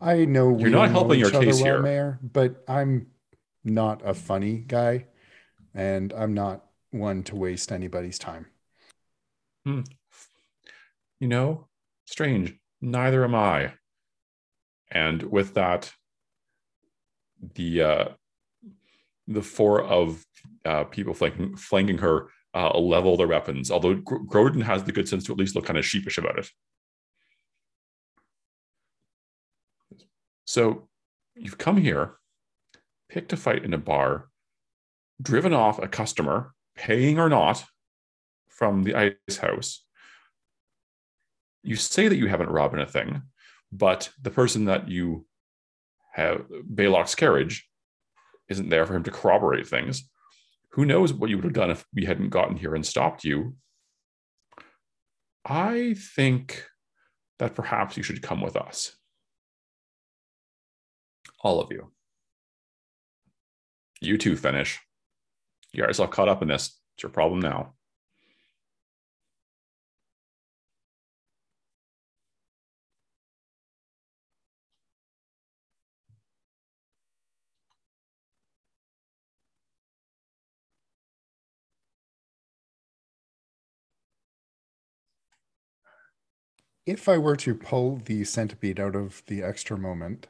I 0.00 0.24
know 0.24 0.58
You're 0.58 0.70
not 0.70 0.90
helping 0.90 1.20
your 1.20 1.30
case 1.30 1.56
well, 1.56 1.64
here. 1.64 1.82
Mayor, 1.82 2.18
but 2.22 2.64
I'm 2.68 3.08
not 3.64 4.02
a 4.04 4.14
funny 4.14 4.58
guy, 4.58 5.06
and 5.74 6.12
I'm 6.12 6.34
not 6.34 6.64
one 6.90 7.22
to 7.24 7.36
waste 7.36 7.70
anybody's 7.72 8.18
time. 8.18 8.46
You 9.64 9.84
know, 11.28 11.66
strange. 12.06 12.54
Neither 12.80 13.24
am 13.24 13.34
I. 13.34 13.74
And 14.90 15.22
with 15.22 15.54
that, 15.54 15.92
the 17.54 17.82
uh, 17.82 18.04
the 19.26 19.42
four 19.42 19.82
of 19.82 20.24
uh, 20.64 20.84
people 20.84 21.12
flanking, 21.12 21.56
flanking 21.56 21.98
her 21.98 22.28
uh, 22.54 22.78
level 22.78 23.16
their 23.16 23.28
weapons. 23.28 23.70
Although 23.70 23.96
Gr- 23.96 24.24
Grodin 24.26 24.62
has 24.62 24.84
the 24.84 24.92
good 24.92 25.08
sense 25.08 25.24
to 25.24 25.32
at 25.32 25.38
least 25.38 25.54
look 25.54 25.66
kind 25.66 25.78
of 25.78 25.84
sheepish 25.84 26.16
about 26.16 26.38
it. 26.38 26.48
So 30.48 30.88
you've 31.36 31.58
come 31.58 31.76
here, 31.76 32.14
picked 33.10 33.34
a 33.34 33.36
fight 33.36 33.66
in 33.66 33.74
a 33.74 33.78
bar, 33.78 34.30
driven 35.20 35.52
off 35.52 35.78
a 35.78 35.86
customer, 35.86 36.54
paying 36.74 37.18
or 37.18 37.28
not, 37.28 37.66
from 38.48 38.82
the 38.82 38.94
ice 38.94 39.36
house. 39.36 39.84
You 41.62 41.76
say 41.76 42.08
that 42.08 42.16
you 42.16 42.28
haven't 42.28 42.48
robbed 42.48 42.74
anything, 42.74 43.24
but 43.70 44.08
the 44.22 44.30
person 44.30 44.64
that 44.64 44.88
you 44.88 45.26
have, 46.14 46.46
Baylock's 46.74 47.14
carriage, 47.14 47.68
isn't 48.48 48.70
there 48.70 48.86
for 48.86 48.96
him 48.96 49.02
to 49.02 49.10
corroborate 49.10 49.68
things. 49.68 50.08
Who 50.70 50.86
knows 50.86 51.12
what 51.12 51.28
you 51.28 51.36
would 51.36 51.44
have 51.44 51.52
done 51.52 51.70
if 51.70 51.84
we 51.94 52.06
hadn't 52.06 52.30
gotten 52.30 52.56
here 52.56 52.74
and 52.74 52.86
stopped 52.86 53.22
you? 53.22 53.54
I 55.44 55.94
think 56.16 56.64
that 57.38 57.54
perhaps 57.54 57.98
you 57.98 58.02
should 58.02 58.22
come 58.22 58.40
with 58.40 58.56
us. 58.56 58.97
All 61.40 61.60
of 61.60 61.70
you. 61.70 61.92
You 64.00 64.18
too, 64.18 64.36
Fenish. 64.36 64.78
You 65.72 65.82
got 65.82 65.88
yourself 65.88 66.10
caught 66.10 66.28
up 66.28 66.42
in 66.42 66.48
this. 66.48 66.78
It's 66.94 67.02
your 67.02 67.10
problem 67.10 67.40
now. 67.40 67.74
If 86.86 87.08
I 87.08 87.18
were 87.18 87.36
to 87.36 87.54
pull 87.54 87.98
the 87.98 88.24
centipede 88.24 88.80
out 88.80 88.96
of 88.96 89.22
the 89.26 89.42
extra 89.42 89.76
moment 89.76 90.26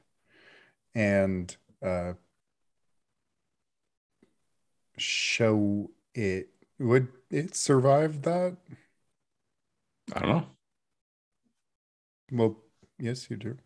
and 0.99 1.57
uh, 1.81 2.15
show 4.97 5.91
it, 6.13 6.49
would 6.81 7.07
it 7.31 7.55
survive 7.55 8.23
that? 8.23 8.57
I 10.13 10.19
don't 10.19 10.29
know. 10.29 10.47
Well, 12.33 12.57
yes, 12.99 13.31
you 13.31 13.37
do. 13.37 13.57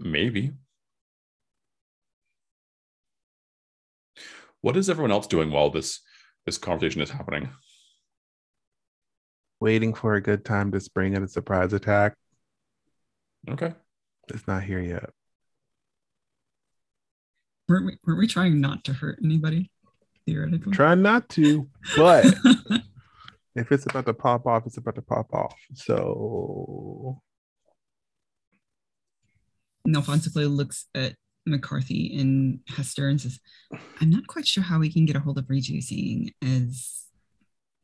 Maybe. 0.00 0.52
What 4.62 4.76
is 4.78 4.88
everyone 4.88 5.10
else 5.10 5.26
doing 5.26 5.50
while 5.50 5.68
this 5.68 6.00
this 6.46 6.56
conversation 6.56 7.02
is 7.02 7.10
happening? 7.10 7.50
Waiting 9.60 9.94
for 9.94 10.14
a 10.14 10.22
good 10.22 10.44
time 10.44 10.70
to 10.72 10.80
spring 10.80 11.14
at 11.14 11.22
a 11.22 11.28
surprise 11.28 11.72
attack. 11.72 12.14
Okay. 13.48 13.74
It's 14.28 14.46
not 14.46 14.62
here 14.62 14.80
yet. 14.80 15.10
Weren't 17.68 17.86
we, 17.86 17.98
weren't 18.06 18.18
we 18.18 18.26
trying 18.26 18.60
not 18.60 18.84
to 18.84 18.92
hurt 18.92 19.18
anybody? 19.22 19.70
Theoretically. 20.26 20.72
Try 20.72 20.94
not 20.94 21.28
to, 21.30 21.68
but 21.96 22.24
if 23.54 23.72
it's 23.72 23.86
about 23.86 24.06
to 24.06 24.14
pop 24.14 24.46
off, 24.46 24.66
it's 24.66 24.76
about 24.76 24.94
to 24.94 25.02
pop 25.02 25.32
off. 25.32 25.56
So 25.74 27.20
Nelfonsicle 29.86 30.54
looks 30.54 30.86
at 30.94 31.14
McCarthy 31.46 32.18
and 32.18 32.60
Hester 32.68 33.08
and 33.08 33.20
says, 33.20 33.40
I'm 34.00 34.10
not 34.10 34.26
quite 34.26 34.46
sure 34.46 34.62
how 34.62 34.78
we 34.78 34.92
can 34.92 35.06
get 35.06 35.16
a 35.16 35.20
hold 35.20 35.38
of 35.38 35.46
Riju, 35.46 35.82
seeing 35.82 36.32
as 36.42 37.07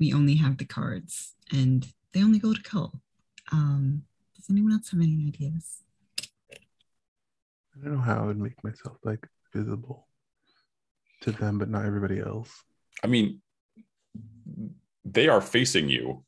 we 0.05 0.13
only 0.13 0.35
have 0.35 0.59
the 0.59 0.67
cards 0.67 1.33
and 1.51 1.89
they 2.13 2.23
only 2.23 2.39
go 2.39 2.53
to 2.53 2.63
Cull. 2.63 3.01
Um, 3.53 4.03
does 4.37 4.51
anyone 4.51 4.73
else 4.73 4.91
have 4.91 5.01
any 5.01 5.25
ideas? 5.29 5.79
I 6.53 7.83
don't 7.83 7.95
know 7.95 8.01
how 8.03 8.23
I 8.23 8.27
would 8.27 8.39
make 8.39 8.63
myself 8.63 8.99
like 9.03 9.27
visible 9.55 10.07
to 11.23 11.33
them, 11.33 11.59
but 11.59 11.71
not 11.71 11.87
everybody 11.87 12.21
else. 12.21 12.51
I 13.03 13.07
mean, 13.07 13.41
they 15.07 15.29
are 15.29 15.41
facing 15.41 15.89
you. 15.89 16.25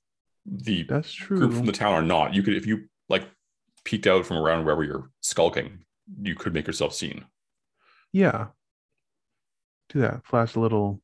The 0.47 0.85
That's 0.85 1.13
true. 1.13 1.39
group 1.39 1.53
from 1.53 1.67
the 1.67 1.73
town 1.73 1.93
are 1.93 2.03
not. 2.03 2.33
You 2.33 2.43
could, 2.43 2.55
if 2.55 2.67
you 2.67 2.89
like, 3.11 3.29
peeked 3.85 4.07
out 4.07 4.25
from 4.25 4.39
around 4.39 4.65
wherever 4.65 4.85
you're 4.85 5.11
skulking, 5.21 5.85
you 6.23 6.35
could 6.35 6.55
make 6.55 6.67
yourself 6.67 6.95
seen. 6.95 7.27
Yeah. 8.11 8.47
Do 9.91 10.01
that. 10.01 10.25
Flash 10.25 10.55
a 10.55 10.61
little. 10.61 11.03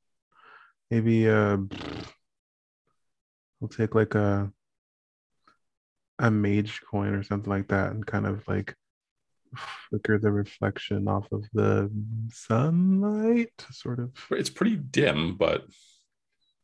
Maybe 0.90 1.28
uh 1.28 1.58
we'll 3.62 3.68
take 3.68 3.94
like 3.94 4.16
a 4.16 4.52
a 6.18 6.30
mage 6.30 6.82
coin 6.90 7.14
or 7.14 7.22
something 7.22 7.50
like 7.50 7.68
that 7.68 7.92
and 7.92 8.04
kind 8.04 8.26
of 8.26 8.46
like 8.48 8.74
flicker 9.88 10.18
the 10.18 10.30
reflection 10.30 11.06
off 11.06 11.30
of 11.30 11.44
the 11.52 11.90
sunlight 12.32 13.52
sort 13.70 14.00
of 14.00 14.10
It's 14.30 14.50
pretty 14.50 14.76
dim, 14.76 15.36
but 15.36 15.64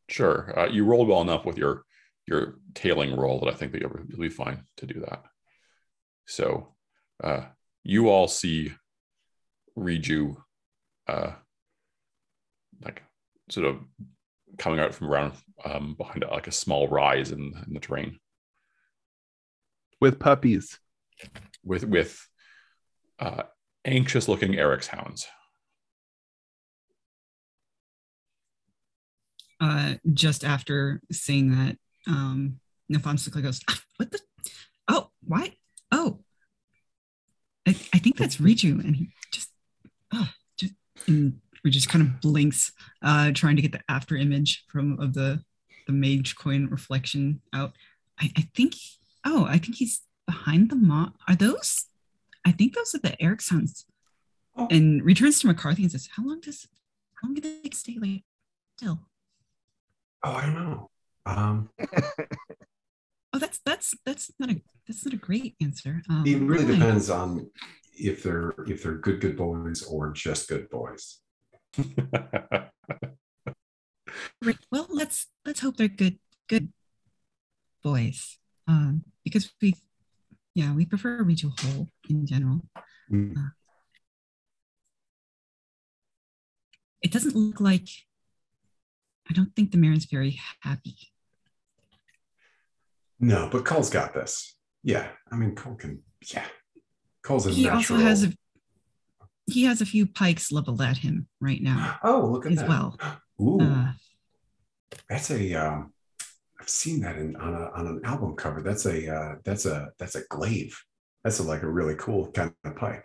sure. 0.09 0.59
Uh, 0.59 0.67
you 0.67 0.85
rolled 0.85 1.09
well 1.09 1.23
enough 1.23 1.45
with 1.45 1.57
your 1.57 1.85
your 2.27 2.59
tailing 2.75 3.17
roll 3.17 3.41
that 3.41 3.49
I 3.49 3.55
think 3.55 3.73
that 3.73 3.81
you'll, 3.81 4.19
be 4.19 4.29
fine 4.29 4.65
to 4.79 4.87
do 4.87 5.01
that. 5.01 5.23
So 6.27 6.75
uh, 7.23 7.45
you 7.85 8.11
all 8.11 8.29
see 8.29 8.73
Riju 9.79 10.37
uh, 11.07 11.33
like 12.85 13.03
sort 13.49 13.67
of 13.67 13.79
coming 14.59 14.81
out 14.81 14.95
from 14.95 15.09
around 15.09 15.33
um, 15.65 15.95
behind 15.95 16.25
like 16.31 16.47
a 16.47 16.53
small 16.53 16.89
rise 16.89 17.31
in, 17.31 17.53
in 17.67 17.75
the 17.75 17.81
terrain 17.81 18.19
with 20.01 20.19
puppies. 20.19 20.79
with 21.65 21.85
with 21.85 22.27
uh, 23.19 23.45
anxious 23.85 24.29
looking 24.29 24.57
Eric's 24.57 24.87
hounds. 24.87 25.27
Uh, 29.61 29.95
just 30.13 30.45
after 30.45 31.01
saying 31.11 31.51
that, 31.51 31.77
um, 32.07 32.61
Nelfonsicle 32.93 33.43
goes, 33.43 33.61
"Ah, 33.69 33.81
What 33.97 34.13
the? 34.13 34.21
Oh, 34.87 35.11
why? 35.27 35.57
Oh, 35.91 36.21
I, 37.67 37.71
I 37.93 37.99
think 37.99 38.17
that's 38.17 38.37
Riju. 38.37 38.83
And 38.85 38.97
he 38.97 39.09
just, 39.33 39.51
oh, 40.13 40.29
just, 40.57 40.73
and 41.07 41.41
just 41.71 41.89
kind 41.89 42.05
of 42.05 42.21
blinks, 42.21 42.73
uh, 43.03 43.33
trying 43.33 43.57
to 43.57 43.63
get 43.63 43.73
the 43.73 43.81
after 43.89 44.17
image 44.17 44.65
from 44.69 44.99
of 45.01 45.15
the 45.15 45.43
the 45.87 45.93
mage 45.93 46.37
coin 46.37 46.67
reflection 46.67 47.41
out. 47.53 47.73
I, 48.21 48.31
I 48.37 48.49
think, 48.55 48.75
oh, 49.25 49.47
I 49.49 49.59
think 49.59 49.77
he's 49.77 50.03
behind 50.27 50.71
the 50.71 50.77
mob. 50.77 51.15
Are 51.27 51.37
those? 51.37 51.87
I 52.45 52.53
think 52.53 52.75
those 52.75 52.95
are 52.95 52.99
the 52.99 53.21
Eric's 53.23 53.51
hounds. 53.51 53.87
Oh. 54.57 54.69
And 54.71 55.03
returns 55.05 55.41
to 55.41 55.47
McCarthy 55.47 55.83
and 55.83 55.93
says, 55.93 56.09
"How 56.17 56.25
long 56.25 56.41
does? 56.41 56.67
How 57.15 57.29
long 57.29 57.35
do 57.35 57.41
they 57.41 57.71
stay 57.71 57.97
like 58.01 58.25
still?" 58.77 59.01
Oh, 60.25 60.33
I 60.33 60.47
don't 60.47 60.55
know. 60.55 60.91
Um, 61.27 61.71
Oh, 63.33 63.39
that's 63.39 63.61
that's 63.65 63.95
that's 64.07 64.33
not 64.39 64.51
a 64.51 64.61
that's 64.87 65.05
not 65.05 65.15
a 65.15 65.19
great 65.19 65.55
answer. 65.61 66.03
Um, 66.09 66.25
it 66.27 66.41
really 66.41 66.75
depends 66.75 67.11
on 67.11 67.51
if 67.93 68.23
they're 68.23 68.55
if 68.67 68.83
they're 68.83 68.95
good 68.95 69.21
good 69.21 69.37
boys 69.37 69.83
or 69.83 70.11
just 70.13 70.49
good 70.49 70.69
boys. 70.71 71.21
Well, 74.71 74.87
let's 74.91 75.27
let's 75.45 75.61
hope 75.61 75.77
they're 75.77 75.89
good 75.89 76.19
good 76.49 76.73
boys. 77.83 78.39
Um, 78.67 79.05
because 79.25 79.51
we, 79.63 79.75
yeah, 80.55 80.75
we 80.75 80.85
prefer 80.85 81.23
Rachel 81.23 81.53
Hole 81.59 81.89
in 82.09 82.27
general. 82.27 82.61
Mm. 83.11 83.35
It 87.03 87.13
doesn't 87.13 87.35
look 87.35 87.61
like. 87.61 87.89
I 89.31 89.35
don't 89.35 89.55
think 89.55 89.73
the 89.73 89.79
mayor 89.79 89.93
is 89.93 90.07
very 90.07 90.39
happy. 90.63 90.97
No, 93.21 93.49
but 93.51 93.65
Cull's 93.65 93.91
got 93.91 94.15
this. 94.15 94.55
Yeah, 94.83 95.09
I 95.31 95.37
mean 95.37 95.55
Cull 95.55 95.75
can. 95.75 96.03
Yeah, 96.33 96.45
Cull's 97.23 97.47
a 97.47 97.51
He 97.51 97.65
natural. 97.65 97.79
also 97.79 97.97
has 97.97 98.25
a 98.25 98.33
he 99.49 99.65
has 99.65 99.81
a 99.81 99.87
few 99.87 100.07
pikes 100.07 100.53
leveled 100.53 100.81
at 100.83 100.99
him 100.99 101.27
right 101.41 101.63
now 101.63 101.99
Oh, 102.05 102.27
look 102.27 102.47
at 102.47 102.53
as 102.53 102.59
that. 102.59 102.69
well. 102.69 102.99
Ooh, 103.41 103.61
Uh, 103.61 103.93
that's 105.09 105.31
a. 105.31 105.55
Um, 105.55 105.93
I've 106.61 106.69
seen 106.69 107.01
that 107.01 107.17
in 107.17 107.37
on 107.37 107.55
a 107.55 107.71
on 107.71 107.87
an 107.87 108.01
album 108.05 108.35
cover. 108.37 108.63
That's 108.63 108.85
a 108.87 109.15
uh, 109.15 109.35
that's 109.45 109.65
a 109.67 109.91
that's 109.99 110.17
a 110.17 110.23
glaive. 110.29 110.77
That's 111.25 111.39
a, 111.39 111.43
like 111.45 111.63
a 111.63 111.69
really 111.71 111.95
cool 111.97 112.31
kind 112.33 112.53
of 112.65 112.77
pike. 112.77 113.05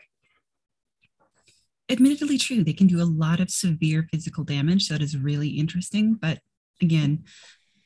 admittedly 1.89 2.37
true. 2.37 2.63
They 2.63 2.73
can 2.73 2.87
do 2.87 3.01
a 3.01 3.05
lot 3.05 3.39
of 3.39 3.49
severe 3.49 4.07
physical 4.11 4.43
damage. 4.43 4.87
So 4.87 4.93
that 4.95 5.03
is 5.03 5.17
really 5.17 5.49
interesting. 5.49 6.15
But 6.15 6.39
again, 6.81 7.25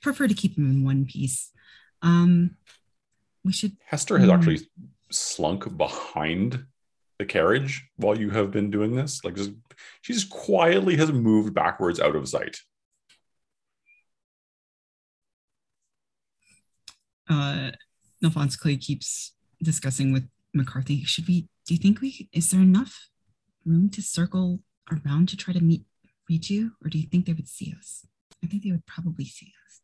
prefer 0.01 0.27
to 0.27 0.33
keep 0.33 0.55
them 0.55 0.69
in 0.69 0.83
one 0.85 1.05
piece. 1.05 1.51
Um, 2.01 2.51
we 3.43 3.51
should 3.51 3.77
Hester 3.85 4.17
has 4.17 4.27
Hmm. 4.29 4.35
actually 4.35 4.59
slunk 5.11 5.75
behind 5.77 6.65
the 7.19 7.25
carriage 7.25 7.87
while 7.95 8.17
you 8.17 8.29
have 8.29 8.51
been 8.51 8.69
doing 8.69 8.95
this. 8.95 9.23
Like 9.23 9.35
just, 9.35 9.51
she 10.01 10.13
just 10.13 10.29
quietly 10.29 10.97
has 10.97 11.11
moved 11.11 11.53
backwards 11.53 11.99
out 11.99 12.15
of 12.15 12.27
sight. 12.27 12.57
uh 17.29 17.71
Nelfonsicle 18.23 18.79
keeps 18.81 19.33
discussing 19.61 20.11
with 20.11 20.27
McCarthy. 20.53 21.03
Should 21.03 21.27
we 21.27 21.47
do 21.65 21.73
you 21.73 21.77
think 21.77 22.01
we 22.01 22.29
is 22.31 22.51
there 22.51 22.61
enough 22.61 23.09
room 23.65 23.89
to 23.89 24.01
circle 24.01 24.61
around 24.91 25.29
to 25.29 25.37
try 25.37 25.53
to 25.53 25.61
meet 25.61 25.83
meet 26.29 26.49
you? 26.49 26.71
Or 26.83 26.89
do 26.89 26.97
you 26.97 27.07
think 27.07 27.25
they 27.25 27.33
would 27.33 27.49
see 27.49 27.73
us? 27.77 28.05
I 28.43 28.47
think 28.47 28.63
they 28.63 28.71
would 28.71 28.85
probably 28.85 29.25
see 29.25 29.53
us. 29.65 29.81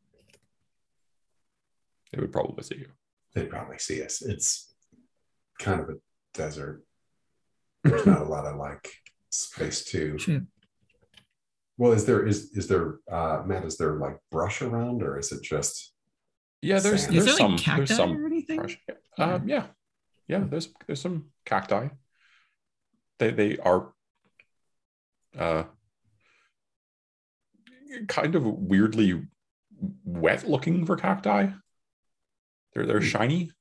They 2.11 2.21
would 2.21 2.31
probably 2.31 2.63
see 2.63 2.77
you. 2.77 2.87
They'd 3.33 3.49
probably 3.49 3.79
see 3.79 4.03
us. 4.03 4.21
It's 4.21 4.73
kind 5.59 5.81
of 5.81 5.89
a 5.89 5.95
desert. 6.33 6.83
There's 7.83 8.05
not 8.05 8.21
a 8.21 8.25
lot 8.25 8.45
of 8.45 8.55
like 8.57 8.89
space 9.29 9.83
to. 9.85 10.17
True. 10.17 10.47
Well, 11.77 11.91
is 11.91 12.05
there 12.05 12.25
is 12.25 12.51
is 12.55 12.67
there 12.67 12.99
uh 13.11 13.43
Matt? 13.45 13.65
Is 13.65 13.77
there 13.77 13.93
like 13.95 14.17
brush 14.31 14.61
around, 14.61 15.01
or 15.03 15.17
is 15.19 15.31
it 15.31 15.41
just? 15.43 15.93
Yeah, 16.61 16.79
there's 16.79 17.03
Sand. 17.03 17.15
Is 17.15 17.25
there's 17.25 17.37
there 17.37 17.45
some 17.45 17.51
like 17.55 17.61
cacti 17.61 17.77
there's 17.85 17.95
some 17.97 18.17
or 18.17 18.25
anything? 18.27 18.57
brush. 18.57 18.79
Um, 19.17 19.47
yeah, 19.49 19.65
yeah. 20.27 20.43
There's 20.47 20.69
there's 20.87 21.01
some 21.01 21.25
cacti. 21.45 21.89
They 23.19 23.31
they 23.31 23.57
are 23.57 23.93
uh 25.37 25.63
kind 28.07 28.35
of 28.35 28.45
weirdly 28.45 29.23
wet 30.05 30.47
looking 30.47 30.85
for 30.85 30.95
cacti. 30.95 31.49
They're 32.73 32.85
they're 32.85 32.99
Hmm. 32.99 33.05
shiny. 33.05 33.51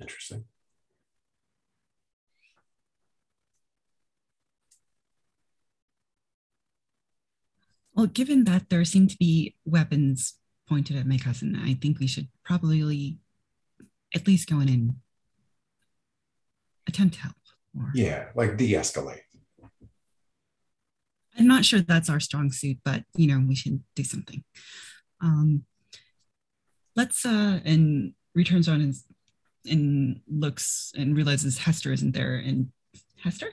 Interesting. 0.00 0.44
Well, 7.94 8.06
given 8.06 8.44
that 8.44 8.68
there 8.68 8.84
seem 8.84 9.08
to 9.08 9.16
be 9.16 9.56
weapons 9.64 10.34
pointed 10.68 10.96
at 10.96 11.06
my 11.06 11.16
cousin, 11.16 11.56
I 11.56 11.74
think 11.74 11.98
we 11.98 12.06
should 12.06 12.28
probably 12.44 13.18
at 14.14 14.26
least 14.26 14.50
go 14.50 14.60
in 14.60 14.68
and 14.68 14.94
attempt 16.86 17.14
to 17.14 17.20
help. 17.20 17.36
Or 17.74 17.90
Yeah, 17.94 18.26
like 18.34 18.58
de-escalate. 18.58 19.20
I'm 21.38 21.46
not 21.46 21.64
sure 21.64 21.80
that's 21.80 22.08
our 22.10 22.20
strong 22.20 22.50
suit, 22.50 22.78
but 22.84 23.04
you 23.14 23.28
know, 23.28 23.44
we 23.46 23.54
should 23.54 23.82
do 23.94 24.04
something. 24.04 24.44
Um, 25.20 25.64
let's 26.94 27.24
uh, 27.24 27.60
and 27.64 28.14
returns 28.34 28.68
on 28.68 28.80
and, 28.80 28.94
and 29.66 30.20
looks 30.28 30.92
and 30.96 31.16
realizes 31.16 31.58
Hester 31.58 31.92
isn't 31.92 32.12
there. 32.12 32.36
And 32.36 32.70
Hester, 33.22 33.50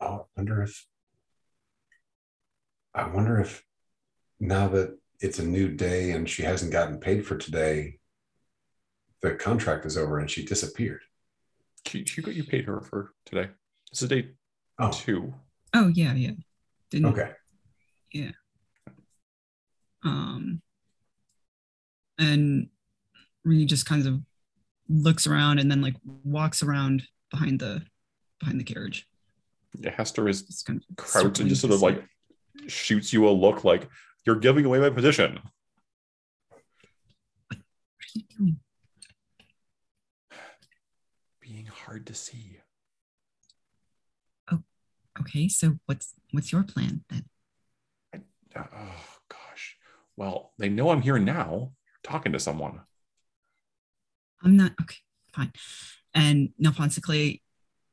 I 0.00 0.20
wonder 0.36 0.62
if 0.62 0.86
I 2.94 3.08
wonder 3.08 3.40
if 3.40 3.64
now 4.38 4.68
that 4.68 4.96
it's 5.20 5.38
a 5.38 5.44
new 5.46 5.68
day 5.68 6.12
and 6.12 6.28
she 6.28 6.42
hasn't 6.42 6.72
gotten 6.72 6.98
paid 6.98 7.26
for 7.26 7.36
today, 7.36 7.98
the 9.20 9.34
contract 9.34 9.84
is 9.86 9.96
over 9.96 10.18
and 10.18 10.30
she 10.30 10.44
disappeared. 10.44 11.00
She, 11.86 12.04
she 12.04 12.22
got 12.22 12.34
you 12.34 12.44
paid 12.44 12.64
her 12.66 12.80
for 12.80 13.12
today. 13.26 13.48
This 13.90 14.02
is 14.02 14.08
day 14.08 14.28
Oh, 14.78 14.90
two. 14.90 15.32
oh 15.74 15.88
yeah, 15.88 16.14
yeah, 16.14 16.32
didn't 16.90 17.06
okay. 17.12 17.32
Yeah. 18.12 18.32
Um 20.04 20.60
and 22.18 22.68
Reed 23.44 23.68
just 23.68 23.86
kind 23.86 24.06
of 24.06 24.20
looks 24.88 25.26
around 25.26 25.58
and 25.58 25.70
then 25.70 25.80
like 25.80 25.94
walks 26.24 26.62
around 26.62 27.02
behind 27.30 27.60
the 27.60 27.82
behind 28.40 28.60
the 28.60 28.64
carriage. 28.64 29.08
Yeah, 29.78 29.90
Hester 29.90 30.28
is 30.28 30.42
Just 30.42 30.66
kind 30.66 30.82
of 30.88 30.96
crouched 30.96 31.40
and 31.40 31.48
just 31.48 31.60
sort 31.60 31.72
of 31.72 31.82
like 31.82 32.04
shoots 32.68 33.12
you 33.12 33.28
a 33.28 33.30
look 33.30 33.64
like 33.64 33.88
you're 34.24 34.36
giving 34.36 34.64
away 34.64 34.78
my 34.78 34.90
position. 34.90 35.40
what 37.48 37.58
are 37.58 38.14
you 38.14 38.22
doing? 38.38 38.56
Being 41.40 41.66
hard 41.66 42.06
to 42.06 42.14
see. 42.14 42.58
Oh, 44.50 44.62
okay, 45.20 45.48
so 45.48 45.78
what's 45.86 46.14
what's 46.30 46.52
your 46.52 46.62
plan 46.62 47.04
then? 47.10 47.24
Uh, 48.54 48.64
oh 48.72 49.04
gosh. 49.28 49.76
Well, 50.16 50.52
they 50.58 50.68
know 50.68 50.90
I'm 50.90 51.02
here 51.02 51.18
now, 51.18 51.72
talking 52.04 52.32
to 52.32 52.38
someone. 52.38 52.80
I'm 54.42 54.56
not 54.56 54.72
okay, 54.80 54.98
fine. 55.32 55.52
And 56.14 56.50
Clay 57.02 57.40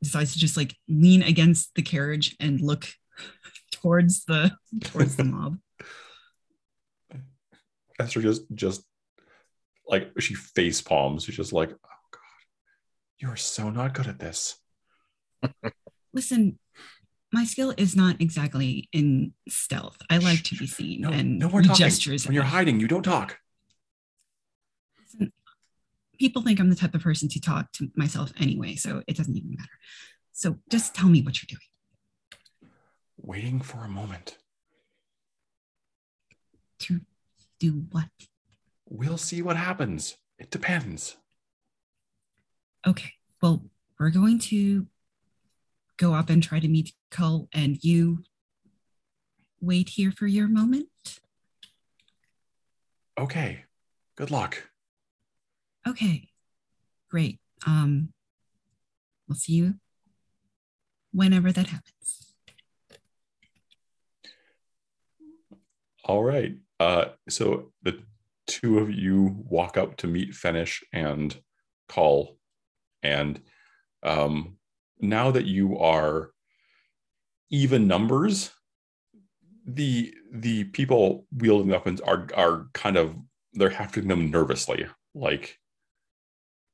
decides 0.03 0.33
to 0.33 0.39
just 0.39 0.57
like 0.57 0.75
lean 0.87 1.23
against 1.23 1.73
the 1.75 1.81
carriage 1.81 2.35
and 2.39 2.59
look 2.61 2.87
towards 3.71 4.25
the 4.25 4.51
towards 4.83 5.15
the 5.15 5.23
mob. 5.33 5.57
Hester 7.99 8.21
just 8.21 8.43
just 8.53 8.83
like 9.87 10.11
she 10.19 10.33
face 10.35 10.81
palms. 10.81 11.23
She's 11.23 11.35
just 11.35 11.53
like, 11.53 11.69
oh 11.71 11.99
god, 12.11 12.19
you 13.19 13.29
are 13.29 13.35
so 13.37 13.69
not 13.69 13.93
good 13.93 14.07
at 14.07 14.19
this. 14.19 14.57
Listen, 16.13 16.59
my 17.31 17.45
skill 17.45 17.73
is 17.77 17.95
not 17.95 18.19
exactly 18.19 18.89
in 18.91 19.33
stealth. 19.47 19.97
I 20.09 20.17
like 20.17 20.43
to 20.43 20.55
be 20.55 20.67
seen 20.67 21.01
No, 21.01 21.09
and 21.11 21.39
no 21.39 21.49
more 21.49 21.61
talking. 21.61 21.77
gestures. 21.77 22.27
When 22.27 22.35
you're 22.35 22.43
hiding, 22.43 22.79
you 22.79 22.87
don't 22.87 23.03
talk. 23.03 23.37
People 26.19 26.41
think 26.41 26.59
I'm 26.59 26.69
the 26.69 26.75
type 26.75 26.93
of 26.93 27.01
person 27.01 27.27
to 27.29 27.41
talk 27.41 27.71
to 27.73 27.89
myself 27.95 28.31
anyway, 28.39 28.75
so 28.75 29.01
it 29.07 29.17
doesn't 29.17 29.35
even 29.35 29.51
matter. 29.51 29.79
So 30.33 30.57
just 30.69 30.93
tell 30.93 31.09
me 31.09 31.21
what 31.21 31.41
you're 31.41 31.47
doing. 31.47 32.71
Waiting 33.17 33.59
for 33.59 33.83
a 33.83 33.89
moment. 33.89 34.37
To 36.79 37.01
do 37.59 37.85
what? 37.91 38.09
We'll 38.87 39.17
see 39.17 39.41
what 39.41 39.57
happens. 39.57 40.17
It 40.37 40.49
depends. 40.51 41.17
Okay. 42.85 43.13
Well, 43.41 43.65
we're 43.99 44.09
going 44.09 44.39
to 44.39 44.87
go 45.97 46.13
up 46.13 46.29
and 46.29 46.41
try 46.41 46.59
to 46.59 46.67
meet 46.67 46.93
Cull, 47.11 47.47
and 47.53 47.83
you 47.83 48.23
wait 49.59 49.89
here 49.89 50.11
for 50.11 50.25
your 50.25 50.47
moment. 50.47 50.87
Okay. 53.19 53.65
Good 54.15 54.31
luck. 54.31 54.70
Okay. 55.87 56.29
Great. 57.09 57.39
Um, 57.65 58.13
we'll 59.27 59.35
see 59.35 59.53
you 59.53 59.75
whenever 61.11 61.51
that 61.51 61.67
happens. 61.67 62.33
All 66.03 66.23
right. 66.23 66.55
Uh, 66.79 67.05
so 67.29 67.71
the 67.83 68.01
two 68.47 68.79
of 68.79 68.91
you 68.91 69.35
walk 69.47 69.77
up 69.77 69.97
to 69.97 70.07
meet 70.07 70.33
Fenish 70.33 70.81
and 70.91 71.35
Cull, 71.87 72.37
and 73.03 73.39
um, 74.03 74.57
now 74.99 75.31
that 75.31 75.45
you 75.45 75.77
are 75.77 76.31
even 77.49 77.87
numbers, 77.87 78.51
the 79.65 80.13
the 80.33 80.63
people 80.65 81.27
wielding 81.31 81.69
weapons 81.69 82.01
are 82.01 82.27
are 82.35 82.67
kind 82.73 82.97
of 82.97 83.15
they're 83.53 83.69
hefting 83.69 84.07
them 84.07 84.31
nervously, 84.31 84.87
like 85.13 85.59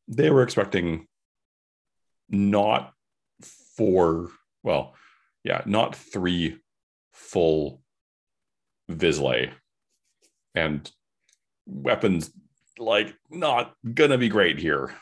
they 0.07 0.29
were 0.29 0.43
expecting 0.43 1.07
not 2.29 2.93
four, 3.75 4.29
well, 4.63 4.95
yeah, 5.43 5.61
not 5.65 5.95
three 5.95 6.59
full 7.13 7.81
Visley 8.89 9.51
and 10.55 10.89
weapons 11.65 12.31
like 12.79 13.13
not 13.29 13.73
gonna 13.93 14.17
be 14.17 14.29
great 14.29 14.59
here. 14.59 14.93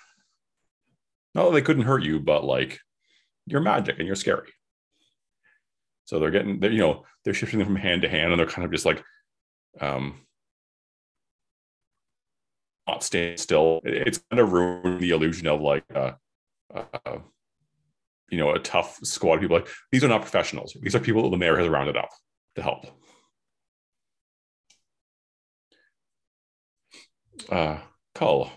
No, 1.33 1.51
they 1.51 1.61
couldn't 1.61 1.83
hurt 1.83 2.03
you, 2.03 2.19
but 2.19 2.43
like 2.43 2.79
you're 3.45 3.61
magic 3.61 3.99
and 3.99 4.07
you're 4.07 4.15
scary. 4.15 4.51
So 6.05 6.19
they're 6.19 6.31
getting, 6.31 6.59
they're, 6.59 6.71
you 6.71 6.79
know, 6.79 7.03
they're 7.23 7.33
shifting 7.33 7.59
them 7.59 7.67
from 7.67 7.75
hand 7.75 8.03
to 8.03 8.09
hand, 8.09 8.31
and 8.31 8.39
they're 8.39 8.47
kind 8.47 8.65
of 8.65 8.71
just 8.71 8.85
like, 8.85 9.03
um, 9.81 10.21
not 12.87 13.03
stand 13.03 13.39
still. 13.39 13.81
It's 13.83 14.19
kind 14.29 14.39
of 14.39 14.51
ruined 14.51 14.99
the 14.99 15.11
illusion 15.11 15.47
of 15.47 15.61
like, 15.61 15.83
uh, 15.93 16.13
uh, 16.73 17.17
you 18.29 18.37
know, 18.37 18.51
a 18.51 18.59
tough 18.59 18.99
squad 19.03 19.35
of 19.35 19.41
people. 19.41 19.57
Like 19.57 19.67
these 19.91 20.03
are 20.03 20.07
not 20.07 20.21
professionals. 20.21 20.75
These 20.81 20.95
are 20.95 20.99
people 20.99 21.23
that 21.23 21.29
the 21.29 21.37
mayor 21.37 21.57
has 21.57 21.67
rounded 21.67 21.97
up 21.97 22.09
to 22.55 22.61
help. 22.61 22.85
Uh, 27.49 27.79
Cull. 28.13 28.51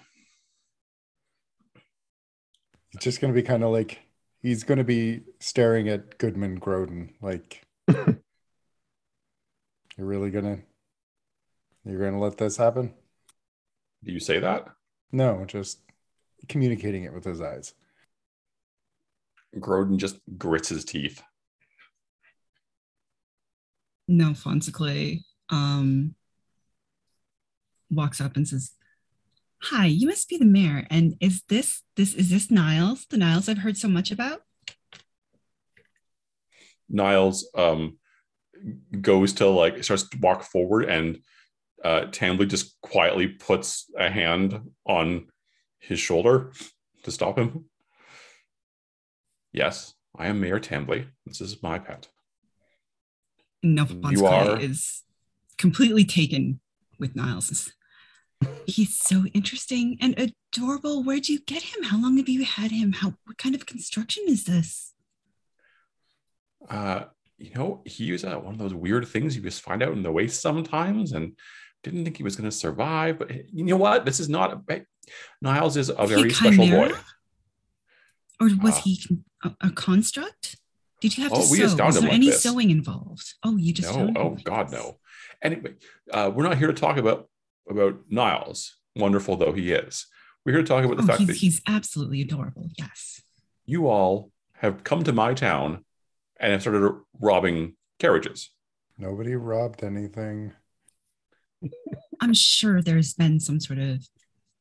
It's 2.93 3.05
just 3.05 3.21
going 3.21 3.33
to 3.33 3.41
be 3.41 3.47
kind 3.47 3.63
of 3.63 3.71
like 3.71 4.01
he's 4.41 4.65
going 4.65 4.79
to 4.79 4.85
be 4.85 5.23
staring 5.41 5.89
at 5.89 6.19
Goodman 6.19 6.59
Groden 6.59 7.13
like 7.21 7.67
you're 7.89 8.17
really 9.97 10.31
going 10.31 10.45
to 10.45 10.63
you're 11.85 12.01
going 12.01 12.13
to 12.15 12.19
let 12.19 12.37
this 12.37 12.57
happen? 12.57 12.95
Do 14.05 14.13
you 14.13 14.21
say 14.21 14.39
that? 14.39 14.69
No, 15.13 15.45
just 15.47 15.81
communicating 16.49 17.05
it 17.05 17.13
with 17.13 17.25
his 17.25 17.41
eyes. 17.41 17.75
Groden 19.57 19.97
just 19.97 20.19
grits 20.37 20.69
his 20.69 20.85
teeth. 20.85 21.23
Nelfonsicle 24.11 25.21
um, 25.51 26.15
walks 27.91 28.21
up 28.21 28.37
and 28.37 28.47
says, 28.47 28.73
Hi, 29.63 29.87
you 29.87 30.07
must 30.07 30.29
be 30.29 30.39
the 30.39 30.45
mayor. 30.45 30.87
And 30.89 31.17
is 31.21 31.43
this 31.49 31.83
this 31.97 32.15
is 32.15 32.31
this 32.31 32.51
Niles? 32.51 33.07
The 33.11 33.17
Niles 33.17 33.49
I've 33.49 33.59
heard 33.59 33.77
so 33.77 33.89
much 33.89 34.13
about? 34.13 34.43
Niles 36.89 37.51
um, 37.57 37.99
goes 39.01 39.33
to 39.35 39.49
like 39.49 39.83
starts 39.83 40.09
to 40.09 40.19
walk 40.19 40.43
forward 40.43 40.85
and 40.85 41.19
uh, 41.85 42.07
Tambly 42.11 42.49
just 42.49 42.81
quietly 42.81 43.29
puts 43.29 43.91
a 43.97 44.11
hand 44.11 44.61
on 44.87 45.27
his 45.79 45.99
shoulder 45.99 46.53
to 47.05 47.11
stop 47.11 47.39
him. 47.39 47.67
Yes, 49.53 49.95
I 50.17 50.27
am 50.27 50.41
Mayor 50.41 50.61
Tambly. 50.61 51.07
This 51.27 51.41
is 51.41 51.63
my 51.63 51.79
pet. 51.79 52.09
Fonsicle 53.65 54.57
are- 54.57 54.61
is 54.61 55.03
completely 55.57 56.05
taken 56.05 56.61
with 56.99 57.17
Niles. 57.17 57.73
He's 58.67 58.97
so 58.97 59.25
interesting 59.35 59.99
and 60.01 60.15
adorable. 60.17 61.03
Where'd 61.03 61.29
you 61.29 61.41
get 61.41 61.63
him? 61.63 61.83
How 61.85 62.01
long 62.01 62.19
have 62.19 62.29
you 62.29 62.45
had 62.45 62.71
him? 62.71 62.93
How 62.93 63.15
what 63.25 63.37
kind 63.37 63.55
of 63.55 63.67
construction 63.67 64.25
is 64.29 64.45
this? 64.45 64.93
Uh, 66.69 67.05
you 67.37 67.53
know, 67.55 67.83
he 67.85 68.13
was 68.13 68.25
uh, 68.25 68.37
one 68.37 68.55
of 68.55 68.59
those 68.59 68.75
weird 68.75 69.09
things 69.09 69.35
you 69.35 69.43
just 69.43 69.63
find 69.63 69.83
out 69.83 69.93
in 69.93 70.03
the 70.03 70.13
waste 70.13 70.41
sometimes, 70.41 71.13
and 71.13 71.37
didn't 71.83 72.05
think 72.05 72.17
he 72.17 72.23
was 72.23 72.37
going 72.37 72.49
to 72.49 72.55
survive. 72.57 73.19
But 73.19 73.53
you 73.53 73.65
know 73.65 73.77
what? 73.77 74.05
This 74.05 74.21
is 74.21 74.29
not. 74.29 74.63
A, 74.69 74.85
Niles 75.41 75.77
is 75.77 75.91
a 75.91 76.03
Is 76.03 76.11
very 76.11 76.31
special 76.31 76.67
boy. 76.67 76.93
Or 78.41 78.49
was 78.63 78.75
Ah. 78.77 78.81
he 78.85 79.01
a, 79.45 79.51
a 79.63 79.71
construct? 79.71 80.57
Did 81.01 81.17
you 81.17 81.23
have 81.25 81.33
to 81.33 81.39
Oh, 81.39 81.51
we 81.51 81.59
sew? 81.59 81.63
just 81.65 81.77
found 81.79 81.87
Was 81.89 81.97
him 81.97 82.03
there 82.03 82.11
like 82.11 82.17
any 82.17 82.27
this. 82.31 82.43
sewing 82.43 82.71
involved? 82.71 83.35
Oh, 83.45 83.57
you 83.57 83.73
just 83.73 83.89
no, 83.89 83.95
found 83.95 84.19
oh 84.19 84.29
like 84.31 84.45
God, 84.45 84.69
this. 84.69 84.81
no. 84.81 84.99
Anyway, 85.43 85.75
uh, 86.13 86.31
we're 86.35 86.43
not 86.43 86.59
here 86.59 86.67
to 86.67 86.73
talk 86.73 86.97
about 86.97 87.29
about 87.71 88.01
Niles, 88.09 88.77
wonderful 88.97 89.37
though 89.37 89.53
he 89.53 89.73
is. 89.73 90.07
We're 90.45 90.53
here 90.53 90.63
to 90.63 90.67
talk 90.69 90.85
about 90.85 90.97
the 90.97 91.03
Oh, 91.03 91.07
fact 91.07 91.19
he's, 91.21 91.27
that 91.29 91.37
he's 91.37 91.61
absolutely 91.69 92.21
adorable. 92.23 92.71
Yes. 92.77 93.21
you 93.67 93.87
all 93.89 94.33
have 94.55 94.83
come 94.83 95.05
to 95.05 95.13
my 95.13 95.35
town 95.35 95.85
and 96.41 96.53
have 96.53 96.63
started 96.63 96.93
robbing 97.21 97.77
carriages. 97.99 98.51
Nobody 98.97 99.37
robbed 99.37 99.85
anything. 99.85 100.53
I'm 102.21 102.35
sure 102.35 102.83
there's 102.83 103.15
been 103.15 103.41
some 103.41 103.61
sort 103.61 103.79
of 103.79 104.07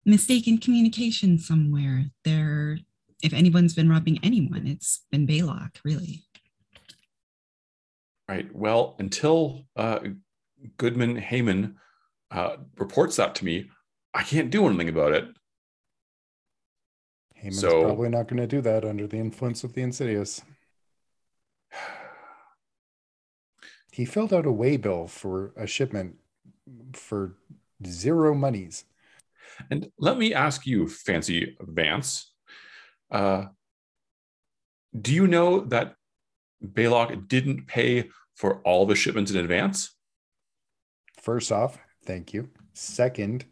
mistaken 0.06 0.58
communication 0.58 1.38
somewhere. 1.38 2.06
There, 2.24 2.80
if 3.24 3.34
anyone's 3.34 3.74
been 3.74 3.90
robbing 3.90 4.20
anyone, 4.24 4.68
it's 4.68 5.06
been 5.12 5.28
Baylock, 5.28 5.78
really. 5.84 6.24
Right. 8.30 8.54
Well, 8.54 8.96
until 9.00 9.66
uh, 9.76 10.00
Goodman 10.78 11.20
Heyman 11.20 11.76
uh, 12.32 12.58
reports 12.78 13.16
that 13.16 13.36
to 13.36 13.46
me, 13.46 13.70
I 14.14 14.24
can't 14.24 14.50
do 14.50 14.66
anything 14.68 14.90
about 14.90 15.14
it. 15.14 15.26
Heyman's 17.42 17.60
So- 17.60 17.84
probably 17.84 18.10
not 18.10 18.28
going 18.28 18.42
to 18.42 18.48
do 18.48 18.62
that 18.62 18.84
under 18.84 19.08
the 19.08 19.18
influence 19.18 19.64
of 19.64 19.74
the 19.74 19.82
Insidious. 19.82 20.42
He 23.92 24.06
filled 24.06 24.32
out 24.32 24.46
a 24.46 24.52
waybill 24.52 25.10
for 25.10 25.54
a 25.58 25.66
shipment 25.66 26.18
for 26.94 27.36
zero 27.86 28.34
monies. 28.34 28.86
And 29.70 29.90
let 29.98 30.18
me 30.18 30.34
ask 30.34 30.66
you, 30.66 30.88
Fancy 30.88 31.58
Vance, 31.62 32.32
uh, 33.12 33.46
do 35.00 35.14
you 35.14 35.28
know 35.28 35.62
that 35.62 35.96
Baylock 36.64 37.28
didn't 37.28 37.68
pay 37.68 38.10
for 38.36 38.62
all 38.62 38.86
the 38.86 38.96
shipments 38.96 39.32
in 39.32 39.38
advance? 39.38 39.96
First 41.22 41.52
off, 41.52 41.78
thank 42.06 42.34
you. 42.34 42.50
Second, 42.74 43.46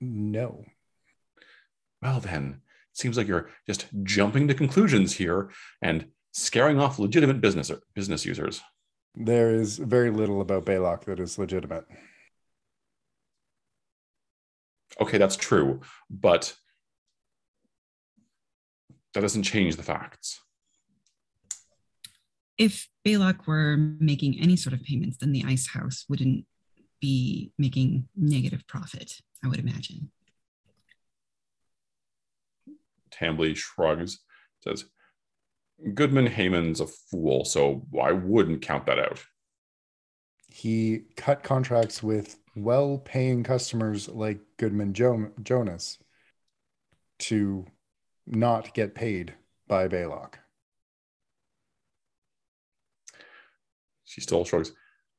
no. 0.00 0.64
Well, 2.00 2.20
then, 2.20 2.60
it 2.92 2.98
seems 2.98 3.16
like 3.16 3.26
you're 3.26 3.50
just 3.66 3.86
jumping 4.02 4.48
to 4.48 4.54
conclusions 4.54 5.14
here 5.14 5.50
and 5.82 6.06
scaring 6.32 6.78
off 6.78 6.98
legitimate 6.98 7.40
business 7.40 7.70
business 7.94 8.24
users. 8.24 8.60
There 9.14 9.54
is 9.54 9.78
very 9.78 10.10
little 10.10 10.40
about 10.40 10.66
Baylock 10.66 11.04
that 11.04 11.20
is 11.20 11.38
legitimate. 11.38 11.84
Okay, 15.00 15.18
that's 15.18 15.36
true, 15.36 15.80
but 16.10 16.54
that 19.12 19.20
doesn't 19.20 19.44
change 19.44 19.76
the 19.76 19.82
facts. 19.82 20.40
If 22.58 22.88
Baylock 23.04 23.46
were 23.46 23.76
making 23.76 24.40
any 24.40 24.56
sort 24.56 24.74
of 24.74 24.82
payments, 24.82 25.16
then 25.18 25.32
the 25.32 25.44
ice 25.46 25.68
house 25.68 26.04
wouldn't 26.08 26.46
be 27.00 27.52
making 27.58 28.08
negative 28.16 28.66
profit, 28.66 29.20
I 29.44 29.48
would 29.48 29.58
imagine. 29.58 30.10
Tambly 33.10 33.56
shrugs, 33.56 34.20
says, 34.62 34.84
Goodman 35.94 36.28
Heyman's 36.28 36.80
a 36.80 36.86
fool, 36.86 37.44
so 37.44 37.86
I 38.00 38.12
wouldn't 38.12 38.62
count 38.62 38.86
that 38.86 38.98
out. 38.98 39.22
He 40.48 41.02
cut 41.16 41.42
contracts 41.42 42.02
with 42.02 42.38
well 42.56 42.98
paying 42.98 43.42
customers 43.42 44.08
like 44.08 44.38
Goodman 44.56 44.94
jo- 44.94 45.32
Jonas 45.42 45.98
to 47.20 47.66
not 48.26 48.72
get 48.74 48.94
paid 48.94 49.34
by 49.66 49.88
Baylock. 49.88 50.34
She 54.04 54.20
still 54.20 54.44
shrugs. 54.44 54.72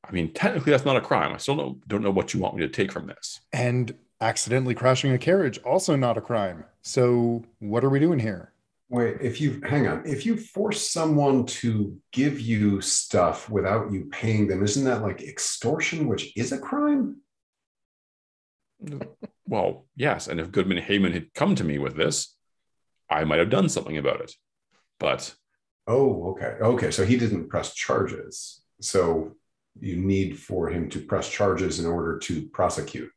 I 0.08 0.12
mean, 0.12 0.32
technically, 0.34 0.72
that's 0.72 0.86
not 0.86 0.98
a 0.98 1.02
crime. 1.02 1.34
I 1.34 1.38
still 1.38 1.56
don't, 1.56 1.88
don't 1.88 2.02
know 2.02 2.12
what 2.12 2.34
you 2.34 2.40
want 2.40 2.56
me 2.56 2.62
to 2.62 2.70
take 2.70 2.92
from 2.92 3.08
this. 3.08 3.42
And 3.52 3.94
accidentally 4.22 4.76
crashing 4.76 5.12
a 5.12 5.18
carriage, 5.18 5.58
also 5.60 5.96
not 5.96 6.18
a 6.18 6.22
crime. 6.22 6.64
So, 6.82 7.44
what 7.60 7.84
are 7.84 7.90
we 7.90 8.00
doing 8.00 8.20
here? 8.20 8.54
Wait, 8.96 9.18
if 9.20 9.42
you 9.42 9.60
hang 9.66 9.88
on, 9.88 10.04
if 10.06 10.26
you 10.26 10.38
force 10.38 10.90
someone 10.90 11.46
to 11.46 11.98
give 12.14 12.40
you 12.40 12.80
stuff 12.80 13.50
without 13.50 13.92
you 13.92 14.06
paying 14.06 14.48
them, 14.48 14.64
isn't 14.64 14.86
that 14.86 15.02
like 15.02 15.22
extortion, 15.22 16.08
which 16.08 16.32
is 16.38 16.54
a 16.54 16.58
crime? 16.58 17.18
Well, 19.46 19.86
yes. 19.98 20.30
And 20.30 20.40
if 20.40 20.50
Goodman 20.50 20.78
Heyman 20.78 21.12
had 21.12 21.34
come 21.34 21.56
to 21.56 21.64
me 21.66 21.78
with 21.78 21.98
this, 21.98 22.38
I 23.10 23.26
might 23.26 23.40
have 23.40 23.50
done 23.50 23.68
something 23.68 23.98
about 23.98 24.22
it. 24.22 24.32
But 24.98 25.36
Oh, 25.88 26.30
okay. 26.30 26.56
Okay. 26.62 26.92
So 26.92 27.04
he 27.04 27.18
didn't 27.18 27.50
press 27.50 27.74
charges. 27.74 28.62
So 28.80 29.36
you 29.78 29.98
need 29.98 30.40
for 30.40 30.70
him 30.70 30.90
to 30.92 31.02
press 31.02 31.30
charges 31.30 31.82
in 31.82 31.86
order 31.86 32.18
to 32.20 32.48
prosecute. 32.48 33.12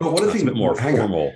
But 0.00 0.12
what 0.12 0.22
if 0.22 0.28
that's 0.28 0.40
he 0.40 0.44
a 0.44 0.50
bit 0.50 0.56
more 0.56 0.74
hang 0.78 0.98
on. 0.98 1.32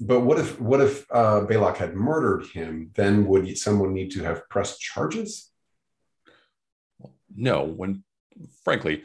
But 0.00 0.20
what 0.20 0.38
if 0.38 0.60
what 0.60 0.80
if 0.80 1.06
uh, 1.10 1.40
Baylock 1.46 1.76
had 1.76 1.94
murdered 1.94 2.46
him? 2.46 2.90
Then 2.94 3.26
would 3.26 3.58
someone 3.58 3.92
need 3.94 4.12
to 4.12 4.22
have 4.22 4.48
pressed 4.48 4.80
charges? 4.80 5.50
No, 7.34 7.64
when 7.64 8.04
frankly, 8.64 9.02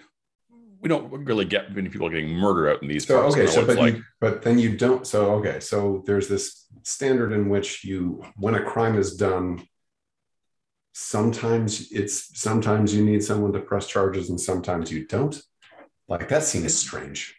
we 0.80 0.90
don't 0.90 1.12
really 1.26 1.46
get 1.46 1.74
many 1.76 1.90
people 1.90 2.10
getting 2.10 2.30
murdered 2.30 2.70
out 2.70 2.82
in 2.84 2.90
these 2.90 3.08
So 3.08 3.22
parts. 3.22 3.36
okay, 3.36 3.48
so 3.48 3.66
but 3.66 3.78
like 3.78 3.96
you, 3.96 4.04
but 4.22 4.44
then 4.44 4.60
you 4.60 4.78
don't. 4.78 5.08
So 5.08 5.36
okay, 5.36 5.60
so 5.60 6.04
there's 6.06 6.28
this 6.28 6.68
standard 6.84 7.32
in 7.32 7.50
which 7.50 7.84
you, 7.84 8.24
when 8.36 8.54
a 8.54 8.64
crime 8.64 8.98
is 8.98 9.16
done, 9.16 9.66
sometimes 10.94 11.92
it's 11.92 12.40
sometimes 12.40 12.94
you 12.94 13.04
need 13.04 13.24
someone 13.24 13.54
to 13.54 13.60
press 13.60 13.88
charges, 13.88 14.30
and 14.30 14.40
sometimes 14.40 14.92
you 14.92 15.08
don't. 15.08 15.42
Like 16.08 16.30
that 16.30 16.44
seems 16.44 16.76
strange. 16.76 17.36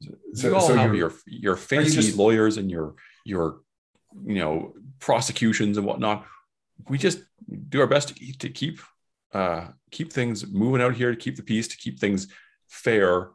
You 0.00 0.54
all 0.54 0.68
have 0.74 0.94
your 0.94 1.12
your 1.26 1.56
fancy 1.56 1.96
just- 1.96 2.16
lawyers 2.16 2.56
and 2.56 2.70
your 2.70 2.94
your 3.24 3.60
you 4.24 4.36
know 4.36 4.74
prosecutions 5.00 5.78
and 5.78 5.86
whatnot. 5.86 6.26
We 6.88 6.98
just 6.98 7.20
do 7.68 7.80
our 7.80 7.86
best 7.86 8.08
to, 8.08 8.14
keep- 8.14 8.38
to 8.40 8.48
keep 8.50 8.80
uh, 9.32 9.68
keep 9.90 10.12
things 10.12 10.46
moving 10.46 10.80
out 10.82 10.94
here, 10.94 11.10
to 11.10 11.16
keep 11.16 11.36
the 11.36 11.42
peace, 11.42 11.68
to 11.68 11.76
keep 11.76 11.98
things 11.98 12.28
fair, 12.68 13.30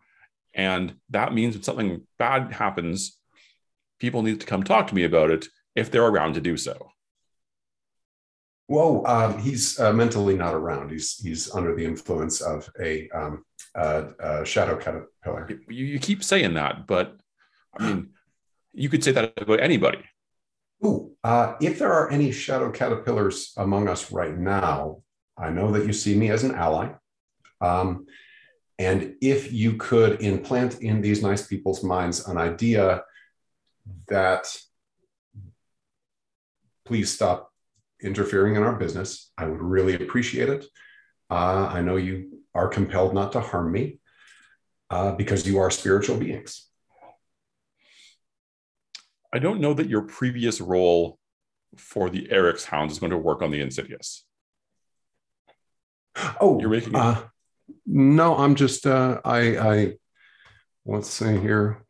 and 0.53 0.95
that 1.09 1.33
means 1.33 1.55
when 1.55 1.63
something 1.63 2.07
bad 2.17 2.51
happens, 2.51 3.17
people 3.99 4.21
need 4.21 4.39
to 4.39 4.45
come 4.45 4.63
talk 4.63 4.87
to 4.87 4.95
me 4.95 5.03
about 5.03 5.31
it 5.31 5.47
if 5.75 5.89
they're 5.91 6.05
around 6.05 6.33
to 6.33 6.41
do 6.41 6.57
so. 6.57 6.91
Whoa, 8.71 9.03
um, 9.05 9.37
he's 9.37 9.77
uh, 9.81 9.91
mentally 9.91 10.37
not 10.37 10.53
around. 10.53 10.91
He's 10.91 11.17
he's 11.17 11.53
under 11.53 11.75
the 11.75 11.83
influence 11.83 12.39
of 12.39 12.69
a 12.79 13.09
um, 13.09 13.43
uh, 13.75 14.03
uh, 14.17 14.43
shadow 14.45 14.77
caterpillar. 14.77 15.49
You, 15.67 15.85
you 15.85 15.99
keep 15.99 16.23
saying 16.23 16.53
that, 16.53 16.87
but 16.87 17.19
I 17.77 17.85
mean, 17.85 18.11
you 18.71 18.87
could 18.87 19.03
say 19.03 19.11
that 19.11 19.33
about 19.35 19.59
anybody. 19.59 19.99
Ooh, 20.85 21.11
uh, 21.21 21.55
if 21.59 21.79
there 21.79 21.91
are 21.91 22.09
any 22.11 22.31
shadow 22.31 22.71
caterpillars 22.71 23.51
among 23.57 23.89
us 23.89 24.09
right 24.09 24.37
now, 24.37 25.03
I 25.37 25.49
know 25.49 25.73
that 25.73 25.85
you 25.85 25.91
see 25.91 26.15
me 26.15 26.29
as 26.29 26.45
an 26.45 26.55
ally. 26.55 26.93
Um, 27.59 28.05
and 28.79 29.15
if 29.21 29.51
you 29.51 29.75
could 29.75 30.21
implant 30.21 30.79
in 30.81 31.01
these 31.01 31.21
nice 31.21 31.45
people's 31.45 31.83
minds 31.83 32.25
an 32.25 32.37
idea 32.37 33.03
that 34.07 34.47
please 36.85 37.11
stop 37.11 37.50
interfering 38.03 38.55
in 38.55 38.63
our 38.63 38.75
business, 38.75 39.31
I 39.37 39.45
would 39.45 39.61
really 39.61 39.95
appreciate 39.95 40.49
it. 40.49 40.65
Uh, 41.29 41.69
I 41.71 41.81
know 41.81 41.95
you 41.95 42.41
are 42.53 42.67
compelled 42.67 43.13
not 43.13 43.31
to 43.33 43.39
harm 43.39 43.71
me 43.71 43.99
uh, 44.89 45.13
because 45.13 45.47
you 45.47 45.59
are 45.59 45.71
spiritual 45.71 46.17
beings. 46.17 46.67
I 49.33 49.39
don't 49.39 49.61
know 49.61 49.73
that 49.73 49.87
your 49.87 50.01
previous 50.01 50.59
role 50.59 51.17
for 51.77 52.09
the 52.09 52.29
Eric's 52.29 52.65
Hounds 52.65 52.93
is 52.93 52.99
going 52.99 53.11
to 53.11 53.17
work 53.17 53.41
on 53.41 53.51
the 53.51 53.61
Insidious. 53.61 54.25
Oh, 56.41 56.59
You're 56.59 56.69
making 56.69 56.95
uh, 56.95 57.23
no, 57.85 58.37
I'm 58.37 58.55
just 58.55 58.85
uh, 58.85 59.21
I 59.23 59.57
I 59.57 59.93
let's 60.85 61.09
see 61.09 61.37
here. 61.37 61.85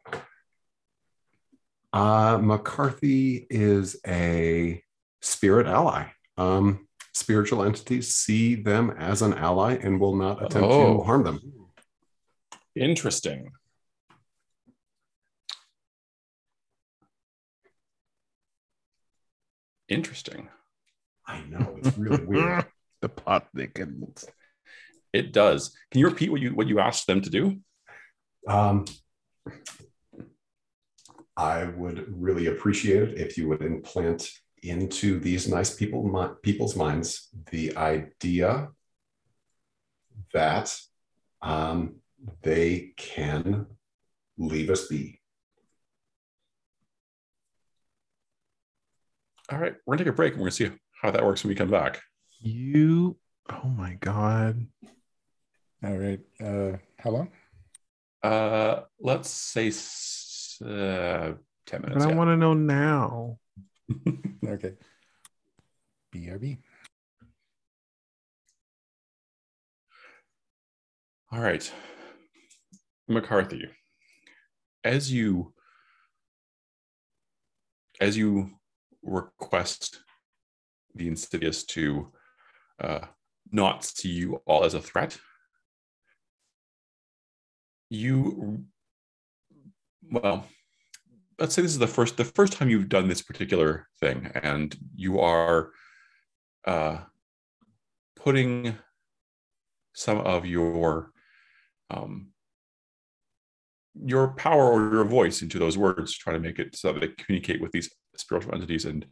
Uh, 1.91 2.39
McCarthy 2.41 3.47
is 3.49 3.99
a 4.07 4.83
spirit 5.22 5.68
ally. 5.68 6.07
Um, 6.38 6.88
spiritual 7.14 7.64
entities 7.64 8.15
see 8.15 8.56
them 8.56 8.89
as 8.91 9.22
an 9.22 9.34
ally 9.34 9.73
and 9.76 9.99
will 9.99 10.15
not 10.15 10.38
attempt 10.43 10.69
Oh. 10.72 10.98
to 10.98 11.03
harm 11.03 11.23
them. 11.23 11.39
Interesting. 12.76 13.52
Interesting. 19.89 20.49
I 21.27 21.41
know 21.41 21.76
it's 21.77 21.98
really 21.98 22.23
weird. 22.26 22.65
the 23.02 23.10
plot 23.10 23.48
thickens. 23.56 24.26
It 25.14 25.34
does. 25.34 25.76
Can 25.91 25.99
you 25.99 26.07
repeat 26.07 26.31
what 26.31 26.41
you 26.41 26.52
what 26.56 26.68
you 26.68 26.80
asked 26.80 27.07
them 27.07 27.22
to 27.22 27.30
do? 27.30 27.57
Um, 28.48 28.85
I 31.35 31.65
would 31.65 32.06
really 32.10 32.48
appreciate 32.48 33.03
it 33.03 33.18
if 33.18 33.38
you 33.38 33.49
would 33.49 33.61
implant 33.61 34.30
into 34.63 35.19
these 35.19 35.47
nice 35.47 35.75
people 35.75 36.03
mi- 36.03 36.35
people's 36.43 36.75
minds 36.75 37.29
the 37.51 37.75
idea 37.77 38.69
that 40.33 40.75
um, 41.41 41.95
they 42.43 42.93
can 42.97 43.65
leave 44.38 44.69
us 44.69 44.88
be. 44.88 45.19
All 49.51 49.57
right, 49.57 49.75
we're 49.85 49.95
gonna 49.95 50.05
take 50.05 50.13
a 50.13 50.15
break 50.15 50.33
and 50.33 50.41
we're 50.41 50.45
gonna 50.45 50.51
see 50.51 50.71
how 51.01 51.11
that 51.11 51.25
works 51.25 51.43
when 51.43 51.49
we 51.49 51.55
come 51.55 51.71
back. 51.71 51.99
You, 52.39 53.17
oh 53.49 53.67
my 53.67 53.95
god. 53.99 54.65
All 55.83 55.97
right. 55.97 56.19
Uh, 56.39 56.77
how 56.99 57.09
long? 57.09 57.31
Uh, 58.23 58.81
let's 58.99 59.29
say 59.29 59.69
uh, 60.63 61.33
ten 61.65 61.81
But 61.81 61.81
minutes. 61.81 62.05
I 62.05 62.09
yeah. 62.09 62.15
want 62.15 62.29
to 62.29 62.38
know 62.38 62.53
now. 62.53 63.39
Okay. 64.47 64.73
BRB. 66.13 66.57
All 71.31 71.39
right, 71.39 71.72
McCarthy. 73.07 73.69
As 74.84 75.11
you 75.11 75.53
as 78.01 78.18
you 78.18 78.51
request 79.03 80.01
the 80.95 81.07
Insidious 81.07 81.63
to 81.65 82.11
uh, 82.84 83.01
not 83.51 83.85
see 83.85 84.09
you 84.09 84.41
all 84.45 84.65
as 84.65 84.73
a 84.73 84.81
threat, 84.81 85.18
you 87.89 88.65
well, 90.09 90.45
let's 91.41 91.55
say 91.55 91.61
this 91.63 91.72
is 91.72 91.80
the 91.80 91.88
first 91.88 92.18
the 92.18 92.23
first 92.23 92.53
time 92.53 92.69
you've 92.69 92.88
done 92.88 93.07
this 93.09 93.23
particular 93.23 93.88
thing, 93.99 94.31
and 94.35 94.76
you 94.95 95.19
are 95.19 95.72
uh, 96.65 96.99
putting 98.15 98.77
some 99.93 100.19
of 100.19 100.45
your 100.45 101.11
um, 101.89 102.27
your 103.95 104.30
power 104.30 104.72
or 104.72 104.93
your 104.93 105.03
voice 105.03 105.41
into 105.41 105.57
those 105.59 105.77
words, 105.77 106.15
try 106.15 106.31
to 106.31 106.39
make 106.39 106.59
it 106.59 106.76
so 106.76 106.93
that 106.93 106.99
they 106.99 107.07
communicate 107.07 107.59
with 107.59 107.72
these 107.72 107.89
spiritual 108.15 108.53
entities 108.53 108.85
and 108.85 109.05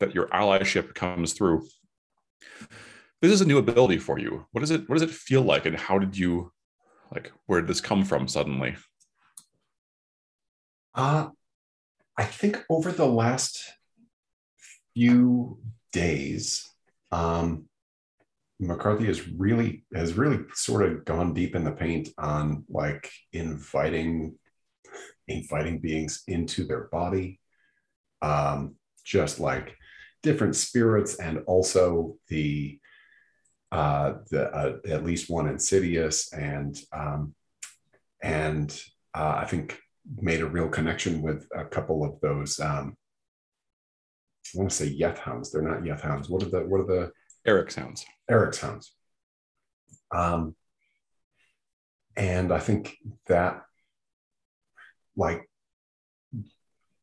that 0.00 0.14
your 0.14 0.26
allyship 0.28 0.94
comes 0.94 1.32
through. 1.32 1.66
This 3.22 3.32
is 3.32 3.40
a 3.40 3.46
new 3.46 3.58
ability 3.58 3.98
for 3.98 4.18
you. 4.18 4.46
What 4.50 4.60
does 4.60 4.72
it 4.72 4.88
what 4.88 4.98
does 4.98 5.08
it 5.08 5.14
feel 5.14 5.42
like 5.42 5.66
and 5.66 5.76
how 5.76 6.00
did 6.00 6.18
you 6.18 6.52
like 7.14 7.30
where 7.46 7.60
did 7.60 7.68
this 7.68 7.80
come 7.80 8.04
from 8.04 8.26
suddenly? 8.26 8.76
Uh, 10.92 11.28
I 12.18 12.24
think 12.24 12.64
over 12.70 12.92
the 12.92 13.06
last 13.06 13.62
few 14.94 15.58
days, 15.92 16.68
um, 17.12 17.66
McCarthy 18.58 19.06
has 19.06 19.28
really 19.28 19.84
has 19.94 20.14
really 20.14 20.44
sort 20.54 20.82
of 20.82 21.04
gone 21.04 21.34
deep 21.34 21.54
in 21.54 21.64
the 21.64 21.72
paint 21.72 22.08
on 22.16 22.64
like 22.70 23.10
inviting 23.32 24.38
inviting 25.28 25.78
beings 25.78 26.22
into 26.26 26.64
their 26.64 26.84
body, 26.84 27.38
um, 28.22 28.76
just 29.04 29.38
like 29.40 29.76
different 30.22 30.56
spirits, 30.56 31.16
and 31.16 31.42
also 31.46 32.16
the 32.28 32.78
uh, 33.72 34.14
the 34.30 34.48
uh, 34.50 34.76
at 34.88 35.04
least 35.04 35.28
one 35.28 35.48
insidious, 35.48 36.32
and 36.32 36.78
um, 36.92 37.34
and 38.22 38.70
uh, 39.14 39.40
I 39.42 39.44
think 39.44 39.78
made 40.20 40.40
a 40.40 40.46
real 40.46 40.68
connection 40.68 41.22
with 41.22 41.46
a 41.54 41.64
couple 41.64 42.04
of 42.04 42.20
those. 42.20 42.60
Um, 42.60 42.96
I 44.54 44.58
want 44.58 44.70
to 44.70 44.76
say 44.76 44.96
Yeth 44.96 45.18
hounds. 45.18 45.50
They're 45.50 45.62
not 45.62 45.82
Yeth 45.82 46.02
hounds. 46.02 46.28
What 46.28 46.42
are 46.42 46.48
the 46.48 46.60
what 46.60 46.80
are 46.80 46.86
the 46.86 47.12
Eric 47.46 47.70
sounds. 47.70 48.04
Eric's 48.28 48.60
hounds? 48.60 48.92
Um, 50.14 50.56
and 52.16 52.52
I 52.52 52.58
think 52.58 52.96
that, 53.26 53.62
like, 55.16 55.48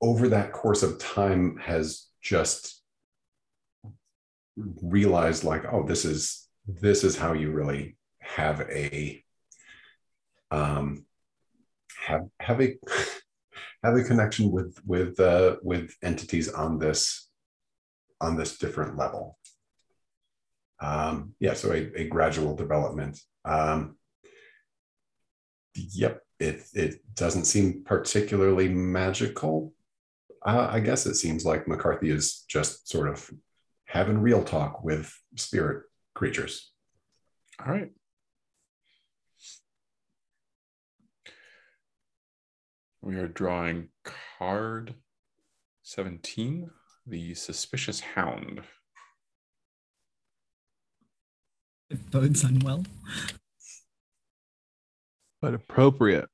over 0.02 0.30
that 0.30 0.52
course 0.52 0.84
of 0.84 1.00
time, 1.00 1.58
has 1.58 2.08
just 2.22 2.82
realized, 4.56 5.44
like, 5.44 5.64
oh, 5.72 5.84
this 5.84 6.06
is 6.06 6.48
this 6.66 7.04
is 7.04 7.18
how 7.18 7.34
you 7.34 7.52
really 7.52 7.98
have 8.20 8.62
a 8.62 9.24
um, 10.52 11.06
have 12.04 12.28
have 12.40 12.62
a 12.62 12.78
have 13.84 13.96
a 13.96 14.04
connection 14.04 14.52
with 14.52 14.78
with 14.86 15.20
uh, 15.20 15.58
with 15.64 15.96
entities 16.02 16.50
on 16.50 16.80
this 16.80 17.30
on 18.22 18.38
this 18.38 18.58
different 18.58 18.98
level. 18.98 19.38
Um, 20.80 21.34
yeah, 21.40 21.54
so 21.54 21.72
a, 21.72 21.92
a 21.96 22.08
gradual 22.08 22.56
development. 22.56 23.20
Um, 23.46 23.98
yep, 25.76 26.22
it 26.40 26.64
it 26.74 27.16
doesn't 27.16 27.46
seem 27.46 27.84
particularly 27.86 28.70
magical. 28.70 29.74
Uh, 30.46 30.68
I 30.70 30.82
guess 30.82 31.06
it 31.06 31.16
seems 31.16 31.46
like 31.46 31.68
McCarthy 31.68 32.10
is 32.10 32.44
just 32.50 32.90
sort 32.90 33.08
of 33.08 33.30
having 33.86 34.18
real 34.18 34.44
talk 34.44 34.84
with 34.84 35.14
spirit 35.38 35.84
creatures. 36.14 36.72
All 37.66 37.72
right. 37.72 37.92
We 43.04 43.18
are 43.18 43.28
drawing 43.28 43.90
card 44.40 44.96
17, 45.82 46.70
the 47.06 47.34
suspicious 47.34 48.00
hound. 48.00 48.62
It 51.90 52.10
bodes 52.10 52.46
unwell. 52.46 52.86
But 55.42 55.54
appropriate. 55.54 56.30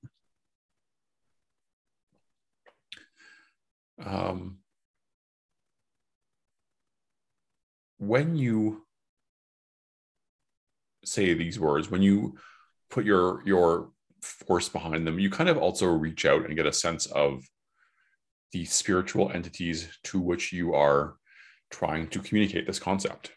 Um, 4.05 4.59
when 7.97 8.35
you 8.35 8.85
say 11.03 11.33
these 11.33 11.59
words, 11.59 11.89
when 11.89 12.03
you 12.03 12.37
put 12.91 13.05
your 13.05 13.41
your 13.43 13.89
force 14.21 14.69
behind 14.69 15.05
them, 15.05 15.19
you 15.19 15.29
kind 15.29 15.49
of 15.49 15.57
also 15.57 15.87
reach 15.87 16.25
out 16.25 16.45
and 16.45 16.55
get 16.55 16.65
a 16.65 16.73
sense 16.73 17.05
of 17.07 17.43
the 18.51 18.65
spiritual 18.65 19.31
entities 19.31 19.89
to 20.03 20.19
which 20.19 20.51
you 20.51 20.73
are 20.73 21.15
trying 21.69 22.07
to 22.07 22.19
communicate 22.19 22.65
this 22.65 22.79
concept. 22.79 23.31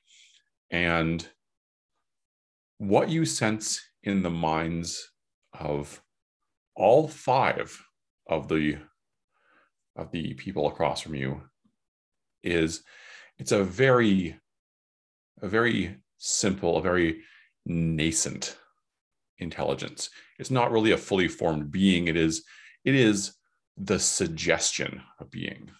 And 0.71 1.27
what 2.79 3.11
you 3.11 3.25
sense 3.25 3.81
in 4.03 4.23
the 4.23 4.31
minds 4.31 5.11
of 5.53 6.01
all 6.75 7.09
five 7.09 7.79
of 8.29 8.49
the 8.49 8.79
of 9.95 10.11
the 10.11 10.33
people 10.35 10.69
across 10.69 11.03
from 11.03 11.15
you 11.15 11.43
is 12.43 12.83
it's 13.39 13.53
a 13.53 13.63
very 13.63 14.41
a 15.43 15.49
very 15.49 15.99
simple 16.17 16.79
a 16.79 16.83
very 16.83 17.21
nascent 17.67 18.57
intelligence. 19.43 20.11
It's 20.39 20.51
not 20.51 20.71
really 20.71 20.93
a 20.93 20.97
fully 20.97 21.29
formed 21.29 21.71
being. 21.71 22.09
It 22.09 22.17
is 22.17 22.45
it 22.85 22.95
is 22.95 23.35
the 23.77 23.99
suggestion 23.99 25.03
of 25.19 25.31
being. 25.31 25.71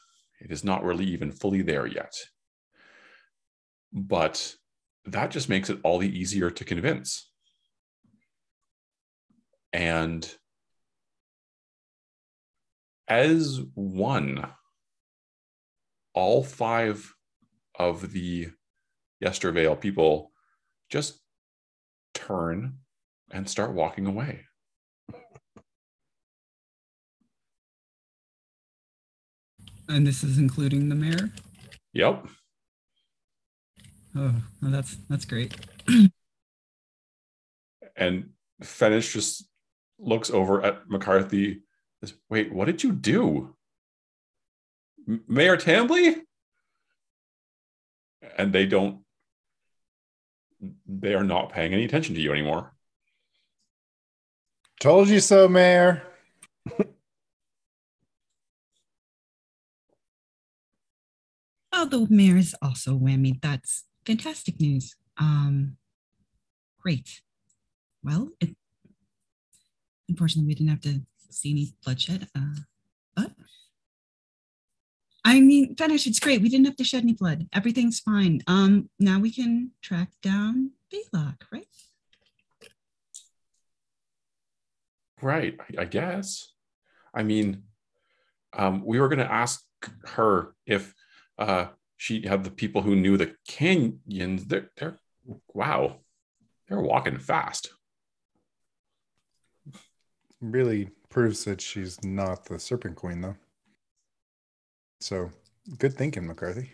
It 0.41 0.51
is 0.51 0.65
not 0.65 0.85
really 0.85 1.07
even 1.07 1.31
fully 1.31 1.63
there 1.63 1.87
yet. 1.87 2.15
But 3.93 4.55
that 5.05 5.31
just 5.31 5.49
makes 5.49 5.71
it 5.71 5.79
all 5.83 5.99
the 5.99 6.19
easier 6.19 6.51
to 6.51 6.65
convince. 6.65 7.31
And 9.73 10.29
as 13.09 13.61
one, 13.75 14.47
all 16.15 16.43
five 16.43 17.13
of 17.79 18.13
the 18.13 18.49
Yestervale 19.23 19.81
people 19.81 20.31
just 20.91 21.21
turn 22.15 22.79
and 23.33 23.49
start 23.49 23.73
walking 23.73 24.07
away. 24.07 24.41
And 29.89 30.07
this 30.07 30.23
is 30.23 30.39
including 30.39 30.89
the 30.89 30.95
mayor. 30.95 31.31
Yep. 31.93 32.27
Oh, 34.17 34.35
well, 34.61 34.71
that's 34.71 34.97
that's 35.09 35.25
great. 35.25 35.55
And 37.95 38.31
Fenish 38.63 39.13
just 39.13 39.47
looks 39.99 40.31
over 40.31 40.65
at 40.65 40.89
McCarthy. 40.89 41.63
Says, 42.01 42.15
Wait, 42.31 42.51
what 42.51 42.65
did 42.65 42.83
you 42.83 42.91
do? 42.91 43.55
M- 45.07 45.23
Mayor 45.29 45.59
Tambly? 45.59 46.23
And 48.39 48.51
they 48.53 48.65
don't, 48.65 49.01
they 50.87 51.13
are 51.13 51.23
not 51.23 51.53
paying 51.53 51.75
any 51.75 51.85
attention 51.85 52.15
to 52.15 52.21
you 52.21 52.33
anymore. 52.33 52.75
Told 54.83 55.09
you 55.11 55.21
so, 55.21 55.47
Mayor. 55.47 56.03
Oh, 61.73 61.87
the 61.87 62.05
mayor 62.11 62.37
is 62.37 62.57
also 62.61 62.99
whammy. 62.99 63.41
That's 63.41 63.85
fantastic 64.05 64.61
news. 64.61 64.97
Um, 65.17 65.77
great. 66.81 67.23
Well, 68.03 68.31
it, 68.41 68.57
unfortunately, 70.09 70.49
we 70.49 70.55
didn't 70.57 70.71
have 70.71 70.81
to 70.81 71.03
see 71.31 71.53
any 71.53 71.75
bloodshed. 71.85 72.27
Uh, 72.37 72.57
but 73.15 73.31
I 75.25 75.39
mean, 75.39 75.77
Fenish. 75.77 76.09
It's 76.09 76.19
great. 76.19 76.43
We 76.43 76.49
didn't 76.49 76.67
have 76.67 76.77
to 76.77 76.85
shed 76.85 77.05
any 77.05 77.13
blood. 77.13 77.47
Everything's 77.53 78.01
fine. 78.01 78.41
Um, 78.49 78.91
now 78.99 79.21
we 79.21 79.33
can 79.33 79.71
track 79.81 80.09
down 80.25 80.73
Baylock, 80.93 81.37
right? 81.53 81.69
Right, 85.23 85.57
I, 85.61 85.83
I 85.83 85.85
guess. 85.85 86.53
I 87.15 87.23
mean, 87.23 87.63
um, 88.53 88.85
we 88.85 89.01
were 89.01 89.09
going 89.09 89.19
to 89.21 89.33
ask 89.33 89.63
her 90.05 90.55
if 90.67 90.93
uh, 91.39 91.67
she 91.97 92.27
had 92.27 92.45
the 92.45 92.51
people 92.51 92.83
who 92.83 92.97
knew 92.97 93.17
the 93.17 93.35
canyons. 93.47 94.47
They're, 94.47 94.71
they're 94.77 94.99
wow, 95.55 96.01
they're 96.69 96.81
walking 96.81 97.19
fast. 97.19 97.71
Really 100.41 100.91
proves 101.09 101.45
that 101.45 101.61
she's 101.61 102.03
not 102.03 102.45
the 102.47 102.59
Serpent 102.59 102.97
Queen, 102.97 103.21
though. 103.21 103.37
So 105.01 105.31
good 105.79 105.95
thinking, 105.95 106.27
McCarthy. 106.27 106.73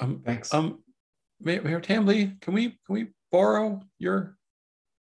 Um, 0.00 0.22
Thanks. 0.24 0.52
Um, 0.52 0.82
Mayor, 1.40 1.62
Mayor 1.62 1.80
Tambly, 1.80 2.40
can 2.40 2.54
we 2.54 2.70
can 2.70 2.94
we 2.94 3.08
borrow 3.30 3.80
your? 3.98 4.36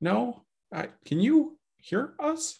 No, 0.03 0.43
uh, 0.75 0.87
can 1.05 1.21
you 1.21 1.57
hear 1.77 2.13
us? 2.19 2.59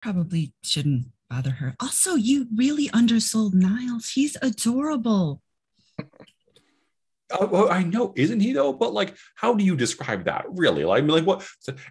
Probably 0.00 0.54
shouldn't 0.62 1.08
bother 1.28 1.50
her. 1.50 1.76
Also, 1.78 2.14
you 2.14 2.46
really 2.56 2.88
undersold 2.94 3.52
Niles. 3.52 4.12
He's 4.14 4.38
adorable. 4.40 5.42
Oh, 7.30 7.46
well, 7.46 7.70
I 7.70 7.82
know, 7.82 8.14
isn't 8.16 8.40
he 8.40 8.54
though? 8.54 8.72
But 8.72 8.94
like, 8.94 9.16
how 9.34 9.52
do 9.52 9.62
you 9.62 9.76
describe 9.76 10.24
that? 10.24 10.46
Really? 10.48 10.82
Like, 10.82 11.02
I 11.02 11.06
mean, 11.06 11.14
like 11.14 11.26
what? 11.26 11.46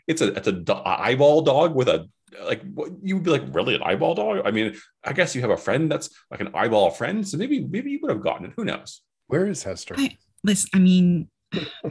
It's 0.08 0.22
a 0.22 0.34
it's 0.34 0.48
a 0.48 0.52
do- 0.52 0.74
eyeball 0.74 1.44
dog 1.44 1.76
with 1.76 1.90
a 1.90 2.10
like. 2.44 2.64
What 2.74 2.90
you 3.04 3.16
would 3.16 3.24
be 3.24 3.30
like? 3.30 3.44
Really, 3.52 3.76
an 3.76 3.84
eyeball 3.84 4.16
dog? 4.16 4.42
I 4.46 4.50
mean, 4.52 4.76
I 5.04 5.14
guess 5.14 5.36
you 5.36 5.42
have 5.42 5.52
a 5.52 5.58
friend 5.58 5.92
that's 5.92 6.10
like 6.32 6.42
an 6.42 6.50
eyeball 6.56 6.90
friend, 6.90 7.28
so 7.28 7.38
maybe 7.38 7.64
maybe 7.64 7.92
you 7.92 8.00
would 8.02 8.12
have 8.12 8.24
gotten 8.24 8.48
it. 8.48 8.54
Who 8.56 8.66
knows? 8.66 9.04
Where 9.28 9.46
is 9.46 9.62
Hester? 9.62 9.94
I 9.96 10.18
listen. 10.44 10.70
I 10.74 10.80
mean, 10.80 11.28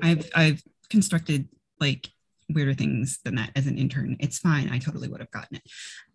I've 0.03 0.31
I've 0.35 0.63
constructed 0.93 1.49
like 1.81 2.11
weirder 2.51 2.75
things 2.75 3.19
than 3.25 3.35
that 3.37 3.51
as 3.57 3.67
an 3.67 3.79
intern. 3.79 4.17
It's 4.21 4.39
fine. 4.39 4.69
I 4.69 4.79
totally 4.79 5.09
would 5.09 5.21
have 5.21 5.31
gotten 5.31 5.57
it. 5.57 5.63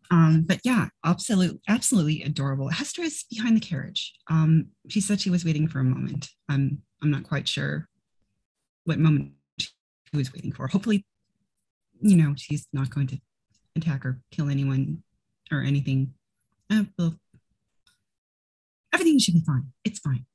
Um, 0.09 0.45
but 0.47 0.61
yeah, 0.63 0.87
absolutely, 1.03 1.59
absolutely 1.67 2.23
adorable. 2.23 2.69
Hester 2.69 3.01
is 3.01 3.25
behind 3.29 3.57
the 3.57 3.61
carriage. 3.61 4.13
Um, 4.29 4.67
she 4.87 5.01
said 5.01 5.19
she 5.19 5.31
was 5.31 5.43
waiting 5.43 5.67
for 5.67 5.79
a 5.79 5.83
moment. 5.83 6.29
I'm 6.47 6.81
I'm 7.01 7.11
not 7.11 7.23
quite 7.23 7.47
sure 7.47 7.87
what 8.85 8.99
moment 8.99 9.33
she 9.59 9.69
was 10.13 10.31
waiting 10.31 10.53
for. 10.53 10.67
Hopefully, 10.67 11.05
you 11.99 12.15
know, 12.15 12.33
she's 12.37 12.67
not 12.71 12.89
going 12.89 13.07
to 13.07 13.19
attack 13.75 14.05
or 14.05 14.21
kill 14.31 14.49
anyone 14.49 15.03
or 15.51 15.61
anything. 15.61 16.13
Uh, 16.71 16.83
well, 16.97 17.15
everything 18.93 19.19
should 19.19 19.33
be 19.33 19.43
fine. 19.45 19.65
It's 19.83 19.99
fine. 19.99 20.25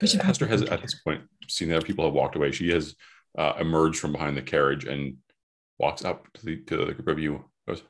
Hester 0.00 0.46
has 0.46 0.62
at 0.62 0.82
this 0.82 0.94
point 0.94 1.22
seen 1.48 1.68
that 1.68 1.84
people 1.84 2.04
have 2.04 2.14
walked 2.14 2.36
away. 2.36 2.52
She 2.52 2.70
has 2.70 2.94
uh, 3.38 3.54
emerged 3.58 4.00
from 4.00 4.12
behind 4.12 4.36
the 4.36 4.42
carriage 4.42 4.84
and 4.84 5.16
walks 5.78 6.04
up 6.04 6.30
to 6.34 6.44
the 6.44 6.56
to 6.64 6.84
the 6.84 6.94
group 6.94 7.08
of 7.08 7.18
you. 7.18 7.44
Goes, 7.68 7.82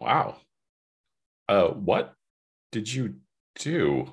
"Wow, 0.00 0.36
uh, 1.48 1.68
what 1.68 2.14
did 2.72 2.92
you 2.92 3.16
do?" 3.56 4.12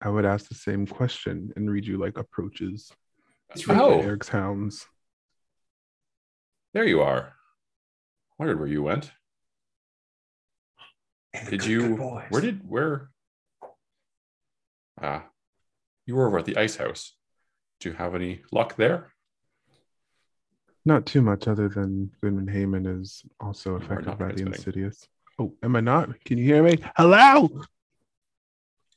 I 0.00 0.08
would 0.10 0.24
ask 0.26 0.48
the 0.48 0.54
same 0.54 0.86
question 0.86 1.52
and 1.56 1.70
read 1.70 1.86
you 1.86 1.96
like 1.98 2.18
approaches. 2.18 2.92
Oh, 3.68 4.00
Eric's 4.00 4.28
hounds. 4.28 4.86
there 6.74 6.84
you 6.84 7.00
are. 7.02 7.34
Wondered 8.38 8.58
where 8.58 8.68
you 8.68 8.82
went. 8.82 9.12
And 11.32 11.48
Did 11.48 11.60
good, 11.60 11.68
you? 11.68 11.96
good. 11.96 12.22
Where 12.30 12.40
did 12.40 12.68
where? 12.68 13.10
Ah, 15.00 15.24
you 16.06 16.14
were 16.16 16.26
over 16.26 16.38
at 16.38 16.44
the 16.44 16.56
ice 16.56 16.76
house. 16.76 17.16
Do 17.84 17.90
you 17.90 17.96
have 17.96 18.14
any 18.14 18.40
luck 18.50 18.76
there? 18.76 19.12
Not 20.86 21.04
too 21.04 21.20
much 21.20 21.46
other 21.46 21.68
than 21.68 22.10
Goodman 22.22 22.46
Heyman 22.46 23.02
is 23.02 23.22
also 23.40 23.74
affected 23.74 24.16
by 24.16 24.32
the 24.32 24.46
insidious. 24.46 25.06
Oh, 25.38 25.52
am 25.62 25.76
I 25.76 25.80
not? 25.80 26.08
Can 26.24 26.38
you 26.38 26.44
hear 26.44 26.62
me? 26.62 26.78
Hello? 26.96 27.50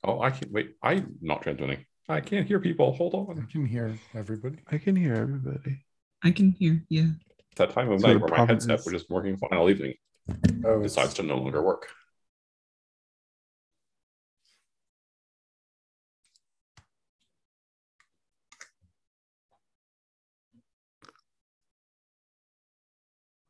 Oh, 0.06 0.22
I 0.22 0.30
can't 0.32 0.54
wait. 0.54 0.76
I'm 0.82 1.18
not 1.22 1.42
transmitting. 1.42 1.86
I 2.08 2.22
can't 2.22 2.48
hear 2.48 2.62
people. 2.62 2.94
Hold 2.94 3.14
on. 3.14 3.46
I 3.46 3.52
can 3.52 3.66
hear 3.66 3.94
everybody. 4.16 4.60
I 4.72 4.78
can 4.78 4.96
hear 4.96 5.16
everybody. 5.16 5.84
I 6.24 6.32
can 6.32 6.52
hear. 6.52 6.82
Yeah. 6.88 7.08
It's 7.52 7.58
that 7.58 7.72
time 7.72 7.92
of 7.92 8.00
So 8.00 8.08
night 8.08 8.14
the 8.14 8.20
where 8.20 8.30
my 8.40 8.46
headset, 8.46 8.80
is- 8.80 8.86
which 8.86 8.96
is 8.96 9.10
working 9.10 9.36
fine 9.36 9.50
all 9.52 9.70
evening, 9.70 9.96
Oh, 10.64 10.82
it's, 10.82 10.96
decides 10.96 11.14
to 11.16 11.24
no 11.24 11.36
longer 11.36 11.62
work. 11.62 11.90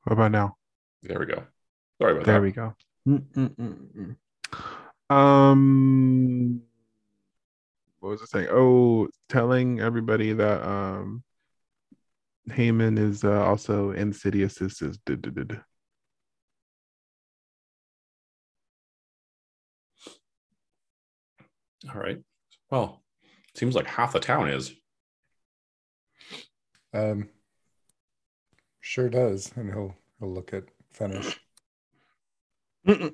What 0.08 0.14
about 0.14 0.32
now? 0.32 0.56
There 1.04 1.20
we 1.20 1.26
go. 1.26 1.44
Sorry 2.02 2.14
about 2.14 2.26
There 2.26 2.40
that. 2.40 2.40
There 2.40 2.42
we 2.42 2.52
go. 2.54 2.74
Mm-mm-mm-mm. 3.10 4.16
Um, 5.14 6.62
what 8.00 8.12
was 8.12 8.22
I 8.22 8.26
saying? 8.28 8.48
Oh, 8.50 9.10
telling 9.28 9.82
everybody 9.82 10.32
that 10.32 10.66
um, 10.66 11.26
Heyman 12.50 12.98
is 12.98 13.26
uh, 13.26 13.44
also 13.44 13.92
Insidious's 13.92 14.82
is 14.82 14.98
did 15.06 15.24
did 15.24 15.36
did. 15.36 15.62
All 21.94 22.00
right. 22.00 22.20
Well, 22.72 23.04
seems 23.56 23.76
like 23.76 23.88
half 23.88 24.14
the 24.14 24.22
town 24.22 24.48
is. 24.48 24.72
Um, 26.94 27.28
sure 28.88 29.10
does, 29.10 29.52
and 29.56 29.74
he'll 29.74 29.96
he'll 30.20 30.34
look 30.34 30.54
at 30.54 30.64
Fenish. 30.98 31.38
Mm-mm. 32.88 33.14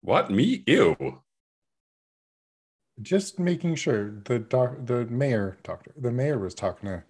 What? 0.00 0.30
Me? 0.30 0.64
Ew. 0.66 1.22
Just 3.00 3.38
making 3.38 3.76
sure 3.76 4.22
the 4.24 4.40
doc, 4.40 4.74
the 4.84 5.06
mayor 5.06 5.58
doctor, 5.62 5.92
the 5.96 6.10
mayor 6.10 6.38
was 6.38 6.54
talking 6.54 6.88
to 6.88 7.04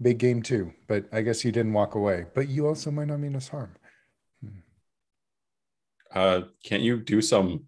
big 0.00 0.18
game 0.18 0.42
too, 0.42 0.72
but 0.86 1.04
I 1.12 1.20
guess 1.20 1.44
you 1.44 1.52
didn't 1.52 1.72
walk 1.72 1.94
away. 1.94 2.26
But 2.34 2.48
you 2.48 2.66
also 2.66 2.90
might 2.90 3.08
not 3.08 3.20
mean 3.20 3.36
us 3.36 3.48
harm. 3.48 3.74
Uh, 6.14 6.42
can't 6.64 6.82
you 6.82 7.00
do 7.00 7.20
some, 7.20 7.64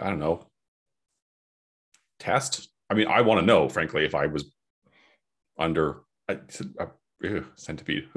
I 0.00 0.08
don't 0.08 0.18
know, 0.18 0.46
test? 2.18 2.70
I 2.88 2.94
mean, 2.94 3.06
I 3.06 3.20
want 3.20 3.40
to 3.40 3.46
know, 3.46 3.68
frankly, 3.68 4.04
if 4.04 4.14
I 4.14 4.26
was 4.26 4.50
under 5.58 6.00
a, 6.28 6.38
a 6.78 6.88
ew, 7.22 7.46
centipede. 7.56 8.08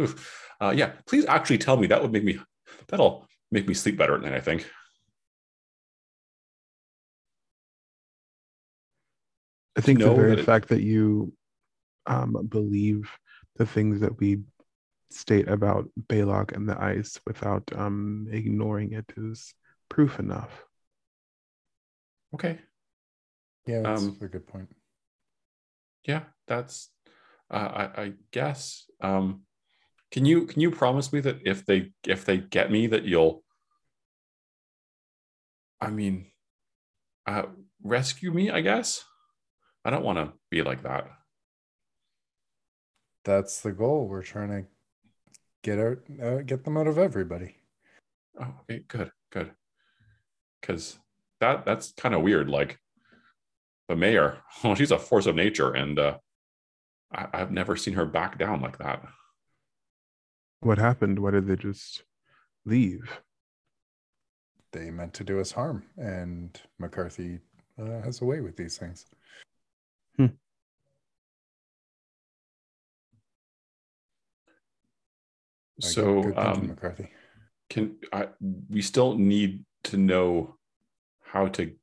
Uh, 0.62 0.74
yeah, 0.76 0.94
please 1.08 1.26
actually 1.26 1.58
tell 1.58 1.78
me. 1.78 1.88
That 1.88 2.02
would 2.02 2.12
make 2.12 2.24
me, 2.24 2.40
that'll 2.88 3.28
make 3.52 3.68
me 3.68 3.74
sleep 3.74 3.98
better 3.98 4.16
at 4.16 4.22
night, 4.22 4.34
I 4.34 4.40
think. 4.40 4.70
I 9.76 9.82
think 9.82 10.00
the 10.00 10.14
very 10.14 10.30
that 10.32 10.40
it- 10.40 10.46
fact 10.46 10.70
that 10.70 10.82
you 10.82 11.34
um, 12.06 12.36
believe 12.48 13.10
the 13.56 13.66
things 13.66 14.02
that 14.02 14.18
we 14.20 14.42
state 15.10 15.48
about 15.48 15.90
Baylock 16.08 16.54
and 16.56 16.68
the 16.68 16.80
ice 16.82 17.20
without 17.26 17.64
um, 17.76 18.28
ignoring 18.32 18.94
it 18.94 19.06
is 19.16 19.54
proof 19.90 20.20
enough. 20.20 20.64
Okay. 22.34 22.60
Yeah, 23.66 23.82
that's 23.82 24.02
Um, 24.04 24.18
a 24.22 24.28
good 24.28 24.48
point. 24.48 24.70
Yeah, 26.06 26.24
that's, 26.48 26.90
I, 27.58 28.02
I 28.02 28.14
guess. 28.32 28.86
Um, 29.02 29.42
can 30.12 30.26
you 30.26 30.46
can 30.46 30.62
you 30.62 30.72
promise 30.72 31.12
me 31.12 31.20
that 31.22 31.40
if 31.44 31.66
they 31.66 31.92
if 32.08 32.26
they 32.26 32.38
get 32.38 32.72
me 32.72 32.88
that 32.88 33.04
you'll 33.04 33.44
I 35.82 35.90
mean 35.90 36.28
uh 37.26 37.44
rescue 37.84 38.32
me, 38.32 38.52
I 38.52 38.62
guess? 38.62 39.04
I 39.84 39.90
don't 39.90 40.04
want 40.04 40.18
to 40.20 40.34
be 40.50 40.62
like 40.62 40.84
that. 40.84 41.10
That's 43.26 43.62
the 43.62 43.72
goal. 43.72 44.08
We're 44.08 44.22
trying 44.22 44.50
to 44.50 44.66
get 45.64 45.80
out, 45.80 45.98
uh, 46.22 46.38
get 46.42 46.64
them 46.64 46.78
out 46.78 46.88
of 46.88 46.98
everybody. 46.98 47.56
Oh, 48.40 48.54
okay, 48.62 48.84
good, 48.88 49.12
good. 49.32 49.52
Cause 50.62 51.00
that 51.40 51.66
that's 51.66 51.92
kind 51.94 52.16
of 52.16 52.22
weird. 52.22 52.50
Like 52.50 52.80
the 53.90 53.96
mayor, 53.96 54.38
well, 54.64 54.76
she's 54.76 54.92
a 54.92 55.00
force 55.00 55.26
of 55.26 55.36
nature, 55.36 55.72
and 55.72 56.00
uh 56.00 56.18
I, 57.14 57.28
I've 57.34 57.52
never 57.52 57.76
seen 57.76 57.94
her 57.96 58.06
back 58.06 58.38
down 58.38 58.62
like 58.62 58.78
that. 58.80 59.04
What 60.62 60.78
happened? 60.78 61.20
Why 61.20 61.32
did 61.32 61.48
they 61.48 61.56
just 61.56 62.04
leave? 62.66 63.20
They 64.72 64.90
meant 64.90 65.14
to 65.16 65.24
do 65.24 65.40
us 65.40 65.52
harm, 65.52 65.84
and 65.98 66.60
McCarthy 66.80 67.40
uh, 67.80 68.02
has 68.02 68.22
a 68.22 68.26
way 68.26 68.40
with 68.42 68.56
these 68.58 68.78
things. 68.78 69.06
Like, 75.82 75.92
So 75.92 76.22
good 76.22 76.36
thinking, 76.36 76.62
um, 76.64 76.68
McCarthy. 76.68 77.10
can 77.70 77.98
I 78.12 78.28
we 78.70 78.82
still 78.82 79.18
need 79.18 79.66
to 79.86 79.98
know 79.98 80.56
how 81.22 81.48
to 81.48 81.74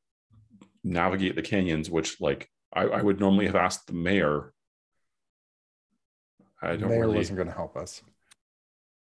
navigate 0.85 1.35
the 1.37 1.43
canyons 1.43 1.91
which 1.91 2.21
like 2.21 2.49
i, 2.73 2.83
I 2.83 3.03
would 3.03 3.21
normally 3.21 3.47
have 3.47 3.57
asked 3.57 3.87
the 3.89 3.93
mayor 3.93 4.53
i 6.63 6.77
don't 6.77 6.91
mayor 6.91 7.01
really 7.01 7.17
wasn't 7.17 7.37
going 7.37 7.49
to 7.49 7.55
help 7.55 7.77
us. 7.77 8.03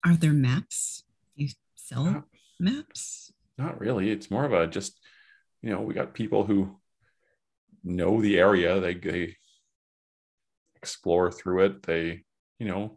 Are 0.04 0.16
there 0.16 0.32
maps? 0.32 1.04
You 1.34 1.48
sell 1.74 2.04
not, 2.04 2.24
maps? 2.58 3.32
not 3.58 3.78
really 3.80 4.10
it's 4.10 4.30
more 4.30 4.44
of 4.44 4.52
a 4.52 4.66
just 4.66 4.98
you 5.62 5.70
know 5.70 5.80
we 5.82 5.94
got 5.94 6.14
people 6.14 6.44
who 6.44 6.76
know 7.84 8.20
the 8.20 8.38
area 8.38 8.80
they 8.80 8.94
they 8.94 9.36
explore 10.76 11.30
through 11.30 11.64
it 11.64 11.82
they 11.82 12.22
you 12.58 12.66
know 12.66 12.96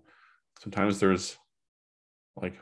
sometimes 0.62 1.00
there's 1.00 1.38
like 2.38 2.58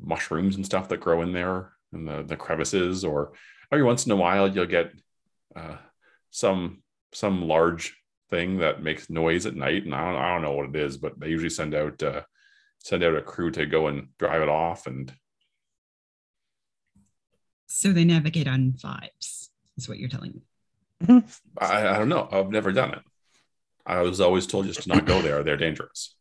mushrooms 0.00 0.56
and 0.56 0.66
stuff 0.66 0.88
that 0.88 1.00
grow 1.00 1.22
in 1.22 1.32
there 1.32 1.72
and 1.92 2.06
the, 2.06 2.22
the 2.22 2.36
crevices 2.36 3.04
or 3.04 3.32
every 3.72 3.82
once 3.82 4.04
in 4.06 4.12
a 4.12 4.16
while 4.16 4.46
you'll 4.46 4.66
get 4.66 4.92
uh, 5.56 5.76
some 6.30 6.82
some 7.12 7.48
large 7.48 7.96
thing 8.30 8.58
that 8.58 8.82
makes 8.82 9.08
noise 9.10 9.46
at 9.46 9.56
night 9.56 9.84
and 9.84 9.94
I 9.94 10.04
don't, 10.12 10.20
I 10.22 10.32
don't 10.32 10.42
know 10.42 10.52
what 10.52 10.68
it 10.68 10.76
is 10.76 10.96
but 10.98 11.18
they 11.18 11.28
usually 11.28 11.50
send 11.50 11.74
out 11.74 12.02
uh, 12.02 12.22
send 12.78 13.02
out 13.02 13.16
a 13.16 13.22
crew 13.22 13.50
to 13.52 13.66
go 13.66 13.86
and 13.86 14.08
drive 14.18 14.42
it 14.42 14.48
off 14.48 14.86
and 14.86 15.12
So 17.66 17.92
they 17.92 18.04
navigate 18.04 18.48
on 18.48 18.72
vibes, 18.72 19.48
is 19.76 19.88
what 19.88 19.98
you're 19.98 20.08
telling 20.08 20.34
me. 20.34 21.22
I, 21.58 21.88
I 21.88 21.98
don't 21.98 22.08
know. 22.08 22.28
I've 22.30 22.50
never 22.50 22.72
done 22.72 22.92
it. 22.94 23.02
I 23.86 24.02
was 24.02 24.20
always 24.20 24.46
told 24.46 24.66
just 24.66 24.82
to 24.82 24.88
not 24.88 25.04
go 25.06 25.20
there. 25.22 25.42
They're 25.42 25.56
dangerous. 25.56 26.14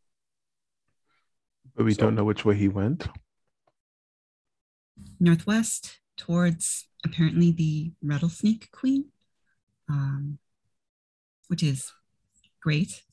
But 1.76 1.86
we 1.86 1.94
So- 1.94 2.02
don't 2.04 2.16
know 2.16 2.24
which 2.26 2.46
way 2.46 2.56
he 2.56 2.68
went. 2.68 3.08
Northwest 5.20 6.00
towards 6.18 6.88
apparently 7.06 7.52
the 7.52 7.92
Rattlesnake 8.04 8.70
Queen, 8.72 9.06
um, 9.90 10.40
which 11.48 11.64
is 11.64 11.92
great. 12.62 13.04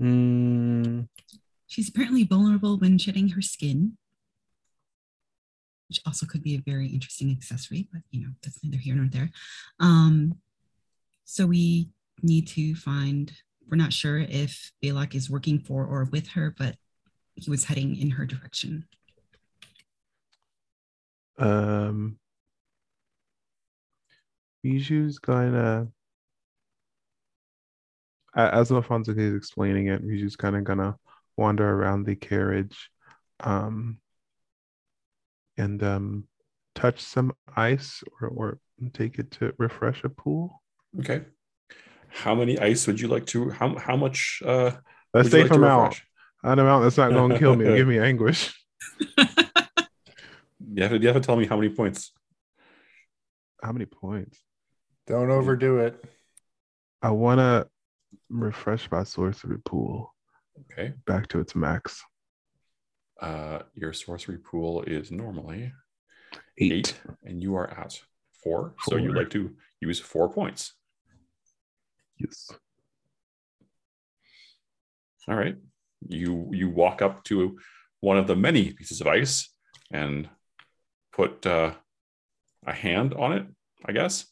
Mm, 0.00 1.08
She's 1.66 1.88
apparently 1.88 2.24
vulnerable 2.24 2.78
when 2.78 2.98
shedding 2.98 3.30
her 3.30 3.42
skin, 3.42 3.96
which 5.88 6.00
also 6.06 6.26
could 6.26 6.42
be 6.42 6.54
a 6.54 6.62
very 6.64 6.86
interesting 6.88 7.30
accessory, 7.30 7.88
but 7.92 8.02
you 8.10 8.20
know, 8.22 8.32
that's 8.42 8.62
neither 8.62 8.78
here 8.78 8.94
nor 8.94 9.08
there. 9.08 9.30
Um, 9.80 10.36
so 11.24 11.46
we 11.46 11.90
need 12.22 12.46
to 12.48 12.74
find, 12.76 13.32
we're 13.68 13.76
not 13.76 13.92
sure 13.92 14.18
if 14.18 14.72
Baylock 14.82 15.14
is 15.14 15.30
working 15.30 15.58
for 15.58 15.84
or 15.84 16.04
with 16.12 16.28
her, 16.28 16.54
but 16.56 16.76
he 17.34 17.50
was 17.50 17.64
heading 17.64 17.96
in 17.96 18.10
her 18.10 18.24
direction. 18.26 18.86
um, 21.38 22.18
Riju's 24.64 25.18
gonna, 25.18 25.88
a- 28.34 28.54
as 28.54 28.72
Alfonso 28.72 29.12
is 29.14 29.34
explaining 29.34 29.88
it, 29.88 30.02
Riju's 30.02 30.36
kind 30.36 30.56
of 30.56 30.64
gonna 30.64 30.96
wander 31.36 31.68
around 31.68 32.04
the 32.04 32.16
carriage, 32.16 32.90
um, 33.40 33.98
and 35.56 35.82
um, 35.82 36.24
touch 36.74 37.00
some 37.00 37.32
ice 37.56 38.02
or 38.20 38.28
or 38.28 38.58
take 38.92 39.18
it 39.18 39.30
to 39.32 39.52
refresh 39.58 40.02
a 40.04 40.08
pool. 40.08 40.62
okay 41.00 41.24
how 42.08 42.34
many 42.34 42.56
ice 42.58 42.86
would 42.86 43.00
you 43.00 43.08
like 43.08 43.26
to 43.26 43.50
how, 43.50 43.76
how 43.76 43.96
much 43.96 44.40
uh 44.46 44.70
A 45.14 45.18
would 45.18 45.24
you 45.24 45.30
safe 45.30 45.42
like 45.42 45.48
to 45.48 45.54
amount, 45.56 45.90
refresh? 45.90 46.06
an 46.44 46.58
amount 46.60 46.84
that's 46.84 46.96
not 46.96 47.10
going 47.10 47.32
to 47.32 47.38
kill 47.38 47.56
me 47.56 47.64
give 47.64 47.88
me 47.88 47.98
anguish. 47.98 48.54
you 49.18 50.82
have 50.82 50.90
to 50.92 50.98
you 50.98 51.08
have 51.08 51.16
to 51.16 51.20
tell 51.20 51.36
me 51.36 51.46
how 51.46 51.56
many 51.56 51.68
points 51.68 52.12
How 53.62 53.72
many 53.72 53.86
points? 53.86 54.38
Don't 55.06 55.30
overdo 55.30 55.78
it. 55.78 56.02
I 57.02 57.10
want 57.10 57.38
to 57.38 57.68
refresh 58.30 58.90
my 58.90 59.04
sorcery 59.04 59.58
pool 59.64 60.14
okay 60.62 60.92
back 61.06 61.26
to 61.28 61.40
its 61.40 61.54
max. 61.54 62.02
uh 63.20 63.58
your 63.74 63.92
sorcery 63.92 64.38
pool 64.38 64.82
is 64.86 65.10
normally 65.10 65.72
Eight. 66.58 66.72
eight, 66.72 67.00
and 67.24 67.42
you 67.42 67.54
are 67.56 67.68
at 67.70 68.00
four. 68.42 68.74
So 68.84 68.96
you 68.96 69.08
Four. 69.12 69.16
like 69.16 69.30
to 69.30 69.54
use 69.80 70.00
four 70.00 70.32
points. 70.32 70.72
Yes. 72.18 72.50
All 75.28 75.36
right. 75.36 75.56
You 76.08 76.48
you 76.52 76.70
walk 76.70 77.02
up 77.02 77.24
to 77.24 77.58
one 78.00 78.18
of 78.18 78.26
the 78.26 78.36
many 78.36 78.72
pieces 78.72 79.00
of 79.00 79.06
ice 79.06 79.48
and 79.90 80.28
put 81.12 81.44
uh, 81.46 81.72
a 82.66 82.72
hand 82.72 83.14
on 83.14 83.32
it, 83.32 83.46
I 83.84 83.92
guess, 83.92 84.26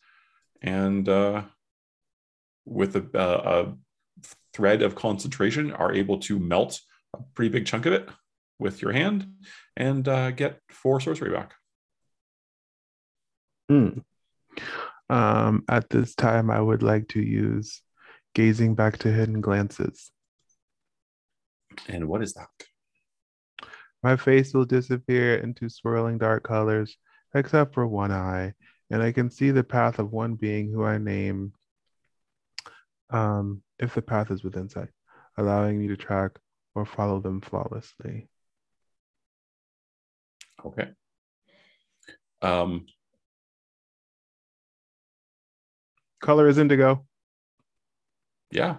and 0.63 1.09
uh, 1.09 1.43
with 2.65 2.97
a, 2.97 3.05
a, 3.15 3.61
a 3.61 3.75
thread 4.55 4.83
of 4.83 4.95
concentration 4.95 5.73
are 5.73 5.93
able 5.93 6.19
to 6.21 6.39
melt 6.39 6.81
a 7.15 7.19
pretty 7.35 7.51
big 7.51 7.67
chunk 7.67 7.87
of 7.87 7.93
it 7.93 8.09
with 8.59 8.81
your 8.81 8.93
hand 8.93 9.27
and 9.77 10.07
uh, 10.09 10.31
get 10.31 10.61
four 10.71 11.01
sorcery 11.01 11.31
back. 11.31 11.55
Hmm. 13.69 13.99
Um, 15.11 15.65
at 15.69 15.91
this 15.91 16.15
time, 16.15 16.51
I 16.51 16.61
would 16.61 16.83
like 16.83 17.09
to 17.09 17.21
use 17.21 17.83
gazing 18.35 18.75
back 18.75 18.99
to 18.99 19.13
hidden 19.13 19.41
glances. 19.41 20.11
And 21.89 22.09
what 22.09 22.23
is 22.23 22.35
that? 22.35 22.49
My 24.03 24.17
face 24.17 24.53
will 24.53 24.65
disappear 24.65 25.37
into 25.37 25.69
swirling 25.69 26.19
dark 26.19 26.45
colors, 26.45 26.97
except 27.35 27.75
for 27.75 27.87
one 27.87 28.11
eye, 28.11 28.55
and 28.93 29.03
I 29.03 29.11
can 29.11 29.31
see 29.31 29.51
the 29.51 29.65
path 29.65 29.99
of 29.99 30.13
one 30.13 30.35
being 30.35 30.71
who 30.71 30.85
I 30.85 30.99
name 30.99 31.55
um, 33.09 33.63
if 33.79 33.95
the 33.95 34.03
path 34.03 34.31
is 34.31 34.45
within 34.45 34.69
sight, 34.69 34.91
allowing 35.39 35.79
me 35.79 35.89
to 35.89 35.97
track 35.97 36.33
or 36.75 36.85
follow 36.85 37.19
them 37.19 37.41
flawlessly. 37.41 38.29
Okay. 40.65 40.91
Um, 42.43 42.85
Color 46.21 46.49
is 46.49 46.59
indigo. 46.59 47.07
yeah. 48.51 48.77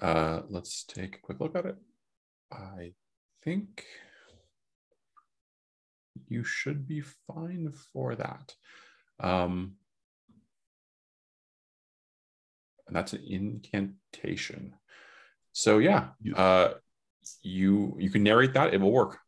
Uh, 0.00 0.42
let's 0.50 0.84
take 0.84 1.16
a 1.16 1.20
quick 1.20 1.40
look 1.40 1.56
at 1.56 1.64
it. 1.64 1.76
I 2.52 2.92
think 3.42 3.86
you 6.32 6.44
should 6.44 6.86
be 6.86 7.00
fine 7.00 7.72
for 7.92 8.14
that. 8.16 8.54
Um, 9.20 9.76
and 12.86 12.96
that's 12.96 13.12
an 13.12 13.22
incantation. 13.24 14.74
So 15.52 15.78
yeah, 15.78 16.10
You- 16.20 16.34
uh, 16.34 16.74
you 17.42 17.96
you 17.98 18.10
can 18.10 18.24
narrate 18.24 18.54
that; 18.54 18.74
it 18.74 18.80
will 18.80 18.90
work. 18.92 19.18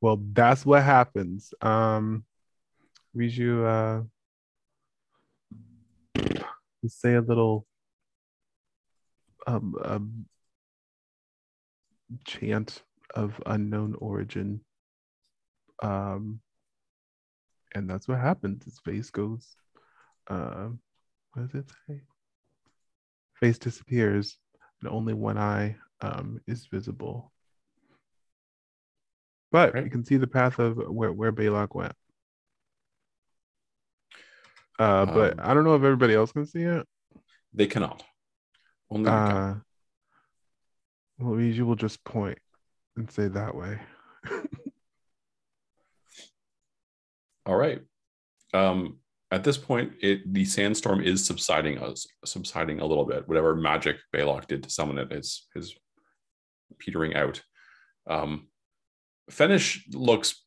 Well, 0.00 0.22
that's 0.32 0.64
what 0.66 0.82
happens. 0.82 1.54
Um, 1.60 2.24
Riju, 3.16 3.64
uh, 3.64 4.04
say 6.86 7.14
a 7.14 7.20
little 7.20 7.66
um, 9.46 9.74
um, 9.82 10.26
chant 12.24 12.82
of 13.14 13.40
unknown 13.46 13.94
origin. 13.98 14.60
Um, 15.82 16.40
and 17.74 17.88
that's 17.88 18.08
what 18.08 18.18
happens. 18.18 18.64
His 18.64 18.78
face 18.80 19.10
goes, 19.10 19.56
uh, 20.28 20.68
what 21.32 21.50
does 21.50 21.54
it 21.60 21.70
say? 21.86 22.00
Face 23.34 23.58
disappears, 23.58 24.38
and 24.80 24.90
only 24.90 25.14
one 25.14 25.38
eye 25.38 25.76
um, 26.00 26.40
is 26.46 26.66
visible. 26.66 27.32
But 29.50 29.74
Right. 29.74 29.84
you 29.84 29.90
can 29.90 30.04
see 30.04 30.16
the 30.16 30.26
path 30.26 30.58
of 30.58 30.76
where, 30.76 31.12
where 31.12 31.32
Baylock 31.32 31.74
went. 31.74 31.94
Uh, 34.78 35.06
but 35.06 35.32
Um, 35.32 35.40
I 35.42 35.54
don't 35.54 35.64
know 35.64 35.74
if 35.74 35.82
everybody 35.82 36.14
else 36.14 36.32
can 36.32 36.46
see 36.46 36.62
it. 36.62 36.86
They 37.52 37.66
cannot. 37.66 38.04
Only 38.90 39.10
you. 39.10 39.16
Uh, 39.16 39.54
Riju 41.20 41.60
will 41.60 41.76
just 41.76 42.04
point 42.04 42.38
and 42.98 43.10
say 43.10 43.28
that 43.28 43.54
way. 43.54 43.78
All 47.46 47.56
right. 47.56 47.80
Um, 48.52 48.98
at 49.30 49.44
this 49.44 49.56
point, 49.56 49.92
it 50.02 50.32
the 50.32 50.44
sandstorm 50.44 51.00
is 51.02 51.26
subsiding 51.26 51.78
us 51.78 52.06
subsiding 52.24 52.80
a 52.80 52.86
little 52.86 53.04
bit. 53.04 53.28
Whatever 53.28 53.54
magic 53.54 53.96
Baylock 54.14 54.46
did 54.46 54.62
to 54.64 54.70
summon 54.70 54.98
it 54.98 55.12
is 55.12 55.46
is 55.54 55.74
petering 56.78 57.14
out. 57.14 57.42
Um, 58.08 58.48
Fenish 59.30 59.82
looks 59.92 60.42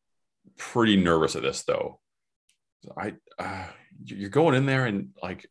pretty 0.57 0.97
nervous 0.97 1.35
at 1.35 1.43
this 1.43 1.63
though. 1.63 1.99
I 2.97 3.13
uh, 3.38 3.67
you're 4.03 4.30
going 4.30 4.55
in 4.55 4.65
there 4.65 4.85
and 4.85 5.09
like, 5.21 5.47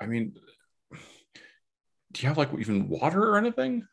I 0.00 0.06
mean, 0.06 0.34
do 2.12 2.22
you 2.22 2.28
have 2.28 2.38
like 2.38 2.50
even 2.58 2.88
water 2.88 3.30
or 3.30 3.38
anything? 3.38 3.86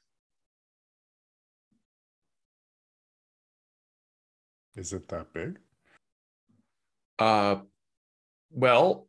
Is 4.78 4.94
it 4.94 5.08
that 5.10 5.34
big? 5.34 5.58
Uh, 7.18 7.58
well, 8.52 9.08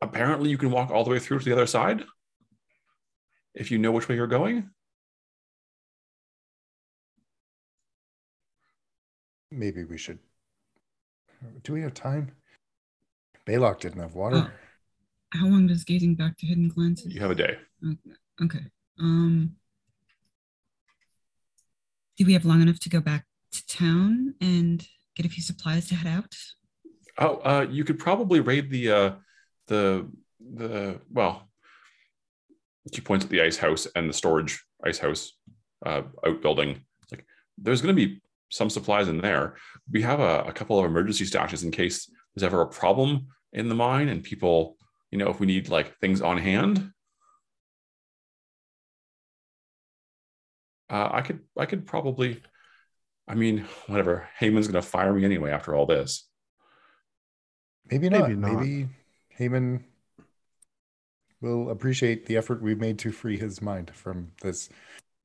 apparently 0.00 0.48
you 0.48 0.56
can 0.56 0.70
walk 0.70 0.90
all 0.90 1.04
the 1.04 1.10
way 1.10 1.18
through 1.18 1.38
to 1.38 1.44
the 1.44 1.52
other 1.52 1.66
side 1.66 2.04
if 3.54 3.70
you 3.70 3.78
know 3.78 3.92
which 3.92 4.08
way 4.08 4.14
you're 4.14 4.26
going. 4.26 4.70
Maybe 9.50 9.84
we 9.84 9.98
should. 9.98 10.18
Do 11.62 11.74
we 11.74 11.82
have 11.82 11.92
time? 11.92 12.32
Baylock 13.46 13.80
didn't 13.80 14.00
have 14.00 14.14
water. 14.14 14.50
Oh. 14.50 15.38
How 15.38 15.46
long 15.46 15.66
does 15.66 15.84
gazing 15.84 16.14
back 16.14 16.38
to 16.38 16.46
hidden 16.46 16.68
glances? 16.68 17.12
You 17.12 17.20
have 17.20 17.30
a 17.30 17.34
day. 17.34 17.58
Okay. 18.42 18.60
Um. 18.98 19.56
Do 22.16 22.26
we 22.26 22.32
have 22.34 22.44
long 22.44 22.62
enough 22.62 22.78
to 22.80 22.88
go 22.88 23.00
back 23.00 23.24
to 23.52 23.66
town 23.66 24.34
and 24.40 24.86
get 25.16 25.26
a 25.26 25.28
few 25.28 25.42
supplies 25.42 25.88
to 25.88 25.94
head 25.94 26.12
out? 26.12 26.34
Oh, 27.18 27.36
uh, 27.44 27.66
you 27.70 27.84
could 27.84 27.98
probably 27.98 28.40
raid 28.40 28.70
the 28.70 28.90
uh, 28.90 29.12
the 29.66 30.08
the 30.40 31.00
well. 31.10 31.48
She 32.92 33.00
points 33.00 33.24
at 33.24 33.30
the 33.30 33.42
ice 33.42 33.56
house 33.56 33.86
and 33.94 34.08
the 34.08 34.14
storage 34.14 34.64
ice 34.84 34.98
house 34.98 35.32
uh, 35.86 36.02
outbuilding. 36.26 36.80
Like 37.10 37.24
there's 37.56 37.80
going 37.80 37.94
to 37.94 38.06
be 38.06 38.20
some 38.50 38.70
supplies 38.70 39.08
in 39.08 39.18
there. 39.18 39.56
We 39.90 40.02
have 40.02 40.20
a, 40.20 40.42
a 40.42 40.52
couple 40.52 40.78
of 40.78 40.84
emergency 40.84 41.24
stashes 41.24 41.64
in 41.64 41.70
case 41.70 42.10
there's 42.34 42.44
ever 42.44 42.60
a 42.60 42.66
problem 42.66 43.28
in 43.52 43.68
the 43.68 43.74
mine 43.74 44.08
and 44.08 44.22
people, 44.22 44.76
you 45.10 45.18
know, 45.18 45.28
if 45.28 45.38
we 45.38 45.46
need 45.46 45.68
like 45.68 45.96
things 45.98 46.20
on 46.20 46.38
hand. 46.38 46.90
Uh, 50.92 51.08
I 51.10 51.22
could 51.22 51.40
I 51.58 51.64
could 51.64 51.86
probably, 51.86 52.42
I 53.26 53.34
mean, 53.34 53.64
whatever. 53.86 54.28
Heyman's 54.38 54.68
going 54.68 54.80
to 54.80 54.86
fire 54.86 55.14
me 55.14 55.24
anyway 55.24 55.50
after 55.50 55.74
all 55.74 55.86
this. 55.86 56.28
Maybe 57.90 58.10
not. 58.10 58.28
Maybe 58.28 58.34
not. 58.34 58.52
Maybe 58.60 58.88
Heyman 59.40 59.84
will 61.40 61.70
appreciate 61.70 62.26
the 62.26 62.36
effort 62.36 62.60
we've 62.60 62.78
made 62.78 62.98
to 63.00 63.10
free 63.10 63.38
his 63.38 63.62
mind 63.62 63.90
from 63.94 64.32
this 64.42 64.68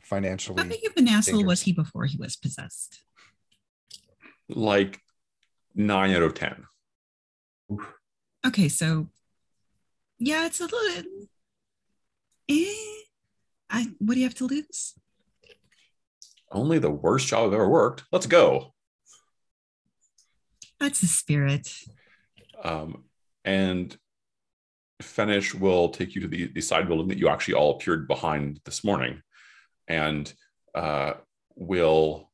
financially. 0.01 0.63
How 0.63 0.69
big 0.69 0.85
of 0.85 0.93
an 0.95 1.09
asshole 1.09 1.39
dangerous. 1.39 1.49
was 1.49 1.61
he 1.63 1.73
before 1.73 2.05
he 2.05 2.15
was 2.17 2.37
possessed? 2.37 3.03
Like 4.47 5.01
nine 5.75 6.15
out 6.15 6.23
of 6.23 6.33
ten. 6.33 6.63
Okay, 8.45 8.69
so 8.69 9.09
yeah, 10.17 10.45
it's 10.45 10.61
a 10.61 10.65
little. 10.65 11.27
Eh, 12.47 12.73
I. 13.69 13.87
What 13.99 14.13
do 14.13 14.21
you 14.21 14.25
have 14.25 14.35
to 14.35 14.47
lose? 14.47 14.93
Only 16.51 16.80
the 16.80 16.92
worst 16.92 17.27
job 17.27 17.48
I've 17.48 17.53
ever 17.53 17.67
worked. 17.67 18.03
Let's 18.11 18.27
go. 18.27 18.74
That's 20.80 21.01
the 21.01 21.08
spirit. 21.08 21.69
Um, 22.64 23.03
and 23.43 23.95
Fenish 25.01 25.53
will 25.53 25.90
take 25.90 26.16
you 26.16 26.22
to 26.22 26.27
the, 26.27 26.48
the 26.48 26.61
side 26.61 26.88
building 26.88 27.08
that 27.09 27.17
you 27.17 27.30
actually 27.30 27.56
all 27.56 27.76
appeared 27.76 28.08
behind 28.08 28.59
this 28.66 28.84
morning 28.84 29.22
and 29.88 30.32
uh, 30.76 31.14
will 31.56 32.32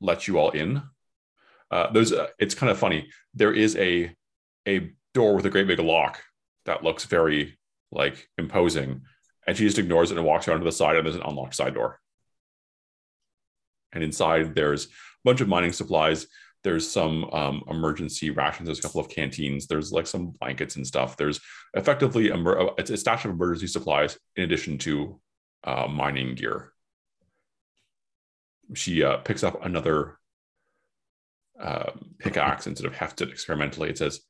let 0.00 0.26
you 0.26 0.38
all 0.38 0.50
in. 0.50 0.82
Uh, 1.70 1.90
there's 1.92 2.12
a, 2.12 2.28
it's 2.38 2.54
kind 2.54 2.70
of 2.70 2.78
funny. 2.78 3.08
There 3.34 3.52
is 3.52 3.76
a 3.76 4.14
a 4.68 4.92
door 5.14 5.34
with 5.34 5.46
a 5.46 5.50
great 5.50 5.66
big 5.66 5.78
lock 5.78 6.22
that 6.66 6.84
looks 6.84 7.04
very 7.06 7.58
like 7.90 8.28
imposing, 8.38 9.02
and 9.46 9.56
she 9.56 9.64
just 9.64 9.78
ignores 9.78 10.10
it 10.10 10.18
and 10.18 10.26
walks 10.26 10.46
around 10.46 10.58
to 10.58 10.64
the 10.64 10.72
side, 10.72 10.96
and 10.96 11.06
there's 11.06 11.16
an 11.16 11.22
unlocked 11.22 11.54
side 11.54 11.74
door. 11.74 11.98
And 13.92 14.02
inside 14.02 14.54
there's 14.54 14.86
a 14.86 14.88
bunch 15.24 15.40
of 15.40 15.48
mining 15.48 15.72
supplies. 15.72 16.26
There's 16.64 16.88
some 16.88 17.24
um, 17.32 17.64
emergency 17.68 18.30
rations. 18.30 18.66
There's 18.66 18.78
a 18.78 18.82
couple 18.82 19.00
of 19.00 19.08
canteens. 19.08 19.66
There's 19.66 19.92
like 19.92 20.06
some 20.06 20.30
blankets 20.40 20.76
and 20.76 20.86
stuff. 20.86 21.16
There's 21.16 21.40
effectively 21.74 22.30
a, 22.30 22.36
it's 22.78 22.90
a 22.90 22.96
stash 22.96 23.24
of 23.24 23.32
emergency 23.32 23.66
supplies 23.66 24.16
in 24.36 24.44
addition 24.44 24.78
to 24.78 25.20
uh, 25.64 25.88
mining 25.88 26.34
gear. 26.34 26.72
She 28.74 29.02
uh, 29.02 29.18
picks 29.18 29.42
up 29.42 29.64
another 29.64 30.18
uh, 31.60 31.90
pickaxe 32.18 32.66
and 32.66 32.78
sort 32.78 32.92
of 32.92 32.98
hefts 32.98 33.22
it 33.22 33.30
experimentally. 33.30 33.90
It 33.90 33.98
says 33.98 34.20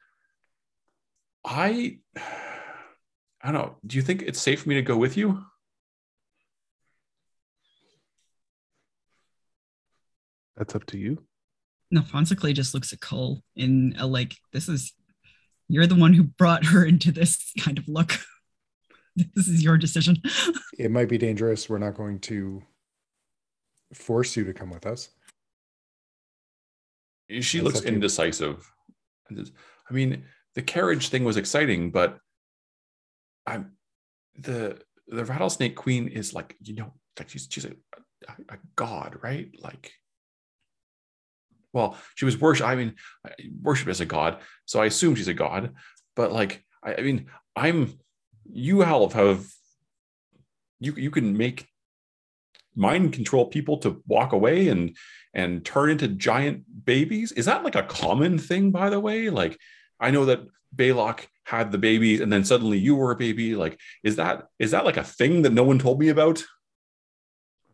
i 1.44 1.98
i 2.16 3.50
don't 3.50 3.54
know. 3.54 3.76
Do 3.86 3.96
you 3.96 4.02
think 4.02 4.22
it's 4.22 4.40
safe 4.40 4.62
for 4.62 4.68
me 4.68 4.76
to 4.76 4.82
go 4.82 4.96
with 4.96 5.16
you 5.16 5.44
That's 10.56 10.74
up 10.74 10.86
to 10.86 10.98
you. 10.98 11.22
Nelfonsicle 11.94 12.54
just 12.54 12.74
looks 12.74 12.92
at 12.92 13.00
Cull 13.00 13.42
in 13.54 13.94
a 13.98 14.06
like, 14.06 14.34
this 14.52 14.68
is 14.68 14.92
You're 15.68 15.86
the 15.86 15.94
one 15.94 16.14
who 16.14 16.24
brought 16.24 16.64
her 16.66 16.84
into 16.84 17.12
this 17.12 17.52
kind 17.60 17.78
of 17.78 17.88
look. 17.88 18.12
this 19.16 19.48
is 19.48 19.62
your 19.62 19.76
decision. 19.78 20.16
It 20.78 20.90
might 20.90 21.08
be 21.10 21.18
dangerous. 21.18 21.68
We're 21.68 21.78
not 21.78 21.94
going 21.94 22.18
to 22.20 22.62
force 23.94 24.36
you 24.36 24.44
to 24.44 24.54
come 24.54 24.70
with 24.70 24.86
us. 24.86 25.10
She 27.28 27.58
That's 27.58 27.64
looks 27.64 27.78
up 27.80 27.84
you. 27.84 27.92
indecisive. 27.92 28.68
I 29.30 29.92
mean, 29.92 30.24
the 30.54 30.62
carriage 30.62 31.10
thing 31.10 31.24
was 31.24 31.36
exciting, 31.36 31.90
but 31.90 32.18
I'm 33.46 33.72
the 34.36 34.80
the 35.08 35.24
rattlesnake 35.24 35.76
queen 35.76 36.08
is 36.08 36.32
like 36.32 36.56
you 36.62 36.74
know 36.74 36.94
like 37.18 37.28
she's 37.28 37.46
she's 37.50 37.66
a, 37.66 37.72
a, 38.28 38.54
a 38.54 38.58
god, 38.74 39.18
right? 39.22 39.50
Like, 39.60 39.92
well, 41.72 41.96
she 42.14 42.24
was 42.24 42.40
worship. 42.40 42.66
I 42.66 42.74
mean, 42.74 42.94
worship 43.60 43.88
as 43.88 44.00
a 44.00 44.06
god, 44.06 44.38
so 44.64 44.80
I 44.80 44.86
assume 44.86 45.14
she's 45.14 45.28
a 45.28 45.34
god. 45.34 45.74
But 46.14 46.32
like, 46.32 46.64
I, 46.82 46.96
I 46.96 47.00
mean, 47.00 47.26
I'm 47.56 47.98
you 48.44 48.80
have 48.80 49.12
have 49.12 49.46
you 50.80 50.94
you 50.94 51.10
can 51.10 51.36
make 51.36 51.68
mind 52.74 53.12
control 53.12 53.46
people 53.46 53.78
to 53.78 54.02
walk 54.06 54.32
away 54.32 54.68
and 54.68 54.96
and 55.34 55.64
turn 55.64 55.90
into 55.90 56.08
giant 56.08 56.64
babies. 56.84 57.32
Is 57.32 57.46
that 57.46 57.64
like 57.64 57.74
a 57.74 57.82
common 57.82 58.38
thing, 58.38 58.70
by 58.70 58.90
the 58.90 59.00
way? 59.00 59.30
Like, 59.30 59.58
I 59.98 60.10
know 60.10 60.26
that 60.26 60.46
Baylock 60.74 61.26
had 61.44 61.72
the 61.72 61.78
babies, 61.78 62.20
and 62.20 62.32
then 62.32 62.44
suddenly 62.44 62.78
you 62.78 62.94
were 62.94 63.12
a 63.12 63.16
baby. 63.16 63.54
Like, 63.54 63.78
is 64.02 64.16
that 64.16 64.48
is 64.58 64.72
that 64.72 64.84
like 64.84 64.96
a 64.96 65.04
thing 65.04 65.42
that 65.42 65.52
no 65.52 65.64
one 65.64 65.78
told 65.78 65.98
me 65.98 66.08
about? 66.08 66.42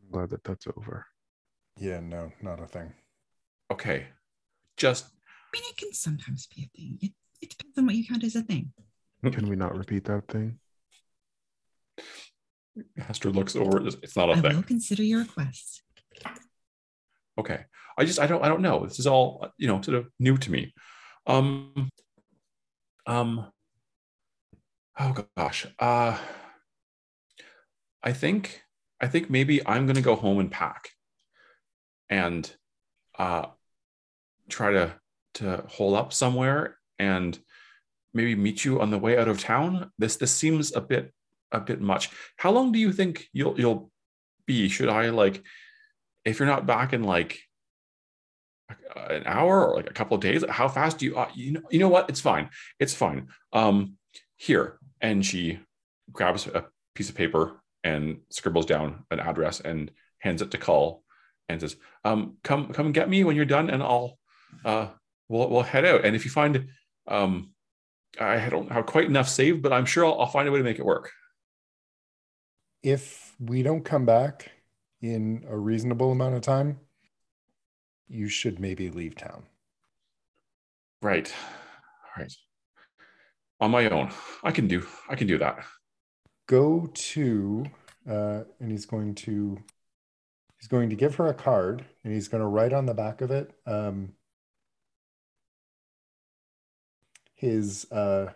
I'm 0.03 0.11
glad 0.11 0.31
that 0.31 0.45
that's 0.45 0.67
over. 0.67 1.07
Yeah, 1.77 2.01
no, 2.01 2.33
not 2.43 2.61
a 2.61 2.67
thing. 2.67 2.93
Okay, 3.71 4.07
just 4.77 5.07
I 5.07 5.49
mean, 5.53 5.63
it 5.69 5.77
can 5.77 5.93
sometimes 5.93 6.47
be 6.47 6.63
a 6.65 6.77
thing. 6.77 6.99
It, 7.03 7.13
it 7.41 7.51
depends 7.51 7.77
on 7.79 7.87
what 7.87 7.95
you 7.95 8.07
count 8.07 8.25
as 8.25 8.37
a 8.37 8.43
thing. 8.43 8.73
Can 9.23 9.49
we 9.49 9.57
not 9.57 9.77
repeat 9.77 10.05
that 10.05 10.29
thing? 10.29 10.59
Hester 12.97 13.31
looks 13.31 13.57
over. 13.57 13.85
It's 13.87 14.17
not 14.17 14.31
a 14.31 14.33
I 14.35 14.41
thing. 14.41 14.57
will 14.57 14.63
consider 14.63 15.03
your 15.03 15.21
request. 15.21 15.83
okay 17.39 17.61
i 17.97 18.05
just 18.05 18.19
i 18.19 18.27
don't 18.27 18.43
i 18.45 18.49
don't 18.49 18.63
know 18.63 18.85
this 18.85 18.99
is 18.99 19.07
all 19.07 19.47
you 19.59 19.69
know 19.69 19.81
sort 19.81 19.97
of 19.97 20.09
new 20.19 20.37
to 20.37 20.51
me 20.51 20.75
um 21.27 21.89
um 23.07 23.47
oh 24.99 25.15
gosh 25.37 25.67
uh 25.79 26.19
i 28.03 28.13
think 28.13 28.63
i 29.01 29.07
think 29.07 29.31
maybe 29.31 29.65
i'm 29.69 29.87
gonna 29.87 30.01
go 30.03 30.17
home 30.17 30.39
and 30.41 30.51
pack 30.51 30.91
and 32.11 32.57
uh 33.19 33.47
try 34.49 34.73
to 34.73 34.95
to 35.35 35.65
hole 35.69 35.95
up 35.95 36.13
somewhere 36.13 36.79
and 36.99 37.39
maybe 38.15 38.35
meet 38.35 38.65
you 38.65 38.81
on 38.81 38.91
the 38.91 38.99
way 38.99 39.19
out 39.19 39.29
of 39.29 39.41
town. 39.41 39.91
This 39.99 40.17
this 40.17 40.33
seems 40.33 40.75
a 40.75 40.81
bit 40.81 41.13
a 41.53 41.61
bit 41.61 41.81
much. 41.81 42.11
How 42.37 42.51
long 42.51 42.73
do 42.73 42.79
you 42.79 42.93
think 42.93 43.27
you'll 43.33 43.59
you'll 43.59 43.91
be? 44.47 44.69
Should 44.69 44.89
i 44.89 45.11
like 45.11 45.43
if 46.25 46.39
you're 46.39 46.49
not 46.49 46.67
back 46.67 46.93
in 46.93 47.05
like 47.05 47.39
an 48.97 49.23
hour 49.25 49.67
or 49.67 49.77
like 49.77 49.89
a 49.89 49.95
couple 49.95 50.15
of 50.15 50.21
days 50.21 50.45
how 50.51 50.69
fast 50.69 50.99
do 50.99 51.07
you 51.07 51.17
uh, 51.17 51.29
you 51.35 51.53
know 51.53 51.63
you 51.71 51.79
know 51.79 51.89
what? 51.89 52.09
It's 52.09 52.21
fine. 52.21 52.51
It's 52.81 52.95
fine. 52.95 53.29
Um 53.53 53.95
here. 54.37 54.79
And 55.01 55.25
she 55.25 55.61
grabs 56.13 56.47
a 56.47 56.67
piece 56.95 57.09
of 57.09 57.15
paper 57.15 57.61
and 57.85 58.19
scribbles 58.31 58.67
down 58.67 59.05
an 59.11 59.21
address 59.21 59.61
and 59.61 59.91
hands 60.19 60.43
it 60.43 60.51
to 60.51 60.59
Cull 60.59 61.05
and 61.49 61.61
says 61.61 61.77
um 62.05 62.37
come 62.43 62.73
come 62.73 62.93
get 62.93 63.09
me 63.09 63.25
when 63.25 63.37
you're 63.37 63.45
done 63.45 63.71
and 63.71 63.83
i'll 63.83 64.19
uh 64.65 64.89
we'll, 65.29 65.51
we'll 65.51 65.63
head 65.63 65.85
out. 65.85 66.05
And 66.05 66.17
if 66.17 66.25
you 66.25 66.31
find 66.31 66.69
um 67.07 67.51
i 68.21 68.49
don't 68.49 68.73
have 68.73 68.87
quite 68.87 69.05
enough 69.05 69.29
saved 69.29 69.63
but 69.63 69.73
i'm 69.73 69.85
sure 69.85 70.05
I'll, 70.05 70.21
I'll 70.21 70.27
find 70.27 70.49
a 70.49 70.53
way 70.53 70.59
to 70.59 70.65
make 70.65 70.79
it 70.79 70.85
work. 70.85 71.13
If 72.83 73.35
we 73.39 73.63
don't 73.63 73.85
come 73.85 74.07
back 74.07 74.51
in 75.03 75.45
a 75.49 75.57
reasonable 75.57 76.13
amount 76.13 76.35
of 76.35 76.43
time, 76.43 76.79
you 78.09 78.29
should 78.29 78.59
maybe 78.59 78.91
leave 78.91 79.15
town. 79.15 79.45
right. 81.03 81.33
All 82.05 82.23
right. 82.23 82.33
On 83.61 83.71
my 83.71 83.89
own. 83.89 84.11
I 84.43 84.51
can 84.51 84.69
do 84.69 84.87
i 85.09 85.15
can 85.15 85.27
do 85.27 85.39
that. 85.39 85.65
Go 86.47 86.89
to, 86.95 87.67
uh, 88.09 88.43
and 88.61 88.71
he's 88.71 88.87
going 88.87 89.15
to, 89.17 89.59
he's 90.59 90.69
going 90.69 90.89
to 90.89 90.97
give 90.97 91.17
her 91.17 91.27
a 91.27 91.35
card, 91.35 91.85
and 92.05 92.15
he's 92.15 92.29
going 92.29 92.41
to 92.41 92.49
write 92.49 92.73
on 92.73 92.87
the 92.87 92.95
back 92.95 93.21
of 93.21 93.31
it, 93.31 93.53
um, 93.67 94.15
his, 97.39 97.91
uh, 97.93 98.33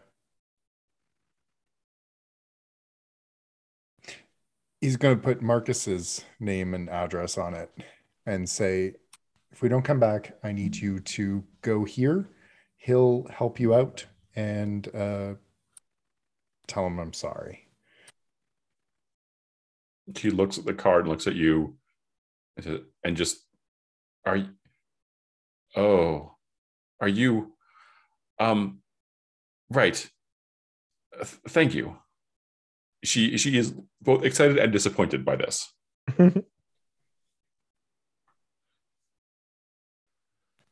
he's 4.81 4.97
going 4.97 5.17
to 5.17 5.23
put 5.23 5.43
Marcus's 5.43 6.25
name 6.39 6.73
and 6.73 6.89
address 6.89 7.37
on 7.37 7.55
it 7.55 7.71
and 8.27 8.49
say, 8.49 8.95
if 9.51 9.61
we 9.61 9.69
don't 9.69 9.83
come 9.83 10.01
back, 10.01 10.39
I 10.43 10.53
need 10.53 10.77
you 10.77 11.01
to 11.01 11.45
go 11.63 11.85
here. 11.85 12.29
He'll 12.79 13.27
help 13.29 13.59
you 13.59 13.75
out 13.75 14.07
and 14.37 14.89
uh, 14.95 15.35
tell 16.69 16.87
him 16.87 16.99
I'm 16.99 17.13
sorry. 17.13 17.69
she 20.17 20.31
looks 20.31 20.59
at 20.59 20.65
the 20.65 20.75
card 20.75 21.09
looks 21.09 21.27
at 21.27 21.35
you 21.35 21.77
and 23.05 23.17
just 23.17 23.39
are 24.27 24.37
you 24.37 24.49
oh 25.77 26.35
are 27.01 27.09
you 27.09 27.53
um 28.39 28.82
right. 29.73 30.11
Uh, 31.15 31.25
th- 31.25 31.41
thank 31.49 31.75
you. 31.75 31.97
She 33.05 33.37
she 33.37 33.59
is 33.59 33.75
both 34.01 34.25
excited 34.25 34.59
and 34.59 34.73
disappointed 34.73 35.25
by 35.25 35.37
this. 35.37 35.73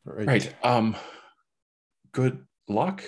Right 0.04 0.54
um 0.62 0.96
good 2.12 2.44
luck. 2.68 3.04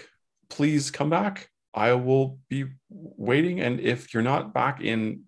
Please 0.51 0.91
come 0.91 1.11
back. 1.11 1.49
I 1.75 1.95
will 1.95 2.39
be 2.49 2.67
waiting 2.91 3.61
and 3.61 3.81
if 3.81 4.13
you're 4.13 4.23
not 4.23 4.53
back 4.53 4.81
in 4.81 5.25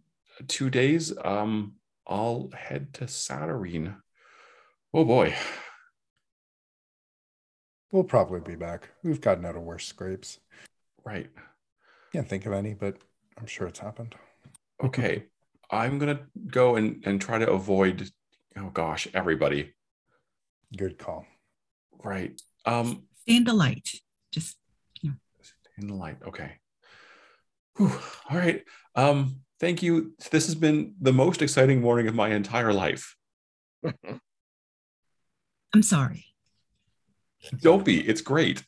two 0.48 0.68
days 0.68 1.12
um 1.24 1.74
i'll 2.06 2.50
head 2.54 2.92
to 2.94 3.04
Satyrine. 3.04 3.96
Oh 4.92 5.04
boy. 5.04 5.34
We'll 7.90 8.04
probably 8.04 8.40
be 8.40 8.56
back. 8.56 8.90
We've 9.02 9.20
gotten 9.20 9.44
out 9.44 9.56
of 9.56 9.62
worse 9.62 9.86
scrapes. 9.86 10.38
Right. 11.04 11.28
Can't 12.12 12.28
think 12.28 12.46
of 12.46 12.52
any, 12.52 12.74
but 12.74 12.96
I'm 13.38 13.46
sure 13.46 13.66
it's 13.66 13.80
happened. 13.80 14.14
okay. 14.82 15.24
I'm 15.70 15.98
gonna 15.98 16.20
go 16.46 16.76
and 16.76 17.02
and 17.06 17.20
try 17.20 17.38
to 17.38 17.50
avoid 17.50 18.10
oh 18.56 18.70
gosh 18.70 19.08
everybody. 19.14 19.72
Good 20.76 20.98
call. 20.98 21.26
right. 22.04 22.40
Um 22.66 23.06
Stay 23.22 23.36
in 23.36 23.44
the 23.44 23.54
light. 23.54 23.88
Just 24.30 24.56
in 25.02 25.88
the 25.88 25.94
light. 25.94 26.18
Okay. 26.26 26.52
Whew. 27.76 27.98
all 28.30 28.36
right. 28.36 28.62
Um 28.94 29.40
thank 29.58 29.82
you. 29.82 30.14
This 30.30 30.46
has 30.46 30.54
been 30.54 30.94
the 31.00 31.12
most 31.12 31.42
exciting 31.42 31.80
morning 31.80 32.06
of 32.06 32.14
my 32.14 32.28
entire 32.28 32.72
life. 32.72 33.16
I'm 35.74 35.82
sorry. 35.82 36.26
don't 37.60 37.84
be. 37.84 38.00
It's 38.06 38.20
great. 38.20 38.62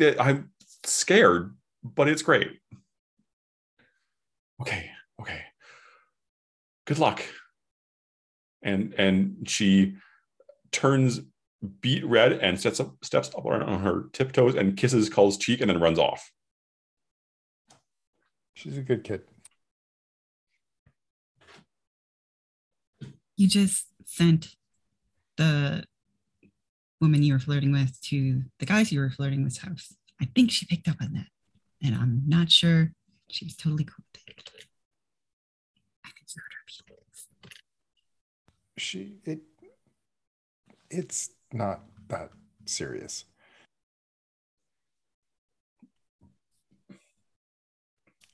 I'm 0.00 0.50
scared 0.84 1.54
but 1.82 2.08
it's 2.08 2.22
great 2.22 2.58
okay 4.60 4.90
okay 5.20 5.42
good 6.86 6.98
luck 6.98 7.22
and 8.62 8.94
and 8.98 9.48
she 9.48 9.94
turns 10.70 11.20
beet 11.80 12.04
red 12.04 12.32
and 12.32 12.60
sets 12.60 12.80
up 12.80 12.92
steps 13.02 13.30
up 13.36 13.44
on 13.46 13.62
on 13.62 13.82
her 13.82 14.04
tiptoes 14.12 14.54
and 14.54 14.76
kisses 14.76 15.08
Cull's 15.08 15.36
cheek 15.36 15.60
and 15.60 15.70
then 15.70 15.80
runs 15.80 15.98
off 15.98 16.32
She's 18.54 18.78
a 18.78 18.82
good 18.82 19.04
kid. 19.04 19.22
You 23.36 23.48
just 23.48 23.86
sent 24.04 24.54
the 25.36 25.84
woman 27.00 27.22
you 27.22 27.32
were 27.32 27.38
flirting 27.38 27.72
with 27.72 28.00
to 28.02 28.42
the 28.58 28.66
guys 28.66 28.92
you 28.92 29.00
were 29.00 29.10
flirting 29.10 29.42
with's 29.42 29.58
house. 29.58 29.96
I 30.22 30.28
think 30.36 30.52
she 30.52 30.64
picked 30.66 30.88
up 30.88 30.96
on 31.02 31.12
that. 31.14 31.26
And 31.82 31.96
I'm 31.96 32.22
not 32.28 32.50
sure 32.50 32.92
she 33.28 33.44
was 33.44 33.56
totally 33.56 33.84
cool 33.84 34.04
with 34.14 34.22
it. 34.28 34.50
I 36.04 36.10
think 36.10 36.26
you 36.34 36.40
hurt 36.40 36.52
her 36.54 36.84
feelings. 36.86 37.26
She 38.78 39.16
it 39.24 39.40
it's 40.90 41.30
not 41.52 41.80
that 42.08 42.30
serious. 42.66 43.24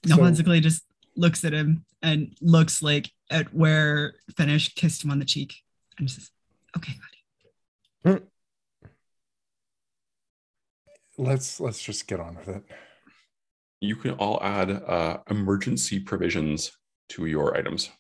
So- 0.06 0.16
Nelfonsicle 0.16 0.60
just 0.60 0.84
looks 1.16 1.44
at 1.44 1.52
him 1.52 1.84
and 2.02 2.36
looks 2.40 2.82
like 2.82 3.10
at 3.30 3.52
where 3.54 4.14
Fenish 4.32 4.74
kissed 4.74 5.04
him 5.04 5.10
on 5.10 5.18
the 5.18 5.24
cheek 5.24 5.54
and 5.98 6.10
says, 6.10 6.30
Okay, 6.76 6.92
buddy. 8.04 8.18
Hmm. 8.18 8.24
Let's 11.18 11.60
let's 11.60 11.82
just 11.82 12.06
get 12.06 12.20
on 12.20 12.36
with 12.36 12.48
it. 12.48 12.62
You 13.80 13.96
can 13.96 14.12
all 14.12 14.38
add 14.42 14.70
uh, 14.70 15.18
emergency 15.28 16.00
provisions 16.00 16.72
to 17.10 17.26
your 17.26 17.56
items. 17.56 17.90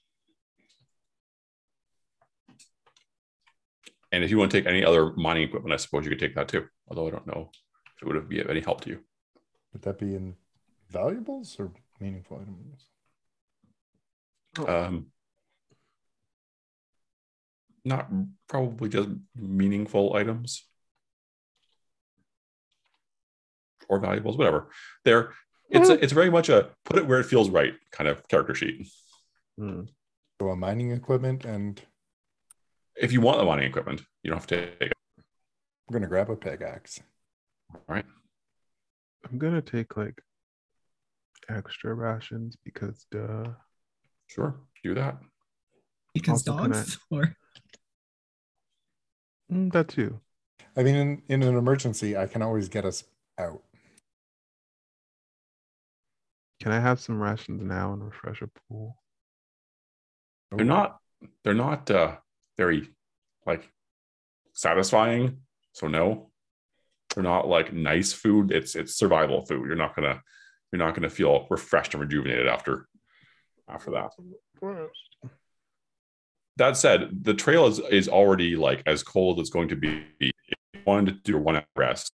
And 4.10 4.24
if 4.24 4.30
you 4.30 4.38
want 4.38 4.50
to 4.50 4.58
take 4.58 4.66
any 4.66 4.84
other 4.84 5.12
mining 5.16 5.42
equipment, 5.42 5.74
I 5.74 5.76
suppose 5.76 6.04
you 6.04 6.10
could 6.10 6.18
take 6.18 6.34
that 6.34 6.48
too. 6.48 6.64
Although 6.88 7.08
I 7.08 7.10
don't 7.10 7.26
know 7.26 7.50
if 7.96 8.02
it 8.02 8.06
would 8.06 8.28
be 8.28 8.40
of 8.40 8.48
any 8.48 8.60
help 8.60 8.80
to 8.82 8.90
you. 8.90 9.00
Would 9.72 9.82
that 9.82 9.98
be 9.98 10.14
in 10.14 10.34
valuables 10.88 11.56
or 11.58 11.72
meaningful 12.00 12.40
items? 12.40 12.86
Um, 14.66 15.06
not 17.84 18.08
probably 18.48 18.88
just 18.88 19.10
meaningful 19.36 20.16
items 20.16 20.64
or 23.88 23.98
valuables, 23.98 24.36
whatever. 24.36 24.68
There, 25.04 25.32
it's 25.70 25.88
a, 25.90 26.02
it's 26.02 26.12
very 26.12 26.30
much 26.30 26.48
a 26.48 26.70
put 26.84 26.98
it 26.98 27.06
where 27.06 27.20
it 27.20 27.24
feels 27.24 27.50
right 27.50 27.74
kind 27.92 28.08
of 28.08 28.26
character 28.28 28.54
sheet. 28.54 28.88
Hmm. 29.58 29.82
So 30.40 30.48
a 30.50 30.56
mining 30.56 30.92
equipment, 30.92 31.44
and 31.44 31.80
If 32.96 33.12
you 33.12 33.20
want 33.20 33.38
the 33.38 33.44
mining 33.44 33.66
equipment, 33.66 34.02
you 34.22 34.30
don't 34.30 34.38
have 34.38 34.46
to 34.48 34.66
take 34.78 34.90
it. 34.90 34.92
I'm 35.18 35.92
gonna 35.92 36.06
grab 36.06 36.30
a 36.30 36.36
pickaxe. 36.36 37.00
All 37.74 37.82
right. 37.88 38.04
I'm 39.28 39.38
gonna 39.38 39.62
take 39.62 39.96
like 39.96 40.22
extra 41.48 41.94
rations 41.94 42.56
because 42.64 43.06
duh. 43.10 43.50
Sure, 44.26 44.60
do 44.84 44.94
that. 44.94 45.18
Because 46.14 46.46
Also, 46.46 46.58
can 46.62 46.70
dogs 46.70 46.98
or 47.10 47.34
Mm, 49.50 49.72
that 49.72 49.88
too. 49.88 50.20
I 50.76 50.82
mean, 50.82 50.94
in, 50.94 51.22
in 51.28 51.42
an 51.42 51.56
emergency, 51.56 52.16
I 52.16 52.26
can 52.26 52.42
always 52.42 52.68
get 52.68 52.84
us 52.84 53.04
out. 53.38 53.62
Can 56.60 56.72
I 56.72 56.80
have 56.80 57.00
some 57.00 57.20
rations 57.20 57.62
now 57.62 57.92
and 57.92 58.04
refresh 58.04 58.42
a 58.42 58.48
pool? 58.68 58.96
They're 60.50 60.64
not 60.64 60.98
they're 61.44 61.54
not 61.54 61.90
uh 61.90 62.16
very 62.56 62.88
like 63.46 63.70
satisfying. 64.52 65.38
So 65.72 65.88
no. 65.88 66.30
They're 67.14 67.22
not 67.22 67.48
like 67.48 67.72
nice 67.72 68.12
food. 68.12 68.52
It's 68.52 68.74
it's 68.74 68.94
survival 68.94 69.44
food. 69.46 69.66
You're 69.66 69.76
not 69.76 69.94
gonna 69.94 70.22
you're 70.72 70.78
not 70.78 70.94
gonna 70.94 71.08
feel 71.08 71.46
refreshed 71.50 71.94
and 71.94 72.00
rejuvenated 72.00 72.46
after 72.46 72.86
after 73.68 73.90
that. 73.92 74.10
That 76.56 76.76
said, 76.76 77.22
the 77.22 77.34
trail 77.34 77.66
is 77.66 77.78
is 77.78 78.08
already 78.08 78.56
like 78.56 78.82
as 78.86 79.02
cold 79.02 79.40
as 79.40 79.50
going 79.50 79.68
to 79.68 79.76
be. 79.76 80.04
If 80.20 80.32
you 80.74 80.80
wanted 80.86 81.24
to 81.24 81.32
do 81.32 81.36
a 81.36 81.40
one 81.40 81.62
rest, 81.76 82.12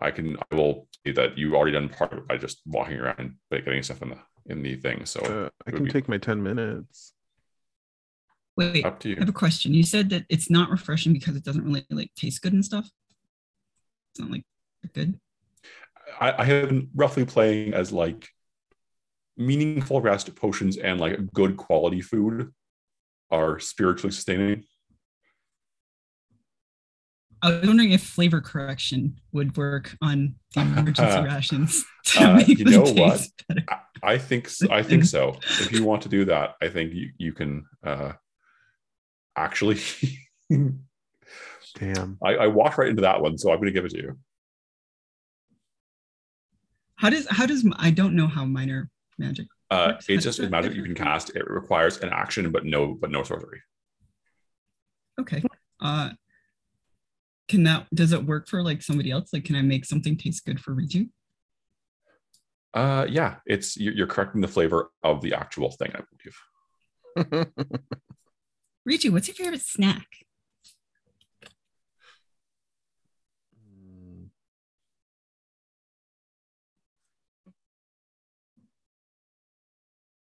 I 0.00 0.10
can 0.10 0.36
I 0.50 0.54
will 0.54 0.88
say 1.04 1.12
that 1.12 1.38
you've 1.38 1.54
already 1.54 1.72
done 1.72 1.88
part 1.88 2.12
of 2.12 2.18
it 2.18 2.28
by 2.28 2.36
just 2.36 2.60
walking 2.66 2.98
around 2.98 3.18
and 3.18 3.34
like, 3.50 3.64
getting 3.64 3.82
stuff 3.82 4.02
in 4.02 4.10
the 4.10 4.18
in 4.46 4.62
the 4.62 4.76
thing. 4.76 5.04
So 5.06 5.20
Uh, 5.20 5.48
I 5.66 5.70
can 5.70 5.84
be- 5.84 5.90
take 5.90 6.08
my 6.08 6.18
10 6.18 6.42
minutes. 6.42 7.12
wait, 8.56 8.84
up 8.84 9.00
to 9.00 9.08
you. 9.08 9.16
I 9.16 9.20
have 9.20 9.28
a 9.28 9.32
question. 9.32 9.74
You 9.74 9.82
said 9.82 10.10
that 10.10 10.24
it's 10.28 10.50
not 10.50 10.70
refreshing 10.70 11.12
because 11.12 11.36
it 11.36 11.44
doesn't 11.44 11.64
really 11.64 11.84
like 11.90 12.10
taste 12.14 12.42
good 12.42 12.52
and 12.52 12.64
stuff. 12.64 12.88
It's 14.12 14.20
not 14.20 14.30
like 14.30 14.44
good. 14.94 15.18
I, 16.20 16.42
I 16.42 16.44
have 16.44 16.68
been 16.68 16.88
roughly 16.94 17.24
playing 17.24 17.74
as 17.74 17.92
like 17.92 18.28
meaningful 19.36 20.00
rest 20.00 20.34
potions 20.36 20.76
and 20.76 21.00
like 21.00 21.32
good 21.32 21.56
quality 21.56 22.00
food 22.00 22.52
are 23.30 23.58
spiritually 23.58 24.12
sustaining. 24.12 24.64
I 27.46 27.58
was 27.60 27.66
wondering 27.66 27.92
if 27.92 28.02
flavor 28.02 28.40
correction 28.40 29.20
would 29.32 29.56
work 29.56 29.96
on 30.02 30.34
the 30.54 30.60
emergency 30.66 31.20
rations 31.24 31.84
to 32.06 32.20
Uh, 32.24 32.36
make 32.36 32.48
you 32.48 32.64
know 32.64 32.82
what? 32.82 33.18
taste 33.18 33.44
better. 33.48 33.64
I, 33.68 33.78
I 34.14 34.18
think 34.18 34.46
s- 34.46 34.62
I 34.70 34.82
think 34.82 35.04
so. 35.04 35.38
If 35.60 35.72
you 35.72 35.84
want 35.84 36.02
to 36.02 36.08
do 36.08 36.24
that, 36.26 36.54
I 36.60 36.68
think 36.68 36.92
you, 36.94 37.10
you 37.18 37.32
can 37.32 37.64
uh 37.84 38.12
actually 39.36 39.78
Damn. 41.78 42.18
I, 42.24 42.34
I 42.36 42.46
walked 42.46 42.78
right 42.78 42.88
into 42.88 43.02
that 43.02 43.20
one, 43.20 43.36
so 43.38 43.52
I'm 43.52 43.58
gonna 43.58 43.70
give 43.70 43.84
it 43.84 43.90
to 43.90 43.98
you. 43.98 44.18
How 46.96 47.10
does 47.10 47.26
how 47.28 47.46
does 47.46 47.64
I 47.76 47.90
don't 47.90 48.14
know 48.16 48.26
how 48.26 48.44
minor 48.44 48.90
magic 49.18 49.46
Uh 49.70 49.92
Works. 49.92 50.06
it's 50.08 50.24
just 50.24 50.38
a 50.40 50.48
magic 50.48 50.74
you 50.74 50.82
can 50.82 50.94
cast. 50.94 51.30
It 51.36 51.48
requires 51.48 51.98
an 51.98 52.08
action, 52.10 52.50
but 52.50 52.64
no 52.64 52.94
but 52.94 53.10
no 53.10 53.22
sorcery. 53.22 53.60
Okay. 55.20 55.42
Uh 55.80 56.10
can 57.48 57.62
that 57.64 57.86
does 57.94 58.12
it 58.12 58.24
work 58.24 58.48
for 58.48 58.62
like 58.62 58.82
somebody 58.82 59.10
else? 59.10 59.32
Like 59.32 59.44
can 59.44 59.56
I 59.56 59.62
make 59.62 59.84
something 59.84 60.16
taste 60.16 60.44
good 60.44 60.60
for 60.60 60.74
Riju? 60.74 61.08
Uh 62.74 63.06
yeah, 63.08 63.36
it's 63.46 63.76
you're, 63.76 63.94
you're 63.94 64.06
correcting 64.06 64.40
the 64.40 64.48
flavor 64.48 64.90
of 65.02 65.20
the 65.22 65.34
actual 65.34 65.70
thing, 65.72 65.92
I 65.94 66.00
believe. 66.10 67.46
Riju, 68.88 69.10
what's 69.10 69.28
your 69.28 69.34
favorite 69.34 69.62
snack? 69.62 70.06
Mm. 73.58 74.28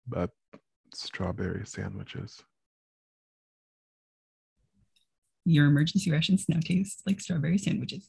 But 0.08 0.30
strawberry 0.94 1.66
sandwiches. 1.66 2.44
Your 5.46 5.66
emergency 5.68 6.12
rations 6.12 6.46
now 6.48 6.60
taste 6.60 7.02
like 7.06 7.20
strawberry 7.20 7.58
sandwiches. 7.58 8.08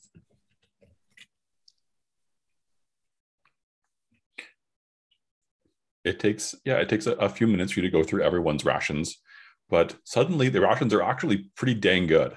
it 6.04 6.20
takes 6.20 6.54
yeah 6.66 6.74
it 6.74 6.88
takes 6.88 7.06
a, 7.06 7.12
a 7.12 7.30
few 7.30 7.46
minutes 7.46 7.72
for 7.72 7.80
you 7.80 7.90
to 7.90 7.90
go 7.90 8.04
through 8.04 8.22
everyone's 8.22 8.62
rations 8.64 9.22
but 9.70 9.96
suddenly 10.04 10.50
the 10.50 10.60
rations 10.60 10.92
are 10.92 11.02
actually 11.02 11.50
pretty 11.56 11.72
dang 11.72 12.06
good 12.06 12.36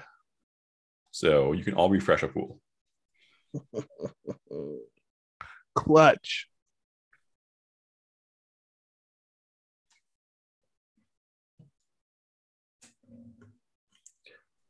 so 1.10 1.52
you 1.52 1.62
can 1.62 1.74
all 1.74 1.90
refresh 1.90 2.22
a 2.22 2.28
pool 2.28 2.60
Clutch. 5.74 6.48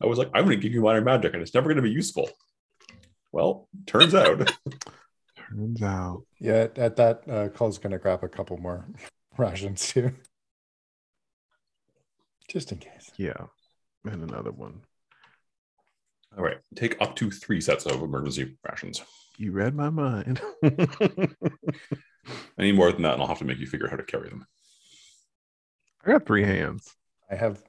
I 0.03 0.07
was 0.07 0.19
like 0.19 0.31
i'm 0.35 0.45
going 0.45 0.57
to 0.59 0.63
give 0.63 0.73
you 0.73 0.83
minor 0.83 1.01
magic 1.01 1.33
and 1.35 1.43
it's 1.43 1.55
never 1.55 1.67
going 1.67 1.77
to 1.77 1.83
be 1.83 1.91
useful 1.91 2.31
well 3.33 3.69
turns 3.87 4.15
out 4.15 4.51
Turns 5.51 5.83
out. 5.83 6.25
Yeah, 6.39 6.53
at, 6.65 6.77
at 6.77 6.97
that, 6.97 7.23
uh, 7.27 7.49
Cull's 7.49 7.79
gonna 7.79 7.99
grab 7.99 8.23
a 8.23 8.29
couple 8.29 8.59
more 8.59 8.85
rations 9.39 9.89
too, 9.89 10.13
just 12.51 12.71
in 12.71 12.77
case. 12.79 13.11
Yeah. 13.17 13.47
And 14.05 14.23
another 14.23 14.53
one. 14.53 14.83
all 16.37 16.45
right 16.45 16.59
take 16.77 17.01
up 17.01 17.17
to 17.17 17.31
three 17.31 17.61
sets 17.63 17.87
of 17.87 18.03
emergency 18.03 18.57
rations 18.69 19.03
You 19.39 19.53
read 19.53 19.75
my 19.75 19.89
mind. 19.91 20.41
any 22.59 22.73
more 22.73 22.93
than 22.93 23.03
that 23.03 23.15
and 23.15 23.23
i'll 23.23 23.29
have 23.29 23.39
to 23.39 23.45
make 23.47 23.59
you 23.59 23.67
figure 23.67 23.87
out 23.87 23.91
how 23.93 23.97
to 23.97 24.03
carry 24.05 24.29
them 24.29 24.47
I 26.05 26.13
got 26.13 26.27
three 26.27 26.45
hands. 26.45 26.95
I 27.31 27.35
have 27.35 27.63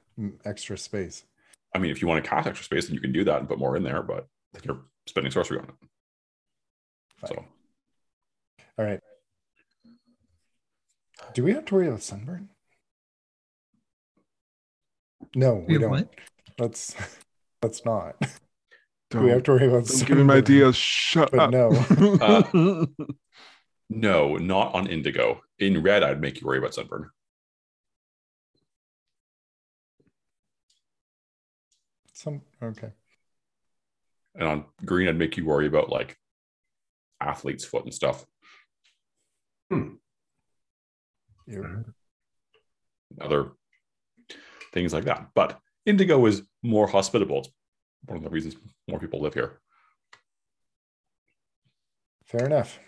extra 0.44 0.78
space. 0.78 1.24
I 1.74 1.78
mean 1.78 1.90
if 1.90 2.00
you 2.02 2.08
want 2.08 2.22
to 2.22 2.28
cast 2.28 2.46
extra 2.48 2.64
space 2.64 2.86
then 2.86 2.94
you 2.94 3.00
can 3.00 3.12
do 3.12 3.24
that 3.24 3.38
and 3.40 3.48
put 3.48 3.58
more 3.58 3.76
in 3.76 3.82
there 3.82 4.02
but 4.02 4.26
then 4.52 4.62
you're 4.64 4.80
spending 5.06 5.30
sorcery 5.32 5.58
on 5.58 5.64
it 5.64 5.74
Fine. 7.20 7.30
so 7.34 7.44
All 8.78 8.84
right. 8.86 9.00
Do 11.34 11.44
we 11.44 11.52
have 11.52 11.64
to 11.66 11.74
worry 11.74 11.88
about 11.88 12.02
sunburn? 12.02 12.48
No, 15.34 15.64
we 15.66 15.74
have 15.74 15.82
don't. 15.82 15.90
what? 15.90 16.08
Let's 16.58 16.94
let's 17.62 17.84
not. 17.84 18.16
Do 19.10 19.18
Don't, 19.18 19.24
we 19.24 19.30
have 19.30 19.42
to 19.44 19.50
worry 19.52 19.66
about 19.66 19.86
don't 19.86 20.06
give 20.06 20.16
me 20.16 20.22
my 20.24 20.34
sunburn? 20.36 20.38
ideas. 20.38 20.76
Shut 20.76 21.30
But 21.30 21.40
up. 21.40 21.50
no. 21.50 21.86
Uh, 22.20 22.86
no 23.88 24.36
not 24.36 24.72
on 24.74 24.86
indigo 24.86 25.40
in 25.58 25.82
red 25.82 26.02
i'd 26.04 26.20
make 26.20 26.40
you 26.40 26.46
worry 26.46 26.58
about 26.58 26.72
sunburn 26.74 27.10
Some 32.20 32.42
okay. 32.62 32.90
and 34.34 34.46
on 34.46 34.64
green 34.84 35.08
i'd 35.08 35.16
make 35.16 35.38
you 35.38 35.46
worry 35.46 35.66
about 35.66 35.88
like 35.88 36.18
athlete's 37.18 37.64
foot 37.64 37.84
and 37.84 37.94
stuff. 37.94 38.26
Hmm. 39.70 39.94
You- 41.46 41.94
other 43.20 43.52
things 44.74 44.92
like 44.92 45.04
that. 45.04 45.30
But 45.34 45.58
indigo 45.86 46.26
is 46.26 46.42
more 46.62 46.86
hospitable. 46.86 47.38
It's 47.38 47.50
one 48.04 48.18
of 48.18 48.24
the 48.24 48.30
reasons 48.30 48.54
more 48.86 49.00
people 49.00 49.20
live 49.22 49.34
here. 49.34 49.58
Fair 52.26 52.44
enough. 52.44 52.78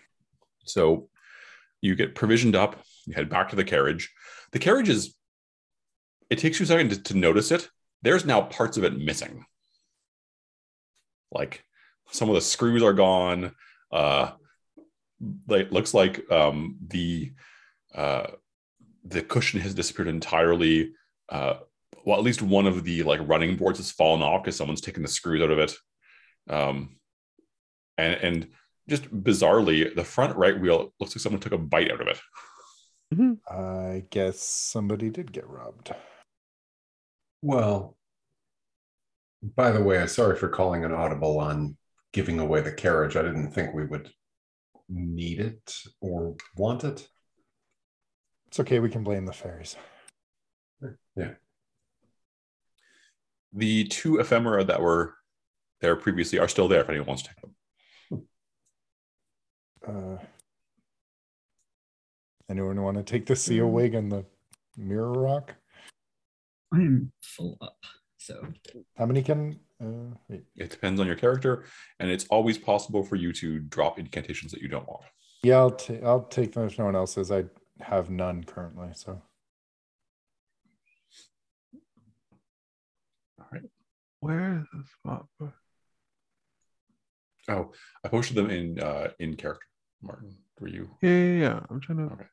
so 0.65 1.09
you 1.81 1.95
get 1.95 2.15
provisioned 2.15 2.55
up 2.55 2.77
you 3.07 3.15
head 3.15 3.31
back 3.31 3.49
to 3.49 3.57
the 3.57 3.65
carriage. 3.65 4.13
The 4.53 4.59
carriage 4.59 4.91
is 4.91 5.15
it 6.29 6.39
takes 6.39 6.61
you 6.61 6.65
a 6.65 6.67
second 6.67 6.91
to, 6.91 7.03
to 7.03 7.15
notice 7.17 7.51
it 7.51 7.71
there's 8.03 8.25
now 8.25 8.41
parts 8.43 8.77
of 8.77 8.85
it 8.85 8.99
missing 8.99 9.45
like 11.31 11.65
some 12.11 12.29
of 12.29 12.35
the 12.35 12.41
screws 12.41 12.83
are 12.83 12.93
gone 12.93 13.53
Uh, 13.93 14.33
like 15.47 15.71
looks 15.71 15.95
like 15.95 16.31
um, 16.33 16.77
the 16.89 17.33
uh, 17.95 18.27
the 19.05 19.23
cushion 19.23 19.61
has 19.61 19.75
disappeared 19.75 20.09
entirely. 20.09 20.93
Uh, 21.29 21.57
well, 22.05 22.19
at 22.19 22.25
least 22.25 22.43
one 22.43 22.67
of 22.67 22.83
the 22.85 23.03
like 23.05 23.21
running 23.29 23.57
boards 23.57 23.79
has 23.79 23.93
fallen 23.93 24.23
off 24.23 24.43
because 24.43 24.57
someone's 24.57 24.81
taken 24.81 25.03
the 25.03 25.09
screws 25.09 25.43
out 25.43 25.51
of 25.51 25.59
it. 25.59 25.75
Um, 26.49 26.97
and 27.99 28.15
and 28.15 28.49
just 28.89 29.09
bizarrely, 29.15 29.95
the 29.95 30.05
front 30.05 30.37
right 30.37 30.59
wheel 30.59 30.93
looks 30.99 31.15
like 31.15 31.23
someone 31.23 31.41
took 31.41 31.53
a 31.53 31.59
bite 31.59 31.93
out 31.93 32.01
of 32.01 32.09
it. 32.09 32.21
I 33.49 34.05
guess 34.11 34.41
somebody 34.41 35.11
did 35.11 35.33
get 35.33 35.47
robbed. 35.47 35.93
Well, 37.43 37.97
by 39.57 39.73
the 39.73 39.83
way, 39.83 39.99
I'm 40.01 40.09
sorry 40.09 40.37
for 40.37 40.49
calling 40.49 40.85
an 40.85 40.93
audible 40.93 41.39
on 41.41 41.77
giving 42.13 42.39
away 42.39 42.61
the 42.61 42.73
carriage. 42.73 43.17
I 43.17 43.23
didn't 43.23 43.51
think 43.51 43.75
we 43.75 43.85
would 43.85 44.11
need 44.89 45.41
it 45.41 45.75
or 46.01 46.37
want 46.57 46.85
it. 46.85 47.09
It's 48.47 48.61
okay. 48.61 48.79
We 48.79 48.91
can 48.91 49.03
blame 49.03 49.27
the 49.27 49.33
fairies. 49.33 49.77
Yeah. 51.17 51.33
The 53.53 53.85
two 53.85 54.19
ephemera 54.19 54.65
that 54.65 54.81
were 54.81 55.15
there 55.81 55.97
previously 55.97 56.39
are 56.39 56.49
still 56.49 56.69
there 56.69 56.81
if 56.83 56.89
anyone 56.89 57.09
wants 57.09 57.23
to 57.25 57.29
take 57.31 57.41
them. 58.11 58.27
Uh, 59.85 60.19
anyone 62.49 62.81
want 62.81 62.97
to 62.99 63.03
take 63.03 63.27
the 63.27 63.35
seal 63.35 63.67
Mm. 63.69 63.73
wig 63.73 63.95
and 63.95 64.13
the 64.13 64.25
mirror 64.77 65.11
rock? 65.13 65.57
I 66.73 66.77
am 66.77 67.13
full 67.21 67.59
up. 67.61 67.77
So 68.19 68.47
How 68.97 69.07
many 69.07 69.23
can? 69.23 69.59
Uh, 69.83 70.15
wait. 70.29 70.45
It 70.57 70.71
depends 70.71 71.01
on 71.01 71.07
your 71.07 71.17
character, 71.17 71.65
and 71.99 72.11
it's 72.11 72.25
always 72.31 72.57
possible 72.57 73.03
for 73.03 73.17
you 73.17 73.33
to 73.35 73.59
drop 73.59 73.99
incantations 73.99 74.53
that 74.53 74.63
you 74.63 74.69
don't 74.69 74.87
want. 74.87 75.03
Yeah, 75.43 75.57
I'll, 75.59 75.73
ta- 75.73 75.99
I'll 76.05 76.23
take 76.23 76.53
them 76.53 76.67
if 76.67 76.79
no 76.79 76.85
one 76.85 76.95
else 76.95 77.15
says. 77.15 77.33
I 77.33 77.45
have 77.81 78.11
none 78.11 78.45
currently. 78.45 78.91
So 78.95 79.21
All 83.41 83.47
right. 83.53 83.63
Where 84.21 84.59
is 84.61 84.67
the 84.73 84.85
spot? 84.99 85.27
for- 85.39 85.55
Oh, 87.49 87.73
I 88.05 88.09
posted 88.09 88.37
them 88.37 88.51
in 88.51 88.79
uh, 88.79 89.09
in 89.19 89.35
character, 89.35 89.67
Martin. 90.01 90.37
For 90.59 90.69
you, 90.69 90.89
Yeah, 91.03 91.11
yeah, 91.11 91.41
yeah. 91.41 91.61
I'm 91.69 91.81
trying 91.81 91.99
to. 91.99 92.15
Okay. 92.15 92.25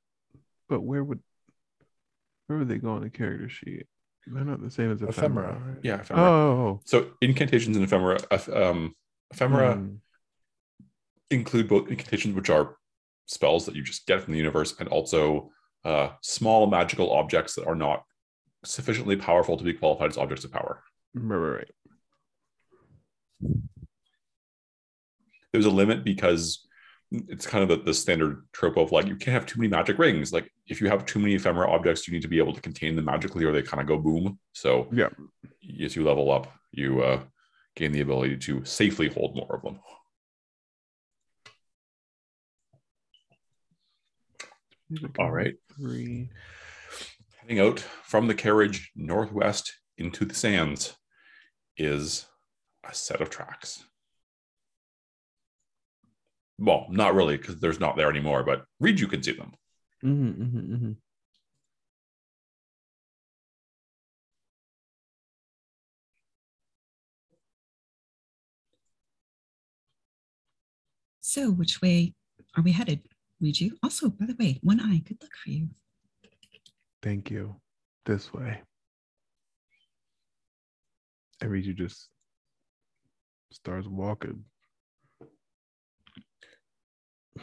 But 0.68 0.82
where 0.82 1.04
would 1.04 1.20
where 2.46 2.60
would 2.60 2.68
they 2.70 2.78
go 2.78 2.92
on 2.92 3.02
the 3.02 3.10
character 3.10 3.50
sheet? 3.50 3.88
They're 4.28 4.44
not 4.46 4.62
the 4.62 4.70
same 4.70 4.92
as 4.92 5.02
Ephemera. 5.02 5.50
ephemera. 5.50 5.64
right? 5.74 5.78
yeah, 5.84 6.02
ephemera. 6.02 6.30
Oh. 6.30 6.82
So 6.86 7.12
incantations 7.22 7.76
and 7.78 7.84
ephemera, 7.86 8.20
um, 8.54 8.94
ephemera 9.32 9.76
Hmm. 9.76 9.96
include 11.32 11.68
both 11.68 11.90
incantations, 11.90 12.36
which 12.36 12.50
are 12.50 12.76
spells 13.26 13.66
that 13.66 13.76
you 13.76 13.84
just 13.84 14.06
get 14.08 14.22
from 14.22 14.34
the 14.34 14.38
universe, 14.40 14.76
and 14.80 14.88
also 14.90 15.52
uh, 15.86 16.10
small 16.22 16.68
magical 16.68 17.12
objects 17.12 17.56
that 17.56 17.66
are 17.66 17.76
not 17.76 18.04
sufficiently 18.66 19.16
powerful 19.16 19.56
to 19.58 19.64
be 19.64 19.74
qualified 19.74 20.10
as 20.10 20.18
objects 20.18 20.44
of 20.44 20.52
power. 20.52 20.84
Right, 21.14 21.38
right, 21.38 21.56
right. 21.58 21.72
There's 25.54 25.66
a 25.66 25.72
limit 25.72 26.04
because 26.04 26.68
it's 27.12 27.48
kind 27.48 27.64
of 27.64 27.70
the, 27.70 27.84
the 27.84 27.94
standard 27.94 28.46
trope 28.54 28.78
of 28.78 28.92
like 28.92 29.08
you 29.08 29.16
can't 29.16 29.34
have 29.34 29.46
too 29.46 29.60
many 29.60 29.70
magic 29.70 29.98
rings. 29.98 30.32
Like 30.32 30.52
if 30.68 30.80
you 30.80 30.88
have 30.90 31.06
too 31.06 31.20
many 31.20 31.36
ephemera 31.36 31.70
objects, 31.70 32.08
you 32.08 32.14
need 32.14 32.22
to 32.22 32.28
be 32.28 32.38
able 32.38 32.54
to 32.54 32.62
contain 32.62 32.96
them 32.96 33.06
magically, 33.06 33.46
or 33.46 33.52
they 33.52 33.62
kind 33.64 33.82
of 33.82 33.88
go 33.88 33.98
boom. 33.98 34.38
So 34.54 34.88
Yeah. 34.92 35.10
as 35.84 35.96
you 35.96 36.04
level 36.04 36.32
up, 36.32 36.52
you 36.72 37.02
uh, 37.02 37.24
gain 37.76 37.92
the 37.92 38.02
ability 38.02 38.38
to 38.38 38.64
safely 38.64 39.10
hold 39.10 39.36
more 39.36 39.56
of 39.56 39.64
them. 39.64 39.80
All 45.20 45.32
right. 45.32 45.56
Three. 45.76 46.30
Heading 47.42 47.60
out 47.60 47.80
from 47.80 48.28
the 48.28 48.36
carriage 48.36 48.92
northwest 48.96 49.74
into 49.98 50.26
the 50.26 50.34
sands 50.34 50.96
is 51.78 52.26
a 52.88 52.94
set 52.94 53.22
of 53.22 53.30
tracks. 53.30 53.84
Well, 56.60 56.88
not 56.90 57.16
really, 57.16 57.38
because 57.38 57.60
there's 57.60 57.80
not 57.80 57.96
there 57.96 58.10
anymore, 58.10 58.44
but 58.44 58.66
Reed, 58.80 59.00
you 59.00 59.08
can 59.08 59.24
see 59.24 59.32
them. 59.32 59.54
Mm-hmm, 60.04 60.44
mm-hmm, 60.44 60.74
mm-hmm. 60.74 60.92
so 71.30 71.52
which 71.52 71.80
way 71.82 72.14
are 72.58 72.64
we 72.64 72.72
headed? 72.72 73.02
Riju. 73.42 73.72
Also, 73.84 74.10
by 74.10 74.26
the 74.26 74.36
way, 74.40 74.60
one 74.64 74.80
eye. 74.82 75.02
Good 75.08 75.22
luck 75.22 75.32
for 75.44 75.52
you. 75.52 75.70
Thank 77.04 77.30
you. 77.30 77.56
This 78.06 78.34
way. 78.34 78.62
And 81.40 81.52
Riju 81.52 81.76
just 81.76 82.10
starts 83.52 83.88
walking. 83.88 84.44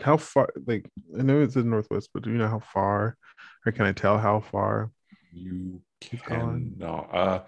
How 0.03 0.17
far? 0.17 0.49
Like, 0.67 0.91
I 1.19 1.23
know 1.23 1.41
it's 1.41 1.57
in 1.57 1.71
northwest, 1.71 2.11
but 2.13 2.23
do 2.23 2.31
you 2.31 2.39
know 2.39 2.49
how 2.49 2.61
far, 2.61 3.17
or 3.65 3.73
can 3.73 3.87
I 3.87 3.93
tell 3.93 4.19
how 4.19 4.41
far? 4.41 4.91
You 5.33 5.83
can 6.09 6.75
no. 6.79 7.07
Uh, 7.13 7.43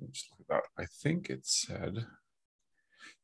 let's 0.00 0.28
look 0.30 0.40
at 0.40 0.48
that. 0.48 0.82
I 0.82 0.86
think 1.02 1.30
it 1.30 1.46
said 1.46 2.06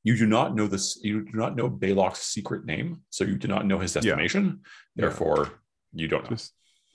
you 0.06 0.16
do 0.16 0.26
not 0.26 0.54
know 0.54 0.68
this. 0.68 1.00
You 1.02 1.24
do 1.24 1.36
not 1.36 1.56
know 1.56 1.68
Baylock's 1.68 2.20
secret 2.22 2.64
name, 2.64 3.02
so 3.10 3.24
you 3.24 3.36
do 3.36 3.48
not 3.48 3.66
know 3.66 3.80
his 3.80 3.94
destination. 3.94 4.60
Yeah. 4.94 5.02
Therefore, 5.02 5.50
you 5.92 6.06
don't 6.06 6.22
know. 6.22 6.30
Just, 6.30 6.52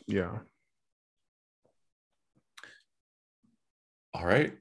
yeah. 0.08 0.38
All 4.14 4.26
right. 4.26 4.54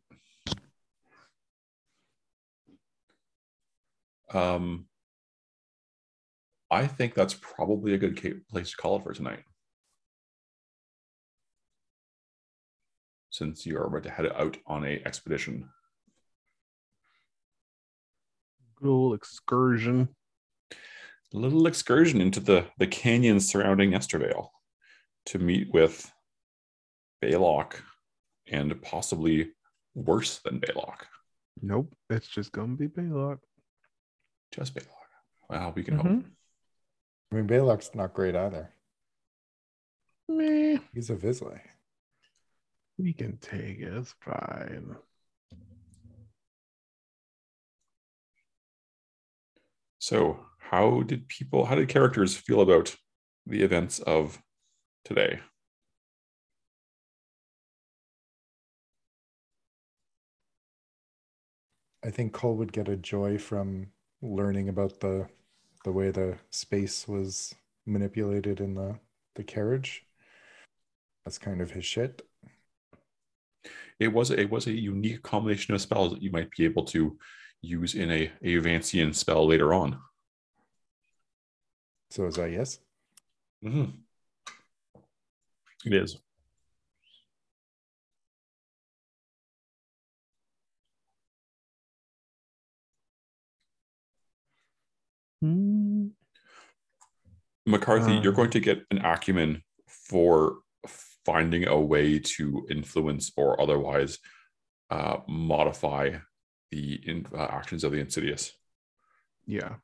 Um, 4.35 4.87
I 6.71 6.87
think 6.87 7.15
that's 7.15 7.35
probably 7.35 7.95
a 7.95 7.99
good 7.99 8.17
place 8.49 8.71
to 8.71 8.77
call 8.77 8.97
it 8.97 9.03
for 9.03 9.13
tonight. 9.13 9.43
Since 13.31 13.67
you 13.67 13.77
are 13.79 13.85
about 13.87 14.05
to 14.05 14.11
head 14.11 14.27
out 14.33 14.57
on 14.67 14.85
a 14.85 15.01
expedition. 15.05 15.69
Good 18.77 18.89
old 18.89 19.15
excursion. 19.15 20.09
A 20.73 21.37
little 21.37 21.67
excursion 21.67 22.21
into 22.21 22.41
the, 22.41 22.67
the 22.79 22.87
canyons 22.87 23.49
surrounding 23.49 23.91
Nestervale 23.91 24.49
to 25.27 25.39
meet 25.39 25.73
with 25.73 26.11
Baylock 27.23 27.75
and 28.51 28.81
possibly 28.83 29.51
worse 29.95 30.39
than 30.39 30.61
Baylock. 30.61 31.03
Nope. 31.63 31.95
It's 32.09 32.27
just 32.27 32.51
gonna 32.53 32.75
be 32.77 32.89
Baylock. 32.89 33.39
Just 34.53 34.75
Baylock. 34.75 34.87
Well, 35.49 35.73
we 35.77 35.85
can 35.85 35.99
Mhm. 35.99 36.03
hope. 36.03 36.25
I 37.33 37.37
mean, 37.37 37.47
Baylock's 37.47 37.95
not 37.95 38.15
great 38.15 38.35
either. 38.35 38.71
Meh. 40.29 40.79
He's 40.93 41.11
a 41.11 41.17
Vizsla. 41.17 41.61
We 42.99 43.13
can 43.13 43.37
take 43.39 43.79
it. 43.79 43.93
It's 43.93 44.15
fine. 44.21 44.97
So, 49.99 50.41
how 50.59 51.03
did 51.03 51.29
people, 51.29 51.67
how 51.67 51.75
did 51.75 51.89
characters 51.89 52.37
feel 52.37 52.61
about 52.61 52.97
the 53.47 53.63
events 53.63 54.01
of 54.01 54.43
today? 55.05 55.41
I 62.03 62.11
think 62.11 62.33
Cull 62.33 62.57
would 62.57 62.73
get 62.73 62.89
a 62.89 62.97
joy 62.97 63.39
from 63.39 63.89
learning 64.23 64.69
about 64.69 65.01
the 65.01 65.29
the 65.85 65.93
way 65.93 66.11
the 66.11 66.37
space 66.51 67.09
was 67.09 67.55
manipulated 67.87 68.61
in 68.61 68.75
the 68.75 68.99
the 69.35 69.45
carriage. 69.45 70.05
That's 71.25 71.39
kind 71.39 71.61
of 71.61 71.71
his 71.71 71.85
shit. 71.85 72.23
It 73.99 74.09
was 74.09 74.31
it 74.31 74.51
was 74.51 74.67
a 74.67 74.73
unique 74.73 75.23
combination 75.23 75.75
of 75.75 75.81
spells 75.81 76.13
that 76.13 76.23
you 76.23 76.31
might 76.31 76.51
be 76.51 76.65
able 76.65 76.85
to 76.87 77.19
use 77.63 77.95
in 77.95 78.11
a, 78.11 78.33
a 78.43 78.57
Vancian 78.57 79.15
spell 79.15 79.47
later 79.47 79.75
on. 79.75 80.01
So 82.11 82.27
is 82.27 82.37
that 82.37 82.51
yes? 82.51 82.79
Mhm. 83.63 83.93
It 85.85 85.95
is. 85.95 86.19
Hmm. 95.41 96.09
McCarthy, 97.67 98.15
you're 98.15 98.33
um. 98.33 98.37
going 98.37 98.51
to 98.51 98.61
get 98.61 98.85
an 98.91 98.99
acumen 98.99 99.63
for 99.87 100.59
finding 101.25 101.67
a 101.67 101.79
way 101.79 102.19
to 102.19 102.67
influence 102.71 103.31
or 103.37 103.61
otherwise 103.61 104.19
uh, 104.91 105.19
modify 105.29 106.11
the 106.71 107.01
in, 107.07 107.27
uh, 107.35 107.45
actions 107.45 107.85
of 107.85 107.93
the 107.93 107.99
insidious. 107.99 108.53
Yeah. 109.47 109.77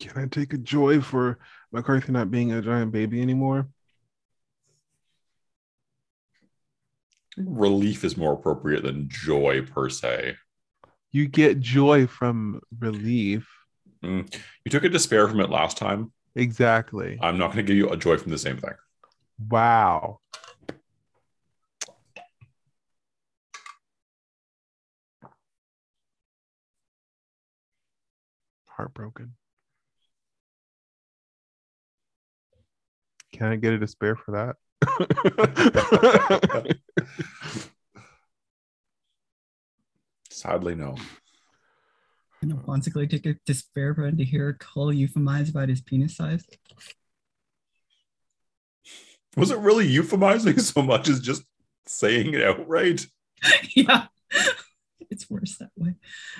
Can 0.00 0.22
I 0.22 0.26
take 0.26 0.52
a 0.52 0.58
joy 0.58 1.00
for 1.00 1.38
McCarthy 1.72 2.12
not 2.12 2.30
being 2.30 2.52
a 2.52 2.62
giant 2.62 2.92
baby 2.92 3.20
anymore? 3.20 3.68
Relief 7.36 8.04
is 8.04 8.16
more 8.16 8.32
appropriate 8.32 8.82
than 8.82 9.08
joy 9.08 9.62
per 9.62 9.88
se. 9.88 10.36
You 11.12 11.28
get 11.28 11.60
joy 11.60 12.06
from 12.06 12.60
relief. 12.78 13.48
Mm. 14.04 14.32
You 14.64 14.70
took 14.70 14.84
a 14.84 14.88
despair 14.88 15.28
from 15.28 15.40
it 15.40 15.50
last 15.50 15.76
time. 15.76 16.12
Exactly. 16.34 17.18
I'm 17.20 17.38
not 17.38 17.52
going 17.52 17.58
to 17.58 17.62
give 17.62 17.76
you 17.76 17.88
a 17.90 17.96
joy 17.96 18.18
from 18.18 18.30
the 18.30 18.38
same 18.38 18.58
thing. 18.58 18.74
Wow. 19.48 20.20
Heartbroken. 28.66 29.34
Can 33.32 33.46
I 33.48 33.56
get 33.56 33.72
a 33.72 33.78
despair 33.78 34.16
for 34.16 34.56
that? 34.82 36.76
Sadly, 40.46 40.76
no. 40.76 40.94
Can 42.40 42.52
Alphonse 42.52 42.88
take 43.10 43.26
a 43.26 43.34
despair 43.46 43.96
friend 43.96 44.16
to 44.18 44.24
hear 44.24 44.56
Cull 44.60 44.92
euphemize 44.92 45.50
about 45.50 45.68
his 45.68 45.80
penis 45.80 46.16
size? 46.16 46.46
Was 49.36 49.50
it 49.50 49.58
really 49.58 49.88
euphemizing 49.88 50.60
so 50.60 50.82
much 50.82 51.08
as 51.08 51.18
just 51.20 51.42
saying 51.86 52.34
it 52.34 52.44
outright? 52.44 53.06
yeah. 53.74 54.06
It's 55.10 55.28
worse 55.28 55.56
that 55.58 55.70
way. 55.76 55.94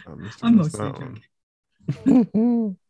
Uh, 0.07 0.11
Mr. 0.11 0.39
I'm 0.43 0.57
mostly 0.57 0.93
Stone. 0.93 1.21
joking. 2.07 2.77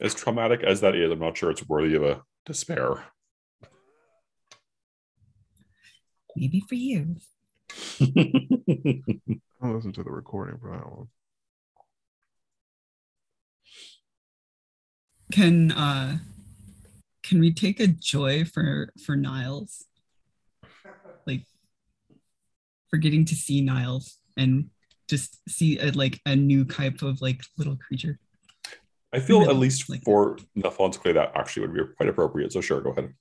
As 0.00 0.14
traumatic 0.14 0.62
as 0.62 0.80
that 0.80 0.94
is, 0.96 1.10
I'm 1.10 1.20
not 1.20 1.36
sure 1.36 1.50
it's 1.50 1.68
worthy 1.68 1.94
of 1.94 2.02
a 2.02 2.22
despair. 2.44 3.04
Maybe 6.36 6.60
for 6.60 6.74
you. 6.74 7.16
I'll 9.62 9.74
listen 9.74 9.92
to 9.92 10.02
the 10.02 10.10
recording 10.10 10.58
for 10.58 10.70
that 10.70 10.90
one. 10.90 11.08
Can 15.32 15.72
uh 15.72 16.18
can 17.22 17.40
we 17.40 17.52
take 17.52 17.80
a 17.80 17.86
joy 17.86 18.44
for 18.44 18.92
for 19.04 19.16
Niles? 19.16 19.84
Like 21.26 21.46
for 22.90 22.98
getting 22.98 23.24
to 23.26 23.34
see 23.34 23.60
Niles 23.60 24.18
and 24.36 24.70
just 25.08 25.38
see 25.48 25.78
a, 25.78 25.90
like 25.92 26.20
a 26.26 26.36
new 26.36 26.64
type 26.64 27.02
of 27.02 27.20
like 27.20 27.42
little 27.58 27.76
creature. 27.76 28.18
I 29.12 29.20
feel 29.20 29.40
Really 29.40 29.50
at 29.50 29.56
least 29.56 29.88
like 29.88 30.02
for 30.02 30.38
Nelfonsicle 30.56 31.14
that 31.14 31.32
actually 31.34 31.66
would 31.66 31.74
be 31.74 31.80
quite 31.96 32.08
appropriate. 32.08 32.52
So 32.52 32.60
sure, 32.60 32.80
go 32.80 32.90
ahead. 32.90 33.14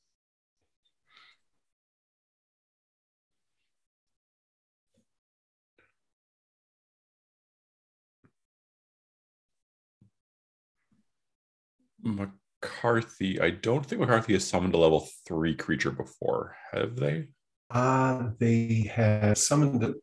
McCarthy. 12.03 13.39
I 13.39 13.51
don't 13.51 13.85
think 13.85 14.01
McCarthy 14.01 14.33
has 14.33 14.47
summoned 14.47 14.73
a 14.73 14.77
level 14.77 15.07
three 15.27 15.55
creature 15.55 15.91
before, 15.91 16.55
have 16.71 16.95
they? 16.95 17.27
Uh, 17.71 18.29
they 18.39 18.91
have 18.93 19.37
summoned 19.37 19.95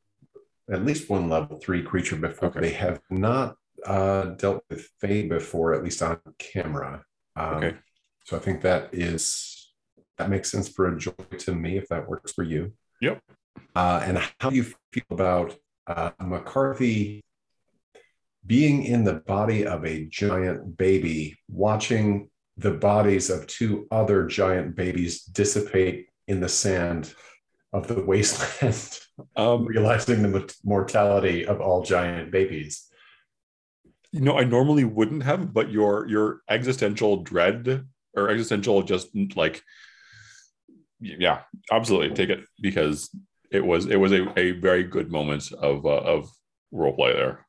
at 0.70 0.84
least 0.84 1.08
one 1.08 1.28
level 1.28 1.58
three 1.58 1.82
creature 1.82 2.16
before. 2.16 2.48
Okay. 2.48 2.60
They 2.60 2.72
have 2.72 3.00
not 3.10 3.56
uh, 3.86 4.30
dealt 4.36 4.64
with 4.70 4.88
Fae 5.00 5.26
before, 5.28 5.74
at 5.74 5.84
least 5.84 6.02
on 6.02 6.18
camera. 6.38 7.04
Um, 7.36 7.54
Okay. 7.56 7.76
So 8.24 8.36
I 8.36 8.40
think 8.40 8.60
that 8.62 8.90
is 8.92 9.72
that 10.18 10.30
makes 10.30 10.50
sense 10.50 10.68
for 10.68 10.86
a 10.86 10.98
joy 10.98 11.12
to 11.38 11.54
me 11.54 11.78
if 11.78 11.88
that 11.88 12.08
works 12.08 12.32
for 12.32 12.44
you. 12.44 12.72
Yep. 13.00 13.20
Uh, 13.74 14.02
and 14.04 14.18
how 14.38 14.50
do 14.50 14.56
you 14.56 14.64
feel 14.92 15.04
about 15.10 15.56
uh, 15.86 16.10
McCarthy 16.20 17.24
being 18.50 18.82
in 18.82 19.04
the 19.04 19.14
body 19.14 19.64
of 19.64 19.86
a 19.86 20.06
giant 20.06 20.76
baby, 20.76 21.38
watching 21.48 22.28
the 22.56 22.72
bodies 22.72 23.30
of 23.30 23.46
two 23.46 23.86
other 23.92 24.26
giant 24.26 24.74
babies 24.74 25.22
dissipate 25.22 26.08
in 26.26 26.40
the 26.40 26.48
sand 26.48 27.14
of 27.72 27.86
the 27.86 28.02
wasteland, 28.10 28.98
Um, 29.36 29.66
realizing 29.66 30.22
the 30.22 30.52
mortality 30.64 31.46
of 31.46 31.60
all 31.60 31.84
giant 31.84 32.32
babies? 32.32 32.88
you 34.10 34.20
know, 34.20 34.36
I 34.36 34.42
normally 34.42 34.82
wouldn't 34.82 35.22
have, 35.22 35.54
but 35.54 35.70
your 35.70 36.08
your 36.08 36.40
existential 36.48 37.22
dread 37.22 37.86
or 38.16 38.30
existential 38.30 38.82
just 38.82 39.06
like 39.36 39.62
yeah, 40.98 41.42
absolutely 41.70 42.16
take 42.16 42.30
it 42.30 42.44
because 42.60 43.10
it 43.52 43.64
was 43.64 43.86
it 43.86 44.00
was 44.04 44.10
a, 44.10 44.22
a 44.36 44.50
very 44.58 44.82
good 44.82 45.08
moment 45.12 45.52
of 45.52 45.86
uh, 45.86 46.02
of 46.14 46.28
role 46.72 46.96
play 46.96 47.12
there. 47.12 47.46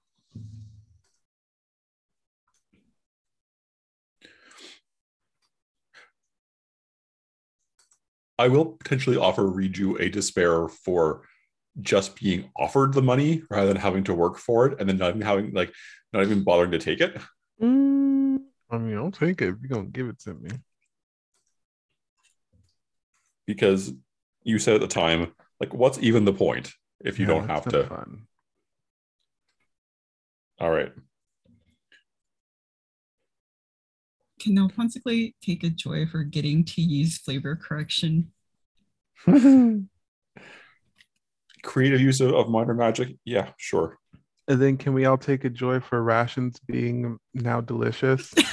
I 8.42 8.48
will 8.48 8.66
potentially 8.66 9.18
offer 9.18 9.44
Riju 9.44 10.00
a 10.00 10.10
despair 10.10 10.68
for 10.68 11.22
just 11.80 12.16
being 12.16 12.50
offered 12.58 12.92
the 12.92 13.02
money 13.02 13.44
rather 13.52 13.68
than 13.68 13.78
having 13.78 14.04
to 14.06 14.16
work 14.16 14.38
for 14.40 14.66
it 14.66 14.80
and 14.80 14.90
then 14.90 14.98
not 14.98 15.10
even 15.10 15.22
having 15.22 15.54
like 15.54 15.72
not 16.12 16.24
even 16.24 16.44
bothering 16.44 16.72
to 16.72 16.80
take 16.80 17.02
it. 17.02 17.16
Mm, 17.62 18.40
I 18.72 18.78
mean, 18.80 18.98
I'll 18.98 19.12
take 19.12 19.44
it 19.44 19.50
if 19.50 19.56
you're 19.62 19.70
gonna 19.70 19.90
give 19.90 20.08
it 20.10 20.20
to 20.22 20.34
me. 20.34 20.50
because 23.46 23.94
you 24.44 24.58
said 24.58 24.76
at 24.76 24.82
the 24.82 24.88
time, 24.88 25.34
like, 25.60 25.74
what's 25.74 26.00
even 26.00 26.26
the 26.26 26.34
point 26.34 26.72
if 27.00 27.20
you 27.20 27.28
Yeah, 27.28 27.34
don't 27.34 27.48
have 27.48 27.68
to? 27.70 27.84
Fun. 27.84 28.28
All 30.60 30.72
right. 30.72 30.92
Can 34.42 34.58
Alphonse 34.58 34.98
take 35.44 35.64
a 35.64 35.70
joy 35.70 36.08
for 36.08 36.24
getting 36.24 36.66
to 36.66 36.82
use 36.82 37.20
flavor 37.20 37.56
correction? 37.56 38.32
Creative 41.64 42.02
use 42.02 42.22
of, 42.22 42.34
of 42.34 42.50
modern 42.50 42.78
magic. 42.78 43.10
Yeah, 43.24 43.52
sure. 43.58 44.00
And 44.48 44.60
then 44.60 44.78
can 44.78 44.94
we 44.96 45.06
all 45.06 45.20
take 45.20 45.46
a 45.46 45.50
joy 45.50 45.80
for 45.80 46.02
rations 46.02 46.60
being 46.66 47.20
now 47.34 47.62
delicious? 47.62 48.34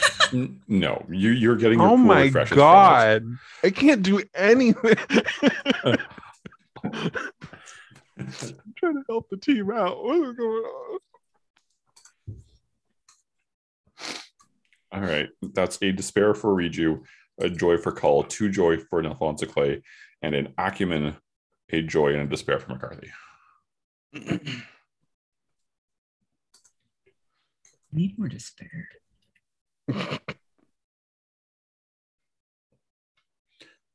No, 0.69 1.07
you, 1.09 1.31
you're 1.31 1.57
getting 1.57 1.79
your 1.79 1.89
oh 1.89 1.97
my 1.97 2.25
refreshes 2.25 2.51
from 2.51 2.59
it. 2.59 2.61
god. 2.61 3.25
I 3.65 3.71
can't 3.71 4.03
do 4.03 4.23
anything. 4.35 4.95
I'm 5.85 5.97
trying 8.77 8.95
to 8.95 9.03
help 9.09 9.31
the 9.31 9.39
team 9.39 9.71
out. 9.71 10.05
What 10.05 10.17
is 10.17 10.37
going 10.37 10.51
on? 10.51 10.99
All 14.93 15.01
right. 15.01 15.29
That's 15.43 15.79
a 15.83 15.93
despair 15.93 16.35
for 16.35 16.55
Riju, 16.55 17.03
a 17.41 17.49
joy 17.51 17.77
for 17.79 17.93
Cull, 17.93 18.25
two 18.25 18.49
joy 18.49 18.79
for 18.79 19.05
Alfonso 19.05 19.47
Clay, 19.47 19.83
and 20.23 20.35
an 20.35 20.55
acumen, 20.57 21.17
a 21.71 21.83
joy 21.83 22.13
and 22.15 22.23
a 22.23 22.27
despair 22.27 22.59
for 22.59 22.73
McCarthy. 22.73 23.11
Need 27.93 28.19
more 28.19 28.29
despair. 28.29 28.89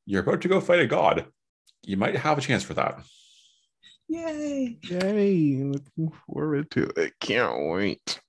You're 0.05 0.21
about 0.21 0.41
to 0.41 0.47
go 0.47 0.59
fight 0.59 0.79
a 0.79 0.87
god. 0.87 1.27
You 1.83 1.97
might 1.97 2.15
have 2.15 2.37
a 2.37 2.41
chance 2.41 2.63
for 2.63 2.73
that. 2.75 3.03
Yay! 4.07 4.77
Yay. 4.83 5.63
Looking 5.63 6.11
forward 6.25 6.69
to 6.71 6.91
it. 6.97 7.13
Can't 7.19 7.69
wait. 7.69 8.19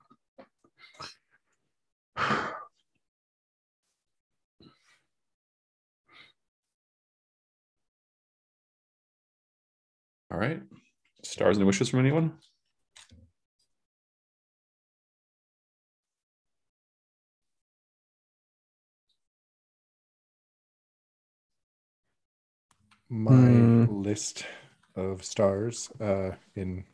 All 10.35 10.41
right. 10.41 10.61
Stars 11.23 11.59
and 11.59 11.67
wishes 11.67 11.91
from 11.91 12.01
anyone? 12.01 12.39
My 23.09 23.71
Hmm. 23.79 23.87
list 23.87 24.45
of 24.95 25.25
stars 25.25 25.91
uh, 26.01 26.33
in 26.55 26.85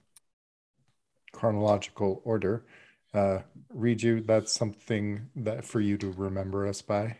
chronological 1.33 2.23
order. 2.25 2.65
Uh, 3.13 3.41
Riju. 3.75 4.25
That's 4.27 4.53
something 4.53 5.29
that 5.35 5.65
for 5.65 5.81
you 5.81 5.99
to 5.99 6.13
remember 6.13 6.67
us 6.67 6.83
by. 6.83 7.17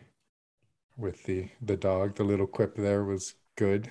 With 0.97 1.25
the 1.25 1.51
the 1.61 1.77
dog, 1.77 2.15
the 2.15 2.23
little 2.23 2.47
quip 2.47 2.77
there 2.77 3.03
was 3.05 3.35
good. 3.57 3.91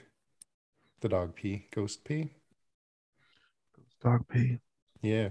The 1.01 1.09
dog 1.09 1.35
pee, 1.35 1.67
ghost 1.71 2.03
pee. 2.03 2.31
Dog 4.01 4.27
pee. 4.27 4.59
Yeah. 5.01 5.29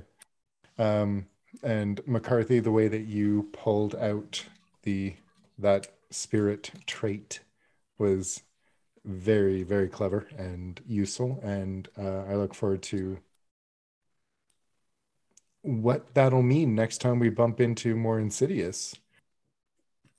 Um, 0.79 1.27
and 1.63 2.01
McCarthy, 2.07 2.61
the 2.61 2.71
way 2.71 2.89
that 2.89 3.07
you 3.07 3.49
pulled 3.53 3.95
out 3.95 4.45
the 4.83 5.15
that 5.59 5.89
spirit 6.11 6.71
trait 6.87 7.41
was 7.99 8.43
very, 9.05 9.63
very 9.63 9.89
clever 9.89 10.29
and 10.37 10.81
useful. 10.87 11.41
And 11.43 11.89
uh, 11.99 12.25
I 12.29 12.35
look 12.37 12.55
forward 12.55 12.83
to 12.85 13.19
what 15.63 16.15
that'll 16.15 16.43
mean 16.43 16.75
next 16.75 16.99
time 16.99 17.19
we 17.19 17.29
bump 17.29 17.61
into 17.61 17.97
more 17.97 18.19
Insidious. 18.19 18.95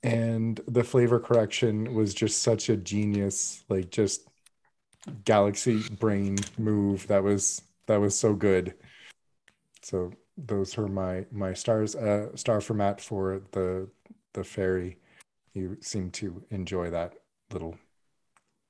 And 0.02 0.60
the 0.66 0.84
flavor 0.84 1.20
correction 1.20 1.94
was 1.94 2.14
just 2.14 2.42
such 2.42 2.68
a 2.68 2.76
genius, 2.76 3.64
like 3.68 3.90
just 3.90 4.29
galaxy 5.24 5.82
brain 5.98 6.36
move 6.58 7.06
that 7.06 7.22
was 7.22 7.62
that 7.86 8.00
was 8.00 8.18
so 8.18 8.34
good. 8.34 8.74
So 9.82 10.12
those 10.36 10.76
are 10.78 10.88
my 10.88 11.26
my 11.30 11.54
stars. 11.54 11.94
Uh, 11.94 12.34
star 12.36 12.60
for 12.60 12.74
Matt 12.74 13.00
for 13.00 13.42
the 13.52 13.88
the 14.32 14.44
fairy. 14.44 14.98
You 15.54 15.76
seem 15.80 16.10
to 16.12 16.42
enjoy 16.50 16.90
that 16.90 17.14
little 17.52 17.76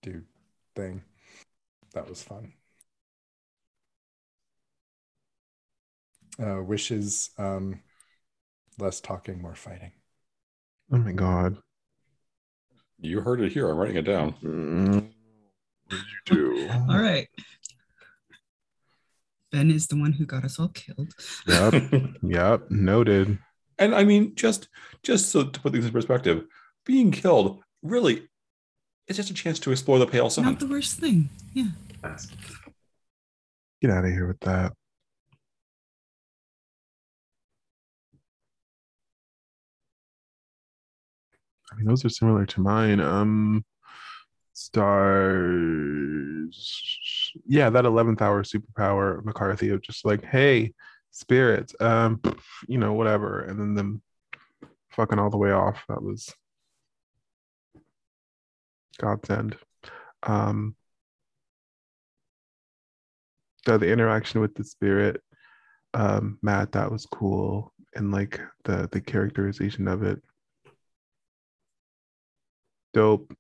dude 0.03 0.25
thing. 0.75 1.03
That 1.93 2.09
was 2.09 2.23
fun. 2.23 2.53
Uh, 6.43 6.63
wishes, 6.63 7.31
um, 7.37 7.81
less 8.79 9.01
talking, 9.01 9.43
more 9.43 9.55
fighting. 9.55 9.93
Oh 10.91 10.97
my 10.97 11.13
god. 11.13 11.59
You 12.99 13.21
heard 13.21 13.41
it 13.41 13.53
here. 13.53 13.69
I'm 13.69 13.77
writing 13.77 13.97
it 13.97 14.05
down. 14.05 14.35
Mm, 14.43 14.93
what 14.93 15.03
did 15.03 15.20
you 15.91 15.99
do? 16.27 16.69
All 16.89 16.99
right. 16.99 17.29
Ben 19.53 19.71
is 19.71 19.89
the 19.89 19.97
one 19.97 20.13
who 20.13 20.27
got 20.27 20.45
us 20.45 20.59
all 20.59 20.69
killed. 20.69 21.13
Yep. 21.47 21.75
Yep. 22.23 22.71
Noted. 22.71 23.39
and 23.79 23.95
I 23.95 24.05
mean, 24.05 24.35
just 24.37 24.69
just 25.03 25.31
so 25.31 25.45
to 25.45 25.61
put 25.61 25.73
things 25.73 25.87
in 25.87 25.93
perspective, 25.93 26.45
being 26.85 27.11
killed 27.11 27.63
really 27.83 28.29
it's 29.11 29.17
just 29.17 29.31
a 29.31 29.35
chance 29.35 29.59
to 29.59 29.73
explore 29.73 29.99
the 29.99 30.07
pale 30.07 30.31
sun. 30.31 30.45
Not 30.45 30.61
the 30.61 30.69
worst 30.69 31.01
thing. 31.01 31.31
Yeah. 31.53 31.65
Get 33.83 33.91
out 33.91 34.05
of 34.05 34.11
here 34.13 34.29
with 34.29 34.39
that. 34.41 34.73
I 41.73 41.77
mean, 41.77 41.87
those 41.87 42.05
are 42.05 42.09
similar 42.09 42.47
to 42.47 42.61
mine. 42.61 43.01
Um, 43.01 43.65
stars. 44.61 46.53
Yeah, 47.47 47.71
that 47.71 47.85
eleventh 47.85 48.23
hour 48.23 48.43
superpower 48.43 49.25
McCarthy 49.25 49.71
of 49.71 49.83
just 49.83 50.05
like, 50.05 50.25
hey, 50.25 50.75
spirits, 51.11 51.75
um, 51.81 52.21
you 52.69 52.79
know, 52.79 52.93
whatever, 52.93 53.41
and 53.41 53.59
then 53.59 53.75
them 53.75 54.03
fucking 54.91 55.19
all 55.19 55.31
the 55.31 55.37
way 55.37 55.53
off. 55.53 55.85
That 55.89 56.03
was 56.03 56.35
godsend. 58.99 59.57
Um, 60.23 60.77
the, 63.65 63.79
the 63.79 63.91
interaction 63.91 64.41
with 64.41 64.55
the 64.55 64.65
spirit 64.65 65.23
um 65.95 66.39
matt 66.41 66.73
that 66.73 66.91
was 66.91 67.07
cool 67.07 67.73
and 67.95 68.13
like 68.13 68.41
the 68.65 68.89
the 68.93 69.01
characterization 69.01 69.89
of 69.89 70.03
it 70.03 70.23
dope 72.95 73.37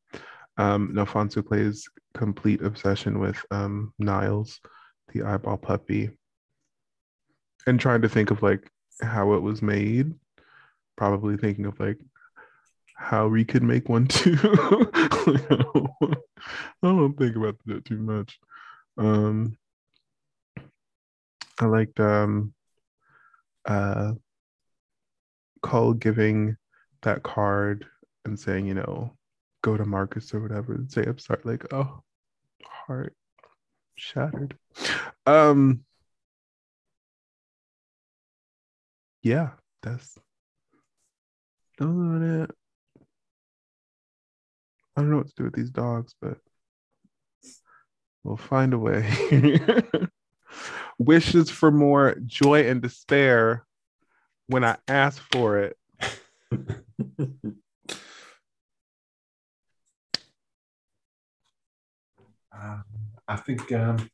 um 0.60 0.96
Alfonso 0.98 1.42
plays 1.42 1.88
complete 2.14 2.60
obsession 2.62 3.18
with 3.18 3.38
um 3.50 3.94
niles 3.98 4.60
the 5.12 5.22
eyeball 5.22 5.56
puppy 5.56 6.10
and 7.66 7.80
trying 7.80 8.02
to 8.02 8.08
think 8.08 8.30
of 8.30 8.42
like 8.42 8.70
how 9.02 9.32
it 9.32 9.40
was 9.40 9.62
made. 9.62 10.12
Probably 10.96 11.36
thinking 11.36 11.66
of 11.66 11.78
like 11.80 11.98
how 12.94 13.28
we 13.28 13.44
could 13.44 13.62
make 13.62 13.88
one 13.88 14.06
too. 14.06 14.36
I 14.42 16.16
don't 16.82 17.16
think 17.16 17.36
about 17.36 17.56
that 17.66 17.84
too 17.86 17.98
much. 17.98 18.38
Um 18.98 19.56
I 21.58 21.64
liked 21.66 21.98
um 22.00 22.52
uh 23.64 24.12
Cull 25.62 25.94
giving 25.94 26.56
that 27.02 27.22
card 27.22 27.86
and 28.24 28.38
saying, 28.38 28.66
you 28.66 28.74
know, 28.74 29.12
go 29.62 29.76
to 29.76 29.84
Marcus 29.84 30.32
or 30.34 30.40
whatever 30.40 30.74
and 30.74 30.90
say 30.90 31.04
I'm 31.04 31.18
sorry, 31.18 31.40
like, 31.44 31.72
oh 31.72 32.02
heart 32.64 33.14
shattered. 33.94 34.56
Um 35.26 35.84
yeah, 39.22 39.50
that's. 39.82 40.18
I 41.80 41.84
don't 45.02 45.10
know 45.10 45.16
what 45.18 45.28
to 45.28 45.34
do 45.34 45.44
with 45.44 45.54
these 45.54 45.70
dogs, 45.70 46.14
but 46.20 46.38
we'll 48.22 48.36
find 48.36 48.74
a 48.74 48.78
way. 48.78 49.08
Wishes 50.98 51.48
for 51.48 51.70
more 51.70 52.16
joy 52.26 52.68
and 52.68 52.82
despair 52.82 53.64
when 54.46 54.64
I 54.64 54.76
ask 54.88 55.22
for 55.32 55.58
it. 55.58 55.76
I 63.28 63.36
think 63.36 63.72
um, 63.72 64.10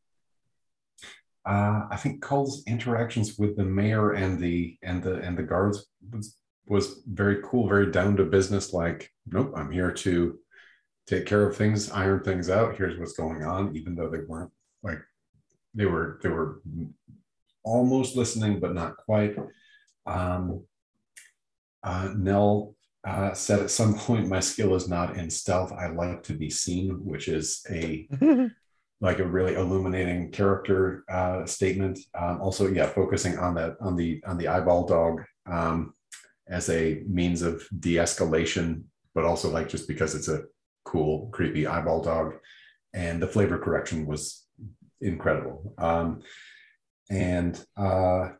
uh, 1.44 1.86
I 1.90 1.96
think 1.96 2.22
Cull's 2.22 2.62
interactions 2.66 3.38
with 3.38 3.56
the 3.56 3.64
mayor 3.64 4.12
and 4.12 4.38
the 4.38 4.76
and 4.82 5.02
the 5.02 5.14
and 5.16 5.36
the 5.36 5.42
guards 5.42 5.86
was 6.12 6.36
was 6.68 7.02
very 7.06 7.40
cool, 7.44 7.68
very 7.68 7.90
down 7.90 8.16
to 8.16 8.24
business. 8.24 8.72
Like, 8.72 9.12
nope, 9.26 9.52
I'm 9.56 9.70
here 9.70 9.92
to 9.92 10.38
take 11.06 11.26
care 11.26 11.48
of 11.48 11.56
things, 11.56 11.90
iron 11.90 12.22
things 12.24 12.50
out. 12.50 12.76
Here's 12.76 12.98
what's 12.98 13.16
going 13.16 13.44
on, 13.44 13.76
even 13.76 13.94
though 13.94 14.08
they 14.08 14.20
weren't 14.20 14.50
like 14.82 15.00
they 15.74 15.86
were 15.86 16.18
they 16.22 16.28
were 16.28 16.60
almost 17.64 18.16
listening, 18.16 18.60
but 18.60 18.74
not 18.74 18.96
quite. 18.96 19.36
Um, 20.06 20.64
uh, 21.82 22.12
Nell 22.16 22.75
uh, 23.06 23.32
said 23.32 23.60
at 23.60 23.70
some 23.70 23.94
point, 23.94 24.28
"My 24.28 24.40
skill 24.40 24.74
is 24.74 24.88
not 24.88 25.16
in 25.16 25.30
stealth. 25.30 25.72
I 25.72 25.88
like 25.88 26.22
to 26.24 26.34
be 26.34 26.50
seen," 26.50 27.04
which 27.04 27.28
is 27.28 27.64
a 27.70 28.08
like 29.00 29.20
a 29.20 29.26
really 29.26 29.54
illuminating 29.54 30.30
character 30.32 31.04
uh, 31.08 31.46
statement. 31.46 32.00
Um, 32.18 32.40
also, 32.40 32.68
yeah, 32.68 32.86
focusing 32.86 33.38
on 33.38 33.54
that 33.54 33.76
on 33.80 33.96
the 33.96 34.22
on 34.26 34.36
the 34.38 34.48
eyeball 34.48 34.86
dog 34.86 35.22
um, 35.46 35.94
as 36.48 36.68
a 36.68 37.02
means 37.06 37.42
of 37.42 37.62
de-escalation, 37.78 38.82
but 39.14 39.24
also 39.24 39.50
like 39.50 39.68
just 39.68 39.86
because 39.86 40.14
it's 40.14 40.28
a 40.28 40.44
cool, 40.84 41.28
creepy 41.32 41.66
eyeball 41.66 42.02
dog, 42.02 42.34
and 42.92 43.22
the 43.22 43.28
flavor 43.28 43.58
correction 43.58 44.06
was 44.06 44.46
incredible. 45.00 45.74
Um, 45.78 46.22
and 47.08 47.64
uh, 47.76 48.30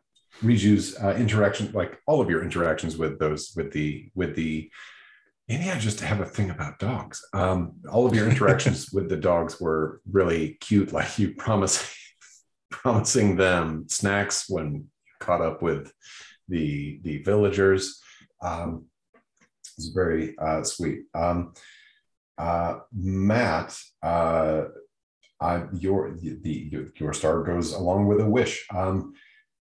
Riju's 0.43 0.95
uh, 0.97 1.15
interaction, 1.15 1.71
like 1.73 1.99
all 2.05 2.21
of 2.21 2.29
your 2.29 2.43
interactions 2.43 2.97
with 2.97 3.19
those, 3.19 3.53
with 3.55 3.71
the 3.71 4.09
with 4.15 4.35
the 4.35 4.69
Maybe 5.47 5.71
I 5.71 5.79
just 5.79 6.01
have 6.01 6.19
a 6.19 6.25
thing 6.25 6.49
about 6.49 6.77
dogs. 6.77 7.25
Um, 7.33 7.75
all 7.89 8.05
of 8.05 8.13
your 8.13 8.29
interactions 8.29 8.91
with 8.91 9.07
the 9.09 9.15
dogs 9.15 9.61
were 9.61 10.01
really 10.11 10.57
cute, 10.59 10.91
like 10.91 11.17
you 11.17 11.33
promise, 11.35 11.95
promising 12.69 13.37
them 13.37 13.85
snacks 13.87 14.49
when 14.49 14.75
you 14.75 14.85
caught 15.19 15.41
up 15.41 15.61
with 15.61 15.91
the 16.49 16.99
the 17.03 17.23
villagers. 17.23 18.01
Um, 18.41 18.85
it's 19.77 19.87
very 19.87 20.37
uh, 20.37 20.63
sweet. 20.63 21.03
Um, 21.13 21.53
uh, 22.37 22.79
Matt, 22.93 23.77
uh, 24.03 24.65
uh, 25.39 25.63
your 25.73 26.11
the 26.11 26.89
your 26.97 27.13
star 27.13 27.43
goes 27.43 27.73
along 27.73 28.07
with 28.07 28.19
a 28.19 28.29
wish. 28.29 28.65
Um, 28.73 29.13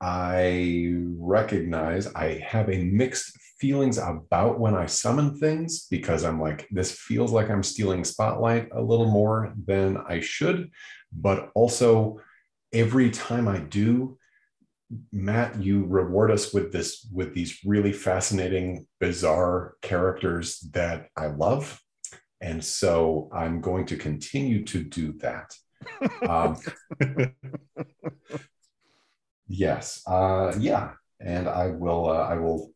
I 0.01 0.93
recognize 1.17 2.13
I 2.13 2.43
have 2.45 2.69
a 2.69 2.83
mixed 2.83 3.37
feelings 3.59 3.97
about 3.97 4.59
when 4.59 4.75
I 4.75 4.85
summon 4.85 5.39
things 5.39 5.87
because 5.87 6.23
I'm 6.23 6.41
like, 6.41 6.67
this 6.69 6.91
feels 6.91 7.31
like 7.31 7.49
I'm 7.49 7.63
stealing 7.63 8.03
spotlight 8.03 8.69
a 8.73 8.81
little 8.81 9.09
more 9.09 9.53
than 9.65 9.97
I 9.97 10.19
should. 10.19 10.71
But 11.13 11.51
also, 11.55 12.19
every 12.73 13.09
time 13.09 13.47
I 13.47 13.59
do, 13.59 14.17
Matt, 15.11 15.61
you 15.61 15.85
reward 15.85 16.29
us 16.29 16.53
with 16.53 16.71
this 16.71 17.07
with 17.11 17.33
these 17.33 17.59
really 17.65 17.93
fascinating, 17.93 18.85
bizarre 18.99 19.75
characters 19.81 20.59
that 20.73 21.07
I 21.15 21.27
love. 21.27 21.81
And 22.41 22.63
so 22.63 23.29
I'm 23.33 23.61
going 23.61 23.87
to 23.87 23.97
continue 23.97 24.63
to 24.65 24.83
do 24.83 25.13
that. 25.19 25.55
Um, 26.27 26.57
yes, 29.47 30.01
uh, 30.07 30.53
yeah, 30.59 30.91
and 31.19 31.47
I 31.47 31.67
will. 31.67 32.09
Uh, 32.09 32.23
I 32.23 32.37
will 32.37 32.71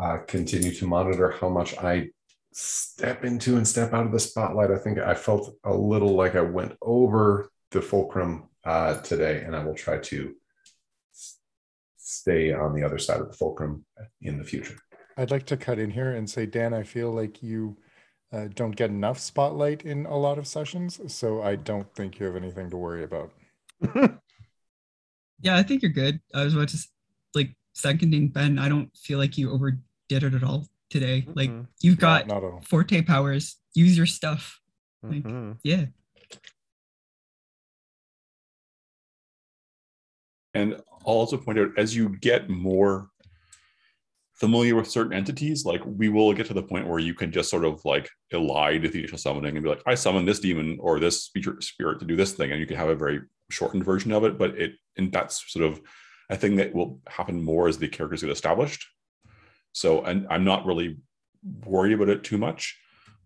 uh, 0.00 0.18
continue 0.26 0.72
to 0.72 0.86
monitor 0.86 1.30
how 1.30 1.48
much 1.48 1.76
I 1.78 2.08
step 2.52 3.24
into 3.24 3.56
and 3.56 3.66
step 3.66 3.92
out 3.92 4.06
of 4.06 4.12
the 4.12 4.20
spotlight. 4.20 4.70
I 4.70 4.78
think 4.78 4.98
I 4.98 5.14
felt 5.14 5.54
a 5.64 5.74
little 5.74 6.14
like 6.14 6.34
I 6.34 6.40
went 6.40 6.76
over 6.82 7.50
the 7.70 7.82
fulcrum 7.82 8.48
uh, 8.64 9.00
today, 9.02 9.42
and 9.44 9.54
I 9.54 9.64
will 9.64 9.74
try 9.74 9.98
to 9.98 10.34
stay 11.96 12.52
on 12.52 12.74
the 12.74 12.82
other 12.82 12.98
side 12.98 13.20
of 13.20 13.28
the 13.28 13.36
fulcrum 13.36 13.84
in 14.22 14.38
the 14.38 14.44
future. 14.44 14.76
I'd 15.16 15.30
like 15.30 15.46
to 15.46 15.56
cut 15.56 15.78
in 15.78 15.90
here 15.90 16.12
and 16.12 16.28
say, 16.28 16.46
Dan, 16.46 16.72
I 16.72 16.84
feel 16.84 17.10
like 17.10 17.42
you 17.42 17.76
uh, 18.32 18.48
don't 18.54 18.76
get 18.76 18.90
enough 18.90 19.18
spotlight 19.18 19.82
in 19.82 20.06
a 20.06 20.16
lot 20.16 20.38
of 20.38 20.46
sessions, 20.46 21.00
so 21.12 21.42
I 21.42 21.56
don't 21.56 21.92
think 21.94 22.18
you 22.18 22.26
have 22.26 22.36
anything 22.36 22.70
to 22.70 22.76
worry 22.76 23.04
about. 23.04 23.32
Yeah, 25.40 25.56
I 25.56 25.62
think 25.62 25.82
you're 25.82 25.92
good. 25.92 26.20
I 26.34 26.44
was 26.44 26.54
about 26.54 26.68
to 26.68 26.78
like 27.34 27.54
seconding 27.74 28.28
Ben. 28.28 28.58
I 28.58 28.68
don't 28.68 28.94
feel 28.96 29.18
like 29.18 29.38
you 29.38 29.50
overdid 29.52 29.82
it 30.10 30.34
at 30.34 30.42
all 30.42 30.66
today. 30.90 31.26
Like 31.34 31.50
Mhm. 31.50 31.66
you've 31.80 31.98
got 31.98 32.26
not, 32.26 32.42
not 32.42 32.50
all. 32.52 32.60
forte 32.62 33.02
powers. 33.02 33.56
Use 33.74 33.96
your 33.96 34.06
stuff. 34.06 34.60
Like- 35.02 35.22
Mhm. 35.22 35.58
Yeah. 35.62 35.86
And 40.54 40.74
I'll 41.06 41.14
also 41.14 41.36
point 41.36 41.58
out 41.58 41.68
as 41.78 41.94
you 41.94 42.16
get 42.20 42.48
more 42.48 43.08
familiar 44.34 44.74
with 44.76 44.90
certain 44.90 45.12
entities, 45.12 45.64
like 45.64 45.82
we 45.84 46.08
will 46.08 46.32
get 46.32 46.46
to 46.46 46.54
the 46.54 46.62
point 46.62 46.86
where 46.86 46.98
you 46.98 47.14
can 47.14 47.30
just 47.32 47.50
sort 47.50 47.64
of 47.64 47.84
like 47.84 48.08
elide 48.32 48.90
the 48.90 48.98
initial 48.98 49.18
summoning 49.18 49.56
and 49.56 49.62
be 49.62 49.68
like, 49.68 49.82
I 49.86 49.94
summon 49.94 50.24
this 50.24 50.40
demon 50.40 50.78
or 50.80 50.98
this 51.00 51.24
spirit 51.24 51.62
spirit 51.62 51.98
to 52.00 52.06
do 52.06 52.16
this 52.16 52.32
thing, 52.32 52.50
and 52.50 52.60
you 52.60 52.66
can 52.66 52.76
have 52.76 52.88
a 52.88 52.94
very 52.96 53.20
shortened 53.50 53.84
version 53.84 54.12
of 54.12 54.24
it. 54.24 54.38
But 54.38 54.58
it 54.58 54.72
and 54.96 55.12
that's 55.12 55.50
sort 55.52 55.64
of 55.64 55.80
a 56.30 56.36
thing 56.36 56.56
that 56.56 56.74
will 56.74 57.00
happen 57.08 57.42
more 57.42 57.68
as 57.68 57.78
the 57.78 57.88
characters 57.88 58.22
get 58.22 58.30
established. 58.30 58.86
So, 59.72 60.04
and 60.04 60.26
I'm 60.30 60.44
not 60.44 60.66
really 60.66 60.98
worried 61.64 61.92
about 61.92 62.08
it 62.08 62.24
too 62.24 62.38
much. 62.38 62.78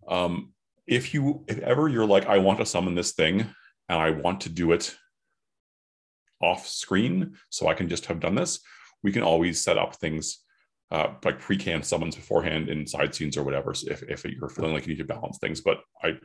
Um, 0.07 0.53
if 0.85 1.13
you, 1.13 1.43
if 1.47 1.59
ever 1.59 1.87
you're 1.87 2.05
like, 2.05 2.27
I 2.27 2.37
want 2.37 2.59
to 2.59 2.65
summon 2.65 2.95
this 2.95 3.13
thing 3.13 3.41
and 3.89 4.01
I 4.01 4.11
want 4.11 4.41
to 4.41 4.49
do 4.49 4.71
it 4.71 4.95
off 6.41 6.67
screen 6.67 7.37
so 7.49 7.67
I 7.67 7.73
can 7.73 7.89
just 7.89 8.05
have 8.07 8.19
done 8.19 8.35
this, 8.35 8.59
we 9.01 9.11
can 9.11 9.23
always 9.23 9.61
set 9.61 9.77
up 9.77 9.95
things 9.95 10.39
uh, 10.91 11.13
like 11.23 11.39
pre-canned 11.39 11.85
summons 11.85 12.15
beforehand 12.15 12.69
in 12.69 12.85
side 12.85 13.15
scenes 13.15 13.37
or 13.37 13.43
whatever. 13.43 13.73
So 13.73 13.91
if, 13.91 14.03
if 14.03 14.25
you're 14.25 14.49
feeling 14.49 14.73
like 14.73 14.85
you 14.85 14.93
need 14.93 14.99
to 14.99 15.05
balance 15.05 15.39
things, 15.39 15.61
but 15.61 15.79
I 16.03 16.17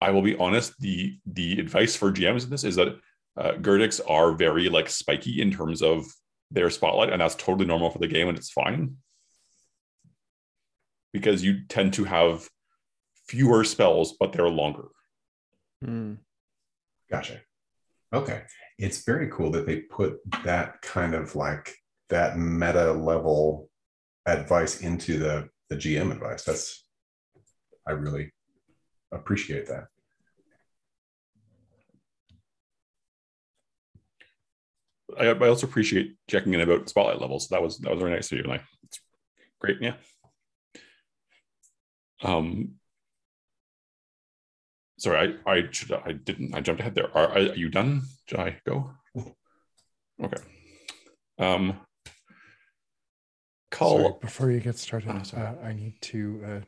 I 0.00 0.10
will 0.10 0.22
be 0.22 0.36
honest, 0.36 0.78
the 0.80 1.18
the 1.26 1.58
advice 1.58 1.96
for 1.96 2.12
GMs 2.12 2.44
in 2.44 2.50
this 2.50 2.64
is 2.64 2.76
that 2.76 2.98
uh, 3.36 3.52
Goetics 3.52 4.00
are 4.08 4.32
very 4.32 4.68
like 4.68 4.88
spiky 4.88 5.40
in 5.40 5.50
terms 5.50 5.82
of 5.82 6.06
their 6.50 6.70
spotlight, 6.70 7.12
and 7.12 7.20
that's 7.20 7.34
totally 7.34 7.66
normal 7.66 7.90
for 7.90 7.98
the 7.98 8.06
game, 8.06 8.28
and 8.28 8.38
it's 8.38 8.50
fine 8.50 8.96
because 11.12 11.42
you 11.42 11.64
tend 11.68 11.94
to 11.94 12.04
have 12.04 12.48
fewer 13.28 13.64
spells, 13.64 14.14
but 14.18 14.32
they're 14.32 14.48
longer. 14.48 14.88
Mm. 15.84 16.18
Gotcha. 17.10 17.40
Okay. 18.12 18.42
It's 18.78 19.04
very 19.04 19.28
cool 19.28 19.50
that 19.52 19.66
they 19.66 19.80
put 19.80 20.18
that 20.44 20.80
kind 20.82 21.14
of 21.14 21.34
like 21.34 21.74
that 22.08 22.38
meta 22.38 22.92
level 22.92 23.68
advice 24.26 24.80
into 24.80 25.18
the 25.18 25.48
the 25.68 25.76
GM 25.76 26.12
advice. 26.12 26.44
That's 26.44 26.86
I 27.86 27.92
really 27.92 28.32
appreciate 29.12 29.66
that. 29.68 29.88
I, 35.18 35.26
I 35.26 35.48
also 35.48 35.66
appreciate 35.66 36.16
checking 36.28 36.54
in 36.54 36.60
about 36.60 36.88
spotlight 36.88 37.20
levels. 37.20 37.48
That 37.48 37.62
was 37.62 37.78
that 37.78 37.90
was 37.90 38.00
very 38.00 38.12
nice 38.12 38.30
of 38.30 38.38
you, 38.38 38.44
and 38.44 38.52
I 38.52 38.60
it's 38.84 39.00
great. 39.60 39.78
Yeah. 39.80 39.94
Um. 42.22 42.74
Sorry, 44.98 45.34
I 45.46 45.50
I 45.50 45.68
should 45.70 45.92
I 45.92 46.12
didn't 46.12 46.54
I 46.54 46.60
jumped 46.60 46.80
ahead 46.80 46.94
there. 46.94 47.16
Are, 47.16 47.30
are 47.30 47.54
you 47.54 47.68
done? 47.68 48.02
Should 48.26 48.40
I 48.40 48.60
go? 48.66 48.90
Okay. 50.22 50.42
Um. 51.38 51.80
Cull. 53.70 53.98
Sorry, 53.98 54.14
before 54.20 54.50
you 54.50 54.60
get 54.60 54.76
started, 54.76 55.10
Oh, 55.10 55.38
uh, 55.38 55.54
I 55.62 55.72
need 55.72 56.00
to 56.02 56.42
uh, 56.44 56.60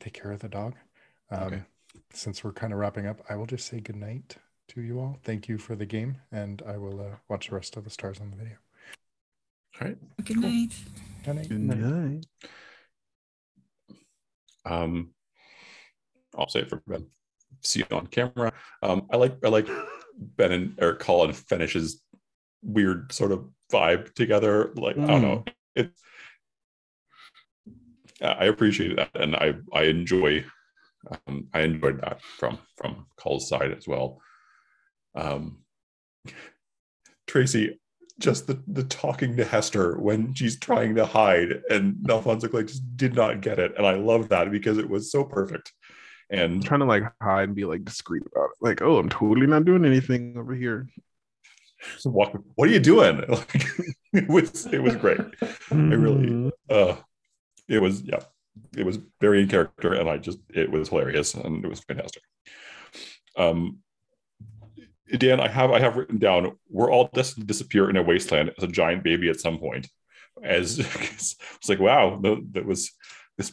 take 0.00 0.14
care 0.14 0.32
of 0.32 0.40
the 0.40 0.48
dog. 0.48 0.74
Um, 1.34 1.42
Okay. 1.46 1.62
Since 2.12 2.44
we're 2.44 2.52
kind 2.52 2.72
of 2.72 2.78
wrapping 2.78 3.06
up, 3.06 3.20
I 3.28 3.34
will 3.36 3.46
just 3.46 3.66
say 3.66 3.80
good 3.80 3.96
night 3.96 4.36
to 4.68 4.80
you 4.80 5.00
all. 5.00 5.18
Thank 5.24 5.48
you 5.48 5.58
for 5.58 5.74
the 5.74 5.86
game, 5.86 6.18
and 6.30 6.62
I 6.66 6.76
will 6.76 7.00
uh, 7.00 7.16
watch 7.28 7.48
the 7.48 7.56
rest 7.56 7.76
of 7.76 7.84
the 7.84 7.90
stars 7.90 8.20
on 8.20 8.30
the 8.30 8.36
video. 8.36 8.56
All 9.80 9.88
right. 9.88 9.98
Good 10.24 10.38
night. 10.38 10.74
Good 11.24 11.36
night. 11.36 11.48
Good 11.48 11.60
night. 11.60 12.26
Um. 14.64 15.10
I'll 16.36 16.48
say 16.48 16.60
it 16.60 16.70
for 16.70 16.82
Ben. 16.86 17.06
See 17.62 17.80
you 17.80 17.96
on 17.96 18.06
camera. 18.06 18.52
Um. 18.82 19.06
I 19.10 19.16
like 19.16 19.36
I 19.44 19.48
like 19.48 19.68
Ben 20.16 20.52
and 20.52 20.78
Eric 20.80 21.00
Call 21.00 21.30
finishes 21.32 22.00
weird 22.62 23.12
sort 23.12 23.32
of 23.32 23.48
vibe 23.72 24.14
together. 24.14 24.72
Like 24.76 24.96
I 24.96 25.06
don't 25.06 25.22
know. 25.22 25.44
It. 25.74 25.90
I 28.22 28.44
appreciate 28.44 28.96
that, 28.96 29.10
and 29.14 29.34
I 29.34 29.54
I 29.72 29.84
enjoy. 29.84 30.44
Um, 31.26 31.48
I 31.52 31.60
enjoyed 31.60 32.00
that 32.02 32.22
from 32.22 32.58
from 32.76 33.06
Cull's 33.16 33.48
side 33.48 33.72
as 33.72 33.86
well. 33.86 34.20
Um, 35.14 35.58
Tracy, 37.26 37.80
just 38.18 38.46
the 38.46 38.62
the 38.66 38.84
talking 38.84 39.36
to 39.36 39.44
Hester 39.44 39.98
when 39.98 40.34
she's 40.34 40.58
trying 40.58 40.94
to 40.96 41.06
hide, 41.06 41.62
and 41.70 42.04
Alfonso 42.08 42.48
like 42.52 42.66
just 42.66 42.96
did 42.96 43.14
not 43.14 43.40
get 43.40 43.58
it, 43.58 43.74
and 43.76 43.86
I 43.86 43.94
love 43.94 44.28
that 44.30 44.50
because 44.50 44.78
it 44.78 44.88
was 44.88 45.10
so 45.10 45.24
perfect. 45.24 45.72
I'm 46.32 46.38
And 46.40 46.64
trying 46.64 46.80
to 46.80 46.86
like 46.86 47.02
hide 47.22 47.48
and 47.48 47.54
be 47.54 47.64
like 47.64 47.84
discreet 47.84 48.22
about 48.26 48.50
it. 48.50 48.56
Like, 48.60 48.82
oh, 48.82 48.98
I'm 48.98 49.08
totally 49.08 49.46
not 49.46 49.64
doing 49.64 49.84
anything 49.84 50.36
over 50.38 50.54
here. 50.54 50.88
So 51.98 52.10
walk, 52.10 52.32
what 52.54 52.68
are 52.68 52.72
you 52.72 52.80
doing? 52.80 53.22
Like, 53.28 53.66
it 54.12 54.28
was 54.28 54.66
it 54.66 54.80
was 54.82 54.94
great. 54.96 55.20
I 55.90 55.94
really 55.94 56.52
uh 56.70 56.96
it 57.68 57.80
was 57.82 58.02
yeah, 58.02 58.20
it 58.76 58.84
was 58.84 58.98
very 59.20 59.42
in 59.42 59.48
character 59.48 59.94
and 59.94 60.08
I 60.08 60.18
just 60.18 60.38
it 60.50 60.70
was 60.70 60.88
hilarious 60.88 61.34
and 61.34 61.64
it 61.64 61.68
was 61.68 61.80
fantastic. 61.80 62.22
Um 63.36 63.78
Dan, 65.16 65.40
I 65.40 65.48
have 65.48 65.70
I 65.70 65.80
have 65.80 65.96
written 65.96 66.18
down 66.18 66.52
we're 66.68 66.90
all 66.90 67.10
destined 67.12 67.42
to 67.42 67.46
disappear 67.46 67.90
in 67.90 67.96
a 67.96 68.02
wasteland 68.02 68.52
as 68.56 68.64
a 68.64 68.68
giant 68.68 69.04
baby 69.04 69.28
at 69.28 69.40
some 69.40 69.58
point. 69.58 69.88
As 70.42 70.78
it's 71.00 71.68
like 71.68 71.80
wow, 71.80 72.20
that 72.52 72.66
was 72.66 72.90
this 73.36 73.52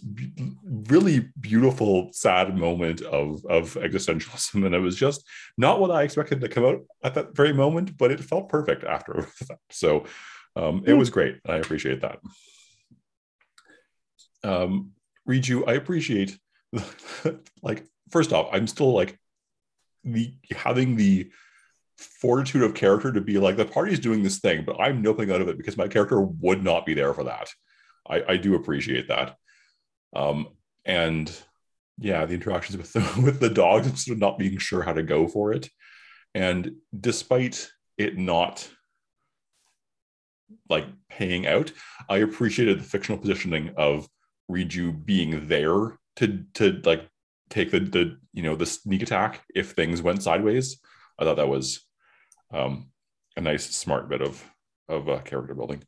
really 0.64 1.30
beautiful, 1.40 2.10
sad 2.14 2.56
moment 2.58 3.02
of 3.02 3.44
of 3.46 3.74
existentialism, 3.74 4.66
and 4.66 4.76
it 4.76 4.80
was 4.80 4.96
just 4.96 5.28
not 5.58 5.80
what 5.80 5.92
I 5.92 6.04
expected 6.04 6.42
to 6.42 6.50
come 6.50 6.66
out 6.66 6.82
at 7.04 7.16
that 7.16 7.36
very 7.36 7.54
moment, 7.54 7.98
but 7.98 8.12
it 8.12 8.20
felt 8.20 8.50
perfect 8.50 8.84
after 8.84 9.14
that. 9.48 9.58
So 9.72 10.06
um, 10.56 10.84
it 10.86 10.94
was 10.94 11.10
great. 11.10 11.40
I 11.48 11.56
appreciate 11.56 12.02
that. 12.02 12.20
Um, 14.44 14.92
Riju, 15.28 15.68
I 15.68 15.74
appreciate 15.74 16.38
like 17.62 17.86
first 18.10 18.34
off, 18.34 18.50
I'm 18.52 18.68
still 18.68 18.94
like 18.94 19.18
the 20.04 20.34
having 20.56 20.96
the 20.96 21.32
fortitude 21.98 22.64
of 22.64 22.74
character 22.74 23.12
to 23.12 23.22
be 23.22 23.38
like 23.38 23.58
the 23.58 23.66
party's 23.66 24.00
doing 24.00 24.24
this 24.24 24.40
thing, 24.40 24.64
but 24.66 24.80
I'm 24.80 25.04
noping 25.04 25.32
out 25.32 25.42
of 25.42 25.48
it 25.48 25.58
because 25.58 25.78
my 25.78 25.88
character 25.88 26.22
would 26.22 26.64
not 26.64 26.86
be 26.86 26.94
there 26.94 27.14
for 27.14 27.26
that. 27.26 27.50
I, 28.10 28.24
I 28.30 28.38
do 28.38 28.56
appreciate 28.56 29.08
that. 29.10 29.36
Um, 30.16 30.48
and 30.86 31.32
yeah, 32.00 32.26
the 32.26 32.34
interactions 32.34 32.78
with 32.78 32.94
the 32.94 33.22
with 33.24 33.40
the 33.40 33.50
dogs 33.50 34.06
sort 34.06 34.16
of 34.16 34.20
not 34.20 34.40
being 34.40 34.58
sure 34.58 34.82
how 34.82 34.94
to 34.94 35.04
go 35.04 35.28
for 35.28 35.54
it. 35.54 35.70
And 36.34 36.76
despite 36.98 37.70
it 37.98 38.18
not 38.18 38.68
like 40.70 40.86
paying 41.10 41.46
out, 41.46 41.72
I 42.10 42.18
appreciated 42.18 42.80
the 42.80 42.84
fictional 42.84 43.20
positioning 43.20 43.74
of 43.78 44.08
Riju 44.52 45.06
being 45.06 45.48
there 45.48 45.98
to 46.18 46.44
to 46.56 46.82
like 46.84 47.08
take 47.50 47.72
the 47.72 47.80
the 47.80 48.18
you 48.34 48.44
know 48.44 48.56
the 48.56 48.66
sneak 48.66 49.02
attack 49.02 49.44
if 49.56 49.72
things 49.72 50.02
went 50.02 50.24
sideways. 50.24 50.80
I 51.20 51.24
thought 51.24 51.38
that 51.38 51.48
was 51.48 51.86
um, 52.54 52.92
a 53.38 53.42
nice 53.42 53.70
smart 53.70 54.10
bit 54.10 54.22
of 54.22 54.44
of 54.90 55.08
uh, 55.10 55.20
character 55.20 55.56
building. 55.56 55.84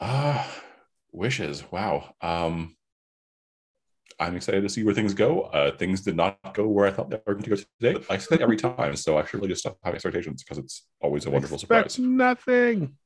Ah, 0.00 0.50
wishes. 1.12 1.64
Wow. 1.70 2.14
Um, 2.20 2.76
I'm 4.18 4.36
excited 4.36 4.62
to 4.62 4.68
see 4.68 4.84
where 4.84 4.94
things 4.94 5.14
go. 5.14 5.42
Uh, 5.42 5.76
things 5.76 6.02
did 6.02 6.16
not 6.16 6.38
go 6.54 6.66
where 6.68 6.86
I 6.86 6.90
thought 6.90 7.10
they 7.10 7.20
were 7.26 7.34
going 7.34 7.44
to 7.44 7.50
go 7.50 7.56
today. 7.80 8.04
But 8.06 8.10
I 8.10 8.18
say 8.18 8.38
every 8.40 8.56
time, 8.56 8.94
so 8.96 9.16
I 9.18 9.24
should 9.24 9.34
really 9.34 9.48
just 9.48 9.60
stop 9.60 9.78
having 9.82 9.96
expectations 9.96 10.42
because 10.42 10.58
it's 10.58 10.86
always 11.00 11.26
a 11.26 11.30
wonderful 11.30 11.56
Expect 11.56 11.92
surprise. 11.92 11.98
nothing. 11.98 12.96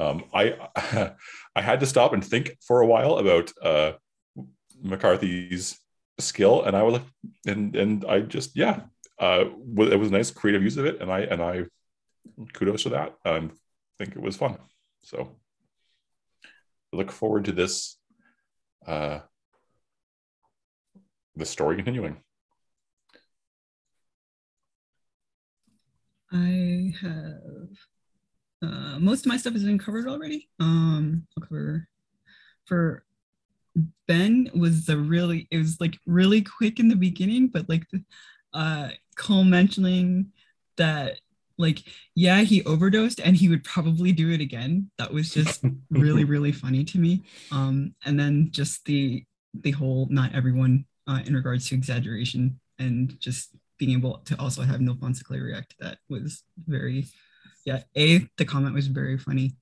Um, 0.00 0.24
I 0.32 0.56
I 1.56 1.60
had 1.60 1.80
to 1.80 1.86
stop 1.86 2.14
and 2.14 2.24
think 2.24 2.56
for 2.66 2.80
a 2.80 2.86
while 2.86 3.18
about 3.18 3.52
uh, 3.62 3.92
McCarthy's 4.82 5.78
skill, 6.18 6.64
and 6.64 6.74
I 6.74 6.82
was 6.82 6.94
like, 6.94 7.02
and 7.46 7.76
and 7.76 8.04
I 8.06 8.20
just 8.20 8.56
yeah, 8.56 8.80
uh, 9.18 9.44
it 9.78 9.98
was 9.98 10.08
a 10.08 10.12
nice 10.12 10.30
creative 10.30 10.62
use 10.62 10.78
of 10.78 10.86
it, 10.86 11.02
and 11.02 11.12
I 11.12 11.20
and 11.20 11.42
I 11.42 11.64
kudos 12.54 12.84
to 12.84 12.90
that. 12.90 13.14
I 13.26 13.50
think 13.98 14.16
it 14.16 14.22
was 14.22 14.36
fun. 14.36 14.56
So 15.02 15.36
I 16.92 16.96
look 16.96 17.10
forward 17.10 17.44
to 17.44 17.52
this 17.52 17.98
uh, 18.86 19.18
the 21.36 21.44
story 21.44 21.76
continuing. 21.76 22.22
I 26.32 26.94
have 27.02 27.89
uh, 28.62 28.98
most 28.98 29.24
of 29.24 29.30
my 29.30 29.36
stuff 29.36 29.54
has 29.54 29.64
been 29.64 29.78
covered 29.78 30.06
already. 30.06 30.48
Um, 30.58 31.26
I'll 31.36 31.46
cover 31.46 31.88
for 32.66 33.04
Ben 34.06 34.50
was 34.54 34.86
the 34.86 34.96
really 34.96 35.46
it 35.50 35.58
was 35.58 35.80
like 35.80 35.98
really 36.06 36.42
quick 36.42 36.78
in 36.78 36.88
the 36.88 36.96
beginning, 36.96 37.48
but 37.48 37.68
like 37.68 37.88
the, 37.90 38.02
uh, 38.52 38.88
Cull 39.16 39.44
mentioning 39.44 40.32
that 40.76 41.20
like 41.58 41.82
yeah 42.14 42.40
he 42.40 42.64
overdosed 42.64 43.20
and 43.20 43.36
he 43.36 43.48
would 43.48 43.64
probably 43.64 44.12
do 44.12 44.30
it 44.30 44.40
again. 44.40 44.90
That 44.98 45.12
was 45.12 45.30
just 45.32 45.64
really 45.90 46.24
really 46.34 46.52
funny 46.52 46.84
to 46.84 46.98
me. 46.98 47.22
Um, 47.52 47.94
and 48.04 48.18
then 48.18 48.48
just 48.50 48.84
the 48.84 49.24
the 49.54 49.70
whole 49.72 50.06
not 50.10 50.34
everyone 50.34 50.84
uh, 51.06 51.20
in 51.24 51.34
regards 51.34 51.68
to 51.68 51.74
exaggeration 51.74 52.60
and 52.78 53.18
just 53.20 53.50
being 53.78 53.92
able 53.92 54.18
to 54.18 54.38
also 54.40 54.62
have 54.62 54.80
Nelfonsicle 54.80 55.40
react 55.40 55.70
to 55.70 55.76
that 55.80 55.98
was 56.08 56.42
very 56.66 57.06
yeah 57.64 57.82
a 57.96 58.26
the 58.36 58.44
comment 58.44 58.74
was 58.74 58.86
very 58.86 59.18
funny 59.18 59.52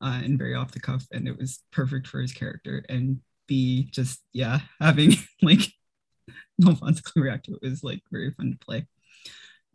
uh, 0.00 0.20
and 0.24 0.38
very 0.38 0.54
off 0.54 0.72
the 0.72 0.80
cuff 0.80 1.06
and 1.12 1.28
it 1.28 1.36
was 1.36 1.60
perfect 1.72 2.06
for 2.06 2.20
his 2.20 2.32
character 2.32 2.84
and 2.88 3.20
b 3.46 3.88
just 3.90 4.20
yeah 4.32 4.60
having 4.80 5.12
like 5.42 5.60
Fonseca 6.60 7.10
react 7.16 7.46
to 7.46 7.54
it 7.54 7.62
was 7.62 7.82
like 7.82 8.00
very 8.10 8.30
fun 8.30 8.52
to 8.52 8.64
play 8.64 8.86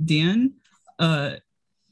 dan 0.04 0.54
uh 1.00 1.36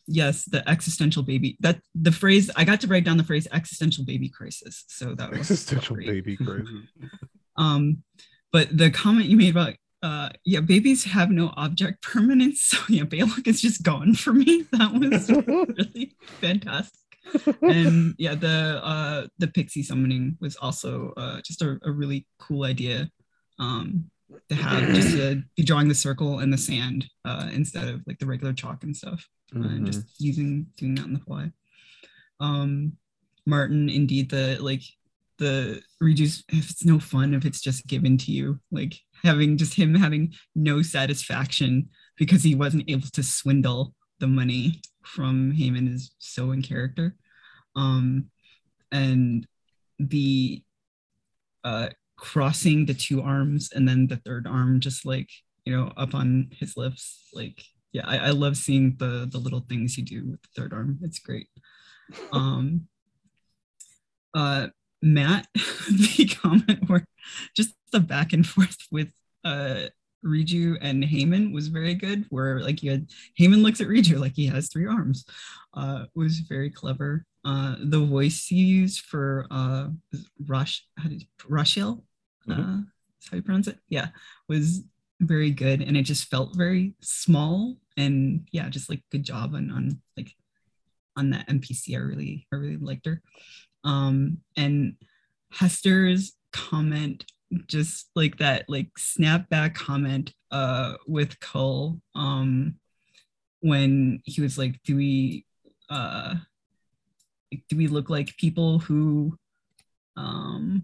yes 0.07 0.45
the 0.45 0.67
existential 0.69 1.23
baby 1.23 1.57
that 1.59 1.79
the 1.95 2.11
phrase 2.11 2.49
i 2.55 2.63
got 2.63 2.79
to 2.79 2.87
write 2.87 3.03
down 3.03 3.17
the 3.17 3.23
phrase 3.23 3.47
existential 3.51 4.05
baby 4.05 4.29
crisis 4.29 4.85
so 4.87 5.15
that 5.15 5.29
was 5.29 5.39
Existential 5.39 5.95
baby 5.95 6.35
crisis. 6.35 6.67
Um, 7.57 8.03
but 8.51 8.77
the 8.77 8.91
comment 8.91 9.27
you 9.27 9.37
made 9.37 9.51
about 9.51 9.75
uh, 10.05 10.29
yeah, 10.45 10.59
babies 10.59 11.03
have 11.03 11.31
no 11.31 11.51
object 11.57 12.01
permanence. 12.13 12.61
So 12.61 12.77
yeah, 12.89 13.03
Baylock 13.03 13.47
is 13.47 13.61
just 13.61 13.81
gone 13.81 14.13
for 14.13 14.33
me. 14.33 14.65
That 14.71 14.93
was 14.93 15.29
really 15.47 16.15
fantastic. 16.39 16.99
And 17.61 18.13
yeah, 18.19 18.35
the 18.35 18.81
uh, 18.83 19.27
the 19.39 19.47
pixie 19.47 19.81
summoning 19.81 20.37
was 20.39 20.55
also 20.57 21.13
uh, 21.17 21.41
just 21.41 21.61
a, 21.63 21.79
a 21.83 21.91
really 21.91 22.27
cool 22.39 22.65
idea. 22.65 23.09
Um, 23.57 24.11
to 24.49 24.55
have 24.55 24.93
just 24.93 25.11
to 25.11 25.41
be 25.55 25.63
drawing 25.63 25.87
the 25.87 25.95
circle 25.95 26.39
in 26.39 26.51
the 26.51 26.57
sand 26.57 27.07
uh, 27.23 27.49
instead 27.51 27.87
of 27.87 28.01
like 28.05 28.19
the 28.19 28.27
regular 28.27 28.53
chalk 28.53 28.83
and 28.83 28.95
stuff, 28.95 29.27
and 29.53 29.85
just 29.87 30.05
using 30.19 30.67
doing 30.77 30.95
that 30.95 31.05
on 31.05 31.13
the 31.13 31.19
fly. 31.19 31.51
Um, 32.39 32.97
Martin, 33.47 33.89
indeed, 33.89 34.29
the 34.29 34.57
like 34.61 34.83
the 35.37 35.81
reduce 35.99 36.43
if 36.49 36.69
it's 36.69 36.85
no 36.85 36.99
fun 36.99 37.33
if 37.33 37.45
it's 37.45 37.59
just 37.59 37.85
given 37.87 38.17
to 38.17 38.31
you 38.31 38.59
like 38.71 38.95
having 39.23 39.57
just 39.57 39.73
him 39.73 39.93
having 39.95 40.33
no 40.55 40.81
satisfaction 40.81 41.89
because 42.17 42.43
he 42.43 42.55
wasn't 42.55 42.89
able 42.89 43.07
to 43.13 43.23
swindle 43.23 43.93
the 44.19 44.27
money 44.27 44.81
from 45.03 45.51
Heyman 45.53 45.93
is 45.93 46.11
so 46.19 46.51
in 46.51 46.61
character. 46.61 47.15
Um 47.75 48.29
and 48.91 49.45
the 49.99 50.63
uh 51.63 51.89
crossing 52.17 52.85
the 52.85 52.93
two 52.93 53.21
arms 53.21 53.71
and 53.73 53.87
then 53.87 54.07
the 54.07 54.17
third 54.17 54.47
arm 54.47 54.79
just 54.79 55.05
like 55.05 55.29
you 55.65 55.75
know 55.75 55.91
up 55.97 56.13
on 56.13 56.47
his 56.51 56.77
lips 56.77 57.27
like 57.33 57.61
yeah 57.91 58.03
I, 58.05 58.17
I 58.17 58.29
love 58.29 58.55
seeing 58.55 58.95
the 58.97 59.27
the 59.29 59.37
little 59.37 59.65
things 59.67 59.97
you 59.97 60.05
do 60.05 60.25
with 60.31 60.41
the 60.41 60.61
third 60.61 60.73
arm. 60.73 60.99
It's 61.01 61.19
great. 61.19 61.47
Um 62.31 62.87
uh 64.35 64.67
Matt, 65.01 65.47
the 65.55 66.29
comment 66.41 66.89
where 66.89 67.05
just 67.55 67.73
the 67.91 67.99
back 67.99 68.33
and 68.33 68.45
forth 68.45 68.77
with 68.91 69.09
uh 69.43 69.87
Riju 70.25 70.77
and 70.81 71.03
Heyman 71.03 71.53
was 71.53 71.67
very 71.67 71.93
good. 71.93 72.25
Where 72.29 72.59
like 72.59 72.81
you 72.81 72.91
had 72.91 73.07
Heyman 73.39 73.61
looks 73.61 73.79
at 73.79 73.87
Riju 73.87 74.19
like 74.19 74.33
he 74.35 74.47
has 74.47 74.69
three 74.69 74.87
arms. 74.87 75.25
Uh 75.73 76.05
was 76.15 76.39
very 76.39 76.69
clever. 76.69 77.25
Uh 77.43 77.75
the 77.79 77.99
voice 77.99 78.49
you 78.49 78.65
used 78.65 79.01
for 79.01 79.45
uh 79.51 79.89
Rush 80.47 80.85
how 80.97 81.09
did 81.09 81.25
Rushil? 81.49 82.03
Uh 82.49 82.81
that's 83.19 83.29
how 83.29 83.37
you 83.37 83.43
pronounce 83.43 83.67
it? 83.67 83.77
Yeah, 83.89 84.07
was 84.49 84.83
very 85.21 85.51
good 85.51 85.81
and 85.81 85.95
it 85.95 86.03
just 86.03 86.27
felt 86.29 86.55
very 86.55 86.93
small 87.01 87.77
and 87.95 88.47
yeah, 88.51 88.67
just 88.69 88.89
like 88.89 89.03
good 89.11 89.23
job 89.23 89.53
on 89.53 89.71
on 89.71 90.01
like 90.17 90.33
on 91.15 91.29
that 91.29 91.47
NPC. 91.47 91.95
I 91.95 91.99
really 91.99 92.47
I 92.51 92.55
really 92.55 92.77
liked 92.77 93.05
her 93.05 93.21
um 93.85 94.39
and 94.57 94.95
hester's 95.51 96.33
comment 96.51 97.23
just 97.67 98.09
like 98.15 98.37
that 98.39 98.65
like 98.67 98.89
snapback 98.97 99.73
comment 99.75 100.33
uh 100.51 100.95
with 101.07 101.39
Cull 101.39 102.01
um 102.15 102.75
when 103.61 104.21
he 104.25 104.41
was 104.41 104.57
like 104.57 104.81
do 104.83 104.95
we 104.97 105.45
uh 105.89 106.35
like, 107.51 107.63
do 107.69 107.77
we 107.77 107.87
look 107.87 108.09
like 108.09 108.35
people 108.37 108.79
who 108.79 109.37
um 110.17 110.83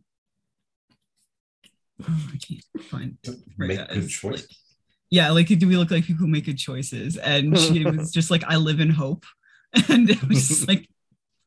oh, 2.07 2.29
I 2.33 2.37
can't 2.37 2.85
find 2.85 3.17
Make 3.57 3.77
that. 3.77 3.89
good 3.89 4.03
It's 4.03 4.23
like- 4.23 4.45
yeah 5.09 5.31
like 5.31 5.47
do 5.47 5.67
we 5.67 5.75
look 5.75 5.91
like 5.91 6.05
people 6.05 6.25
who 6.25 6.31
make 6.31 6.45
good 6.45 6.57
choices 6.57 7.17
and 7.17 7.57
she 7.57 7.83
was 7.97 8.11
just 8.11 8.31
like 8.31 8.43
i 8.45 8.55
live 8.55 8.79
in 8.79 8.89
hope 8.89 9.25
and 9.89 10.09
it 10.09 10.23
was 10.27 10.47
just 10.47 10.67
like 10.67 10.83
it 10.83 10.89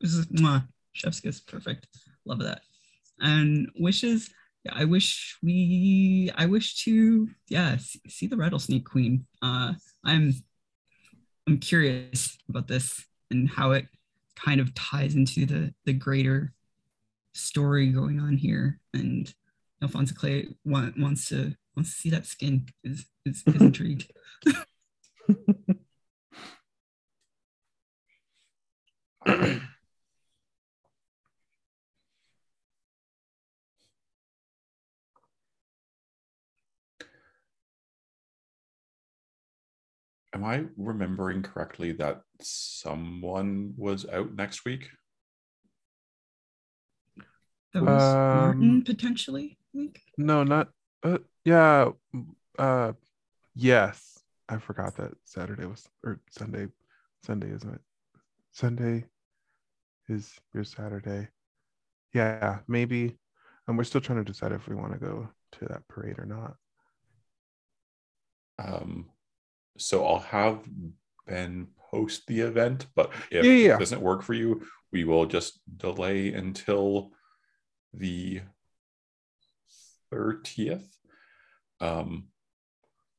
was 0.01 0.15
just, 0.17 0.33
mwah, 0.33 0.67
chef's 0.95 1.19
kiss. 1.19 1.39
Perfect. 1.39 1.87
Love 2.25 2.39
that. 2.39 2.61
And 3.19 3.69
wishes 3.77 4.29
yeah 4.65 4.73
i 4.75 4.83
wish 4.83 5.37
we 5.43 6.31
i 6.35 6.45
wish 6.45 6.83
to 6.83 7.29
yeah 7.49 7.77
see, 7.77 8.01
see 8.09 8.27
the 8.27 8.35
rattlesnake 8.35 8.85
queen. 8.85 9.25
Uh 9.41 9.73
i'm 10.03 10.33
i'm 11.47 11.59
curious 11.59 12.37
about 12.49 12.67
this 12.67 13.05
and 13.31 13.47
how 13.49 13.71
it 13.71 13.87
kind 14.35 14.59
of 14.59 14.73
ties 14.73 15.15
into 15.15 15.45
the 15.45 15.73
the 15.85 15.93
greater 15.93 16.51
story 17.33 17.87
going 17.87 18.19
on 18.19 18.37
here. 18.37 18.79
And 18.93 19.33
alfonso 19.81 20.15
clay 20.15 20.47
want, 20.63 20.97
wants 20.97 21.29
to 21.29 21.53
wants 21.75 21.93
to 21.93 21.99
see 21.99 22.09
that 22.09 22.25
skin 22.25 22.67
is 22.83 23.05
is, 23.25 23.43
is 23.45 23.61
intrigued 23.61 24.11
Am 40.35 40.43
I 40.43 40.65
remembering 40.75 41.43
correctly 41.43 41.93
that 41.93 42.21
someone 42.41 43.73
was 43.77 44.05
out 44.09 44.35
next 44.35 44.65
week? 44.65 44.89
that 47.73 47.81
was 47.81 48.01
martin 48.01 48.69
Um, 48.71 48.83
potentially 48.85 49.57
I 49.61 49.77
think. 49.77 50.01
No, 50.17 50.43
not 50.43 50.69
uh 51.03 51.19
yeah. 51.45 51.91
Uh 52.59 52.93
yes. 53.53 54.19
I 54.49 54.57
forgot 54.57 54.97
that 54.97 55.13
Saturday 55.23 55.65
was 55.65 55.87
or 56.03 56.19
Sunday. 56.29 56.67
Sunday 57.23 57.51
isn't 57.51 57.73
it? 57.73 57.81
Sunday 58.51 59.05
is 60.09 60.37
your 60.53 60.65
Saturday. 60.65 61.29
Yeah, 62.13 62.59
maybe. 62.67 63.17
And 63.67 63.77
we're 63.77 63.85
still 63.85 64.01
trying 64.01 64.23
to 64.23 64.31
decide 64.31 64.51
if 64.51 64.67
we 64.67 64.75
want 64.75 64.91
to 64.91 64.99
go 64.99 65.29
to 65.53 65.65
that 65.65 65.87
parade 65.87 66.19
or 66.19 66.25
not. 66.25 66.55
Um, 68.59 69.09
so 69.77 70.05
I'll 70.05 70.19
have 70.19 70.63
Ben 71.27 71.67
post 71.91 72.27
the 72.27 72.41
event, 72.41 72.87
but 72.95 73.11
if 73.31 73.45
Yeah, 73.45 73.51
yeah, 73.51 73.75
it 73.75 73.79
doesn't 73.79 74.01
work 74.01 74.21
for 74.23 74.33
you, 74.33 74.65
we 74.91 75.03
will 75.03 75.25
just 75.25 75.59
delay 75.77 76.33
until 76.33 77.11
the 77.93 78.41
30th. 80.13 80.85
Um, 81.81 82.27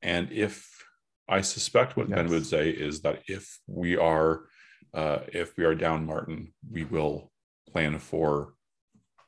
and 0.02 0.31
if 0.33 0.85
I 1.28 1.41
suspect 1.41 1.97
what 1.97 2.09
Ben 2.09 2.28
would 2.28 2.47
say 2.47 2.70
is 2.70 3.01
that 3.02 3.23
if 3.28 3.59
we 3.67 3.97
are 3.97 4.44
uh, 4.94 5.18
if 5.33 5.57
we 5.57 5.65
are 5.65 5.75
down 5.75 6.07
Martin, 6.07 6.55
we 6.70 6.85
will 6.85 7.31
plan 7.70 7.99
for 7.99 8.55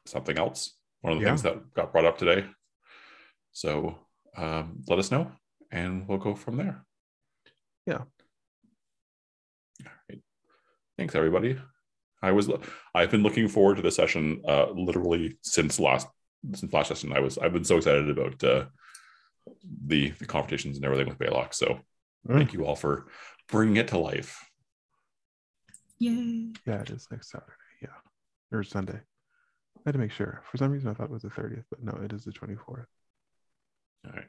something 0.07 0.39
else. 0.39 0.75
One 1.03 1.13
of 1.13 1.19
the 1.19 1.25
Yeah. 1.25 1.31
things 1.31 1.43
that 1.43 1.75
got 1.75 1.93
brought 1.93 2.07
up 2.07 2.17
today. 2.17 2.47
So 3.53 3.99
um, 4.37 4.83
let 4.89 4.99
us 4.99 5.11
know 5.11 5.31
and 5.71 6.09
we'll 6.09 6.19
go 6.19 6.35
from 6.35 6.57
there. 6.57 6.87
Yeah. 7.89 8.03
All 9.87 9.93
right. 10.11 10.21
Thanks, 10.99 11.15
everybody. 11.15 11.59
I 12.23 12.33
was 12.33 12.51
I've 12.95 13.11
been 13.11 13.23
looking 13.23 13.49
forward 13.49 13.77
to 13.77 13.83
the 13.83 13.91
session 13.91 14.43
uh, 14.47 14.71
literally 14.73 15.39
since 15.43 15.81
last 15.81 16.07
since 16.55 16.71
last 16.73 16.89
session. 16.89 17.13
I 17.15 17.21
was 17.21 17.39
I've 17.39 17.53
been 17.55 17.65
so 17.65 17.79
excited 17.79 18.11
about 18.11 18.45
uh, 18.45 18.67
the 19.87 20.11
the 20.19 20.27
confrontations 20.27 20.77
and 20.77 20.85
everything 20.85 21.09
with 21.09 21.19
Baylock. 21.19 21.55
So 21.55 21.81
Mm. 22.29 22.37
thank 22.37 22.53
you 22.53 22.67
all 22.67 22.75
for 22.75 23.07
bringing 23.49 23.77
it 23.77 23.89
to 23.89 23.99
life. 23.99 24.45
yay 26.01 26.51
Yeah, 26.67 26.81
it 26.81 26.91
is 26.91 27.07
next 27.13 27.31
Saturday. 27.31 27.53
Yeah. 27.81 27.97
Or 28.53 28.65
Sunday. 28.65 28.99
I 29.77 29.81
had 29.87 29.93
to 29.93 29.99
make 30.01 30.11
sure. 30.11 30.43
For 30.51 30.57
some 30.59 30.73
reason 30.73 30.91
I 30.91 30.95
thought 30.95 31.05
it 31.05 31.11
was 31.13 31.23
the 31.23 31.29
30th, 31.31 31.65
but 31.71 31.81
no, 31.83 31.93
it 32.03 32.13
is 32.13 32.25
the 32.25 32.33
24th. 32.33 32.87
All 34.05 34.13
right. 34.13 34.27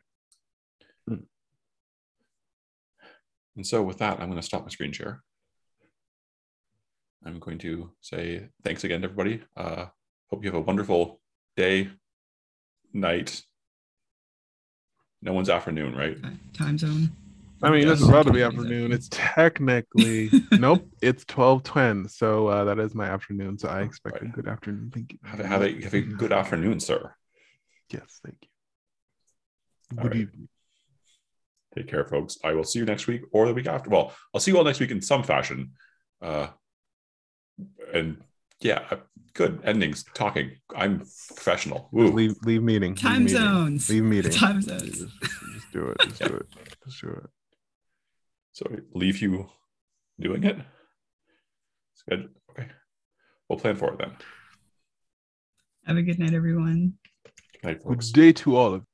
And 3.60 3.68
so 3.68 3.84
with 3.84 3.98
that, 3.98 4.22
I'm 4.22 4.30
going 4.30 4.40
to 4.40 4.46
stop 4.46 4.62
my 4.64 4.70
screen 4.70 4.94
share 4.94 5.22
I'm 7.26 7.40
going 7.40 7.58
to 7.58 7.92
say 8.00 8.48
thanks 8.64 8.86
again 8.86 9.02
to 9.02 9.10
everybody. 9.10 9.44
Uh, 9.58 9.88
hope 10.30 10.42
you 10.46 10.50
have 10.50 10.56
a 10.56 10.62
wonderful 10.62 11.20
day, 11.58 11.90
night. 12.94 13.42
No 15.22 15.34
one's 15.34 15.50
afternoon, 15.50 15.94
right? 15.94 16.18
Time 16.54 16.78
zone. 16.78 17.12
I 17.62 17.70
mean, 17.72 17.90
it's 17.90 18.00
Yes. 18.00 18.08
about 18.10 18.28
to 18.28 18.32
be 18.32 18.42
afternoon. 18.44 18.94
It's 18.94 19.10
technically 19.12 20.30
nope. 20.54 20.88
It's 21.02 21.26
twelve 21.26 21.64
ten, 21.64 22.08
so 22.08 22.48
uh, 22.48 22.64
that 22.64 22.80
is 22.80 22.96
my 22.96 23.10
afternoon. 23.10 23.58
So 23.58 23.68
I 23.68 23.82
expect 23.82 24.22
a 24.22 24.26
good 24.28 24.48
afternoon. 24.48 24.90
Thank 24.94 25.12
you. 25.12 25.20
Have, 25.26 25.42
a- 25.42 25.48
have, 25.48 25.62
a, 25.64 25.82
have 25.82 25.94
a 25.94 26.00
good 26.02 26.32
afternoon, 26.32 26.80
sir. 26.80 27.14
Yes, 27.90 28.22
thank 28.24 28.38
you. 28.44 29.98
All 29.98 30.04
Good 30.04 30.12
right. 30.14 30.22
evening. 30.22 30.48
Take 31.80 31.88
care, 31.88 32.04
folks. 32.04 32.38
I 32.44 32.52
will 32.52 32.66
see 32.66 32.78
you 32.80 32.84
next 32.84 33.08
week 33.08 33.22
or 33.32 33.48
the 33.48 33.54
week 33.54 33.66
after. 33.66 33.90
Well, 33.90 34.14
I'll 34.34 34.42
see 34.42 34.52
you 34.52 34.58
all 34.58 34.66
next 34.66 34.82
week 34.82 34.92
in 34.92 35.02
some 35.02 35.24
fashion. 35.24 35.72
Uh, 36.22 36.48
and 37.94 38.22
yeah, 38.60 38.84
uh, 38.92 38.98
good 39.34 39.62
endings. 39.64 40.04
Talking. 40.14 40.58
I'm 40.76 41.00
professional. 41.00 41.88
Woo. 41.94 42.12
Leave 42.12 42.36
leave 42.44 42.64
meeting. 42.64 42.96
Leave 42.96 43.02
Time 43.02 43.24
meeting. 43.24 43.38
zones. 43.40 43.90
Leave 43.90 44.04
meeting. 44.04 44.32
Time 44.34 44.62
zones. 44.62 45.06
just 45.54 45.72
do 45.72 45.86
it. 45.88 45.98
Just 46.02 46.20
do 46.26 46.34
it. 46.36 46.46
Just 46.86 47.02
do 47.02 47.08
it. 47.12 47.30
So 48.52 48.66
leave 48.94 49.22
you 49.22 49.48
doing 50.20 50.44
it. 50.44 50.58
It's 51.94 52.04
good. 52.10 52.28
Okay. 52.50 52.68
We'll 53.48 53.58
plan 53.58 53.78
for 53.78 53.94
it 53.94 54.00
then. 54.00 54.12
Have 55.86 55.96
a 55.96 56.02
good 56.02 56.20
night, 56.20 56.34
everyone. 56.34 56.96
Good 57.54 57.64
night, 57.64 57.84
Good 57.86 58.02
day 58.12 58.34
to 58.34 58.58
all 58.58 58.74
of 58.74 58.82
you. 58.82 58.86